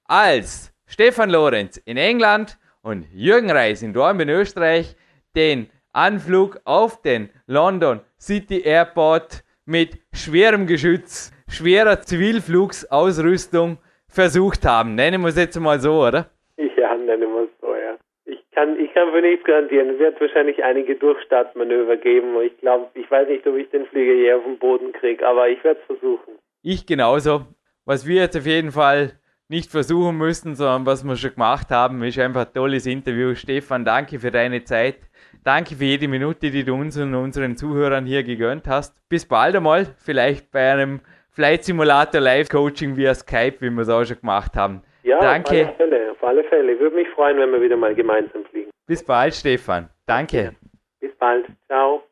als 0.05 0.73
Stefan 0.85 1.29
Lorenz 1.29 1.77
in 1.77 1.97
England 1.97 2.57
und 2.87 3.05
Jürgen 3.13 3.51
Reis 3.51 3.83
in 3.83 3.93
Dornbirn, 3.93 4.29
Österreich, 4.29 4.95
den 5.35 5.69
Anflug 5.91 6.61
auf 6.63 7.01
den 7.01 7.29
London 7.45 7.99
City 8.17 8.61
Airport 8.61 9.43
mit 9.65 9.97
schwerem 10.13 10.67
Geschütz, 10.67 11.33
schwerer 11.49 11.99
Zivilflugsausrüstung 12.01 13.77
versucht 14.07 14.65
haben. 14.65 14.95
Nennen 14.95 15.21
wir 15.21 15.27
es 15.27 15.37
jetzt 15.37 15.59
mal 15.59 15.79
so, 15.79 16.01
oder? 16.01 16.29
Ja, 16.55 16.95
nennen 16.95 17.29
wir 17.33 17.43
es 17.43 17.49
so, 17.59 17.75
ja. 17.75 17.97
Ich 18.25 18.39
kann, 18.51 18.79
ich 18.79 18.93
kann 18.93 19.11
für 19.11 19.21
nichts 19.21 19.45
garantieren. 19.45 19.89
Es 19.89 19.99
wird 19.99 20.19
wahrscheinlich 20.21 20.63
einige 20.63 20.95
Durchstartmanöver 20.95 21.97
geben. 21.97 22.39
Ich 22.41 22.57
glaube, 22.59 22.87
ich 22.93 23.11
weiß 23.11 23.27
nicht, 23.27 23.45
ob 23.45 23.57
ich 23.57 23.69
den 23.69 23.85
Flieger 23.87 24.13
je 24.13 24.33
auf 24.33 24.43
den 24.45 24.57
Boden 24.57 24.93
kriege, 24.93 25.27
aber 25.27 25.49
ich 25.49 25.61
werde 25.63 25.79
es 25.81 25.85
versuchen. 25.87 26.39
Ich 26.63 26.85
genauso. 26.85 27.41
Was 27.83 28.07
wir 28.07 28.21
jetzt 28.21 28.37
auf 28.37 28.45
jeden 28.45 28.71
Fall 28.71 29.19
nicht 29.49 29.71
versuchen 29.71 30.17
müssen, 30.17 30.55
sondern 30.55 30.85
was 30.85 31.03
wir 31.03 31.15
schon 31.15 31.33
gemacht 31.33 31.69
haben, 31.69 32.03
ist 32.03 32.19
einfach 32.19 32.47
ein 32.47 32.53
tolles 32.53 32.85
Interview. 32.85 33.33
Stefan, 33.35 33.85
danke 33.85 34.19
für 34.19 34.31
deine 34.31 34.63
Zeit. 34.63 34.97
Danke 35.43 35.75
für 35.75 35.85
jede 35.85 36.07
Minute, 36.07 36.51
die 36.51 36.63
du 36.63 36.73
uns 36.73 36.97
und 36.97 37.15
unseren 37.15 37.55
Zuhörern 37.55 38.05
hier 38.05 38.23
gegönnt 38.23 38.67
hast. 38.67 38.95
Bis 39.07 39.25
bald 39.25 39.55
einmal, 39.55 39.85
vielleicht 39.97 40.51
bei 40.51 40.71
einem 40.71 40.99
Flight 41.29 41.63
Simulator 41.63 42.19
Live 42.19 42.49
Coaching 42.49 42.97
via 42.97 43.13
Skype, 43.13 43.57
wie 43.59 43.69
wir 43.69 43.81
es 43.83 43.89
auch 43.89 44.03
schon 44.03 44.19
gemacht 44.19 44.55
haben. 44.55 44.81
Ja, 45.03 45.19
Danke. 45.19 45.67
auf 45.67 45.67
alle 45.67 45.75
Fälle. 45.77 46.11
Auf 46.11 46.23
alle 46.23 46.43
Fälle. 46.45 46.73
Ich 46.73 46.79
würde 46.79 46.95
mich 46.95 47.07
freuen, 47.09 47.37
wenn 47.37 47.51
wir 47.51 47.61
wieder 47.61 47.77
mal 47.77 47.95
gemeinsam 47.95 48.43
fliegen. 48.45 48.71
Bis 48.87 49.03
bald, 49.03 49.33
Stefan. 49.33 49.89
Danke. 50.05 50.55
Bis 50.99 51.15
bald. 51.17 51.45
Ciao. 51.67 52.06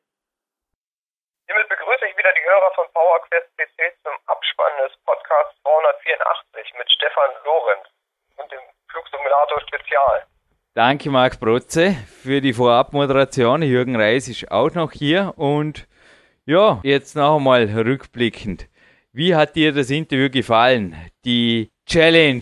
Hiermit 1.48 1.70
begrüße 1.70 2.06
ich 2.10 2.18
wieder 2.18 2.34
die 2.34 2.44
Hörer 2.44 2.72
von 2.74 2.86
PowerQuest 2.92 3.50
PC 3.58 3.94
zum 4.02 4.14
Abspann 4.26 4.74
des 4.82 4.98
Podcasts 5.06 5.54
284 5.62 6.74
mit 6.80 6.92
Stefan 6.92 7.30
Lorenz 7.46 7.86
und 8.38 8.52
dem 8.52 8.62
Flugsimulator 8.90 9.62
Spezial. 9.62 10.26
Danke, 10.74 11.12
Marc 11.12 11.40
Protze, 11.40 11.92
für 12.24 12.42
die 12.42 12.54
Vorabmoderation. 12.54 13.62
Jürgen 13.62 13.96
Reis 13.96 14.28
ist 14.28 14.52
auch 14.52 14.72
noch 14.72 14.92
hier. 14.92 15.34
Und 15.38 15.88
ja, 16.46 16.80
jetzt 16.82 17.16
noch 17.16 17.38
einmal 17.38 17.66
rückblickend. 17.66 18.68
Wie 19.14 19.36
hat 19.36 19.56
dir 19.56 19.72
das 19.72 19.92
Interview 19.92 20.32
gefallen? 20.32 20.96
Die 21.26 21.72
Challenge, 21.86 22.42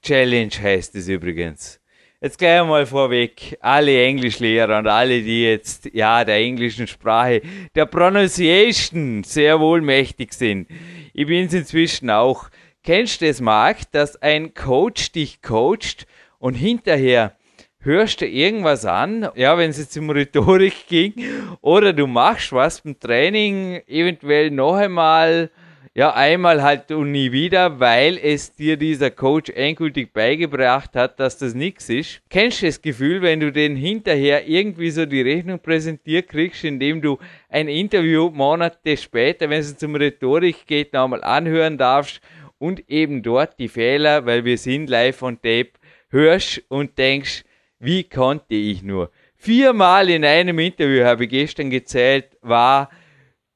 Challenge 0.00 0.54
heißt 0.62 0.94
es 0.94 1.08
übrigens. 1.08 1.83
Jetzt 2.24 2.38
gleich 2.38 2.62
einmal 2.62 2.86
vorweg, 2.86 3.58
alle 3.60 4.02
Englischlehrer 4.02 4.78
und 4.78 4.86
alle, 4.86 5.20
die 5.20 5.44
jetzt, 5.44 5.90
ja, 5.92 6.24
der 6.24 6.36
englischen 6.36 6.86
Sprache, 6.86 7.42
der 7.74 7.84
Pronunciation 7.84 9.22
sehr 9.24 9.60
wohlmächtig 9.60 10.32
sind. 10.32 10.66
Ich 11.12 11.26
bin 11.26 11.44
es 11.44 11.52
inzwischen 11.52 12.08
auch. 12.08 12.48
Kennst 12.82 13.20
du 13.20 13.26
es, 13.26 13.42
Marc, 13.42 13.92
dass 13.92 14.16
ein 14.22 14.54
Coach 14.54 15.12
dich 15.12 15.42
coacht 15.42 16.06
und 16.38 16.54
hinterher 16.54 17.36
hörst 17.80 18.22
du 18.22 18.26
irgendwas 18.26 18.86
an, 18.86 19.28
ja, 19.34 19.58
wenn 19.58 19.68
es 19.68 19.76
jetzt 19.76 19.98
um 19.98 20.08
Rhetorik 20.08 20.86
ging, 20.88 21.12
oder 21.60 21.92
du 21.92 22.06
machst 22.06 22.54
was 22.54 22.80
beim 22.80 22.98
Training, 22.98 23.82
eventuell 23.86 24.50
noch 24.50 24.76
einmal, 24.76 25.50
ja, 25.96 26.12
einmal 26.12 26.60
halt 26.62 26.90
und 26.90 27.12
nie 27.12 27.30
wieder, 27.30 27.78
weil 27.78 28.18
es 28.18 28.52
dir 28.52 28.76
dieser 28.76 29.12
Coach 29.12 29.48
endgültig 29.50 30.12
beigebracht 30.12 30.96
hat, 30.96 31.20
dass 31.20 31.38
das 31.38 31.54
nichts 31.54 31.88
ist. 31.88 32.20
Kennst 32.28 32.62
du 32.62 32.66
das 32.66 32.82
Gefühl, 32.82 33.22
wenn 33.22 33.38
du 33.38 33.52
den 33.52 33.76
hinterher 33.76 34.48
irgendwie 34.48 34.90
so 34.90 35.06
die 35.06 35.22
Rechnung 35.22 35.60
präsentiert 35.60 36.28
kriegst, 36.28 36.64
indem 36.64 37.00
du 37.00 37.18
ein 37.48 37.68
Interview 37.68 38.28
Monate 38.30 38.96
später, 38.96 39.48
wenn 39.48 39.60
es 39.60 39.80
um 39.84 39.94
Rhetorik 39.94 40.66
geht, 40.66 40.92
nochmal 40.92 41.22
anhören 41.22 41.78
darfst 41.78 42.20
und 42.58 42.90
eben 42.90 43.22
dort 43.22 43.60
die 43.60 43.68
Fehler, 43.68 44.26
weil 44.26 44.44
wir 44.44 44.58
sind 44.58 44.90
live 44.90 45.22
on 45.22 45.36
tape, 45.36 45.70
hörst 46.10 46.60
und 46.68 46.98
denkst, 46.98 47.44
wie 47.78 48.02
konnte 48.02 48.54
ich 48.56 48.82
nur? 48.82 49.12
Viermal 49.36 50.10
in 50.10 50.24
einem 50.24 50.58
Interview 50.58 51.04
habe 51.04 51.24
ich 51.24 51.30
gestern 51.30 51.70
gezählt, 51.70 52.36
war 52.40 52.90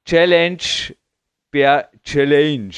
Challenge 0.04 0.58
per 1.50 1.90
Challenge. 2.08 2.72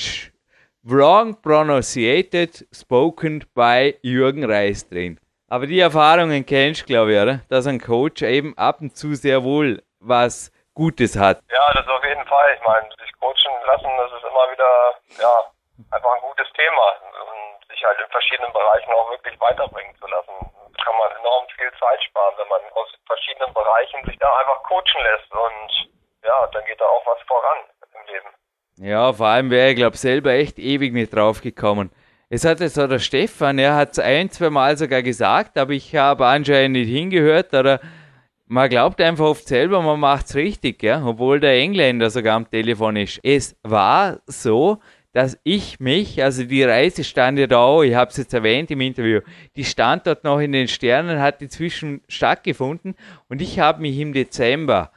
Wrong 0.83 1.41
pronunciated, 1.41 2.67
spoken 2.75 3.47
by 3.55 3.95
Jürgen 4.03 4.43
Reis 4.43 4.89
drin. 4.89 5.21
Aber 5.47 5.69
die 5.71 5.79
Erfahrungen 5.79 6.45
kennst 6.45 6.83
du, 6.83 6.87
glaube 6.87 7.15
ich, 7.15 7.23
oder? 7.23 7.39
Dass 7.49 7.69
ein 7.69 7.79
Coach 7.79 8.23
eben 8.23 8.59
ab 8.59 8.81
und 8.81 8.97
zu 8.97 9.15
sehr 9.15 9.45
wohl 9.45 9.85
was 10.01 10.51
Gutes 10.75 11.15
hat. 11.15 11.39
Ja, 11.47 11.63
das 11.75 11.87
auf 11.87 12.03
jeden 12.03 12.27
Fall. 12.27 12.59
Ich 12.59 12.67
meine, 12.67 12.91
sich 12.99 13.13
coachen 13.23 13.55
lassen, 13.71 13.91
das 14.03 14.11
ist 14.19 14.27
immer 14.27 14.51
wieder, 14.51 14.99
ja, 15.23 15.35
einfach 15.95 16.11
ein 16.11 16.27
gutes 16.27 16.51
Thema. 16.59 16.87
Und 17.23 17.71
sich 17.71 17.85
halt 17.87 18.03
in 18.03 18.11
verschiedenen 18.11 18.53
Bereichen 18.53 18.91
auch 18.91 19.11
wirklich 19.15 19.39
weiterbringen 19.39 19.95
zu 19.95 20.09
lassen. 20.09 20.35
Kann 20.83 20.99
man 20.99 21.11
enorm 21.23 21.47
viel 21.55 21.71
Zeit 21.79 22.03
sparen, 22.03 22.35
wenn 22.35 22.49
man 22.49 22.63
aus 22.75 22.91
verschiedenen 23.07 23.55
Bereichen 23.55 24.03
sich 24.11 24.19
da 24.19 24.27
einfach 24.43 24.61
coachen 24.67 25.03
lässt. 25.07 25.31
Und 25.31 25.71
ja, 26.27 26.49
dann 26.51 26.65
geht 26.65 26.81
da 26.81 26.87
auch 26.87 27.07
was 27.07 27.23
voran 27.31 27.59
im 27.95 28.07
Leben. 28.11 28.35
Ja, 28.83 29.13
vor 29.13 29.27
allem 29.27 29.51
wäre 29.51 29.71
ich, 29.71 29.77
glaube 29.77 29.99
selber 29.99 30.33
echt 30.33 30.59
ewig 30.59 30.95
nicht 30.95 31.15
drauf 31.15 31.43
gekommen. 31.43 31.91
Es 32.31 32.47
hat 32.47 32.61
jetzt 32.61 32.79
auch 32.79 32.89
der 32.89 32.99
Stefan, 32.99 33.59
er 33.59 33.75
hat 33.75 33.93
es 33.93 33.99
ein, 33.99 34.31
zwei 34.31 34.49
Mal 34.49 34.79
sogar 34.79 35.03
gesagt, 35.03 35.59
aber 35.59 35.73
ich 35.73 35.95
habe 35.97 36.27
anscheinend 36.27 36.79
nicht 36.79 36.89
hingehört 36.89 37.53
oder 37.53 37.81
man 38.47 38.71
glaubt 38.71 38.99
einfach 39.03 39.27
oft 39.27 39.47
selber, 39.47 39.83
man 39.83 40.01
macht's 40.01 40.35
richtig, 40.35 40.83
ja, 40.83 41.05
obwohl 41.05 41.41
der 41.41 41.59
Engländer 41.59 42.09
sogar 42.09 42.37
am 42.37 42.51
Telefon 42.51 42.97
ist. 42.97 43.21
Es 43.23 43.55
war 43.63 44.21
so, 44.27 44.79
dass 45.13 45.39
ich 45.45 45.79
mich, 45.79 46.23
also 46.23 46.45
die 46.45 46.63
Reise 46.63 47.05
stand 47.05 47.39
ja 47.39 47.47
da 47.47 47.59
auch, 47.59 47.83
ich 47.83 47.95
habe 47.95 48.11
es 48.11 48.17
jetzt 48.17 48.33
erwähnt 48.33 48.71
im 48.71 48.81
Interview, 48.81 49.21
die 49.57 49.65
stand 49.65 50.07
dort 50.07 50.25
noch 50.25 50.39
in 50.41 50.53
den 50.53 50.69
Sternen, 50.69 51.21
hat 51.21 51.43
inzwischen 51.43 52.01
stattgefunden 52.09 52.95
und 53.29 53.43
ich 53.43 53.61
habe 53.61 53.83
mich 53.83 53.99
im 53.99 54.15
Dezember 54.15 54.91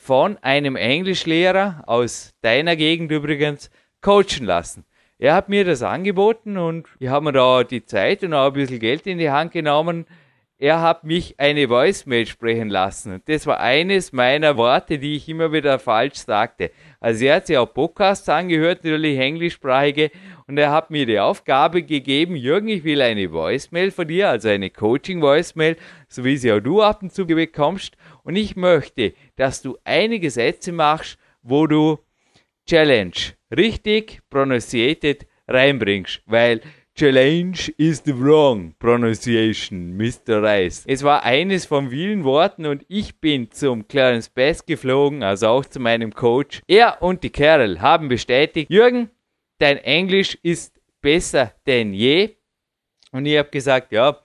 von 0.00 0.38
einem 0.38 0.76
Englischlehrer 0.76 1.84
aus 1.86 2.32
deiner 2.40 2.74
Gegend 2.74 3.12
übrigens 3.12 3.70
coachen 4.00 4.46
lassen. 4.46 4.86
er 5.18 5.34
hat 5.34 5.50
mir 5.50 5.66
das 5.66 5.82
angeboten 5.82 6.56
und 6.56 6.88
ich 6.98 7.08
habe 7.08 7.26
mir 7.26 7.32
da 7.32 7.62
die 7.64 7.84
Zeit 7.84 8.24
und 8.24 8.32
auch 8.32 8.46
ein 8.46 8.52
bisschen 8.54 8.78
Geld 8.78 9.06
in 9.06 9.18
die 9.18 9.30
Hand 9.30 9.52
genommen. 9.52 10.06
Er 10.56 10.80
hat 10.80 11.04
mich 11.04 11.38
eine 11.38 11.68
Voicemail 11.68 12.24
sprechen 12.24 12.70
lassen. 12.70 13.14
Und 13.14 13.28
das 13.28 13.46
war 13.46 13.60
eines 13.60 14.12
meiner 14.12 14.56
Worte, 14.56 14.98
die 14.98 15.16
ich 15.16 15.28
immer 15.28 15.52
wieder 15.52 15.78
falsch 15.78 16.16
sagte. 16.16 16.70
Also 16.98 17.26
er 17.26 17.36
hat 17.36 17.46
sich 17.46 17.58
auch 17.58 17.72
Podcasts 17.72 18.28
angehört, 18.30 18.82
natürlich 18.84 19.18
englischsprachige, 19.18 20.10
und 20.50 20.58
er 20.58 20.72
hat 20.72 20.90
mir 20.90 21.06
die 21.06 21.20
Aufgabe 21.20 21.84
gegeben, 21.84 22.34
Jürgen, 22.34 22.66
ich 22.66 22.82
will 22.82 23.00
eine 23.02 23.30
Voicemail 23.30 23.92
von 23.92 24.08
dir, 24.08 24.30
also 24.30 24.48
eine 24.48 24.68
Coaching-Voicemail, 24.68 25.76
so 26.08 26.24
wie 26.24 26.36
sie 26.36 26.52
auch 26.52 26.58
du 26.58 26.82
ab 26.82 27.04
und 27.04 27.12
zu 27.12 27.24
bekommst. 27.24 27.96
Und 28.24 28.34
ich 28.34 28.56
möchte, 28.56 29.14
dass 29.36 29.62
du 29.62 29.78
einige 29.84 30.28
Sätze 30.28 30.72
machst, 30.72 31.18
wo 31.42 31.68
du 31.68 32.00
Challenge 32.68 33.14
richtig 33.56 34.22
pronunciated 34.28 35.24
reinbringst, 35.46 36.22
weil 36.26 36.60
Challenge 36.96 37.56
is 37.78 38.02
the 38.04 38.12
wrong 38.12 38.74
pronunciation, 38.80 39.96
Mr. 39.96 40.42
Rice. 40.42 40.82
Es 40.84 41.04
war 41.04 41.22
eines 41.22 41.64
von 41.64 41.90
vielen 41.90 42.24
Worten 42.24 42.66
und 42.66 42.84
ich 42.88 43.20
bin 43.20 43.52
zum 43.52 43.86
Clarence 43.86 44.28
Bass 44.28 44.66
geflogen, 44.66 45.22
also 45.22 45.46
auch 45.46 45.64
zu 45.64 45.78
meinem 45.78 46.12
Coach. 46.12 46.60
Er 46.66 47.00
und 47.02 47.22
die 47.22 47.30
Carol 47.30 47.80
haben 47.80 48.08
bestätigt, 48.08 48.68
Jürgen, 48.68 49.10
dein 49.60 49.78
Englisch 49.78 50.36
ist 50.42 50.80
besser 51.00 51.52
denn 51.66 51.92
je. 51.92 52.36
Und 53.12 53.26
ich 53.26 53.38
habe 53.38 53.50
gesagt, 53.50 53.92
ja, 53.92 54.18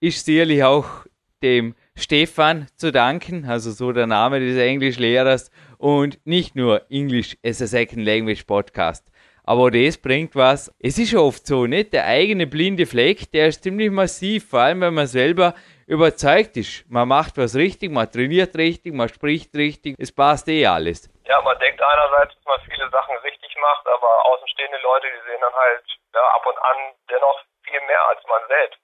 ist 0.00 0.24
sicherlich 0.24 0.62
auch 0.62 1.06
dem 1.42 1.74
Stefan 1.94 2.66
zu 2.76 2.92
danken, 2.92 3.44
also 3.44 3.70
so 3.70 3.92
der 3.92 4.06
Name 4.06 4.40
des 4.40 4.58
Englischlehrers 4.58 5.50
und 5.78 6.18
nicht 6.24 6.54
nur 6.54 6.90
English 6.90 7.36
as 7.44 7.62
a 7.62 7.66
Second 7.66 8.04
Language 8.04 8.44
Podcast. 8.44 9.06
Aber 9.44 9.70
das 9.70 9.96
bringt 9.96 10.34
was. 10.34 10.72
Es 10.80 10.98
ist 10.98 11.14
oft 11.14 11.46
so, 11.46 11.66
nicht? 11.66 11.92
Der 11.92 12.04
eigene 12.04 12.46
blinde 12.46 12.84
Fleck, 12.84 13.30
der 13.30 13.48
ist 13.48 13.62
ziemlich 13.62 13.90
massiv, 13.90 14.48
vor 14.48 14.60
allem 14.60 14.80
wenn 14.80 14.94
man 14.94 15.06
selber 15.06 15.54
überzeugt 15.86 16.56
ist. 16.56 16.84
Man 16.88 17.08
macht 17.08 17.36
was 17.36 17.54
richtig, 17.54 17.92
man 17.92 18.10
trainiert 18.10 18.56
richtig, 18.56 18.92
man 18.92 19.08
spricht 19.08 19.54
richtig, 19.54 19.94
es 19.98 20.10
passt 20.10 20.48
eh 20.48 20.66
alles. 20.66 21.08
Ja, 21.28 21.40
man 21.42 21.58
denkt 21.58 21.82
einerseits, 21.82 22.34
dass 22.34 22.44
man 22.44 22.60
viele 22.70 22.88
Sachen 22.90 23.16
richtig 23.18 23.56
macht, 23.60 23.86
aber 23.86 24.26
außenstehende 24.26 24.78
Leute, 24.82 25.06
die 25.08 25.30
sehen 25.30 25.40
dann 25.40 25.54
halt 25.54 25.84
ja, 26.14 26.20
ab 26.34 26.46
und 26.46 26.58
an 26.58 26.94
dennoch 27.10 27.40
viel 27.62 27.80
mehr 27.80 28.08
als 28.08 28.20
man 28.28 28.42
selbst. 28.48 28.78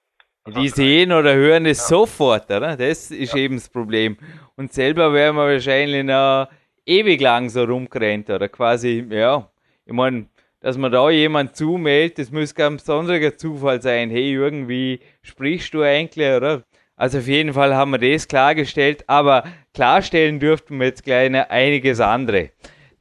Die 0.45 0.67
sehen 0.67 1.13
oder 1.13 1.33
hören 1.33 1.65
es 1.65 1.79
ja. 1.79 1.97
sofort, 1.97 2.51
oder? 2.51 2.75
Das 2.75 3.11
ist 3.11 3.33
ja. 3.33 3.39
eben 3.39 3.55
das 3.55 3.69
Problem. 3.69 4.17
Und 4.57 4.73
selber 4.73 5.13
wäre 5.13 5.31
man 5.31 5.49
wahrscheinlich 5.49 6.03
noch 6.03 6.49
ewig 6.85 7.21
lang 7.21 7.47
so 7.47 7.63
rumgerannt 7.63 8.29
oder 8.29 8.49
quasi, 8.49 9.07
ja, 9.09 9.49
ich 9.85 9.93
meine, 9.93 10.27
dass 10.59 10.77
man 10.77 10.91
da 10.91 11.09
jemand 11.09 11.55
zumeldet, 11.55 12.19
das 12.19 12.31
muss 12.31 12.53
ganz 12.53 12.83
besonderer 12.83 13.37
Zufall 13.37 13.81
sein. 13.81 14.09
Hey, 14.09 14.33
irgendwie 14.33 15.01
sprichst 15.21 15.73
du 15.73 15.81
eigentlich, 15.81 16.29
oder? 16.29 16.63
Also 16.95 17.19
auf 17.19 17.27
jeden 17.27 17.53
Fall 17.53 17.73
haben 17.75 17.91
wir 17.91 17.97
das 17.99 18.27
klargestellt, 18.27 19.03
aber 19.07 19.43
klarstellen 19.73 20.39
dürften 20.39 20.79
wir 20.79 20.87
jetzt 20.87 21.03
gleich 21.03 21.33
einiges 21.49 21.99
andere. 21.99 22.51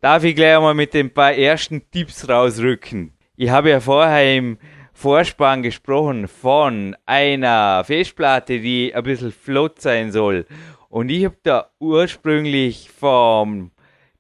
Darf 0.01 0.24
ich 0.24 0.35
gleich 0.35 0.59
mal 0.59 0.74
mit 0.74 0.94
den 0.94 1.12
paar 1.12 1.32
ersten 1.32 1.90
Tipps 1.90 2.28
rausrücken? 2.28 3.12
Ich 3.36 3.51
habe 3.51 3.70
ja 3.70 3.81
vorher 3.81 4.36
im 4.36 4.59
Vorspann 4.93 5.62
gesprochen 5.62 6.28
von 6.28 6.97
einer 7.07 7.82
Festplatte, 7.85 8.61
die 8.61 8.94
ein 8.94 9.03
bisschen 9.03 9.32
flott 9.32 9.81
sein 9.81 10.12
soll. 10.12 10.47
Und 10.89 11.09
ich 11.11 11.24
habe 11.24 11.36
da 11.43 11.70
ursprünglich 11.78 12.90
vom 12.90 13.70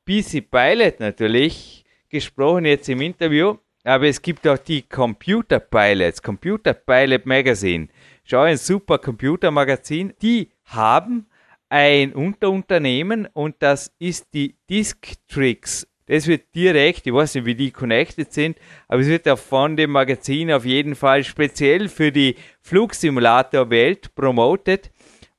PC 0.06 0.50
Pilot 0.50 1.00
natürlich 1.00 1.84
gesprochen 2.08 2.64
jetzt 2.64 2.88
im 2.88 3.00
Interview, 3.00 3.56
aber 3.84 4.06
es 4.06 4.20
gibt 4.20 4.46
auch 4.46 4.58
die 4.58 4.82
Computer 4.82 5.60
Pilots, 5.60 6.22
Computer 6.22 6.74
Pilot 6.74 7.26
Magazine. 7.26 7.88
Schau, 8.24 8.40
ein 8.42 8.56
super 8.56 8.98
Computermagazin. 8.98 10.14
Die 10.22 10.50
haben 10.64 11.26
ein 11.72 12.12
Unterunternehmen 12.12 13.26
und 13.32 13.56
das 13.60 13.94
ist 13.98 14.34
die 14.34 14.56
Disktrix. 14.68 15.88
Das 16.04 16.26
wird 16.26 16.54
direkt, 16.54 17.06
ich 17.06 17.14
weiß 17.14 17.36
nicht, 17.36 17.46
wie 17.46 17.54
die 17.54 17.70
connected 17.70 18.30
sind, 18.30 18.58
aber 18.88 19.00
es 19.00 19.08
wird 19.08 19.26
auch 19.26 19.38
von 19.38 19.74
dem 19.74 19.92
Magazin 19.92 20.52
auf 20.52 20.66
jeden 20.66 20.94
Fall 20.94 21.24
speziell 21.24 21.88
für 21.88 22.12
die 22.12 22.36
Flugsimulator-Welt 22.60 24.14
promotet. 24.14 24.90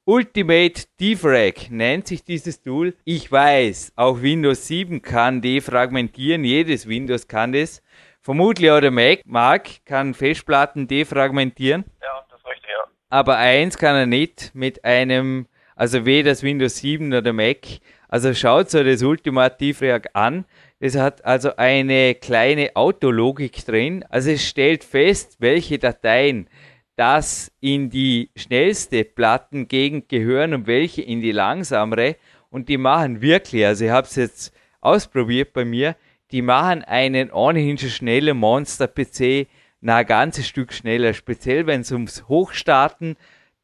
Ultimate 0.05 0.85
Defrag 0.99 1.69
nennt 1.69 2.07
sich 2.07 2.23
dieses 2.23 2.63
Tool. 2.63 2.95
Ich 3.03 3.31
weiß, 3.31 3.93
auch 3.95 4.19
Windows 4.23 4.65
7 4.65 5.03
kann 5.03 5.39
defragmentieren, 5.39 6.43
jedes 6.43 6.87
Windows 6.87 7.27
kann 7.27 7.53
das. 7.53 7.83
Vermutlich 8.21 8.71
auch 8.71 8.81
der 8.81 8.89
Mac, 8.89 9.19
Mark 9.25 9.85
kann 9.85 10.15
Festplatten 10.15 10.87
defragmentieren. 10.87 11.83
Ja, 12.01 12.25
das 12.31 12.39
ist 12.39 12.47
richtig, 12.47 12.69
ja. 12.71 12.89
Aber 13.09 13.37
eins 13.37 13.77
kann 13.77 13.95
er 13.95 14.07
nicht 14.07 14.49
mit 14.55 14.83
einem, 14.83 15.45
also 15.75 16.05
weder 16.05 16.31
das 16.31 16.43
Windows 16.43 16.77
7 16.77 17.13
oder 17.13 17.33
Mac. 17.33 17.65
Also 18.07 18.33
schaut 18.33 18.69
so 18.69 18.83
das 18.83 19.01
Ultimate 19.01 19.57
Defrag 19.59 20.09
an. 20.13 20.45
Es 20.79 20.95
hat 20.95 21.25
also 21.25 21.55
eine 21.55 22.15
kleine 22.15 22.75
Autologik 22.75 23.65
drin. 23.65 24.05
Also 24.09 24.31
es 24.31 24.47
stellt 24.47 24.83
fest, 24.83 25.37
welche 25.39 25.79
Dateien 25.79 26.47
das 26.95 27.51
in 27.59 27.89
die 27.89 28.29
schnellste 28.35 29.03
Plattengegend 29.03 30.09
gehören 30.09 30.53
und 30.53 30.67
welche 30.67 31.01
in 31.01 31.21
die 31.21 31.31
langsamere. 31.31 32.17
Und 32.49 32.69
die 32.69 32.77
machen 32.77 33.21
wirklich, 33.21 33.65
also 33.65 33.85
ich 33.85 33.91
habe 33.91 34.05
es 34.05 34.15
jetzt 34.15 34.53
ausprobiert 34.79 35.53
bei 35.53 35.65
mir, 35.65 35.95
die 36.31 36.41
machen 36.41 36.83
einen 36.83 37.31
ohnehin 37.31 37.77
schon 37.77 37.89
schnellen 37.89 38.37
Monster-PC 38.37 39.47
na 39.85 40.03
ganzes 40.03 40.47
Stück 40.47 40.71
schneller, 40.71 41.13
speziell 41.13 41.67
wenn 41.67 41.81
es 41.81 41.91
ums 41.91 42.27
Hochstarten 42.29 43.17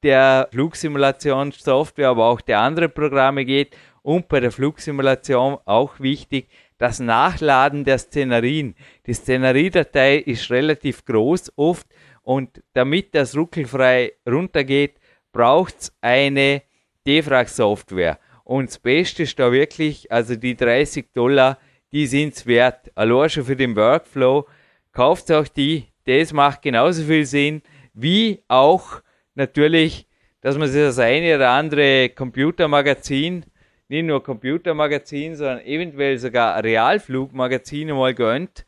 der 0.03 0.47
Flugsimulationssoftware, 0.51 2.09
aber 2.09 2.25
auch 2.25 2.41
der 2.41 2.59
anderen 2.59 2.91
Programme 2.91 3.45
geht 3.45 3.75
und 4.01 4.27
bei 4.27 4.39
der 4.39 4.51
Flugsimulation 4.51 5.57
auch 5.65 5.99
wichtig, 5.99 6.47
das 6.77 6.99
Nachladen 6.99 7.83
der 7.83 7.97
Szenarien. 7.97 8.75
Die 9.05 9.13
Szeneriedatei 9.13 10.17
ist 10.17 10.49
relativ 10.49 11.03
groß 11.05 11.53
oft 11.57 11.87
und 12.23 12.63
damit 12.73 13.13
das 13.13 13.35
ruckelfrei 13.35 14.13
runtergeht, 14.27 14.95
braucht 15.31 15.75
es 15.79 15.93
eine 16.01 16.63
Defrag-Software. 17.05 18.19
Und 18.43 18.69
das 18.69 18.79
Beste 18.79 19.23
ist 19.23 19.37
da 19.37 19.51
wirklich, 19.51 20.11
also 20.11 20.35
die 20.35 20.55
30 20.55 21.13
Dollar, 21.13 21.59
die 21.91 22.07
sind 22.07 22.35
es 22.35 22.45
wert. 22.45 22.91
Allein 22.95 23.29
schon 23.29 23.45
für 23.45 23.55
den 23.55 23.75
Workflow. 23.75 24.47
Kauft 24.91 25.31
auch 25.31 25.47
die. 25.47 25.85
Das 26.05 26.33
macht 26.33 26.61
genauso 26.61 27.03
viel 27.03 27.25
Sinn, 27.25 27.61
wie 27.93 28.41
auch 28.47 29.01
natürlich, 29.39 30.05
dass 30.41 30.57
man 30.57 30.67
sich 30.67 30.81
das 30.81 30.99
eine 30.99 31.35
oder 31.35 31.49
andere 31.49 32.09
Computermagazin, 32.09 33.45
nicht 33.87 34.05
nur 34.05 34.21
Computermagazin, 34.21 35.35
sondern 35.35 35.61
eventuell 35.65 36.19
sogar 36.19 36.63
Realflugmagazin 36.63 37.89
mal 37.89 38.13
gönnt. 38.13 38.65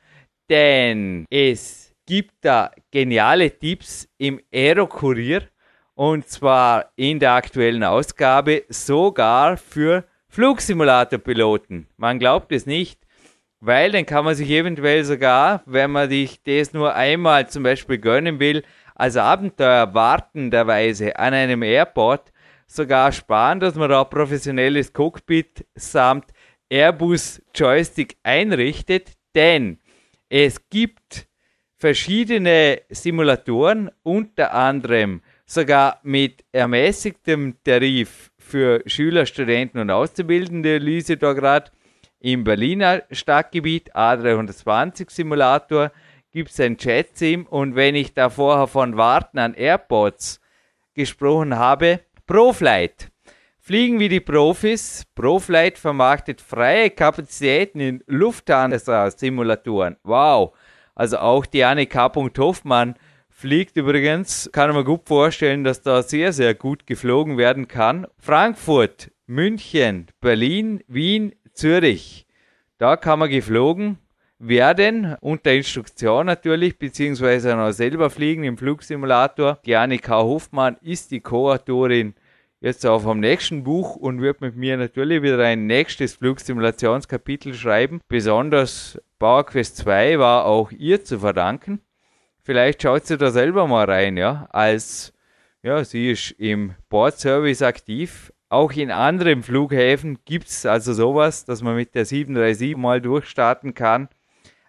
Denn 0.49 1.26
es 1.30 1.93
gibt 2.07 2.34
da 2.41 2.72
geniale 2.89 3.52
Tipps 3.52 4.10
im 4.18 4.41
Aero-Kurier 4.52 5.43
und 5.93 6.27
zwar 6.27 6.91
in 6.95 7.19
der 7.19 7.34
aktuellen 7.34 7.84
Ausgabe 7.84 8.64
sogar 8.69 9.57
für 9.57 10.06
Flugsimulatorpiloten. 10.30 11.88
Man 11.98 12.18
glaubt 12.18 12.52
es 12.52 12.65
nicht, 12.65 12.99
weil 13.60 13.91
dann 13.91 14.06
kann 14.06 14.26
man 14.26 14.34
sich 14.34 14.49
eventuell 14.49 15.03
sogar, 15.03 15.61
wenn 15.65 15.91
man 15.91 16.10
sich 16.10 16.41
das 16.43 16.73
nur 16.73 16.95
einmal 16.95 17.48
zum 17.48 17.64
Beispiel 17.64 17.99
gönnen 17.99 18.39
will, 18.39 18.64
als 18.95 19.18
Abenteuer 19.18 19.93
wartenderweise 19.93 21.18
an 21.18 21.34
einem 21.34 21.63
Airport 21.63 22.31
sogar 22.68 23.11
sparen, 23.11 23.59
dass 23.59 23.76
man 23.76 23.89
da 23.89 24.03
professionelles 24.03 24.93
Cockpit 24.93 25.65
samt 25.76 26.26
Airbus 26.69 27.41
Joystick 27.53 28.18
einrichtet, 28.23 29.11
denn 29.35 29.80
es 30.30 30.69
gibt 30.69 31.27
verschiedene 31.77 32.81
Simulatoren, 32.89 33.91
unter 34.03 34.53
anderem 34.53 35.22
sogar 35.45 35.99
mit 36.03 36.45
ermäßigtem 36.53 37.55
Tarif 37.63 38.31
für 38.38 38.81
Schüler, 38.85 39.26
Studenten 39.26 39.80
und 39.80 39.89
Auszubildende, 39.89 40.77
Lyse 40.77 41.18
da 41.18 41.34
gerade 41.34 41.72
im 42.19 42.43
Berliner 42.43 43.03
Stadtgebiet, 43.11 43.93
A320 43.95 45.11
Simulator, 45.11 45.91
gibt 46.31 46.51
es 46.51 46.59
ein 46.59 46.77
Chat-Sim 46.77 47.45
und 47.45 47.75
wenn 47.75 47.95
ich 47.95 48.13
da 48.13 48.29
vorher 48.29 48.67
von 48.67 48.97
Warten 48.97 49.37
an 49.37 49.53
Airports 49.53 50.39
gesprochen 50.93 51.57
habe, 51.57 52.01
ProFlight. 52.25 53.11
Fliegen 53.59 53.99
wie 53.99 54.09
die 54.09 54.19
Profis. 54.19 55.05
ProFlight 55.13 55.77
vermarktet 55.77 56.41
freie 56.41 56.89
Kapazitäten 56.89 57.79
in 57.79 58.03
Lufthansa-Simulatoren. 58.07 59.97
Wow. 60.03 60.55
Also 60.95 61.19
auch 61.19 61.45
die 61.45 61.63
Annika 61.63 62.11
Hoffmann 62.15 62.95
fliegt 63.29 63.77
übrigens, 63.77 64.49
kann 64.51 64.73
man 64.73 64.83
gut 64.83 65.07
vorstellen, 65.07 65.63
dass 65.63 65.81
da 65.81 66.01
sehr, 66.03 66.33
sehr 66.33 66.53
gut 66.53 66.87
geflogen 66.87 67.37
werden 67.37 67.67
kann. 67.67 68.07
Frankfurt, 68.17 69.11
München, 69.25 70.07
Berlin, 70.19 70.83
Wien, 70.87 71.33
Zürich. 71.53 72.25
Da 72.77 72.97
kann 72.97 73.19
man 73.19 73.29
geflogen 73.29 73.99
werden, 74.41 75.15
unter 75.22 75.53
Instruktion 75.53 76.26
natürlich, 76.26 76.77
beziehungsweise 76.77 77.55
noch 77.55 77.72
selber 77.72 78.09
fliegen 78.09 78.43
im 78.43 78.57
Flugsimulator. 78.57 79.59
Die 79.65 79.76
Annika 79.76 80.22
Hofmann 80.22 80.77
ist 80.81 81.11
die 81.11 81.22
Co-Autorin 81.22 82.15
jetzt 82.59 82.85
auch 82.85 83.01
vom 83.01 83.19
nächsten 83.19 83.63
Buch 83.63 83.95
und 83.95 84.22
wird 84.22 84.41
mit 84.41 84.55
mir 84.55 84.77
natürlich 84.77 85.22
wieder 85.22 85.39
ein 85.39 85.68
nächstes 85.68 86.15
Flugsimulationskapitel 86.15 87.53
schreiben. 87.53 88.01
Besonders 88.07 88.99
PowerQuest 89.19 89.77
2 89.77 90.19
war 90.19 90.45
auch 90.45 90.72
ihr 90.72 91.03
zu 91.03 91.19
verdanken. 91.19 91.81
Vielleicht 92.43 92.81
schaut 92.81 93.05
sie 93.05 93.18
da 93.18 93.31
selber 93.31 93.68
mal 93.68 93.85
rein, 93.85 94.18
ja, 94.18 94.47
als 94.51 95.13
ja, 95.63 95.84
sie 95.84 96.11
ist 96.11 96.31
im 96.31 96.73
Bordservice 96.89 97.61
aktiv. 97.61 98.34
Auch 98.49 98.72
in 98.72 98.91
anderen 98.91 99.43
Flughäfen 99.43 100.18
gibt 100.26 100.47
es 100.47 100.65
also 100.65 100.93
sowas, 100.93 101.45
dass 101.45 101.61
man 101.61 101.76
mit 101.76 101.93
der 101.93 102.05
737 102.05 102.76
mal 102.76 102.99
durchstarten 102.99 103.76
kann. 103.76 104.09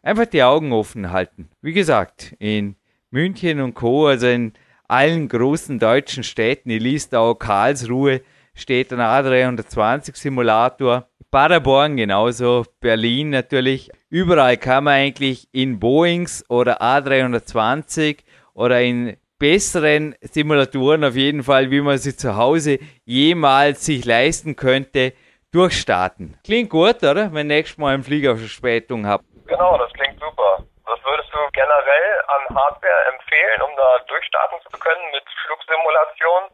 Einfach 0.03 0.27
die 0.27 0.43
Augen 0.43 0.73
offen 0.73 1.13
halten. 1.13 1.49
Wie 1.61 1.73
gesagt, 1.73 2.35
in 2.41 2.75
München 3.11 3.61
und 3.61 3.75
Co., 3.75 4.09
also 4.09 4.27
in 4.27 4.53
allen 4.89 5.29
großen 5.29 5.79
deutschen 5.79 6.25
Städten, 6.25 6.73
auch 7.15 7.35
Karlsruhe, 7.35 8.21
steht 8.53 8.93
ein 8.93 8.99
A320 8.99 10.17
Simulator. 10.17 11.07
Paderborn 11.31 11.97
genauso, 11.97 12.67
Berlin 12.81 13.31
natürlich. 13.31 13.91
Überall 14.11 14.57
kann 14.57 14.85
man 14.85 14.95
eigentlich 14.95 15.49
in 15.53 15.79
Boeings 15.79 16.45
oder 16.51 16.83
A320 16.83 18.19
oder 18.55 18.83
in 18.83 19.17
besseren 19.39 20.17
Simulatoren 20.21 21.05
auf 21.05 21.17
jeden 21.17 21.45
Fall, 21.45 21.71
wie 21.71 21.81
man 21.81 21.97
sie 21.99 22.17
zu 22.17 22.37
Hause 22.37 22.81
jemals 23.05 23.87
sich 23.87 24.05
leisten 24.05 24.57
könnte, 24.57 25.15
durchstarten. 25.53 26.35
Klingt 26.45 26.71
gut, 26.71 27.03
oder? 27.03 27.33
Wenn 27.33 27.47
nächstes 27.47 27.79
Mal 27.79 27.95
einen 27.95 28.03
Fliegerverspätung 28.03 29.07
habt. 29.07 29.32
Genau, 29.53 29.77
das 29.77 29.93
klingt 29.93 30.19
super. 30.19 30.65
Was 30.87 30.99
würdest 31.05 31.29
du 31.31 31.39
generell 31.53 32.11
an 32.27 32.57
Hardware 32.57 33.05
empfehlen, 33.13 33.61
um 33.61 33.77
da 33.77 33.99
durchstarten 34.09 34.59
zu 34.63 34.79
können 34.79 35.11
mit 35.13 35.25
Flugsimulation? 35.45 36.49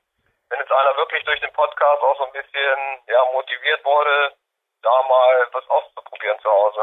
Wenn 0.51 0.59
jetzt 0.59 0.73
einer 0.73 0.97
wirklich 0.97 1.23
durch 1.25 1.39
den 1.39 1.53
Podcast 1.53 2.03
auch 2.03 2.19
so 2.19 2.25
ein 2.25 2.33
bisschen 2.33 2.79
ja, 3.07 3.23
motiviert 3.33 3.85
wurde, 3.85 4.35
da 4.83 4.91
mal 5.09 5.47
was 5.53 5.63
auszuprobieren 5.71 6.39
zu 6.43 6.51
Hause. 6.51 6.81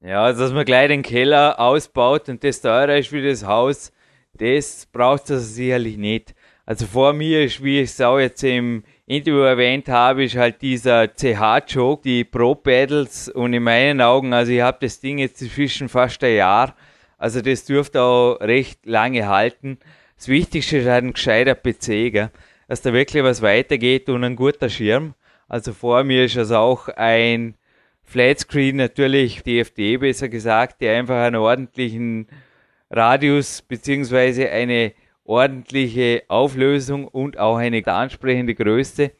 Ja, 0.00 0.24
also 0.24 0.44
dass 0.44 0.52
man 0.52 0.64
gleich 0.64 0.88
den 0.88 1.02
Keller 1.02 1.60
ausbaut 1.60 2.30
und 2.30 2.42
das 2.42 2.62
teurer 2.62 2.96
ist 2.96 3.12
wie 3.12 3.28
das 3.28 3.46
Haus, 3.46 3.92
das 4.32 4.86
braucht 4.90 5.28
es 5.28 5.54
sicherlich 5.54 5.98
nicht. 5.98 6.32
Also 6.64 6.86
vor 6.86 7.12
mir 7.12 7.44
ist, 7.44 7.62
wie 7.62 7.82
ich 7.82 7.90
es 7.90 8.00
auch 8.00 8.18
jetzt 8.18 8.42
im 8.42 8.84
Interview 9.10 9.40
erwähnt 9.40 9.88
habe, 9.88 10.24
ist 10.24 10.36
halt 10.36 10.62
dieser 10.62 11.08
CH-Joke, 11.08 12.02
die 12.04 12.22
Pro-Pedals 12.22 13.28
und 13.28 13.52
in 13.52 13.64
meinen 13.64 14.00
Augen, 14.00 14.32
also 14.32 14.52
ich 14.52 14.60
habe 14.60 14.78
das 14.80 15.00
Ding 15.00 15.18
jetzt 15.18 15.42
inzwischen 15.42 15.88
fast 15.88 16.22
ein 16.22 16.36
Jahr, 16.36 16.76
also 17.18 17.40
das 17.40 17.64
dürfte 17.64 18.00
auch 18.00 18.36
recht 18.40 18.86
lange 18.86 19.26
halten. 19.26 19.78
Das 20.16 20.28
Wichtigste 20.28 20.78
ist 20.78 20.86
halt 20.86 21.04
ein 21.04 21.12
gescheiter 21.12 21.56
PC, 21.56 22.12
gell? 22.12 22.30
dass 22.68 22.82
da 22.82 22.92
wirklich 22.92 23.24
was 23.24 23.42
weitergeht 23.42 24.08
und 24.08 24.22
ein 24.22 24.36
guter 24.36 24.68
Schirm. 24.68 25.14
Also 25.48 25.72
vor 25.72 26.04
mir 26.04 26.26
ist 26.26 26.38
also 26.38 26.58
auch 26.58 26.88
ein 26.88 27.56
Flatscreen, 28.04 28.76
natürlich 28.76 29.42
DFD 29.42 29.96
besser 29.96 30.28
gesagt, 30.28 30.80
der 30.80 30.96
einfach 30.96 31.16
einen 31.16 31.34
ordentlichen 31.36 32.28
Radius 32.90 33.60
beziehungsweise 33.62 34.48
eine 34.50 34.92
ordentliche 35.30 36.24
Auflösung 36.26 37.06
und 37.06 37.38
auch 37.38 37.56
eine 37.56 37.86
ansprechende 37.86 38.56
Größe. 38.56 39.12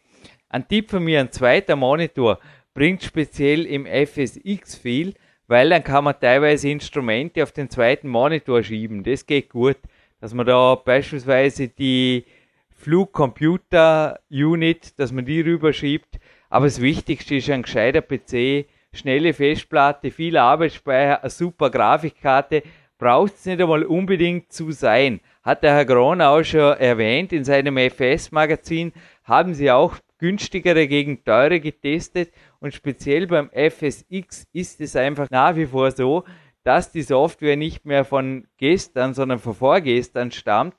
Ein 0.49 0.66
Tipp 0.66 0.91
von 0.91 1.05
mir, 1.05 1.20
ein 1.20 1.31
zweiter 1.31 1.77
Monitor 1.77 2.41
bringt 2.74 3.05
speziell 3.05 3.65
im 3.65 3.87
FSX 3.87 4.74
viel, 4.74 5.15
weil 5.47 5.70
dann 5.70 5.85
kann 5.85 6.03
man 6.03 6.19
teilweise 6.19 6.69
Instrumente 6.69 7.45
auf 7.45 7.53
den 7.53 7.70
zweiten 7.70 8.09
Monitor 8.09 8.65
schieben. 8.65 9.05
Das 9.05 9.24
geht 9.24 9.51
gut, 9.51 9.77
dass 10.20 10.35
man 10.35 10.47
da 10.47 10.74
beispielsweise 10.74 11.69
die 11.69 12.24
Flugcomputer-Unit, 12.70 14.99
dass 14.99 15.12
man 15.12 15.24
die 15.24 15.43
rüberschiebt. 15.43 16.19
Aber 16.49 16.66
das 16.66 16.81
Wichtigste 16.81 17.37
ist 17.37 17.49
ein 17.51 17.62
gescheiter 17.62 18.03
PC, 18.03 18.66
schnelle 18.93 19.32
Festplatte, 19.32 20.11
viel 20.11 20.37
Arbeitsspeicher, 20.37 21.23
eine 21.23 21.31
super 21.31 21.70
Grafikkarte, 21.70 22.65
braucht 22.99 23.35
es 23.35 23.47
nicht 23.47 23.61
einmal 23.61 23.85
unbedingt 23.85 24.53
zu 24.53 24.73
sein. 24.73 25.20
Hat 25.43 25.62
der 25.62 25.75
Herr 25.75 25.85
Gron 25.87 26.21
auch 26.21 26.43
schon 26.43 26.77
erwähnt 26.77 27.33
in 27.33 27.45
seinem 27.45 27.79
FS-Magazin, 27.79 28.93
haben 29.25 29.55
sie 29.55 29.71
auch 29.71 29.97
günstigere 30.19 30.87
gegen 30.87 31.25
teure 31.25 31.61
getestet 31.61 32.31
und 32.61 32.75
speziell 32.75 33.27
beim 33.27 33.49
FSX 33.51 34.45
ist 34.53 34.81
es 34.81 34.97
einfach 34.97 35.31
nach 35.31 35.57
wie 35.57 35.67
vor 35.67 35.91
so, 35.93 36.25
dass 36.62 36.93
die 36.93 37.03
Software 37.03 37.57
nicht 37.57 37.87
mehr 37.87 38.05
von 38.05 38.47
gestern, 38.59 39.15
sondern 39.15 39.39
von 39.39 39.55
vorgestern 39.55 40.31
stammt. 40.31 40.75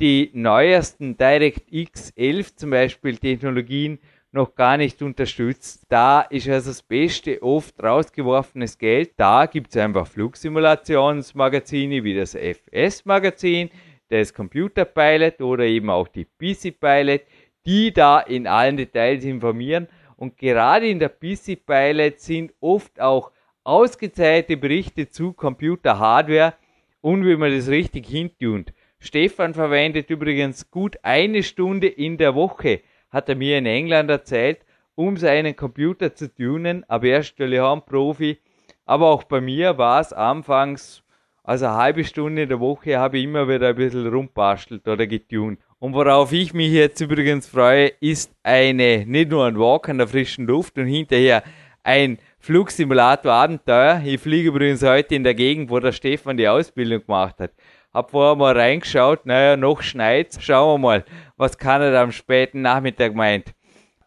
Die 0.00 0.30
neuesten 0.32 1.16
DirectX 1.16 2.10
11 2.16 2.56
zum 2.56 2.70
Beispiel 2.70 3.16
Technologien 3.16 4.00
noch 4.32 4.54
gar 4.54 4.76
nicht 4.76 5.02
unterstützt. 5.02 5.86
Da 5.88 6.22
ist 6.22 6.48
also 6.48 6.70
das 6.70 6.82
Beste 6.82 7.42
oft 7.42 7.80
rausgeworfenes 7.82 8.78
Geld. 8.78 9.12
Da 9.16 9.46
gibt 9.46 9.70
es 9.70 9.76
einfach 9.76 10.06
Flugsimulationsmagazine 10.06 12.02
wie 12.02 12.16
das 12.16 12.34
FS-Magazin, 12.34 13.70
das 14.10 14.34
Computer 14.34 14.84
Pilot 14.84 15.40
oder 15.40 15.64
eben 15.64 15.88
auch 15.88 16.08
die 16.08 16.24
PC 16.24 16.78
Pilot, 16.78 17.22
die 17.64 17.92
da 17.92 18.20
in 18.20 18.46
allen 18.46 18.76
Details 18.76 19.24
informieren. 19.24 19.88
Und 20.16 20.36
gerade 20.36 20.88
in 20.88 20.98
der 20.98 21.08
PC 21.08 21.64
Pilot 21.64 22.20
sind 22.20 22.52
oft 22.60 23.00
auch 23.00 23.32
ausgezeichnete 23.64 24.56
Berichte 24.56 25.08
zu 25.08 25.32
Computer 25.32 25.98
Hardware 25.98 26.54
und 27.00 27.24
wie 27.24 27.36
man 27.36 27.54
das 27.54 27.68
richtig 27.68 28.06
hintunt. 28.06 28.72
Stefan 28.98 29.54
verwendet 29.54 30.10
übrigens 30.10 30.70
gut 30.70 30.98
eine 31.02 31.42
Stunde 31.42 31.86
in 31.86 32.18
der 32.18 32.34
Woche 32.34 32.82
hat 33.10 33.28
er 33.28 33.34
mir 33.34 33.58
in 33.58 33.66
England 33.66 34.08
erzählt, 34.10 34.64
um 34.94 35.16
seinen 35.16 35.56
Computer 35.56 36.14
zu 36.14 36.32
tunen, 36.32 36.84
aber 36.88 37.08
er 37.08 37.20
ist 37.20 37.40
ein 37.40 37.82
Profi. 37.82 38.38
Aber 38.84 39.10
auch 39.10 39.24
bei 39.24 39.40
mir 39.40 39.78
war 39.78 40.00
es 40.00 40.12
anfangs, 40.12 41.02
also 41.42 41.66
eine 41.66 41.76
halbe 41.76 42.04
Stunde 42.04 42.42
in 42.42 42.48
der 42.48 42.60
Woche, 42.60 42.98
habe 42.98 43.18
ich 43.18 43.24
immer 43.24 43.48
wieder 43.48 43.68
ein 43.68 43.74
bisschen 43.76 44.06
rumbastelt 44.06 44.86
oder 44.86 45.06
getunt. 45.06 45.58
Und 45.78 45.94
worauf 45.94 46.32
ich 46.32 46.52
mich 46.52 46.72
jetzt 46.72 47.00
übrigens 47.00 47.46
freue, 47.46 47.88
ist 48.00 48.32
eine, 48.42 49.06
nicht 49.06 49.30
nur 49.30 49.46
ein 49.46 49.58
Walk 49.58 49.88
an 49.88 49.98
der 49.98 50.08
frischen 50.08 50.46
Luft 50.46 50.76
und 50.76 50.86
hinterher 50.86 51.42
ein 51.82 52.18
Flugsimulator-Abenteuer. 52.38 54.02
Ich 54.04 54.20
fliege 54.20 54.48
übrigens 54.48 54.82
heute 54.82 55.14
in 55.14 55.24
der 55.24 55.34
Gegend, 55.34 55.70
wo 55.70 55.78
der 55.78 55.92
Stefan 55.92 56.36
die 56.36 56.48
Ausbildung 56.48 57.04
gemacht 57.06 57.36
hat. 57.38 57.52
Hab 57.92 58.10
vorher 58.10 58.36
mal 58.36 58.56
reingeschaut, 58.56 59.26
naja, 59.26 59.56
noch 59.56 59.82
schneit's. 59.82 60.42
Schauen 60.42 60.74
wir 60.74 60.86
mal, 60.86 61.04
was 61.36 61.58
Kanada 61.58 62.02
am 62.02 62.12
späten 62.12 62.62
Nachmittag 62.62 63.14
meint. 63.14 63.52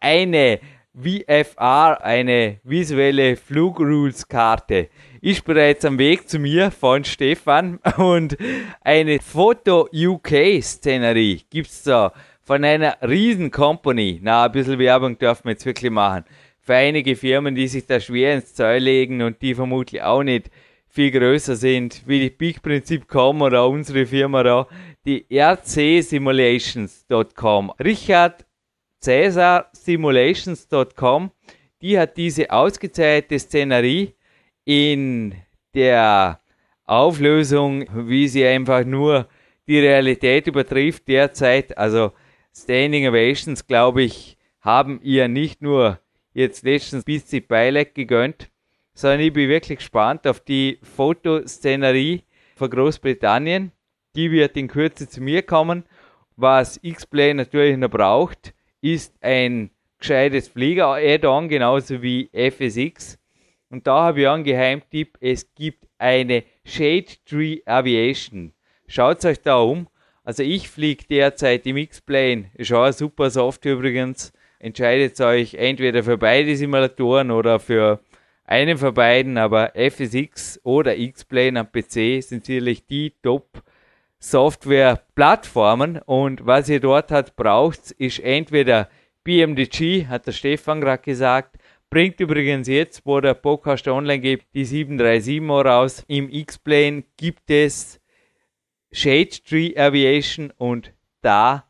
Eine 0.00 0.60
VFR, 0.96 2.04
eine 2.04 2.60
visuelle 2.62 3.34
Flugrules-Karte, 3.34 4.88
ist 5.20 5.44
bereits 5.44 5.84
am 5.84 5.98
Weg 5.98 6.28
zu 6.28 6.38
mir 6.38 6.70
von 6.70 7.04
Stefan 7.04 7.80
und 7.96 8.36
eine 8.80 9.18
Foto-UK-Szenerie 9.18 11.42
gibt's 11.50 11.82
da 11.82 12.12
von 12.42 12.64
einer 12.64 12.96
riesen 13.02 13.50
Company. 13.50 14.20
Na, 14.22 14.44
ein 14.44 14.52
bisschen 14.52 14.78
Werbung 14.78 15.18
dürfen 15.18 15.46
wir 15.46 15.52
jetzt 15.52 15.66
wirklich 15.66 15.90
machen. 15.90 16.26
Für 16.60 16.74
einige 16.74 17.16
Firmen, 17.16 17.56
die 17.56 17.66
sich 17.66 17.86
da 17.86 17.98
schwer 17.98 18.34
ins 18.34 18.54
Zeug 18.54 18.80
legen 18.80 19.20
und 19.22 19.42
die 19.42 19.56
vermutlich 19.56 20.00
auch 20.02 20.22
nicht 20.22 20.48
viel 20.86 21.10
größer 21.10 21.56
sind, 21.56 22.02
wie 22.06 22.20
die 22.20 22.30
Peak-Prinzip.com 22.30 23.42
oder 23.42 23.68
unsere 23.68 24.06
Firma 24.06 24.44
da, 24.44 24.68
die 25.04 25.26
rcsimulations.com. 25.28 27.72
Richard 27.82 28.46
Cäsar 29.04 29.68
Simulations.com, 29.74 31.30
die 31.82 31.98
hat 31.98 32.16
diese 32.16 32.50
ausgezeichnete 32.50 33.38
Szenerie 33.38 34.14
in 34.64 35.34
der 35.74 36.40
Auflösung, 36.86 37.84
wie 38.08 38.28
sie 38.28 38.46
einfach 38.46 38.82
nur 38.86 39.28
die 39.68 39.78
Realität 39.78 40.46
übertrifft 40.46 41.06
derzeit. 41.06 41.76
Also 41.76 42.12
Standing 42.56 43.06
Ovations, 43.06 43.66
glaube 43.66 44.04
ich, 44.04 44.38
haben 44.62 45.00
ihr 45.02 45.28
nicht 45.28 45.60
nur 45.60 46.00
jetzt 46.32 46.64
letztens 46.64 47.04
BC 47.04 47.46
Pilot 47.46 47.94
gegönnt, 47.94 48.50
sondern 48.94 49.20
ich 49.20 49.34
bin 49.34 49.50
wirklich 49.50 49.80
gespannt 49.80 50.26
auf 50.26 50.40
die 50.40 50.78
Fotoszenerie 50.82 52.22
von 52.56 52.70
Großbritannien. 52.70 53.70
Die 54.16 54.30
wird 54.30 54.56
in 54.56 54.68
Kürze 54.68 55.06
zu 55.06 55.20
mir 55.20 55.42
kommen. 55.42 55.84
Was 56.36 56.80
X-Play 56.82 57.34
natürlich 57.34 57.76
noch 57.76 57.90
braucht, 57.90 58.54
ist 58.84 59.14
ein 59.22 59.70
gescheites 59.98 60.48
Flieger-Add-on, 60.48 61.48
genauso 61.48 62.02
wie 62.02 62.28
FSX. 62.34 63.18
Und 63.70 63.86
da 63.86 64.02
habe 64.04 64.20
ich 64.20 64.28
einen 64.28 64.44
Geheimtipp, 64.44 65.16
es 65.22 65.54
gibt 65.54 65.86
eine 65.96 66.44
Shade 66.66 67.06
Tree 67.24 67.60
Aviation. 67.64 68.52
Schaut 68.86 69.24
euch 69.24 69.40
da 69.40 69.56
um. 69.56 69.88
Also 70.22 70.42
ich 70.42 70.68
fliege 70.68 71.04
derzeit 71.08 71.66
im 71.66 71.78
X-Plane, 71.78 72.50
ist 72.54 72.72
auch 72.72 72.82
eine 72.82 72.92
super 72.92 73.30
Software 73.30 73.72
übrigens. 73.72 74.34
Entscheidet 74.58 75.18
euch 75.22 75.54
entweder 75.54 76.04
für 76.04 76.18
beide 76.18 76.54
Simulatoren 76.54 77.30
oder 77.30 77.60
für 77.60 78.00
einen 78.44 78.76
von 78.76 78.92
beiden, 78.92 79.38
aber 79.38 79.72
FSX 79.74 80.60
oder 80.62 80.94
X-Plane 80.94 81.60
am 81.60 81.72
PC 81.72 82.22
sind 82.22 82.44
sicherlich 82.44 82.86
die 82.86 83.14
Top 83.22 83.62
Software-Plattformen 84.24 85.98
und 85.98 86.46
was 86.46 86.70
ihr 86.70 86.80
dort 86.80 87.10
hat 87.10 87.36
braucht, 87.36 87.90
ist 87.90 88.20
entweder 88.20 88.88
BMDG, 89.22 90.06
hat 90.06 90.26
der 90.26 90.32
Stefan 90.32 90.80
gerade 90.80 91.02
gesagt, 91.02 91.56
bringt 91.90 92.18
übrigens 92.20 92.66
jetzt, 92.66 93.02
wo 93.04 93.20
der 93.20 93.34
Podcast 93.34 93.86
online 93.86 94.20
geht, 94.20 94.46
die 94.54 94.64
737 94.64 95.40
raus. 95.50 96.04
Im 96.08 96.30
X-Plane 96.30 97.04
gibt 97.18 97.50
es 97.50 98.00
Shade 98.92 99.28
Tree 99.46 99.76
Aviation 99.76 100.52
und 100.56 100.92
da 101.20 101.66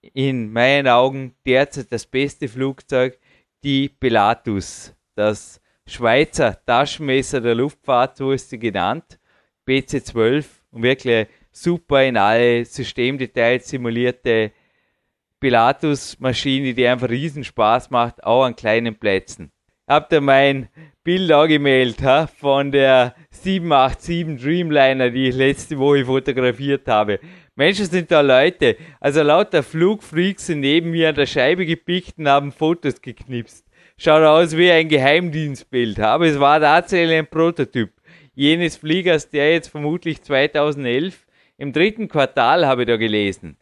in 0.00 0.52
meinen 0.52 0.88
Augen 0.88 1.36
derzeit 1.46 1.92
das 1.92 2.06
beste 2.06 2.48
Flugzeug, 2.48 3.20
die 3.62 3.88
Pilatus, 3.88 4.92
das 5.14 5.60
Schweizer 5.86 6.58
Taschenmesser 6.66 7.40
der 7.40 7.54
Luftfahrt, 7.54 8.16
so 8.16 8.32
ist 8.32 8.50
sie 8.50 8.58
genannt, 8.58 9.20
PC-12 9.66 10.44
und 10.72 10.82
wirklich 10.82 11.28
super 11.54 12.04
in 12.04 12.16
alle 12.16 12.64
Systemdetails 12.64 13.68
simulierte 13.68 14.52
Pilatus-Maschine, 15.40 16.74
die 16.74 16.86
einfach 16.86 17.08
riesen 17.08 17.44
Spaß 17.44 17.90
macht, 17.90 18.24
auch 18.24 18.44
an 18.44 18.56
kleinen 18.56 18.96
Plätzen. 18.96 19.52
Habt 19.86 20.12
ihr 20.12 20.20
mein 20.20 20.68
Bild 21.04 21.30
angemeldet 21.30 22.02
ha, 22.02 22.26
von 22.26 22.72
der 22.72 23.14
787 23.30 24.42
Dreamliner, 24.42 25.10
die 25.10 25.28
ich 25.28 25.34
letzte 25.34 25.78
Woche 25.78 26.06
fotografiert 26.06 26.88
habe. 26.88 27.20
Menschen 27.54 27.84
sind 27.86 28.10
da 28.10 28.22
Leute. 28.22 28.76
Also 29.00 29.22
lauter 29.22 29.62
Flugfreaks 29.62 30.46
sind 30.46 30.60
neben 30.60 30.90
mir 30.90 31.10
an 31.10 31.14
der 31.14 31.26
Scheibe 31.26 31.66
gepickt 31.66 32.14
und 32.18 32.26
haben 32.26 32.50
Fotos 32.50 33.00
geknipst. 33.00 33.66
Schaut 33.98 34.22
aus 34.22 34.56
wie 34.56 34.70
ein 34.70 34.88
Geheimdienstbild, 34.88 36.00
aber 36.00 36.26
es 36.26 36.40
war 36.40 36.58
tatsächlich 36.58 37.18
ein 37.18 37.26
Prototyp. 37.26 37.92
Jenes 38.34 38.76
Fliegers, 38.76 39.28
der 39.28 39.52
jetzt 39.52 39.68
vermutlich 39.68 40.22
2011 40.22 41.24
im 41.56 41.72
dritten 41.72 42.08
Quartal, 42.08 42.66
habe 42.66 42.82
ich 42.82 42.88
da 42.88 42.96
gelesen, 42.96 43.58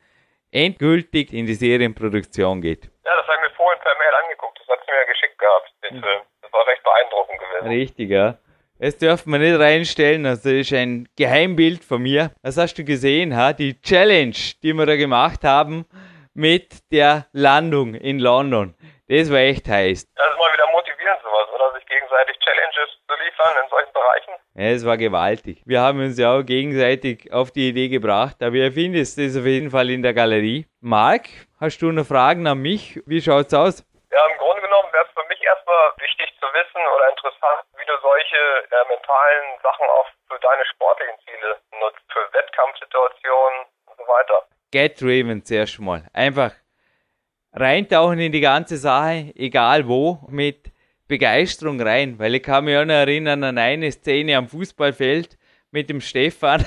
endgültig 0.50 1.32
in 1.32 1.46
die 1.46 1.54
Serienproduktion 1.54 2.60
geht. 2.60 2.90
Ja, 3.04 3.16
das 3.16 3.26
habe 3.26 3.36
ich 3.36 3.50
mir 3.50 3.56
vorhin 3.56 3.80
per 3.82 3.94
Mail 3.98 4.14
angeguckt. 4.24 4.58
Das 4.60 4.68
hat 4.68 4.84
sie 4.86 4.92
mir 4.92 5.06
geschickt 5.06 5.38
gehabt, 5.38 5.72
den 5.84 6.02
Film. 6.02 6.22
Das 6.42 6.52
war 6.52 6.66
recht 6.66 6.82
beeindruckend 6.82 7.38
gewesen. 7.38 7.68
Richtig, 7.68 8.10
ja. 8.10 8.38
Das 8.78 8.98
dürfen 8.98 9.32
wir 9.32 9.38
nicht 9.38 9.60
reinstellen, 9.60 10.26
also 10.26 10.48
das 10.48 10.58
ist 10.58 10.72
ein 10.72 11.08
Geheimbild 11.16 11.84
von 11.84 12.02
mir. 12.02 12.32
Das 12.42 12.56
hast 12.56 12.74
du 12.74 12.84
gesehen, 12.84 13.36
ha? 13.36 13.52
die 13.52 13.80
Challenge, 13.80 14.34
die 14.62 14.72
wir 14.72 14.86
da 14.86 14.96
gemacht 14.96 15.44
haben 15.44 15.86
mit 16.34 16.90
der 16.90 17.26
Landung 17.32 17.94
in 17.94 18.18
London. 18.18 18.74
Das 19.06 19.30
war 19.30 19.38
echt 19.38 19.68
heiß. 19.68 20.08
Das 20.16 20.26
ist 20.26 20.38
mal 20.38 20.52
wieder 20.52 20.66
motivierend 20.72 21.20
sowas, 21.22 21.46
oder? 21.54 21.78
Sich 21.78 21.86
gegenseitig 21.86 22.36
Challenges 22.40 22.90
zu 23.06 23.11
liefern 23.24 23.54
in 23.62 23.70
solchen 23.70 23.92
Bereichen. 23.92 24.32
Ja, 24.54 24.66
es 24.70 24.84
war 24.84 24.96
gewaltig. 24.96 25.62
Wir 25.64 25.80
haben 25.80 26.00
uns 26.00 26.18
ja 26.18 26.36
auch 26.36 26.42
gegenseitig 26.42 27.32
auf 27.32 27.50
die 27.50 27.68
Idee 27.68 27.88
gebracht, 27.88 28.42
aber 28.42 28.56
ihr 28.56 28.72
findet 28.72 29.02
es 29.02 29.36
auf 29.36 29.46
jeden 29.46 29.70
Fall 29.70 29.90
in 29.90 30.02
der 30.02 30.14
Galerie. 30.14 30.66
Marc, 30.80 31.28
hast 31.60 31.78
du 31.82 31.92
noch 31.92 32.06
Fragen 32.06 32.46
an 32.46 32.58
mich? 32.58 33.00
Wie 33.06 33.20
schaut's 33.20 33.54
aus? 33.54 33.84
Ja, 34.10 34.26
im 34.26 34.38
Grunde 34.38 34.60
genommen 34.60 34.92
wäre 34.92 35.04
es 35.06 35.12
für 35.12 35.26
mich 35.28 35.40
erstmal 35.42 35.92
wichtig 35.98 36.28
zu 36.38 36.46
wissen 36.52 36.82
oder 36.94 37.08
interessant, 37.08 37.64
wie 37.78 37.86
du 37.86 37.94
solche 38.02 38.36
äh, 38.36 38.88
mentalen 38.88 39.46
Sachen 39.62 39.86
auch 39.86 40.08
für 40.28 40.38
deine 40.40 40.64
sportlichen 40.66 41.14
Ziele 41.24 41.56
nutzt, 41.80 42.04
für 42.12 42.28
Wettkampfsituationen 42.32 43.60
und 43.86 43.96
so 43.96 44.04
weiter. 44.04 44.44
Get 44.70 45.00
driven 45.00 45.44
zuerst 45.44 45.80
mal. 45.80 46.04
Einfach 46.12 46.52
reintauchen 47.54 48.18
in 48.18 48.32
die 48.32 48.40
ganze 48.40 48.76
Sache, 48.76 49.32
egal 49.36 49.86
wo, 49.86 50.18
mit 50.28 50.71
Begeisterung 51.12 51.78
rein, 51.78 52.18
weil 52.18 52.34
ich 52.34 52.42
kann 52.42 52.64
mich 52.64 52.74
auch 52.74 52.86
noch 52.86 52.94
erinnern 52.94 53.44
an 53.44 53.58
eine 53.58 53.92
Szene 53.92 54.34
am 54.34 54.48
Fußballfeld 54.48 55.36
mit 55.70 55.90
dem 55.90 56.00
Stefan. 56.00 56.64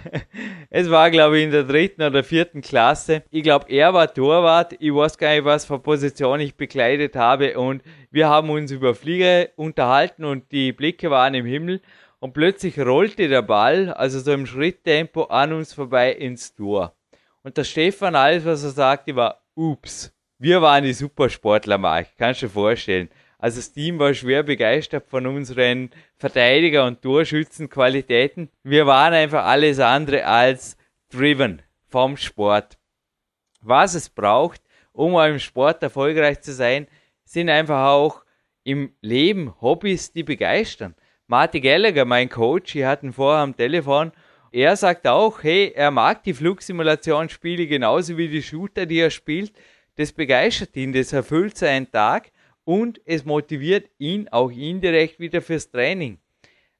es 0.70 0.90
war, 0.90 1.10
glaube 1.10 1.36
ich, 1.36 1.44
in 1.44 1.50
der 1.50 1.64
dritten 1.64 2.00
oder 2.00 2.24
vierten 2.24 2.62
Klasse. 2.62 3.24
Ich 3.30 3.42
glaube, 3.42 3.66
er 3.68 3.92
war 3.92 4.14
Torwart. 4.14 4.74
Ich 4.78 4.94
weiß 4.94 5.18
gar 5.18 5.34
nicht, 5.34 5.44
was 5.44 5.66
für 5.66 5.78
Position 5.78 6.40
ich 6.40 6.54
bekleidet 6.54 7.14
habe. 7.14 7.58
Und 7.58 7.82
wir 8.10 8.30
haben 8.30 8.48
uns 8.48 8.70
über 8.70 8.94
Flieger 8.94 9.48
unterhalten 9.56 10.24
und 10.24 10.50
die 10.50 10.72
Blicke 10.72 11.10
waren 11.10 11.34
im 11.34 11.44
Himmel. 11.44 11.82
Und 12.18 12.32
plötzlich 12.32 12.78
rollte 12.78 13.28
der 13.28 13.42
Ball, 13.42 13.92
also 13.92 14.18
so 14.18 14.32
im 14.32 14.46
Schritttempo, 14.46 15.24
an 15.24 15.52
uns 15.52 15.74
vorbei 15.74 16.10
ins 16.12 16.54
Tor. 16.54 16.94
Und 17.42 17.58
der 17.58 17.64
Stefan, 17.64 18.14
alles, 18.14 18.46
was 18.46 18.64
er 18.64 18.70
sagte, 18.70 19.14
war, 19.14 19.42
ups. 19.54 20.10
Wir 20.38 20.62
waren 20.62 20.84
die 20.84 20.94
Supersportler, 20.94 21.76
Mark. 21.76 22.08
Kannst 22.16 22.40
du 22.40 22.46
dir 22.46 22.52
vorstellen. 22.52 23.10
Also 23.38 23.58
das 23.58 23.72
Team 23.72 24.00
war 24.00 24.12
schwer 24.14 24.42
begeistert 24.42 25.06
von 25.08 25.26
unseren 25.26 25.90
Verteidiger- 26.16 26.86
und 26.86 27.02
Torschützenqualitäten. 27.02 28.50
Wir 28.64 28.86
waren 28.86 29.14
einfach 29.14 29.44
alles 29.44 29.78
andere 29.78 30.26
als 30.26 30.76
driven 31.08 31.62
vom 31.86 32.16
Sport. 32.16 32.78
Was 33.60 33.94
es 33.94 34.08
braucht, 34.08 34.60
um 34.92 35.16
im 35.20 35.38
Sport 35.38 35.82
erfolgreich 35.84 36.40
zu 36.40 36.52
sein, 36.52 36.88
sind 37.24 37.48
einfach 37.48 37.86
auch 37.86 38.24
im 38.64 38.92
Leben 39.00 39.54
Hobbys, 39.60 40.12
die 40.12 40.24
begeistern. 40.24 40.96
Marty 41.28 41.60
Gallagher, 41.60 42.04
mein 42.04 42.28
Coach, 42.28 42.74
ich 42.74 42.84
hatte 42.84 43.06
ihn 43.06 43.12
vorher 43.12 43.42
am 43.42 43.56
Telefon, 43.56 44.12
er 44.50 44.76
sagt 44.76 45.06
auch, 45.06 45.42
hey, 45.42 45.72
er 45.76 45.90
mag 45.90 46.24
die 46.24 46.34
Flugsimulationsspiele 46.34 47.66
genauso 47.66 48.16
wie 48.16 48.28
die 48.28 48.42
Shooter, 48.42 48.86
die 48.86 48.98
er 48.98 49.10
spielt. 49.10 49.52
Das 49.96 50.12
begeistert 50.12 50.74
ihn, 50.74 50.92
das 50.92 51.12
erfüllt 51.12 51.58
seinen 51.58 51.90
Tag 51.90 52.30
und 52.68 53.00
es 53.06 53.24
motiviert 53.24 53.88
ihn 53.96 54.28
auch 54.28 54.50
indirekt 54.50 55.18
wieder 55.18 55.40
fürs 55.40 55.70
Training. 55.70 56.18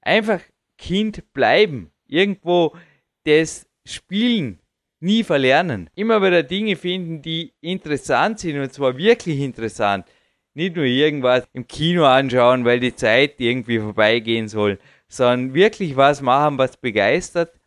Einfach 0.02 0.42
Kind 0.76 1.32
bleiben, 1.32 1.90
irgendwo 2.06 2.76
das 3.24 3.66
Spielen 3.86 4.58
nie 5.00 5.24
verlernen, 5.24 5.88
immer 5.94 6.20
wieder 6.20 6.42
Dinge 6.42 6.76
finden, 6.76 7.22
die 7.22 7.54
interessant 7.62 8.38
sind 8.38 8.60
und 8.60 8.70
zwar 8.70 8.98
wirklich 8.98 9.40
interessant. 9.40 10.04
Nicht 10.52 10.76
nur 10.76 10.84
irgendwas 10.84 11.48
im 11.54 11.66
Kino 11.66 12.04
anschauen, 12.04 12.66
weil 12.66 12.80
die 12.80 12.94
Zeit 12.94 13.40
irgendwie 13.40 13.78
vorbeigehen 13.78 14.48
soll, 14.48 14.78
sondern 15.08 15.54
wirklich 15.54 15.96
was 15.96 16.20
machen, 16.20 16.58
was 16.58 16.76
begeistert. 16.76 17.58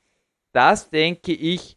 Das 0.51 0.91
denke 0.91 1.33
ich, 1.33 1.75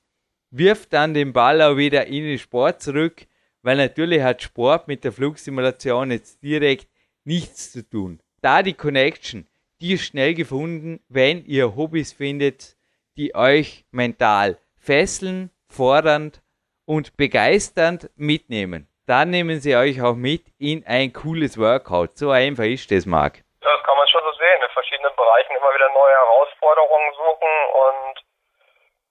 wirft 0.51 0.93
dann 0.93 1.15
den 1.15 1.33
Ball 1.33 1.62
auch 1.62 1.79
wieder 1.79 2.07
in 2.07 2.25
den 2.25 2.39
Sport 2.39 2.83
zurück 2.83 3.27
weil 3.65 3.77
natürlich 3.77 4.23
hat 4.23 4.43
Sport 4.43 4.89
mit 4.89 5.05
der 5.05 5.12
Flugsimulation 5.12 6.11
jetzt 6.11 6.43
direkt 6.43 6.86
nichts 7.24 7.73
zu 7.73 7.82
tun. 7.89 8.20
Da 8.43 8.62
die 8.62 8.74
Connection, 8.74 9.49
die 9.81 9.95
ist 9.95 10.05
schnell 10.05 10.35
gefunden, 10.35 11.03
wenn 11.09 11.45
ihr 11.47 11.74
Hobbys 11.74 12.12
findet, 12.12 12.77
die 13.16 13.35
euch 13.35 13.86
mental 13.91 14.59
fesseln, 14.77 15.51
fordernd 15.66 16.43
und 16.85 17.16
begeisternd 17.16 18.11
mitnehmen. 18.16 18.86
Dann 19.07 19.31
nehmen 19.31 19.61
sie 19.61 19.77
euch 19.77 20.03
auch 20.03 20.15
mit 20.15 20.45
in 20.59 20.85
ein 20.86 21.15
cooles 21.15 21.59
Workout. 21.59 22.19
So 22.19 22.31
einfach 22.31 22.65
ist 22.65 22.91
das, 22.91 23.07
Marc. 23.07 23.43
Das 23.61 23.82
kann 23.85 23.97
man 23.97 24.09
schon 24.09 24.20
so 24.24 24.32
sehen. 24.32 24.61
In 24.61 24.73
verschiedenen 24.74 25.16
Bereichen 25.16 25.57
immer 25.57 25.73
wieder 25.73 25.89
neue 25.89 26.12
Herausforderungen 26.12 27.12
suchen 27.16 27.53
und 27.89 28.24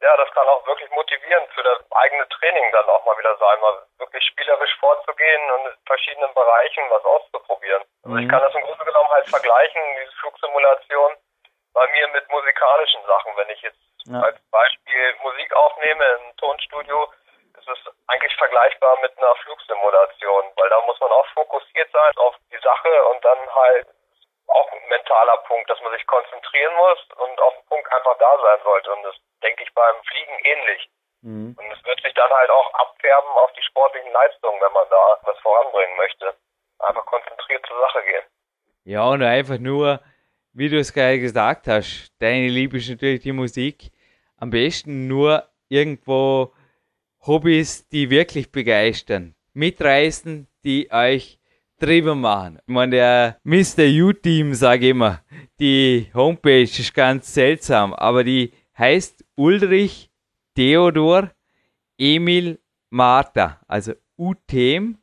ja, 0.04 0.18
das 0.18 0.30
kann 0.32 0.48
auch 0.48 0.68
wirklich 0.68 0.90
motivierend 0.92 1.48
für 1.56 1.64
das 1.64 1.80
eigene 1.92 2.28
Training 2.28 2.72
dann 2.74 2.90
auch 2.90 3.06
mal 3.06 3.18
wieder 3.18 3.36
sein, 3.38 3.60
mal 3.62 3.82
wirklich 3.98 4.24
spielerisch 4.26 4.76
vorzugehen 4.80 5.52
und 5.52 5.68
in 5.68 5.78
verschiedenen 5.86 6.34
Bereichen 6.34 6.84
was 6.90 7.04
auszuprobieren. 7.06 7.84
Also 8.04 8.18
ich 8.18 8.26
mhm. 8.26 8.30
kann 8.30 8.42
das 8.42 8.54
im 8.54 8.64
Grunde 8.64 8.84
genommen 8.84 9.10
halt 9.10 9.30
vergleichen, 9.30 9.82
diese 10.02 10.12
Flugsimulation 10.20 11.16
bei 11.74 11.88
mir 11.88 12.08
mit 12.10 12.30
musikalischen 12.30 13.02
Sachen. 13.08 13.32
Wenn 13.38 13.50
ich 13.50 13.62
jetzt 13.62 13.80
ja. 14.06 14.20
als 14.20 14.38
Beispiel 14.52 15.16
Musik 15.24 15.56
aufnehme 15.56 16.06
im 16.20 16.36
Tonstudio, 16.36 17.08
ist 17.58 17.68
es 17.70 17.80
eigentlich 18.08 18.36
vergleichbar 18.36 19.00
mit 19.00 19.18
einer 19.18 19.36
Flugsimulation, 19.36 20.52
weil 20.58 20.70
da 20.70 20.82
muss 20.82 21.00
man 21.00 21.12
auch 21.12 21.28
fokussiert 21.34 21.90
sein 21.92 22.12
auf 22.18 22.36
die 22.52 22.60
Sache 22.60 22.92
und 23.08 23.24
dann 23.24 23.56
halt 23.56 23.88
auch 24.54 24.72
ein 24.72 24.88
mentaler 24.90 25.38
Punkt, 25.48 25.70
dass 25.70 25.82
man 25.82 25.92
sich 25.94 26.06
konzentrieren 26.08 26.74
muss 26.76 27.00
und 27.18 27.42
auf 27.42 27.54
den 27.56 27.66
Punkt 27.66 27.92
einfach 27.92 28.18
da 28.18 28.32
sein 28.42 28.60
sollte. 28.64 28.94
Und 28.94 29.04
das 29.04 29.16
denke 29.42 29.64
ich 29.64 29.74
beim 29.74 29.96
Fliegen 30.04 30.38
ähnlich. 30.44 30.90
Mhm. 31.22 31.56
Und 31.58 31.72
es 31.72 31.84
wird 31.86 32.02
sich 32.02 32.14
dann 32.14 32.30
halt 32.30 32.50
auch 32.50 32.74
abfärben 32.74 33.30
auf 33.32 33.52
die 33.54 33.64
sportlichen 33.64 34.12
Leistungen, 34.12 34.62
wenn 34.62 34.74
man 34.74 34.88
da 34.90 35.20
was 35.24 35.38
voranbringen 35.40 35.98
möchte. 35.98 36.36
Einfach 36.80 37.06
konzentriert 37.06 37.66
zur 37.66 37.80
Sache 37.80 38.04
gehen. 38.04 38.26
Ja, 38.86 39.06
und 39.06 39.24
einfach 39.24 39.60
nur, 39.60 40.02
wie 40.52 40.70
du 40.70 40.78
es 40.78 40.94
gerade 40.94 41.20
gesagt 41.20 41.68
hast, 41.68 42.12
deine 42.20 42.48
Liebe 42.48 42.78
ist 42.78 42.90
natürlich 42.90 43.22
die 43.22 43.32
Musik. 43.32 43.92
Am 44.38 44.50
besten 44.50 45.08
nur 45.08 45.48
irgendwo 45.70 46.54
Hobbys, 47.26 47.88
die 47.88 48.10
wirklich 48.10 48.52
begeistern. 48.52 49.36
Mitreißen, 49.54 50.48
die 50.66 50.90
euch 50.92 51.40
drüber 51.80 52.16
machen. 52.16 52.60
Ich 52.66 52.74
meine, 52.74 52.96
der 52.96 53.38
Mr. 53.44 53.84
U-Team, 53.84 54.54
sage 54.54 54.86
ich 54.86 54.92
immer, 54.92 55.22
die 55.60 56.08
Homepage 56.14 56.64
ist 56.64 56.94
ganz 56.94 57.34
seltsam, 57.34 57.94
aber 57.94 58.24
die 58.24 58.52
heißt 58.78 59.24
Ulrich 59.36 60.10
Theodor 60.56 61.32
Emil 61.98 62.60
Martha, 62.90 63.60
also 63.68 63.94
utem.com 64.18 65.00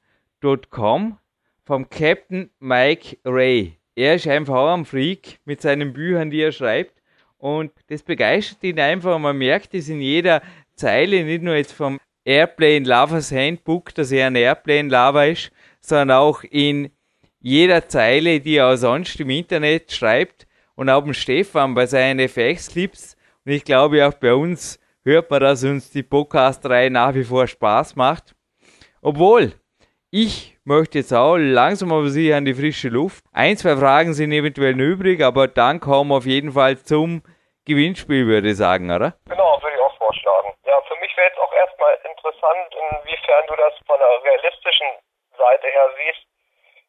vom 1.64 1.88
Captain 1.88 2.51
Mike 2.59 3.18
Ray. 3.24 3.76
er 3.94 4.14
ist 4.16 4.26
einfach 4.26 4.55
auch 4.55 4.74
ein 4.74 4.84
Freak 4.84 5.38
mit 5.44 5.60
seinen 5.60 5.92
Büchern, 5.92 6.30
die 6.30 6.40
er 6.40 6.52
schreibt. 6.52 7.01
Und 7.38 7.72
das 7.88 8.02
begeistert 8.02 8.62
ihn 8.64 8.78
einfach. 8.78 9.18
Man 9.18 9.38
merkt 9.38 9.74
es 9.74 9.88
in 9.88 10.01
jeder 10.01 10.42
Zeile, 10.74 11.24
nicht 11.24 11.42
nur 11.42 11.55
jetzt 11.55 11.72
vom 11.72 11.98
Airplane 12.24 12.80
Lovers 12.80 13.32
Handbook, 13.32 13.94
dass 13.94 14.12
er 14.12 14.26
ein 14.26 14.36
Airplane 14.36 14.88
Lover 14.88 15.28
ist, 15.28 15.51
sondern 15.81 16.19
auch 16.19 16.43
in 16.44 16.90
jeder 17.40 17.89
Zeile, 17.89 18.40
die 18.40 18.57
er 18.57 18.77
sonst 18.77 19.19
im 19.20 19.31
Internet 19.31 19.93
schreibt. 19.93 20.47
Und 20.74 20.89
auch 20.89 21.02
dem 21.02 21.15
Stefan 21.15 21.74
bei 21.74 21.86
seinen 21.86 22.20
FX-Clips. 22.20 23.16
Und 23.44 23.52
ich 23.52 23.65
glaube 23.65 24.07
auch 24.07 24.15
bei 24.15 24.32
uns 24.35 24.78
hört 25.05 25.31
man, 25.31 25.40
dass 25.40 25.65
uns 25.65 25.90
die 25.90 26.02
Podcast-Reihe 26.02 26.90
nach 26.90 27.15
wie 27.15 27.24
vor 27.24 27.47
Spaß 27.47 27.97
macht. 27.97 28.35
Obwohl, 29.02 29.55
ich 30.11 30.59
möchte 30.65 30.98
jetzt 30.98 31.12
auch 31.12 31.36
langsam 31.36 31.93
aber 31.93 32.09
sicher 32.09 32.36
an 32.36 32.44
die 32.44 32.55
frische 32.55 32.89
Luft. 32.89 33.24
Ein, 33.32 33.57
zwei 33.57 33.77
Fragen 33.77 34.12
sind 34.12 34.32
eventuell 34.32 34.78
übrig, 34.78 35.23
aber 35.23 35.48
dann 35.48 35.81
kommen 35.81 36.11
wir 36.11 36.16
auf 36.16 36.27
jeden 36.27 36.52
Fall 36.52 36.78
zum 36.78 37.23
Gewinnspiel, 37.65 38.27
würde 38.27 38.51
ich 38.51 38.57
sagen, 38.57 38.90
oder? 38.90 39.15
Genau, 39.28 39.59
würde 39.62 39.77
ich 39.77 39.82
auch 39.82 39.97
vorschlagen. 39.97 40.52
Ja, 40.66 40.81
für 40.89 40.98
mich 41.01 41.16
wäre 41.16 41.28
jetzt 41.28 41.39
auch 41.39 41.52
erstmal 41.52 41.94
interessant, 42.09 42.74
inwiefern 42.74 43.44
du 43.48 43.55
das 43.57 43.74
von 43.86 43.98
der 43.98 44.32
realistischen 44.32 44.86
Seite 45.41 45.67
her 45.67 45.89
siehst, 45.97 46.23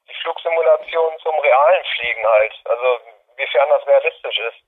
die 0.09 0.17
Flugsimulation 0.21 1.11
zum 1.23 1.35
realen 1.39 1.83
Fliegen 1.95 2.25
halt. 2.27 2.53
Also, 2.65 2.87
inwiefern 3.31 3.69
das 3.71 3.87
realistisch 3.87 4.39
ist. 4.49 4.59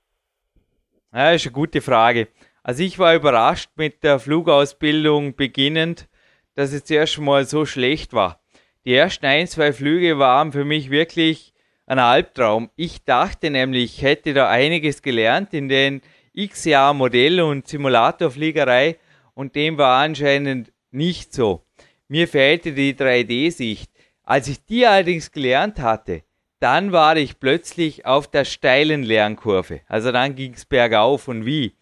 Ja, 1.12 1.30
ist 1.32 1.46
eine 1.46 1.52
gute 1.52 1.80
Frage. 1.80 2.28
Also 2.64 2.82
ich 2.82 2.98
war 2.98 3.14
überrascht 3.14 3.70
mit 3.76 4.02
der 4.02 4.18
Flugausbildung 4.18 5.36
beginnend, 5.36 6.08
dass 6.56 6.72
es 6.72 6.84
zuerst 6.86 7.18
mal 7.18 7.44
so 7.44 7.66
schlecht 7.66 8.14
war. 8.14 8.40
Die 8.84 8.94
ersten 8.94 9.26
ein, 9.26 9.46
zwei 9.46 9.72
Flüge 9.72 10.18
waren 10.18 10.50
für 10.50 10.64
mich 10.64 10.90
wirklich 10.90 11.52
ein 11.86 11.98
Albtraum. 11.98 12.70
Ich 12.74 13.04
dachte 13.04 13.50
nämlich, 13.50 13.98
ich 13.98 14.02
hätte 14.02 14.32
da 14.32 14.48
einiges 14.48 15.02
gelernt 15.02 15.52
in 15.52 15.68
den 15.68 16.02
x 16.32 16.64
Jahren 16.64 16.96
Modell- 16.96 17.42
und 17.42 17.68
Simulatorfliegerei 17.68 18.98
und 19.34 19.54
dem 19.54 19.78
war 19.78 20.02
anscheinend 20.02 20.72
nicht 20.90 21.34
so. 21.34 21.63
Mir 22.08 22.28
fehlte 22.28 22.72
die 22.72 22.94
3D-Sicht. 22.94 23.90
Als 24.22 24.48
ich 24.48 24.64
die 24.64 24.86
allerdings 24.86 25.30
gelernt 25.30 25.80
hatte, 25.80 26.22
dann 26.60 26.92
war 26.92 27.16
ich 27.16 27.38
plötzlich 27.38 28.06
auf 28.06 28.30
der 28.30 28.44
steilen 28.44 29.02
Lernkurve. 29.02 29.80
Also 29.86 30.12
dann 30.12 30.34
ging 30.34 30.54
es 30.54 30.64
bergauf 30.64 31.28
und 31.28 31.44
wie. 31.44 31.74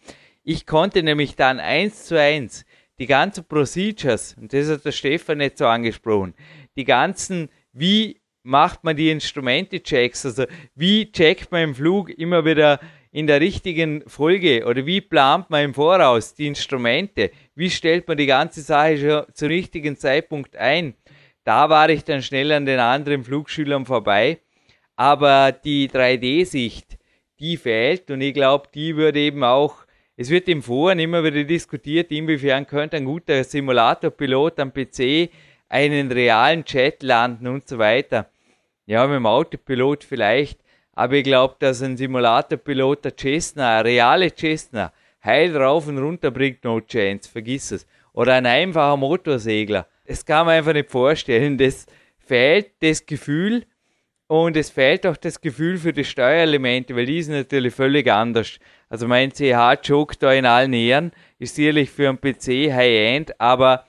Ich 0.42 0.66
konnte 0.66 1.02
nämlich 1.02 1.36
dann 1.36 1.60
eins 1.60 2.06
zu 2.06 2.18
eins 2.18 2.64
die 2.98 3.06
ganzen 3.06 3.44
Procedures, 3.44 4.36
und 4.40 4.52
das 4.52 4.68
hat 4.68 4.84
der 4.84 4.92
Stefan 4.92 5.38
nicht 5.38 5.58
so 5.58 5.66
angesprochen, 5.66 6.34
die 6.76 6.84
ganzen, 6.84 7.48
wie 7.72 8.20
macht 8.42 8.84
man 8.84 8.96
die 8.96 9.10
Instrumente-Checks, 9.10 10.26
also 10.26 10.44
wie 10.74 11.10
checkt 11.10 11.50
man 11.52 11.62
im 11.62 11.74
Flug 11.74 12.10
immer 12.10 12.44
wieder 12.44 12.80
in 13.12 13.26
der 13.26 13.40
richtigen 13.40 14.02
Folge? 14.08 14.66
Oder 14.66 14.84
wie 14.86 15.00
plant 15.00 15.50
man 15.50 15.64
im 15.64 15.74
Voraus 15.74 16.34
die 16.34 16.48
Instrumente, 16.48 17.30
wie 17.54 17.70
stellt 17.70 18.08
man 18.08 18.16
die 18.16 18.26
ganze 18.26 18.62
Sache 18.62 18.98
schon 18.98 19.34
zum 19.34 19.48
richtigen 19.48 19.96
Zeitpunkt 19.96 20.56
ein. 20.56 20.94
Da 21.44 21.70
war 21.70 21.88
ich 21.90 22.04
dann 22.04 22.22
schnell 22.22 22.50
an 22.52 22.66
den 22.66 22.80
anderen 22.80 23.22
Flugschülern 23.22 23.86
vorbei, 23.86 24.38
aber 24.96 25.52
die 25.52 25.88
3D-Sicht, 25.88 26.98
die 27.38 27.56
fehlt. 27.56 28.10
Und 28.10 28.20
ich 28.20 28.34
glaube, 28.34 28.68
die 28.74 28.96
würde 28.96 29.20
eben 29.20 29.44
auch 29.44 29.86
es 30.14 30.28
wird 30.28 30.48
im 30.48 30.62
Foren 30.62 30.98
immer 30.98 31.24
wieder 31.24 31.42
diskutiert, 31.42 32.12
inwiefern 32.12 32.66
könnte 32.66 32.98
ein 32.98 33.06
guter 33.06 33.42
Simulatorpilot 33.42 34.60
am 34.60 34.72
PC 34.72 35.30
einen 35.68 36.12
realen 36.12 36.64
Chat 36.64 37.02
landen 37.02 37.46
und 37.46 37.66
so 37.66 37.78
weiter. 37.78 38.30
Ja, 38.84 39.06
mit 39.06 39.16
dem 39.16 39.26
Autopilot 39.26 40.04
vielleicht, 40.04 40.60
aber 40.92 41.14
ich 41.14 41.24
glaube, 41.24 41.56
dass 41.58 41.82
ein 41.82 41.96
Simulatorpilot 41.96 43.04
der 43.04 43.16
Cessna, 43.16 43.78
eine 43.78 43.84
reale 43.84 44.30
Cessna, 44.34 44.92
heil 45.24 45.56
rauf 45.56 45.88
und 45.88 45.98
runter 45.98 46.30
bringt, 46.30 46.64
no 46.64 46.80
chance, 46.80 47.30
vergiss 47.30 47.70
es. 47.70 47.86
Oder 48.12 48.34
ein 48.34 48.46
einfacher 48.46 48.96
Motorsegler. 48.96 49.86
Das 50.06 50.24
kann 50.24 50.46
man 50.46 50.56
einfach 50.56 50.74
nicht 50.74 50.90
vorstellen. 50.90 51.56
Das 51.56 51.86
fehlt 52.18 52.72
das 52.80 53.06
Gefühl 53.06 53.64
und 54.26 54.56
es 54.56 54.70
fehlt 54.70 55.06
auch 55.06 55.16
das 55.16 55.40
Gefühl 55.40 55.78
für 55.78 55.92
die 55.92 56.04
Steuerelemente, 56.04 56.94
weil 56.96 57.06
die 57.06 57.22
sind 57.22 57.34
natürlich 57.34 57.74
völlig 57.74 58.10
anders. 58.10 58.58
Also 58.88 59.08
mein 59.08 59.32
CH-Joke 59.32 60.16
da 60.18 60.32
in 60.32 60.46
allen 60.46 60.72
Ehren 60.72 61.12
ist 61.38 61.54
sicherlich 61.54 61.90
für 61.90 62.08
einen 62.08 62.20
PC 62.20 62.72
High-End, 62.72 63.40
aber 63.40 63.86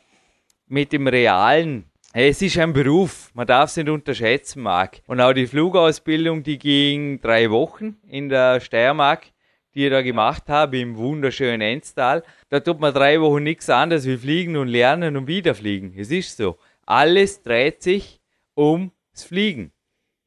mit 0.67 0.93
dem 0.93 1.07
realen, 1.07 1.85
es 2.15 2.44
ist 2.44 2.60
ein 2.60 2.73
Beruf, 2.73 3.31
man 3.34 3.48
darf 3.48 3.72
es 3.72 3.77
nicht 3.77 3.90
unterschätzen, 3.90 4.61
Marc. 4.61 5.02
Und 5.07 5.19
auch 5.19 5.34
die 5.34 5.48
Flugausbildung, 5.48 6.44
die 6.44 6.60
ging 6.60 7.19
drei 7.19 7.49
Wochen 7.49 7.98
in 8.07 8.30
der 8.30 8.60
Steiermark, 8.60 9.26
die 9.73 9.85
ich 9.85 9.91
da 9.91 10.03
gemacht 10.03 10.44
habe, 10.48 10.77
im 10.77 10.95
wunderschönen 10.95 11.61
Enstal. 11.61 12.22
Da 12.49 12.60
tut 12.60 12.80
man 12.80 12.94
drei 12.94 13.19
Wochen 13.19 13.41
nichts 13.41 13.68
anderes 13.68 14.06
wie 14.06 14.18
fliegen 14.18 14.57
und 14.57 14.68
lernen 14.68 15.18
und 15.18 15.26
wieder 15.26 15.56
fliegen. 15.56 15.95
Es 15.98 16.11
ist 16.11 16.38
so. 16.38 16.60
Alles 16.85 17.41
dreht 17.41 17.81
sich 17.81 18.22
ums 18.56 18.91
Fliegen. 19.15 19.72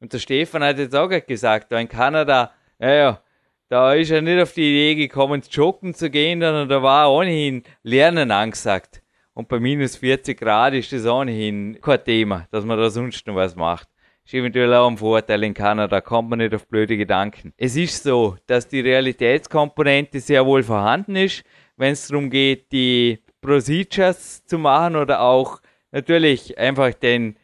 Und 0.01 0.11
der 0.11 0.19
Stefan 0.19 0.63
hat 0.63 0.79
jetzt 0.79 0.95
auch 0.95 1.09
gesagt, 1.25 1.71
da 1.71 1.79
in 1.79 1.87
Kanada, 1.87 2.51
naja, 2.79 3.21
da 3.69 3.93
ist 3.93 4.11
er 4.11 4.21
nicht 4.21 4.41
auf 4.41 4.51
die 4.51 4.69
Idee 4.71 4.95
gekommen, 4.95 5.41
joggen 5.49 5.93
zu 5.93 6.09
gehen, 6.09 6.41
sondern 6.41 6.67
da 6.67 6.83
war 6.83 7.13
ohnehin 7.13 7.63
Lernen 7.81 8.31
angesagt. 8.31 9.01
Und 9.37 9.49
bei 9.49 9.59
minus 9.59 9.97
40 9.97 10.39
Grad 10.39 10.73
ist 10.73 10.91
das 10.91 11.05
ohnehin 11.05 11.77
kein 11.79 12.03
Thema, 12.03 12.47
dass 12.49 12.65
man 12.65 12.75
da 12.75 12.89
sonst 12.89 13.27
noch 13.27 13.35
was 13.35 13.55
macht. 13.55 13.87
Ist 14.25 14.33
eventuell 14.33 14.73
auch 14.73 14.89
ein 14.89 14.97
Vorteil 14.97 15.43
in 15.43 15.53
Kanada, 15.53 16.01
kommt 16.01 16.31
man 16.31 16.39
nicht 16.39 16.55
auf 16.55 16.67
blöde 16.67 16.97
Gedanken. 16.97 17.53
Es 17.55 17.75
ist 17.75 18.01
so, 18.01 18.35
dass 18.47 18.67
die 18.67 18.79
Realitätskomponente 18.79 20.21
sehr 20.21 20.43
wohl 20.43 20.63
vorhanden 20.63 21.15
ist, 21.15 21.43
wenn 21.75 21.93
es 21.93 22.07
darum 22.07 22.31
geht, 22.31 22.71
die 22.71 23.19
Procedures 23.39 24.43
zu 24.43 24.57
machen 24.57 24.95
oder 24.95 25.21
auch 25.21 25.61
natürlich 25.91 26.57
einfach 26.57 26.95
den 26.95 27.37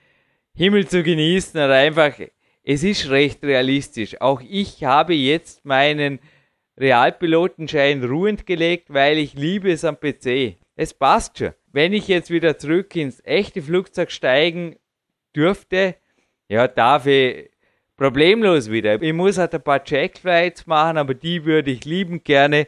Himmel 0.56 0.88
zu 0.88 1.04
genießen 1.04 1.60
oder 1.64 1.76
einfach 1.76 2.14
es 2.64 2.84
ist 2.84 3.12
recht 3.12 3.44
realistisch. 3.44 4.20
Auch 4.20 4.42
ich 4.42 4.84
habe 4.84 5.14
jetzt 5.14 5.64
meinen 5.64 6.18
Realpilotenschein 6.76 8.04
ruhend 8.04 8.48
gelegt, 8.48 8.92
weil 8.92 9.20
ich 9.20 9.36
liebe 9.36 9.72
es 9.72 9.86
am 9.86 10.00
PC. 10.00 10.58
Es 10.76 10.96
passt 10.96 11.38
schon. 11.38 11.54
Wenn 11.74 11.92
ich 11.92 12.08
jetzt 12.08 12.30
wieder 12.30 12.58
zurück 12.58 12.96
ins 12.96 13.22
echte 13.26 13.62
Flugzeug 13.62 14.12
steigen 14.12 14.78
dürfte, 15.36 15.96
ja, 16.48 16.70
darf 16.70 17.06
ich 17.06 17.50
problemlos 17.98 18.72
wieder. 18.72 19.02
Ich 19.02 19.14
muss 19.14 19.38
halt 19.38 19.54
ein 19.54 19.62
paar 19.62 19.84
Checkflights 19.84 20.66
machen, 20.66 20.98
aber 20.98 21.14
die 21.14 21.44
würde 21.44 21.72
ich 21.72 21.84
liebend 21.84 22.24
gerne 22.24 22.68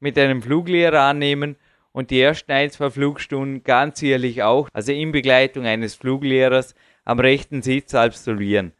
mit 0.00 0.18
einem 0.18 0.42
Fluglehrer 0.42 1.02
annehmen 1.02 1.54
und 1.92 2.10
die 2.10 2.20
ersten 2.20 2.50
ein, 2.50 2.70
zwei 2.70 2.90
Flugstunden 2.90 3.62
ganz 3.62 4.00
sicherlich 4.00 4.42
auch, 4.42 4.68
also 4.72 4.90
in 4.90 5.12
Begleitung 5.12 5.66
eines 5.66 5.94
Fluglehrers 5.94 6.74
am 7.04 7.20
rechten 7.20 7.62
Sitz 7.62 7.94
absolvieren 7.94 8.72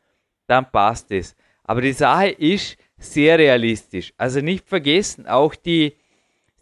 dann 0.48 0.70
passt 0.70 1.12
es. 1.12 1.36
Aber 1.62 1.80
die 1.80 1.92
Sache 1.92 2.30
ist 2.30 2.76
sehr 2.96 3.38
realistisch. 3.38 4.12
Also 4.16 4.40
nicht 4.40 4.68
vergessen, 4.68 5.26
auch 5.26 5.54
die 5.54 5.94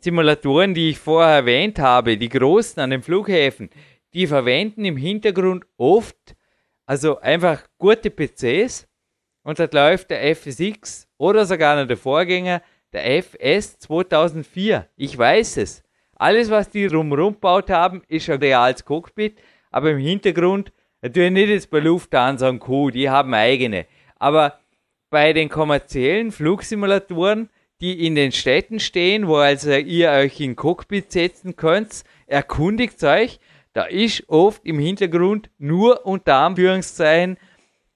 Simulatoren, 0.07 0.73
die 0.73 0.91
ich 0.91 0.99
vorher 0.99 1.35
erwähnt 1.35 1.81
habe, 1.81 2.17
die 2.17 2.29
großen 2.29 2.81
an 2.81 2.91
den 2.91 3.03
Flughäfen, 3.03 3.71
die 4.15 4.29
verwenden 4.29 4.85
im 4.85 4.97
Hintergrund 4.97 5.65
oft 5.77 6.37
also 6.87 7.19
einfach 7.19 7.65
gute 7.77 8.11
PCs 8.11 8.87
und 9.43 9.59
dort 9.59 9.75
läuft 9.75 10.11
der 10.11 10.37
FSX 10.37 11.09
oder 11.19 11.45
sogar 11.45 11.75
noch 11.75 11.89
der 11.89 11.97
Vorgänger, 11.97 12.63
der 12.93 13.19
FS 13.19 13.81
2004. 13.81 14.89
Ich 14.95 15.19
weiß 15.19 15.57
es. 15.57 15.83
Alles, 16.15 16.51
was 16.51 16.71
die 16.71 16.87
rumrum 16.87 17.33
gebaut 17.35 17.69
haben, 17.71 18.03
ist 18.07 18.31
ein 18.31 18.39
reales 18.39 18.85
Cockpit, 18.85 19.41
aber 19.73 19.91
im 19.91 19.99
Hintergrund 19.99 20.73
Natürlich 21.03 21.31
nicht 21.33 21.49
jetzt 21.51 21.71
bei 21.71 21.79
Lufthansa 21.81 22.49
und 22.49 22.59
Co., 22.59 22.91
die 22.91 23.09
haben 23.11 23.35
eigene. 23.35 23.87
Aber 24.19 24.59
bei 25.11 25.33
den 25.33 25.49
kommerziellen 25.49 26.33
Flugsimulatoren, 26.33 27.49
die 27.81 28.07
in 28.07 28.15
den 28.15 28.33
Städten 28.33 28.81
stehen, 28.81 29.29
wo 29.29 29.37
also 29.37 29.73
ihr 29.73 30.11
euch 30.11 30.41
in 30.41 30.57
Cockpit 30.57 31.13
setzen 31.13 31.57
könnt, 31.57 32.05
erkundigt 32.27 33.03
euch, 33.05 33.39
da 33.73 33.85
ist 33.85 34.25
oft 34.29 34.65
im 34.65 34.79
Hintergrund 34.79 35.51
nur 35.59 36.07
unter 36.07 36.37
Anführungszeichen 36.37 37.37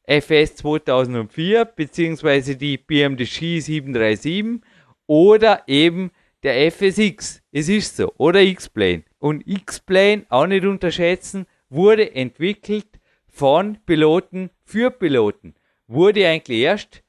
FS 0.04 0.56
2004 0.56 1.64
beziehungsweise 1.64 2.56
die 2.56 2.76
BMDG 2.76 3.60
737 3.60 4.60
oder 5.06 5.62
eben 5.66 6.10
der 6.42 6.70
FSX. 6.70 7.42
Es 7.52 7.68
ist 7.68 7.96
so. 7.96 8.12
Oder 8.16 8.42
X-Plane. 8.42 9.04
Und 9.18 9.46
X-Plane 9.46 10.26
auch 10.28 10.46
nicht 10.46 10.64
unterschätzen, 10.64 11.46
wurde 11.68 12.14
entwickelt 12.14 12.86
von 13.28 13.78
Piloten 13.86 14.50
für 14.64 14.90
Piloten. 14.90 15.54
Wurde 15.86 16.26
eigentlich 16.26 16.60
erst 16.60 17.02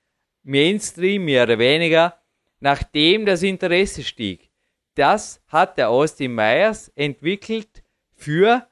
Mainstream 0.44 1.26
mehr 1.26 1.44
oder 1.44 1.60
weniger, 1.60 2.21
nachdem 2.62 3.26
das 3.26 3.44
Interesse 3.44 4.04
stieg. 4.04 4.50
Das 4.96 5.44
hat 5.50 5.78
der 5.78 5.90
Austin 5.90 6.34
Myers 6.34 6.90
entwickelt 6.96 7.84
für 8.16 8.68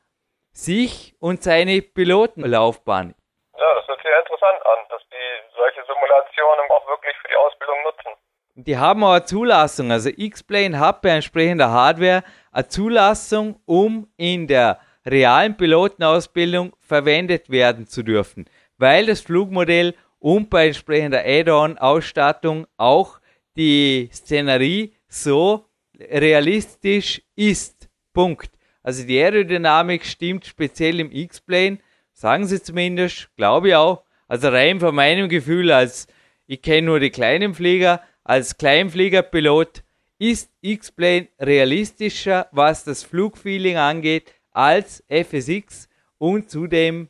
sich 0.52 1.16
und 1.20 1.44
seine 1.44 1.82
Pilotenlaufbahn. 1.82 3.16
Ja, 3.57 3.76
das 3.76 3.88
hört 3.88 4.02
sich 4.02 4.11
interessant 4.20 4.66
an, 4.66 4.86
dass 4.90 5.02
die 5.11 5.56
solche 5.56 5.82
Simulationen 5.82 6.72
auch 6.72 6.88
wirklich 6.88 7.16
für 7.22 7.28
die 7.28 7.36
Ausbildung 7.36 7.78
nutzen. 7.84 8.20
Die 8.56 8.78
haben 8.78 9.03
auch 9.03 9.14
eine 9.14 9.26
Zulassung. 9.26 9.91
Also 9.91 10.10
X-Plane 10.16 10.80
hat 10.80 11.02
bei 11.02 11.10
entsprechender 11.10 11.72
Hardware 11.72 12.24
eine 12.52 12.68
Zulassung, 12.68 13.61
um 13.66 14.11
in 14.18 14.48
der 14.48 14.80
realen 15.06 15.56
Pilotenausbildung 15.56 16.76
verwendet 16.80 17.49
werden 17.49 17.88
zu 17.88 18.03
dürfen, 18.03 18.49
weil 18.78 19.06
das 19.06 19.22
Flugmodell 19.22 19.95
und 20.20 20.49
bei 20.49 20.68
entsprechender 20.68 21.24
Add-on-Ausstattung 21.26 22.68
auch 22.76 23.19
die 23.60 24.10
Szenerie 24.14 24.94
so 25.10 25.65
realistisch 25.99 27.22
ist. 27.36 27.90
Punkt. 28.14 28.49
Also 28.81 29.03
die 29.03 29.19
Aerodynamik 29.19 30.06
stimmt 30.06 30.45
speziell 30.45 30.99
im 30.99 31.11
X-Plane, 31.11 31.80
sagen 32.14 32.48
sie 32.48 32.61
zumindest, 32.61 33.30
glaube 33.36 33.69
ich 33.69 33.76
auch. 33.76 34.03
Also 34.30 34.48
rein 34.48 34.80
von 34.80 34.95
meinem 34.95 35.27
Gefühl, 35.27 35.72
als 35.72 36.07
ich 36.48 36.61
kenne 36.61 36.88
nur 36.88 36.99
die 36.99 37.10
kleinen 37.10 37.53
Flieger, 37.53 38.02
als 38.23 38.57
Kleinfliegerpilot 38.57 39.84
ist 40.19 40.52
X-Plane 40.61 41.27
realistischer, 41.40 42.48
was 42.52 42.86
das 42.86 43.03
Flugfeeling 43.03 43.77
angeht, 43.77 44.34
als 44.52 45.03
FSX 45.10 45.90
und 46.18 46.49
zudem 46.49 47.10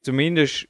zumindest 0.00 0.68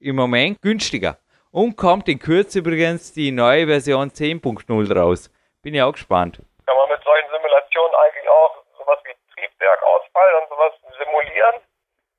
im 0.00 0.16
Moment 0.16 0.60
günstiger. 0.62 1.18
Und 1.54 1.76
kommt 1.76 2.08
in 2.08 2.18
Kürze 2.18 2.58
übrigens 2.58 3.12
die 3.12 3.30
neue 3.30 3.68
Version 3.68 4.10
10.0 4.10 4.92
raus. 4.92 5.30
Bin 5.62 5.72
ich 5.72 5.82
auch 5.82 5.92
gespannt. 5.92 6.42
Kann 6.66 6.76
man 6.76 6.88
mit 6.88 6.98
solchen 7.04 7.28
Simulationen 7.30 7.94
eigentlich 7.94 8.28
auch 8.28 8.56
sowas 8.76 8.98
wie 9.04 9.14
Triebwerkausfall 9.32 10.34
und 10.40 10.48
sowas 10.48 10.72
simulieren? 10.98 11.54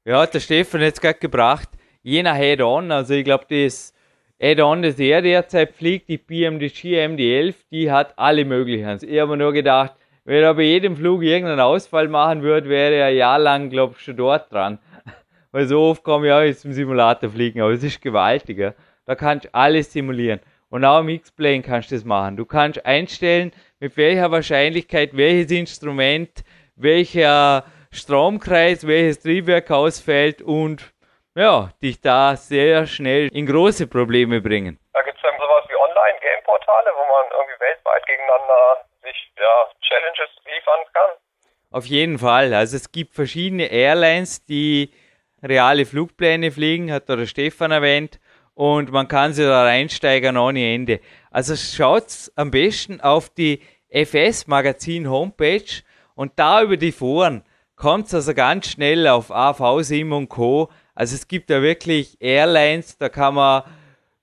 Ja, 0.05 0.21
hat 0.21 0.35
der 0.35 0.39
Stefan 0.39 0.79
jetzt 0.79 1.01
gerade 1.01 1.19
gebracht. 1.19 1.67
Je 2.01 2.23
nach 2.23 2.37
Head-On, 2.37 2.93
also 2.93 3.13
ich 3.13 3.25
glaube, 3.25 3.43
das 3.49 3.93
Add-on, 4.41 4.83
das 4.83 4.99
er 4.99 5.21
derzeit 5.21 5.73
fliegt, 5.73 6.07
die 6.07 6.17
BMDG 6.17 7.05
MD11, 7.05 7.55
die 7.71 7.91
hat 7.91 8.13
alle 8.17 8.45
möglichen. 8.45 8.87
Also 8.87 9.05
ich 9.05 9.19
habe 9.19 9.31
mir 9.31 9.43
nur 9.43 9.51
gedacht, 9.51 9.95
wenn 10.23 10.43
er 10.43 10.53
bei 10.53 10.61
jedem 10.61 10.95
Flug 10.95 11.23
irgendeinen 11.23 11.59
Ausfall 11.59 12.07
machen 12.07 12.41
würde, 12.41 12.69
wäre 12.69 12.93
er 12.93 13.07
ein 13.07 13.17
Jahr 13.17 13.39
lang, 13.39 13.69
glaube 13.69 13.95
ich, 13.97 14.01
schon 14.05 14.15
dort 14.15 14.49
dran. 14.49 14.79
Weil 15.51 15.67
so 15.67 15.81
oft 15.81 16.05
komme 16.05 16.27
ich 16.27 16.31
auch 16.31 16.39
jetzt 16.39 16.61
zum 16.61 16.71
Simulator 16.71 17.29
fliegen, 17.29 17.59
aber 17.59 17.71
es 17.71 17.83
ist 17.83 18.01
gewaltiger. 18.01 18.75
Da 19.05 19.15
kannst 19.15 19.45
du 19.45 19.53
alles 19.53 19.93
simulieren. 19.93 20.39
Und 20.69 20.83
auch 20.83 20.99
im 20.99 21.09
X-Plane 21.09 21.61
kannst 21.61 21.91
du 21.91 21.95
das 21.95 22.03
machen. 22.03 22.37
Du 22.37 22.45
kannst 22.45 22.85
einstellen, 22.85 23.51
mit 23.79 23.95
welcher 23.97 24.31
Wahrscheinlichkeit 24.31 25.15
welches 25.15 25.51
Instrument, 25.51 26.43
welcher 26.75 27.65
Stromkreis, 27.91 28.85
welches 28.87 29.21
Triebwerk 29.21 29.69
ausfällt 29.71 30.41
und 30.41 30.91
ja, 31.35 31.69
dich 31.81 32.01
da 32.01 32.35
sehr 32.35 32.87
schnell 32.87 33.29
in 33.31 33.45
große 33.45 33.87
Probleme 33.87 34.41
bringen. 34.41 34.79
Da 34.93 35.01
gibt 35.01 35.17
es 35.17 35.21
dann 35.21 35.35
sowas 35.37 35.65
wie 35.69 35.75
Online-Game-Portale, 35.75 36.89
wo 36.95 37.03
man 37.13 37.25
irgendwie 37.31 37.59
weltweit 37.59 38.05
gegeneinander 38.07 38.85
sich 39.03 39.31
ja, 39.37 39.69
Challenges 39.81 40.29
liefern 40.45 40.79
kann. 40.93 41.11
Auf 41.71 41.85
jeden 41.85 42.17
Fall. 42.17 42.53
Also 42.53 42.77
es 42.77 42.91
gibt 42.91 43.13
verschiedene 43.13 43.65
Airlines, 43.65 44.45
die 44.45 44.93
reale 45.43 45.85
Flugpläne 45.85 46.51
fliegen, 46.51 46.91
hat 46.91 47.09
der 47.09 47.25
Stefan 47.25 47.71
erwähnt, 47.71 48.19
und 48.55 48.91
man 48.91 49.07
kann 49.07 49.33
sie 49.33 49.43
da 49.43 49.63
reinsteigern 49.63 50.37
ohne 50.37 50.73
Ende. 50.73 50.99
Also 51.29 51.55
schaut 51.55 52.31
am 52.35 52.49
besten 52.49 53.01
auf 53.01 53.29
die 53.29 53.61
FS 53.89 54.47
Magazin 54.47 55.07
Homepage 55.09 55.83
und 56.15 56.31
da 56.37 56.63
über 56.63 56.77
die 56.77 56.91
Foren 56.91 57.43
kommt 57.75 58.07
es 58.07 58.13
also 58.13 58.33
ganz 58.33 58.69
schnell 58.69 59.07
auf 59.07 59.31
AV-Sim 59.31 60.11
und 60.13 60.29
Co. 60.29 60.69
Also 60.95 61.15
es 61.15 61.27
gibt 61.27 61.49
da 61.49 61.61
wirklich 61.61 62.17
Airlines, 62.21 62.97
da 62.97 63.09
kann 63.09 63.35
man 63.35 63.63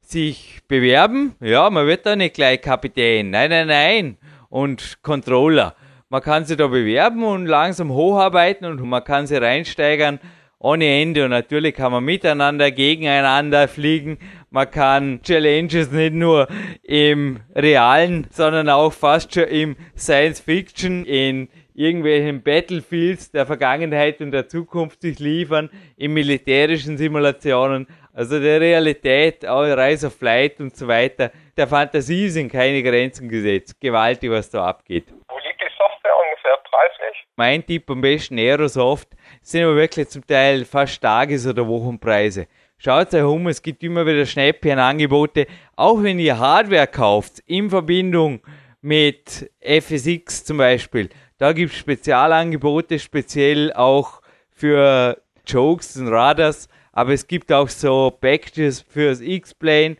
sich 0.00 0.60
bewerben. 0.68 1.36
Ja, 1.40 1.68
man 1.70 1.86
wird 1.86 2.06
da 2.06 2.16
nicht 2.16 2.34
gleich 2.34 2.60
Kapitän. 2.62 3.30
Nein, 3.30 3.50
nein, 3.50 3.66
nein. 3.66 4.18
Und 4.48 5.02
Controller. 5.02 5.74
Man 6.08 6.22
kann 6.22 6.44
sich 6.44 6.56
da 6.56 6.66
bewerben 6.66 7.24
und 7.24 7.46
langsam 7.46 7.90
hocharbeiten 7.90 8.66
und 8.66 8.82
man 8.82 9.04
kann 9.04 9.26
sich 9.26 9.40
reinsteigern 9.40 10.18
ohne 10.62 11.00
Ende. 11.00 11.24
Und 11.24 11.30
natürlich 11.30 11.74
kann 11.74 11.92
man 11.92 12.04
miteinander, 12.04 12.70
gegeneinander 12.70 13.68
fliegen. 13.68 14.18
Man 14.50 14.70
kann 14.70 15.20
Challenges 15.22 15.90
nicht 15.90 16.14
nur 16.14 16.46
im 16.82 17.40
Realen, 17.54 18.26
sondern 18.30 18.68
auch 18.68 18.92
fast 18.92 19.34
schon 19.34 19.44
im 19.44 19.76
Science 19.96 20.40
Fiction, 20.40 21.04
in 21.04 21.48
irgendwelchen 21.74 22.42
Battlefields 22.42 23.30
der 23.30 23.46
Vergangenheit 23.46 24.20
und 24.20 24.30
der 24.30 24.46
Zukunft 24.46 25.00
sich 25.02 25.18
liefern, 25.18 25.70
in 25.96 26.12
militärischen 26.12 26.98
Simulationen, 26.98 27.86
also 28.12 28.38
der 28.38 28.60
Realität, 28.60 29.46
auch 29.46 29.62
Rise 29.62 30.08
of 30.08 30.14
Flight 30.14 30.60
und 30.60 30.76
so 30.76 30.86
weiter. 30.86 31.32
Der 31.56 31.66
Fantasie 31.66 32.28
sind 32.28 32.52
keine 32.52 32.82
Grenzen 32.82 33.28
gesetzt. 33.28 33.80
Gewaltig, 33.80 34.30
was 34.30 34.50
da 34.50 34.66
abgeht. 34.66 35.06
Wo 35.28 35.38
liegt 35.38 35.60
die 35.62 35.72
Software 35.78 36.12
ungefähr 36.22 36.58
preislich? 36.62 37.24
Mein 37.36 37.64
Tipp 37.64 37.88
am 37.90 38.02
besten 38.02 38.38
Aerosoft 38.38 39.08
sind 39.42 39.64
aber 39.64 39.76
wirklich 39.76 40.08
zum 40.08 40.26
Teil 40.26 40.64
fast 40.64 41.00
Tages- 41.00 41.46
oder 41.46 41.66
Wochenpreise. 41.66 42.46
Schaut 42.78 43.14
euch 43.14 43.22
um, 43.22 43.46
es 43.48 43.62
gibt 43.62 43.82
immer 43.82 44.06
wieder 44.06 44.26
Schnäppchenangebote. 44.26 45.46
Auch 45.76 46.02
wenn 46.02 46.18
ihr 46.18 46.38
Hardware 46.38 46.86
kauft, 46.86 47.40
in 47.46 47.70
Verbindung 47.70 48.40
mit 48.80 49.50
FSX 49.60 50.44
zum 50.44 50.58
Beispiel, 50.58 51.08
da 51.38 51.52
gibt 51.52 51.72
es 51.72 51.78
Spezialangebote, 51.78 52.98
speziell 52.98 53.72
auch 53.72 54.20
für 54.50 55.20
Jokes 55.46 55.96
und 55.96 56.08
Radars, 56.08 56.68
aber 56.92 57.12
es 57.12 57.26
gibt 57.26 57.52
auch 57.52 57.68
so 57.68 58.10
Packages 58.10 58.80
fürs 58.80 59.20
X-Plane. 59.20 59.96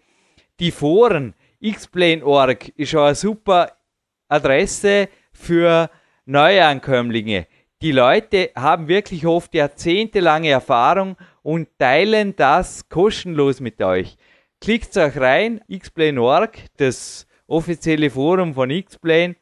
Die 0.60 0.70
Foren, 0.70 1.34
X-Plane.org 1.60 2.68
ist 2.76 2.94
auch 2.94 3.06
eine 3.06 3.14
super 3.14 3.72
Adresse 4.28 5.08
für 5.32 5.90
Neuankömmlinge. 6.26 7.46
Die 7.82 7.90
Leute 7.90 8.50
haben 8.54 8.86
wirklich 8.86 9.26
oft 9.26 9.52
jahrzehntelange 9.54 10.50
Erfahrung 10.50 11.16
und 11.42 11.66
teilen 11.80 12.36
das 12.36 12.88
kostenlos 12.88 13.58
mit 13.58 13.82
euch. 13.82 14.16
Klickt 14.60 14.96
euch 14.96 15.16
rein, 15.16 15.60
xplane.org, 15.68 16.58
das 16.76 17.26
offizielle 17.48 18.08
Forum 18.08 18.54
von 18.54 18.70
Xplane 18.70 19.34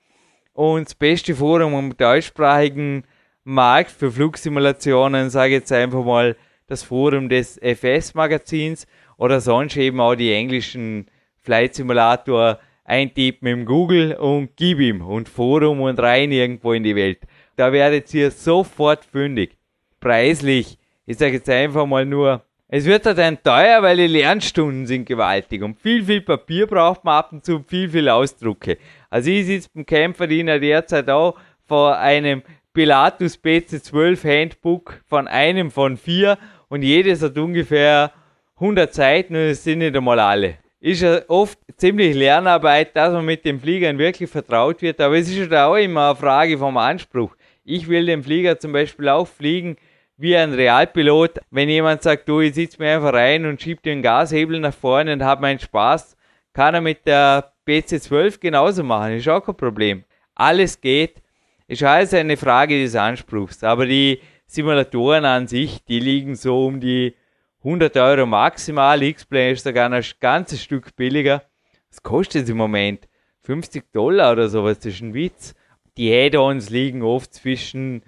und 0.54 0.86
das 0.86 0.94
beste 0.94 1.34
Forum 1.34 1.74
am 1.74 1.94
deutschsprachigen 1.94 3.04
Markt 3.44 3.90
für 3.90 4.10
Flugsimulationen, 4.10 5.28
sage 5.28 5.52
jetzt 5.52 5.70
einfach 5.70 6.02
mal, 6.02 6.34
das 6.66 6.82
Forum 6.82 7.28
des 7.28 7.58
FS-Magazins 7.58 8.86
oder 9.18 9.42
sonst 9.42 9.76
eben 9.76 10.00
auch 10.00 10.14
die 10.14 10.32
englischen 10.32 11.10
Flight 11.42 11.74
Simulator 11.74 12.58
eintippen 12.84 13.48
im 13.48 13.66
Google 13.66 14.14
und 14.14 14.56
gib 14.56 14.80
ihm 14.80 15.02
und 15.02 15.28
Forum 15.28 15.82
und 15.82 16.00
rein 16.00 16.32
irgendwo 16.32 16.72
in 16.72 16.84
die 16.84 16.96
Welt. 16.96 17.20
Da 17.60 17.74
werdet 17.74 18.14
ihr 18.14 18.30
sofort 18.30 19.04
fündig. 19.04 19.58
Preislich, 20.00 20.78
ich 21.04 21.18
sage 21.18 21.34
jetzt 21.34 21.50
einfach 21.50 21.84
mal 21.84 22.06
nur, 22.06 22.42
es 22.68 22.86
wird 22.86 23.04
halt 23.04 23.18
ein 23.18 23.42
teuer, 23.42 23.82
weil 23.82 23.98
die 23.98 24.06
Lernstunden 24.06 24.86
sind 24.86 25.04
gewaltig 25.04 25.62
und 25.62 25.78
viel, 25.78 26.02
viel 26.02 26.22
Papier 26.22 26.66
braucht 26.66 27.04
man 27.04 27.18
ab 27.18 27.32
und 27.32 27.44
zu, 27.44 27.62
viel, 27.68 27.90
viel 27.90 28.08
Ausdrucke. 28.08 28.78
Also 29.10 29.28
ich 29.28 29.44
sitze 29.44 29.68
beim 29.74 29.84
Kämpferdiener 29.84 30.58
derzeit 30.58 31.10
auch 31.10 31.38
vor 31.68 31.98
einem 31.98 32.42
Pilatus 32.72 33.38
PC12 33.38 34.24
Handbook 34.24 35.02
von 35.06 35.28
einem 35.28 35.70
von 35.70 35.98
vier 35.98 36.38
und 36.70 36.80
jedes 36.80 37.20
hat 37.20 37.36
ungefähr 37.36 38.10
100 38.54 38.94
Seiten 38.94 39.34
und 39.34 39.42
es 39.42 39.64
sind 39.64 39.80
nicht 39.80 39.94
einmal 39.94 40.18
alle. 40.18 40.54
Ist 40.80 41.02
ja 41.02 41.20
oft 41.28 41.58
ziemlich 41.76 42.16
Lernarbeit, 42.16 42.96
dass 42.96 43.12
man 43.12 43.26
mit 43.26 43.44
den 43.44 43.60
Fliegern 43.60 43.98
wirklich 43.98 44.30
vertraut 44.30 44.80
wird, 44.80 44.98
aber 44.98 45.18
es 45.18 45.28
ist 45.28 45.40
halt 45.40 45.52
auch 45.52 45.76
immer 45.76 46.06
eine 46.06 46.16
Frage 46.16 46.56
vom 46.56 46.78
Anspruch. 46.78 47.36
Ich 47.70 47.88
will 47.88 48.06
den 48.06 48.24
Flieger 48.24 48.58
zum 48.58 48.72
Beispiel 48.72 49.08
auch 49.08 49.28
fliegen 49.28 49.76
wie 50.16 50.36
ein 50.36 50.52
Realpilot. 50.52 51.38
Wenn 51.52 51.68
jemand 51.68 52.02
sagt, 52.02 52.28
du, 52.28 52.40
ich 52.40 52.54
sitze 52.54 52.82
mir 52.82 52.96
einfach 52.96 53.12
rein 53.12 53.46
und 53.46 53.62
schiebe 53.62 53.80
den 53.80 54.02
Gashebel 54.02 54.58
nach 54.58 54.74
vorne 54.74 55.12
und 55.12 55.22
habe 55.22 55.42
meinen 55.42 55.60
Spaß, 55.60 56.16
kann 56.52 56.74
er 56.74 56.80
mit 56.80 57.06
der 57.06 57.52
PC12 57.68 58.40
genauso 58.40 58.82
machen, 58.82 59.12
ist 59.12 59.28
auch 59.28 59.46
kein 59.46 59.56
Problem. 59.56 60.04
Alles 60.34 60.80
geht, 60.80 61.22
ist 61.68 61.84
alles 61.84 62.12
eine 62.12 62.36
Frage 62.36 62.82
des 62.82 62.96
Anspruchs. 62.96 63.62
Aber 63.62 63.86
die 63.86 64.20
Simulatoren 64.46 65.24
an 65.24 65.46
sich, 65.46 65.84
die 65.84 66.00
liegen 66.00 66.34
so 66.34 66.66
um 66.66 66.80
die 66.80 67.14
100 67.62 67.96
Euro 67.98 68.26
maximal. 68.26 69.00
X-Plane 69.00 69.52
ist 69.52 69.62
sogar 69.62 69.88
ein 69.88 70.04
ganzes 70.18 70.60
Stück 70.60 70.96
billiger. 70.96 71.44
Was 71.88 72.02
kostet 72.02 72.44
es 72.44 72.50
im 72.50 72.56
Moment? 72.56 73.06
50 73.42 73.92
Dollar 73.92 74.32
oder 74.32 74.48
sowas, 74.48 74.80
das 74.80 74.94
ist 74.94 75.02
ein 75.02 75.14
Witz. 75.14 75.54
Die 75.96 76.14
Add-ons 76.14 76.70
liegen 76.70 77.02
oft 77.02 77.34
zwischen 77.34 78.02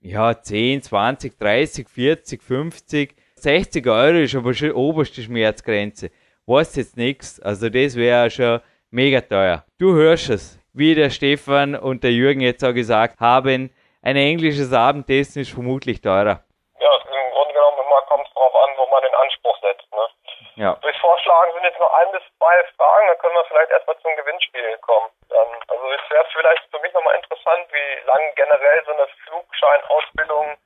ja, 0.00 0.40
10, 0.40 0.82
20, 0.82 1.38
30, 1.38 1.88
40, 1.88 2.42
50. 2.42 3.14
60 3.36 3.86
Euro 3.86 4.18
ist 4.18 4.34
aber 4.34 4.54
schon 4.54 4.72
oberste 4.72 5.22
Schmerzgrenze. 5.22 6.10
Weiß 6.46 6.76
jetzt 6.76 6.96
nichts. 6.96 7.40
Also 7.40 7.68
das 7.68 7.96
wäre 7.96 8.30
schon 8.30 8.60
mega 8.90 9.20
teuer. 9.20 9.64
Du 9.78 9.94
hörst 9.94 10.30
es, 10.30 10.58
wie 10.72 10.94
der 10.94 11.10
Stefan 11.10 11.74
und 11.74 12.02
der 12.04 12.12
Jürgen 12.12 12.40
jetzt 12.40 12.64
auch 12.64 12.74
gesagt 12.74 13.20
haben, 13.20 13.70
ein 14.02 14.16
englisches 14.16 14.72
Abendessen 14.72 15.42
ist 15.42 15.52
vermutlich 15.52 16.00
teurer. 16.00 16.42
Ja, 16.80 16.92
im 16.96 17.32
Grunde 17.32 17.52
genommen 17.52 17.78
immer 17.84 18.02
kommt 18.08 18.26
es 18.26 18.34
darauf 18.34 18.54
an, 18.54 18.70
wo 18.76 18.90
man 18.90 19.02
den 19.02 19.14
Anspruch 19.14 19.58
setzt. 19.60 19.92
Ne? 19.92 20.64
Ja. 20.64 20.78
Durch 20.80 20.96
Forschung 21.30 21.40
vorschlagen, 21.40 21.52
sind 21.54 21.64
jetzt 21.64 21.78
noch 21.78 21.92
ein 21.94 22.12
bis 22.12 22.22
zwei 22.38 22.56
Fragen, 22.76 23.06
dann 23.06 23.18
können 23.18 23.34
wir 23.34 23.44
vielleicht 23.44 23.70
erstmal 23.70 23.98
zum 24.02 24.16
Gewinnspiel 24.16 24.78
kommen. 24.82 25.08
Dann, 25.28 25.48
also 25.68 25.84
es 25.94 26.10
wäre 26.10 26.26
vielleicht 26.32 26.62
für 26.70 26.80
mich 26.80 26.92
nochmal 26.92 27.14
interessant, 27.16 27.66
wie 27.70 28.06
lang 28.06 28.22
generell 28.34 28.82
so 28.84 28.92
eine 28.92 29.06
Flugscheinausbildung 29.24 30.56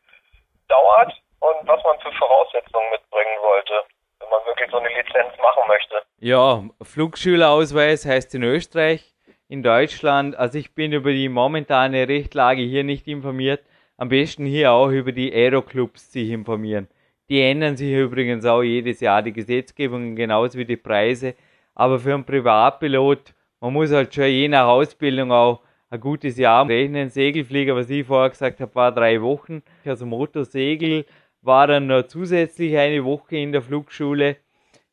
dauert 0.68 1.12
und 1.40 1.68
was 1.68 1.82
man 1.84 1.98
für 2.00 2.12
Voraussetzungen 2.12 2.90
mitbringen 2.90 3.36
sollte, 3.40 3.84
wenn 4.20 4.30
man 4.30 4.44
wirklich 4.46 4.70
so 4.70 4.78
eine 4.78 4.88
Lizenz 4.88 5.36
machen 5.38 5.62
möchte. 5.68 6.02
Ja, 6.18 6.62
Flugschülerausweis 6.82 8.06
heißt 8.06 8.34
in 8.34 8.42
Österreich, 8.42 9.12
in 9.48 9.62
Deutschland, 9.62 10.36
also 10.36 10.58
ich 10.58 10.74
bin 10.74 10.92
über 10.92 11.10
die 11.10 11.28
momentane 11.28 12.08
Rechtlage 12.08 12.62
hier 12.62 12.84
nicht 12.84 13.06
informiert, 13.06 13.62
am 13.98 14.08
besten 14.08 14.46
hier 14.46 14.72
auch 14.72 14.88
über 14.88 15.12
die 15.12 15.32
Aeroclubs 15.32 16.10
sich 16.12 16.30
informieren. 16.30 16.88
Die 17.28 17.40
ändern 17.40 17.76
sich 17.76 17.92
übrigens 17.92 18.44
auch 18.44 18.62
jedes 18.62 19.00
Jahr, 19.00 19.22
die 19.22 19.32
Gesetzgebungen 19.32 20.14
genauso 20.14 20.58
wie 20.58 20.66
die 20.66 20.76
Preise. 20.76 21.34
Aber 21.74 21.98
für 21.98 22.14
einen 22.14 22.24
Privatpilot, 22.24 23.34
man 23.60 23.72
muss 23.72 23.92
halt 23.92 24.14
schon 24.14 24.24
je 24.24 24.48
nach 24.48 24.66
Ausbildung 24.66 25.32
auch 25.32 25.60
ein 25.88 26.00
gutes 26.00 26.36
Jahr 26.36 26.68
rechnen. 26.68 27.08
Segelflieger, 27.08 27.74
was 27.74 27.88
ich 27.88 28.06
vorher 28.06 28.30
gesagt 28.30 28.60
habe, 28.60 28.74
war 28.74 28.92
drei 28.92 29.22
Wochen. 29.22 29.62
Also 29.84 30.04
Motorsegel 30.04 31.06
war 31.40 31.66
dann 31.66 31.86
noch 31.86 32.06
zusätzlich 32.06 32.76
eine 32.76 33.04
Woche 33.04 33.36
in 33.36 33.52
der 33.52 33.62
Flugschule. 33.62 34.36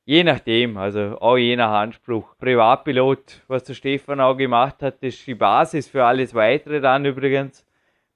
Je 0.05 0.23
nachdem, 0.23 0.77
also 0.77 1.17
auch 1.19 1.37
je 1.37 1.55
nach 1.55 1.71
Anspruch. 1.71 2.35
Privatpilot, 2.37 3.41
was 3.47 3.63
der 3.63 3.73
Stefan 3.73 4.19
auch 4.19 4.35
gemacht 4.35 4.81
hat, 4.81 5.01
ist 5.01 5.25
die 5.27 5.35
Basis 5.35 5.87
für 5.87 6.05
alles 6.05 6.33
weitere 6.33 6.81
dann 6.81 7.05
übrigens. 7.05 7.65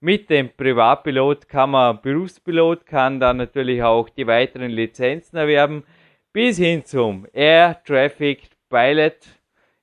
Mit 0.06 0.30
dem 0.30 0.52
Privatpilot 0.56 1.50
kann 1.50 1.72
man 1.72 2.00
Berufspilot, 2.00 2.86
kann 2.86 3.20
dann 3.20 3.38
natürlich 3.38 3.82
auch 3.82 4.08
die 4.08 4.28
weiteren 4.28 4.70
Lizenzen 4.70 5.36
erwerben, 5.36 5.84
bis 6.32 6.60
hin 6.60 6.86
zum 6.86 7.26
Air 7.34 7.82
Traffic 7.84 8.52
Pilot. 8.70 9.18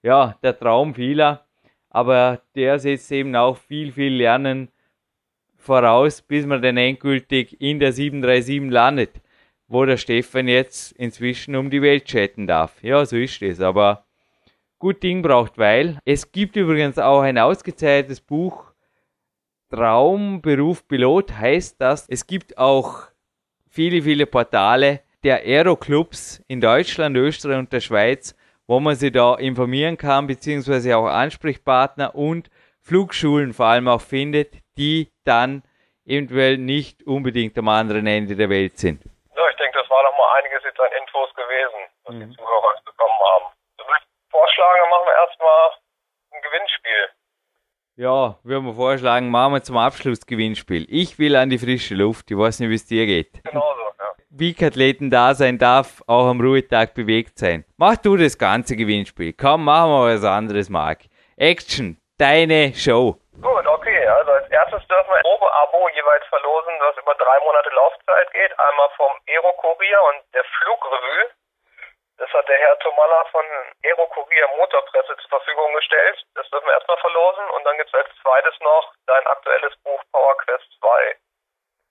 Ja, 0.01 0.39
der 0.41 0.57
Traum 0.57 0.95
vieler, 0.95 1.45
aber 1.91 2.41
der 2.55 2.79
setzt 2.79 3.11
eben 3.11 3.35
auch 3.35 3.57
viel, 3.57 3.91
viel 3.91 4.13
Lernen 4.15 4.69
voraus, 5.57 6.23
bis 6.23 6.47
man 6.47 6.63
dann 6.63 6.77
endgültig 6.77 7.61
in 7.61 7.81
der 7.81 7.93
737 7.93 8.71
landet, 8.71 9.21
wo 9.67 9.85
der 9.85 9.97
Stefan 9.97 10.47
jetzt 10.47 10.93
inzwischen 10.93 11.57
um 11.57 11.69
die 11.69 11.83
Welt 11.83 12.05
chatten 12.05 12.47
darf. 12.47 12.81
Ja, 12.85 13.05
so 13.05 13.17
ist 13.17 13.43
es, 13.43 13.61
aber 13.61 14.05
gut 14.79 15.03
Ding 15.03 15.21
braucht 15.21 15.59
weil. 15.59 15.99
Es 16.05 16.31
gibt 16.31 16.55
übrigens 16.55 16.97
auch 17.01 17.23
ein 17.23 17.39
ausgezeichnetes 17.39 18.21
Buch 18.21 18.72
Traumberuf 19.73 20.87
Pilot 20.87 21.33
heißt 21.33 21.81
das, 21.81 22.07
es 22.11 22.27
gibt 22.27 22.59
auch 22.59 23.09
viele, 23.71 24.03
viele 24.03 24.27
Portale 24.27 25.01
der 25.25 25.39
Aeroclubs 25.45 26.43
in 26.47 26.61
Deutschland, 26.61 27.17
Österreich 27.17 27.59
und 27.59 27.73
der 27.73 27.81
Schweiz, 27.81 28.37
wo 28.67 28.81
man 28.81 28.97
sich 28.97 29.13
da 29.13 29.35
informieren 29.37 29.97
kann, 29.97 30.27
beziehungsweise 30.27 30.95
auch 30.95 31.07
Ansprechpartner 31.07 32.15
und 32.15 32.51
Flugschulen 32.83 33.55
vor 33.55 33.67
allem 33.67 33.89
auch 33.89 34.03
findet, 34.03 34.57
die 34.77 35.11
dann 35.25 35.63
eventuell 36.05 36.59
nicht 36.59 37.03
unbedingt 37.07 37.57
am 37.57 37.69
anderen 37.69 38.07
Ende 38.07 38.37
der 38.37 38.51
Welt 38.51 38.79
sind. 38.79 39.03
Ja, 39.35 39.49
ich 39.49 39.57
denke, 39.57 39.79
das 39.79 39.89
war 39.89 40.03
noch 40.03 40.17
mal 40.19 40.39
einiges 40.39 40.63
jetzt 40.65 40.81
an 40.81 40.93
Infos 41.01 41.33
gewesen, 41.35 41.81
was 42.05 42.15
mhm. 42.15 42.21
die 42.29 42.37
Zuhörer 42.37 42.75
bekommen 42.85 43.21
haben. 43.33 43.47
Ich 43.79 43.87
würde 43.87 44.05
vorschlagen, 44.29 44.81
dann 44.83 44.91
machen 44.91 45.07
wir 45.07 45.15
erstmal 45.15 45.71
ein 46.33 46.43
Gewinnspiel. 46.43 47.09
Ja, 47.97 48.39
würde 48.43 48.63
man 48.63 48.75
vorschlagen, 48.75 49.29
machen 49.29 49.53
wir 49.53 49.63
zum 49.63 49.77
Abschluss 49.77 50.25
Gewinnspiel. 50.25 50.87
Ich 50.89 51.19
will 51.19 51.37
an 51.37 51.51
die 51.51 51.59
frische 51.59 51.95
Luft. 51.95 52.31
Ich 52.31 52.39
weiß 52.39 52.61
nicht, 52.61 52.71
wie 52.71 52.75
es 52.75 52.87
dir 52.87 53.05
geht. 53.05 53.45
Genau 53.45 53.61
so, 53.61 53.83
ja. 54.01 54.13
Peak-Athleten 54.35 55.11
da 55.11 55.35
sein 55.35 55.59
darf, 55.59 56.03
auch 56.07 56.27
am 56.27 56.41
Ruhetag 56.41 56.95
bewegt 56.95 57.39
sein. 57.39 57.67
Mach 57.77 57.97
du 57.99 58.17
das 58.17 58.39
ganze 58.39 58.77
Gewinnspiel. 58.77 59.35
Komm, 59.35 59.65
machen 59.65 59.91
wir 59.91 60.15
was 60.15 60.25
anderes, 60.25 60.71
Marc. 60.71 61.01
Action, 61.37 61.99
deine 62.17 62.73
Show. 62.73 63.21
Gut, 63.43 63.67
okay. 63.67 64.07
Also 64.07 64.31
als 64.31 64.49
erstes 64.49 64.89
dürfen 64.89 65.11
wir 65.11 65.17
ein 65.17 65.23
Probeabo 65.29 65.89
jeweils 65.95 66.25
verlosen, 66.33 66.73
das 66.81 66.97
über 66.97 67.13
drei 67.13 67.45
Monate 67.45 67.69
Laufzeit 67.77 68.33
geht. 68.33 68.53
Einmal 68.57 68.89
vom 68.97 69.13
Aero-Kurier 69.29 70.01
und 70.09 70.25
der 70.33 70.45
Flugrevue. 70.49 71.29
Das 72.23 72.33
hat 72.35 72.49
der 72.49 72.57
Herr 72.57 72.79
Tomalla 72.79 73.25
von 73.33 73.45
Aero 73.83 74.07
Kurier 74.07 74.47
Motorpresse 74.57 75.17
zur 75.17 75.29
Verfügung 75.29 75.75
gestellt. 75.75 76.23
Das 76.37 76.49
dürfen 76.51 76.67
wir 76.67 76.75
erstmal 76.75 76.99
verlosen 76.99 77.43
und 77.51 77.65
dann 77.65 77.77
gibt 77.79 77.89
es 77.89 77.95
als 77.95 78.09
zweites 78.23 78.55
noch 78.61 78.95
dein 79.09 79.27
aktuelles 79.27 79.75
Buch 79.83 80.01
Power 80.13 80.37
Quest 80.39 80.71
2 80.79 81.17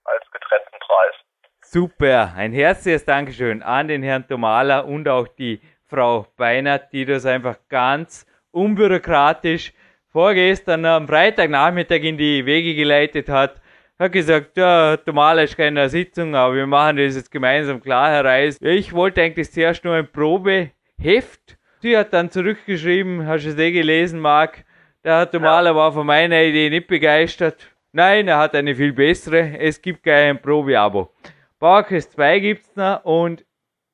als 0.04 0.30
getrennten 0.30 0.78
Preis. 0.80 1.14
Super, 1.60 2.32
ein 2.34 2.54
herzliches 2.54 3.04
Dankeschön 3.04 3.62
an 3.62 3.88
den 3.88 4.02
Herrn 4.02 4.26
Tomala 4.26 4.80
und 4.80 5.06
auch 5.06 5.28
die 5.28 5.60
Frau 5.86 6.24
Beinert, 6.38 6.90
die 6.92 7.04
das 7.04 7.26
einfach 7.26 7.56
ganz 7.68 8.24
unbürokratisch 8.52 9.74
vorgestern 10.12 10.86
am 10.86 11.08
Freitagnachmittag 11.08 12.00
in 12.04 12.16
die 12.16 12.46
Wege 12.46 12.74
geleitet 12.74 13.28
hat 13.28 13.61
hat 14.02 14.12
gesagt, 14.12 14.56
ja, 14.56 14.98
normal 15.06 15.38
ist 15.38 15.56
keine 15.56 15.88
Sitzung, 15.88 16.34
aber 16.34 16.54
wir 16.54 16.66
machen 16.66 16.96
das 16.96 17.14
jetzt 17.14 17.30
gemeinsam 17.30 17.80
klar, 17.80 18.10
Herr 18.10 18.24
Reis. 18.24 18.58
Ich 18.60 18.92
wollte 18.92 19.22
eigentlich 19.22 19.50
zuerst 19.50 19.84
nur 19.84 19.94
ein 19.94 20.10
Probeheft. 20.10 21.56
Sie 21.80 21.96
hat 21.96 22.12
dann 22.12 22.30
zurückgeschrieben, 22.30 23.26
hast 23.26 23.44
du 23.44 23.50
es 23.50 23.58
eh 23.58 23.70
gelesen, 23.70 24.20
Marc? 24.20 24.64
Der 25.04 25.18
Herr 25.18 25.30
Tomala 25.30 25.70
ja. 25.70 25.76
war 25.76 25.92
von 25.92 26.06
meiner 26.06 26.42
Idee 26.42 26.70
nicht 26.70 26.86
begeistert. 26.86 27.68
Nein, 27.92 28.28
er 28.28 28.38
hat 28.38 28.54
eine 28.54 28.74
viel 28.74 28.92
bessere. 28.92 29.58
Es 29.58 29.80
gibt 29.80 30.04
kein 30.04 30.40
Probeabo. 30.40 31.12
PowerQuest 31.58 32.12
2 32.12 32.38
gibt 32.40 32.66
es 32.66 32.76
noch 32.76 33.04
und 33.04 33.44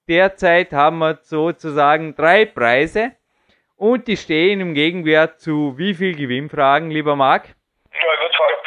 derzeit 0.08 0.72
haben 0.72 0.98
wir 0.98 1.18
sozusagen 1.22 2.14
drei 2.14 2.46
Preise 2.46 3.12
und 3.76 4.08
die 4.08 4.16
stehen 4.16 4.60
im 4.60 4.74
Gegenwert 4.74 5.40
zu 5.40 5.76
wie 5.76 5.94
viel 5.94 6.14
Gewinnfragen, 6.14 6.90
lieber 6.90 7.16
Marc? 7.16 7.48
Ja, 7.92 7.98
ich 8.14 8.20
würde 8.20 8.34
zwei 8.34 8.57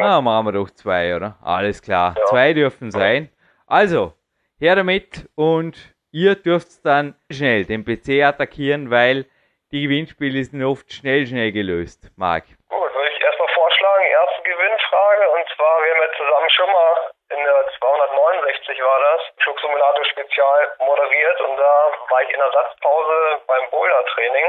Na, 0.00 0.20
machen 0.20 0.46
wir 0.46 0.52
doch 0.52 0.70
zwei, 0.70 1.14
oder? 1.14 1.36
Alles 1.42 1.82
klar. 1.82 2.14
Ja. 2.16 2.24
Zwei 2.26 2.52
dürfen 2.52 2.90
sein. 2.90 3.30
Also, 3.66 4.14
her 4.58 4.76
damit 4.76 5.28
und 5.34 5.76
ihr 6.10 6.34
dürft 6.34 6.84
dann 6.84 7.14
schnell 7.30 7.64
den 7.64 7.84
PC 7.84 8.24
attackieren, 8.24 8.90
weil 8.90 9.26
die 9.70 9.82
Gewinnspiele 9.82 10.42
sind 10.44 10.64
oft 10.64 10.92
schnell, 10.92 11.26
schnell 11.26 11.52
gelöst. 11.52 12.10
Marc. 12.16 12.44
Gut, 12.68 12.94
würde 12.94 13.10
ich 13.12 13.22
erstmal 13.22 13.48
vorschlagen, 13.48 14.04
erste 14.04 14.42
Gewinnfrage 14.42 15.30
und 15.30 15.44
zwar, 15.54 15.84
wir 15.84 15.90
haben 15.92 16.00
ja 16.00 16.12
zusammen 16.16 16.50
schon 16.50 16.72
mal 16.72 16.94
in 17.30 17.44
der 17.44 17.60
269 17.78 18.80
war 18.80 19.00
das, 19.00 19.20
Flugsimulator 19.44 20.04
Spezial 20.06 20.60
moderiert 20.80 21.40
und 21.42 21.56
da 21.58 21.92
war 22.08 22.22
ich 22.22 22.30
in 22.30 22.40
der 22.40 22.50
Satzpause 22.50 23.42
beim 23.46 23.70
Boulder-Training 23.70 24.46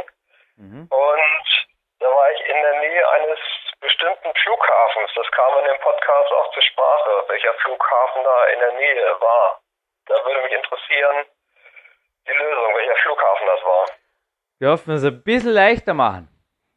mhm. 0.55 0.87
und 0.89 1.67
da 1.99 2.07
war 2.07 2.31
ich 2.31 2.39
in 2.47 2.61
der 2.61 2.79
Nähe 2.79 3.09
eines 3.09 3.39
bestimmten 3.81 4.31
Flughafens. 4.43 5.11
Das 5.15 5.31
kam 5.31 5.59
in 5.59 5.65
dem 5.65 5.79
Podcast 5.81 6.31
auch 6.31 6.51
zur 6.53 6.63
Sprache, 6.63 7.23
welcher 7.27 7.53
Flughafen 7.55 8.23
da 8.23 8.45
in 8.53 8.59
der 8.59 8.73
Nähe 8.73 9.15
war. 9.19 9.61
Da 10.07 10.15
würde 10.25 10.41
mich 10.41 10.53
interessieren, 10.53 11.25
die 12.27 12.33
Lösung, 12.33 12.75
welcher 12.75 12.95
Flughafen 13.03 13.47
das 13.47 13.63
war. 13.63 13.85
Dürfen 14.61 14.87
wir 14.87 14.95
es 14.95 15.05
ein 15.05 15.23
bisschen 15.23 15.53
leichter 15.53 15.93
machen. 15.93 16.27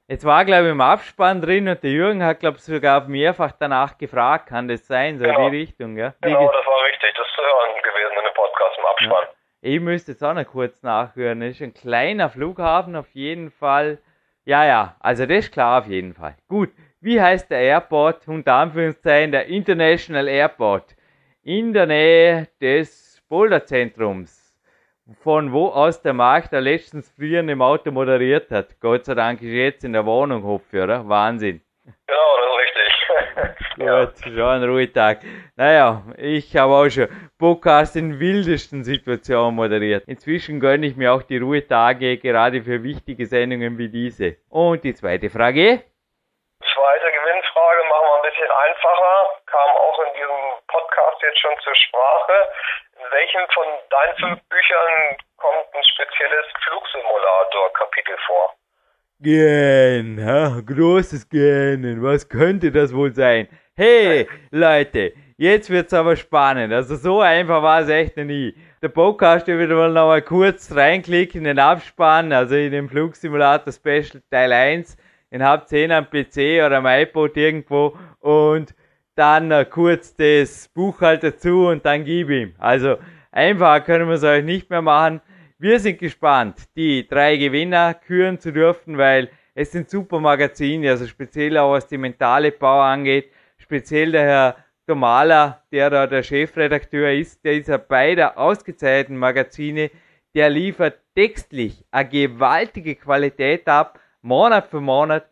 Jetzt 0.09 0.27
war, 0.27 0.45
glaube 0.45 0.67
ich, 0.67 0.73
im 0.73 0.81
Abspann 0.81 1.41
drin 1.41 1.69
und 1.69 1.83
der 1.83 1.91
Jürgen 1.91 2.23
hat, 2.25 2.41
glaube 2.41 2.59
ich, 2.59 2.65
sogar 2.65 3.07
mehrfach 3.09 3.53
danach 3.59 3.97
gefragt, 3.97 4.49
kann 4.49 4.69
das 4.69 4.87
sein, 4.87 5.19
so 5.19 5.25
genau. 5.25 5.47
in 5.47 5.53
die 5.53 5.59
Richtung, 5.59 5.97
ja? 5.97 6.13
Genau, 6.21 6.53
das 6.53 6.67
war 6.67 6.85
richtig, 6.85 7.15
das 7.15 7.27
ist 7.27 7.35
zu 7.35 7.41
hören 7.41 7.83
gewesen 7.83 8.19
in 8.19 8.25
dem 8.25 8.35
Podcast 8.35 8.79
im 8.79 8.85
Abspann. 8.85 9.25
Ja. 9.25 9.35
Ich 9.65 9.81
müsste 9.81 10.13
jetzt 10.13 10.23
auch 10.23 10.35
noch 10.35 10.45
kurz 10.45 10.83
nachhören. 10.83 11.41
Das 11.41 11.51
ist 11.51 11.63
ein 11.63 11.73
kleiner 11.73 12.29
Flughafen 12.29 12.97
auf 12.97 13.09
jeden 13.13 13.51
Fall. 13.53 13.99
Ja, 14.45 14.65
ja, 14.67 14.97
also 15.01 15.25
das 15.25 15.39
ist 15.39 15.53
klar 15.53 15.81
auf 15.81 15.87
jeden 15.87 16.15
Fall. 16.15 16.35
Gut, 16.49 16.71
wie 17.03 17.21
heißt 17.21 17.51
der 17.51 17.59
Airport? 17.59 18.29
Unter 18.29 18.55
Anführungszeichen 18.55 19.33
der 19.33 19.47
International 19.47 20.29
Airport. 20.29 20.95
In 21.43 21.73
der 21.73 21.87
Nähe 21.87 22.49
des 22.61 23.21
Boulderzentrums. 23.29 24.57
Von 25.21 25.53
wo 25.53 25.67
aus 25.67 26.01
der 26.01 26.13
Markt 26.13 26.53
der 26.53 26.61
letztens 26.61 27.11
früher 27.11 27.41
im 27.41 27.61
Auto 27.61 27.91
moderiert 27.91 28.53
hat. 28.53 28.79
Gott 28.79 29.05
sei 29.05 29.15
Dank 29.15 29.43
ist 29.43 29.51
jetzt 29.51 29.85
in 29.85 29.95
der 29.95 30.07
Wohnung, 30.07 30.45
hoffe 30.45 30.85
oder? 30.85 31.09
Wahnsinn. 31.09 31.61
Genau, 31.85 32.37
das 32.39 32.47
ist 32.47 32.61
richtig. 32.63 34.23
Gut, 34.25 34.35
schon 34.35 34.49
ein 34.49 34.63
Ruhetag. 34.63 35.23
Naja, 35.57 36.05
ich 36.17 36.57
habe 36.57 36.73
auch 36.73 36.89
schon 36.89 37.09
Podcast 37.37 37.97
in 37.97 38.21
wildesten 38.21 38.85
Situationen 38.85 39.57
moderiert. 39.57 40.05
Inzwischen 40.07 40.61
gönne 40.61 40.87
ich 40.87 40.95
mir 40.95 41.13
auch 41.13 41.23
die 41.23 41.39
Ruhetage, 41.39 42.17
gerade 42.19 42.63
für 42.63 42.85
wichtige 42.85 43.27
Sendungen 43.27 43.77
wie 43.77 43.89
diese. 43.89 44.37
Und 44.49 44.85
die 44.85 44.95
zweite 44.95 45.29
Frage? 45.31 45.83
Zweite 46.63 47.11
Gewinnfrage 47.11 47.83
machen 47.91 48.07
wir 48.07 48.17
ein 48.17 48.31
bisschen 48.31 48.51
einfacher, 48.51 49.15
kam 49.47 49.71
auch 49.77 49.99
in 50.07 50.13
diesem 50.15 50.43
Podcast 50.69 51.23
jetzt 51.23 51.41
schon 51.41 51.59
zur 51.65 51.75
Sprache. 51.75 52.37
In 52.99 53.11
welchem 53.11 53.45
von 53.51 53.67
deinen 53.91 54.17
fünf 54.17 54.49
Büchern 54.49 55.17
kommt 55.37 55.75
ein 55.75 55.85
spezielles 55.85 56.47
Flugsimulator-Kapitel 56.65 58.17
vor? 58.27 58.55
Gähn, 59.21 60.19
ha, 60.25 60.61
großes 60.61 61.29
Gähnen, 61.29 62.03
was 62.03 62.29
könnte 62.29 62.71
das 62.71 62.95
wohl 62.95 63.13
sein? 63.13 63.49
Hey, 63.75 64.29
Leute, 64.51 65.13
Jetzt 65.43 65.71
wird's 65.71 65.93
aber 65.93 66.15
spannend. 66.15 66.73
Also 66.73 66.95
so 66.95 67.21
einfach 67.21 67.65
war 67.65 67.81
es 67.81 67.89
echt 67.89 68.17
noch 68.17 68.23
nie. 68.23 68.55
Der 68.81 68.91
Podcast, 68.91 69.49
wieder 69.49 69.75
mal 69.75 69.91
noch 69.91 70.07
mal 70.07 70.23
kurz 70.23 70.73
reinklicken 70.73 71.41
in 71.41 71.45
den 71.47 71.59
Abspann, 71.59 72.33
also 72.33 72.55
in 72.55 72.71
den 72.71 72.89
Flugsimulator 72.89 73.73
Special 73.73 74.23
Teil 74.31 74.53
1. 74.53 74.97
Habt 75.41 75.73
ihr 75.73 75.91
am 75.91 76.11
PC 76.11 76.65
oder 76.65 76.79
am 76.79 76.87
iPod 76.87 77.37
irgendwo 77.37 77.97
und 78.21 78.75
dann 79.15 79.51
äh, 79.51 79.65
kurz 79.65 80.15
das 80.17 80.69
Buch 80.69 81.01
halt 81.01 81.23
dazu 81.23 81.69
und 81.69 81.85
dann 81.85 82.05
gib 82.05 82.31
ihm. 82.31 82.55
Also 82.59 82.97
einfach 83.31 83.85
können 83.85 84.09
wir 84.09 84.15
es 84.15 84.25
euch 84.25 84.45
nicht 84.45 84.71
mehr 84.71 84.83
machen. 84.83 85.21
Wir 85.59 85.79
sind 85.79 85.99
gespannt, 85.99 86.57
die 86.77 87.07
drei 87.07 87.37
Gewinner 87.37 87.95
küren 87.95 88.39
zu 88.41 88.53
dürfen, 88.53 88.99
weil 88.99 89.31
es 89.55 89.71
sind 89.71 89.89
super 89.89 90.19
Magazine, 90.19 90.91
also 90.91 91.07
speziell 91.07 91.59
auch 91.59 91.73
was 91.73 91.87
die 91.87 91.99
mentale 91.99 92.53
Power 92.53 92.85
angeht. 92.85 93.31
Speziell 93.59 94.13
der 94.13 94.25
Herr 94.25 94.57
Domala, 94.87 95.63
der 95.71 95.91
da 95.91 96.07
der 96.07 96.23
Chefredakteur 96.23 97.13
ist, 97.13 97.45
der 97.45 97.55
ist 97.55 97.69
ja 97.69 97.77
beider 97.77 98.39
ausgezeichneten 98.39 99.17
Magazine, 99.17 99.91
der 100.35 100.51
liefert 100.51 100.99
textlich 101.15 101.85
eine 101.91 102.09
gewaltige 102.09 102.97
Qualität 102.97 103.69
ab, 103.69 104.01
Monat 104.23 104.69
für 104.69 104.81
Monat. 104.81 105.29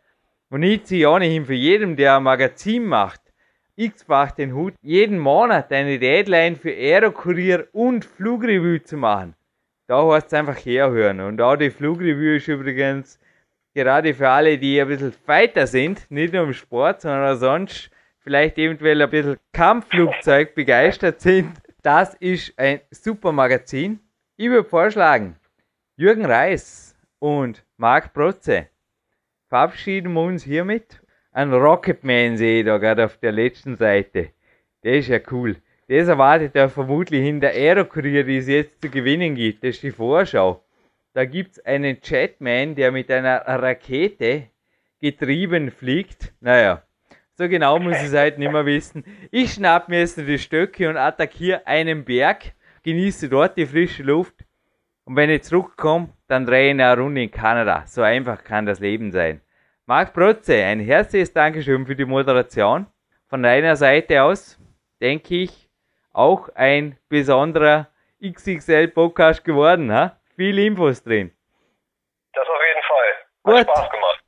Und 0.49 0.63
ich 0.63 0.83
ziehe 0.83 1.09
ohnehin 1.09 1.45
für 1.45 1.53
jeden, 1.53 1.95
der 1.95 2.17
ein 2.17 2.23
Magazin 2.23 2.85
macht, 2.85 3.21
x-fach 3.75 4.31
den 4.31 4.53
Hut, 4.53 4.73
jeden 4.81 5.17
Monat 5.17 5.71
eine 5.71 5.97
Deadline 5.97 6.55
für 6.55 6.71
Aerokurier 6.71 7.67
und 7.71 8.05
Flugreview 8.05 8.79
zu 8.79 8.97
machen 8.97 9.35
da 9.91 10.07
heißt 10.07 10.27
es 10.27 10.33
einfach 10.33 10.57
herhören. 10.57 11.19
Und 11.19 11.41
auch 11.41 11.57
die 11.57 11.69
Flugreview 11.69 12.37
ist 12.37 12.47
übrigens 12.47 13.19
gerade 13.73 14.13
für 14.13 14.29
alle, 14.29 14.57
die 14.57 14.81
ein 14.81 14.87
bisschen 14.87 15.13
weiter 15.25 15.67
sind, 15.67 16.09
nicht 16.09 16.33
nur 16.33 16.43
im 16.43 16.53
Sport, 16.53 17.01
sondern 17.01 17.35
auch 17.35 17.37
sonst 17.37 17.91
vielleicht 18.19 18.57
eventuell 18.57 19.01
ein 19.01 19.09
bisschen 19.09 19.35
Kampfflugzeug 19.51 20.55
begeistert 20.55 21.19
sind. 21.19 21.51
Das 21.81 22.13
ist 22.15 22.57
ein 22.57 22.79
super 22.89 23.33
Magazin. 23.33 23.99
Ich 24.37 24.47
würde 24.47 24.63
vorschlagen, 24.67 25.35
Jürgen 25.97 26.25
Reis 26.25 26.95
und 27.19 27.61
Marc 27.75 28.13
Protze 28.13 28.67
verabschieden 29.51 30.13
wir 30.13 30.21
uns 30.21 30.45
hiermit. 30.45 31.01
Ein 31.33 31.51
Rocketman 31.51 32.37
sehe 32.37 32.61
ich 32.61 32.65
da 32.65 32.77
gerade 32.77 33.03
auf 33.03 33.17
der 33.17 33.33
letzten 33.33 33.75
Seite. 33.75 34.29
Der 34.81 34.93
ist 34.93 35.09
ja 35.09 35.19
cool. 35.29 35.57
Das 35.89 36.07
erwartet 36.07 36.55
er 36.55 36.69
vermutlich 36.69 37.27
in 37.27 37.41
der 37.41 37.51
Aerokurier, 37.51 38.23
die 38.23 38.37
es 38.37 38.47
jetzt 38.47 38.81
zu 38.81 38.89
gewinnen 38.89 39.35
gibt. 39.35 39.61
Das 39.61 39.71
ist 39.71 39.83
die 39.83 39.91
Vorschau. 39.91 40.63
Da 41.13 41.25
gibt 41.25 41.51
es 41.51 41.65
einen 41.65 41.97
Jetman, 42.01 42.75
der 42.75 42.93
mit 42.93 43.11
einer 43.11 43.41
Rakete 43.45 44.47
getrieben 45.01 45.69
fliegt. 45.69 46.31
Naja, 46.39 46.83
so 47.33 47.49
genau 47.49 47.77
muss 47.77 47.97
ich 47.97 48.07
es 48.07 48.13
halt 48.13 48.37
nicht 48.37 48.53
mehr 48.53 48.65
wissen. 48.65 49.03
Ich 49.31 49.55
schnapp 49.55 49.89
mir 49.89 49.99
jetzt 49.99 50.15
die 50.15 50.39
Stöcke 50.39 50.87
und 50.87 50.95
attackiere 50.95 51.67
einen 51.67 52.05
Berg, 52.05 52.53
genieße 52.83 53.27
dort 53.27 53.57
die 53.57 53.65
frische 53.65 54.03
Luft. 54.03 54.45
Und 55.11 55.17
wenn 55.17 55.29
ich 55.29 55.43
zurückkomme, 55.43 56.07
dann 56.29 56.45
drehe 56.45 56.67
ich 56.67 56.71
eine 56.71 56.97
Runde 56.97 57.23
in 57.23 57.31
Kanada. 57.31 57.83
So 57.85 58.01
einfach 58.01 58.45
kann 58.45 58.65
das 58.65 58.79
Leben 58.79 59.11
sein. 59.11 59.41
Marc 59.85 60.13
Protze, 60.13 60.63
ein 60.63 60.79
herzliches 60.79 61.33
Dankeschön 61.33 61.85
für 61.85 61.97
die 61.97 62.05
Moderation. 62.05 62.87
Von 63.27 63.43
deiner 63.43 63.75
Seite 63.75 64.23
aus 64.23 64.57
denke 65.01 65.35
ich, 65.35 65.69
auch 66.13 66.47
ein 66.55 66.97
besonderer 67.09 67.89
XXL-Podcast 68.23 69.43
geworden. 69.43 69.91
Ha? 69.93 70.15
Viele 70.37 70.65
Infos 70.65 71.03
drin. 71.03 71.35
Das 72.31 72.47
auf 72.47 72.61
jeden 72.65 72.83
Fall. 72.87 73.57
Hat 73.59 73.67
Gut. 73.67 73.75
Spaß 73.75 73.91
gemacht. 73.91 74.23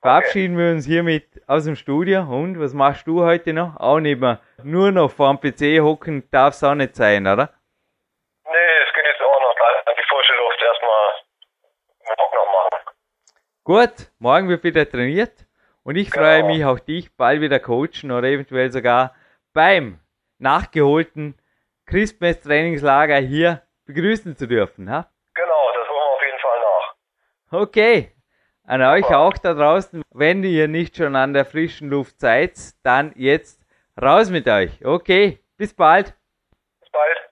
Verabschieden 0.00 0.56
wir 0.56 0.70
uns 0.70 0.86
hiermit 0.86 1.42
aus 1.46 1.64
dem 1.64 1.76
Studio. 1.76 2.22
Und 2.22 2.58
was 2.58 2.72
machst 2.72 3.06
du 3.06 3.22
heute 3.22 3.52
noch? 3.52 3.76
Auch 3.76 4.00
nicht 4.00 4.18
mehr. 4.18 4.40
Nur 4.62 4.92
noch 4.92 5.10
vor 5.10 5.36
dem 5.36 5.40
PC 5.40 5.82
hocken 5.82 6.26
darf 6.30 6.54
es 6.54 6.64
auch 6.64 6.74
nicht 6.74 6.96
sein, 6.96 7.26
oder? 7.26 7.52
Nee, 8.44 8.78
es 8.86 8.94
geht 8.94 9.04
jetzt 9.04 9.20
auch 9.20 9.40
noch 9.40 9.52
an 9.86 9.94
die 9.98 10.08
frische 10.08 10.34
Luft 10.34 10.62
erstmal 10.62 11.10
Bock 12.16 12.34
noch 12.34 12.46
machen. 12.46 12.96
Gut, 13.64 14.10
morgen 14.18 14.48
wird 14.48 14.64
wieder 14.64 14.88
trainiert. 14.88 15.46
Und 15.84 15.96
ich 15.96 16.10
Genau. 16.10 16.24
freue 16.24 16.44
mich 16.44 16.64
auch 16.64 16.78
dich 16.80 17.14
bald 17.16 17.40
wieder 17.40 17.60
coachen 17.60 18.10
oder 18.10 18.28
eventuell 18.28 18.70
sogar 18.72 19.14
beim 19.52 19.98
nachgeholten 20.38 21.34
Christmas 21.86 22.40
Trainingslager 22.40 23.18
hier 23.18 23.62
begrüßen 23.86 24.36
zu 24.36 24.46
dürfen. 24.48 24.90
Ha? 24.90 25.08
Genau, 25.34 25.72
das 25.74 25.88
holen 25.88 25.98
wir 25.98 26.14
auf 26.14 26.22
jeden 26.24 26.38
Fall 26.40 26.60
nach. 26.60 27.62
Okay. 27.62 28.12
An 28.64 28.82
euch 28.82 29.04
Super. 29.04 29.18
auch 29.18 29.34
da 29.38 29.54
draußen, 29.54 30.02
wenn 30.10 30.42
ihr 30.44 30.68
nicht 30.68 30.96
schon 30.96 31.16
an 31.16 31.32
der 31.32 31.44
frischen 31.44 31.88
Luft 31.88 32.20
seid, 32.20 32.56
dann 32.84 33.12
jetzt 33.16 33.60
raus 34.00 34.30
mit 34.30 34.48
euch. 34.48 34.84
Okay, 34.84 35.40
bis 35.56 35.74
bald. 35.74 36.14
Bis 36.80 36.90
bald. 36.90 37.31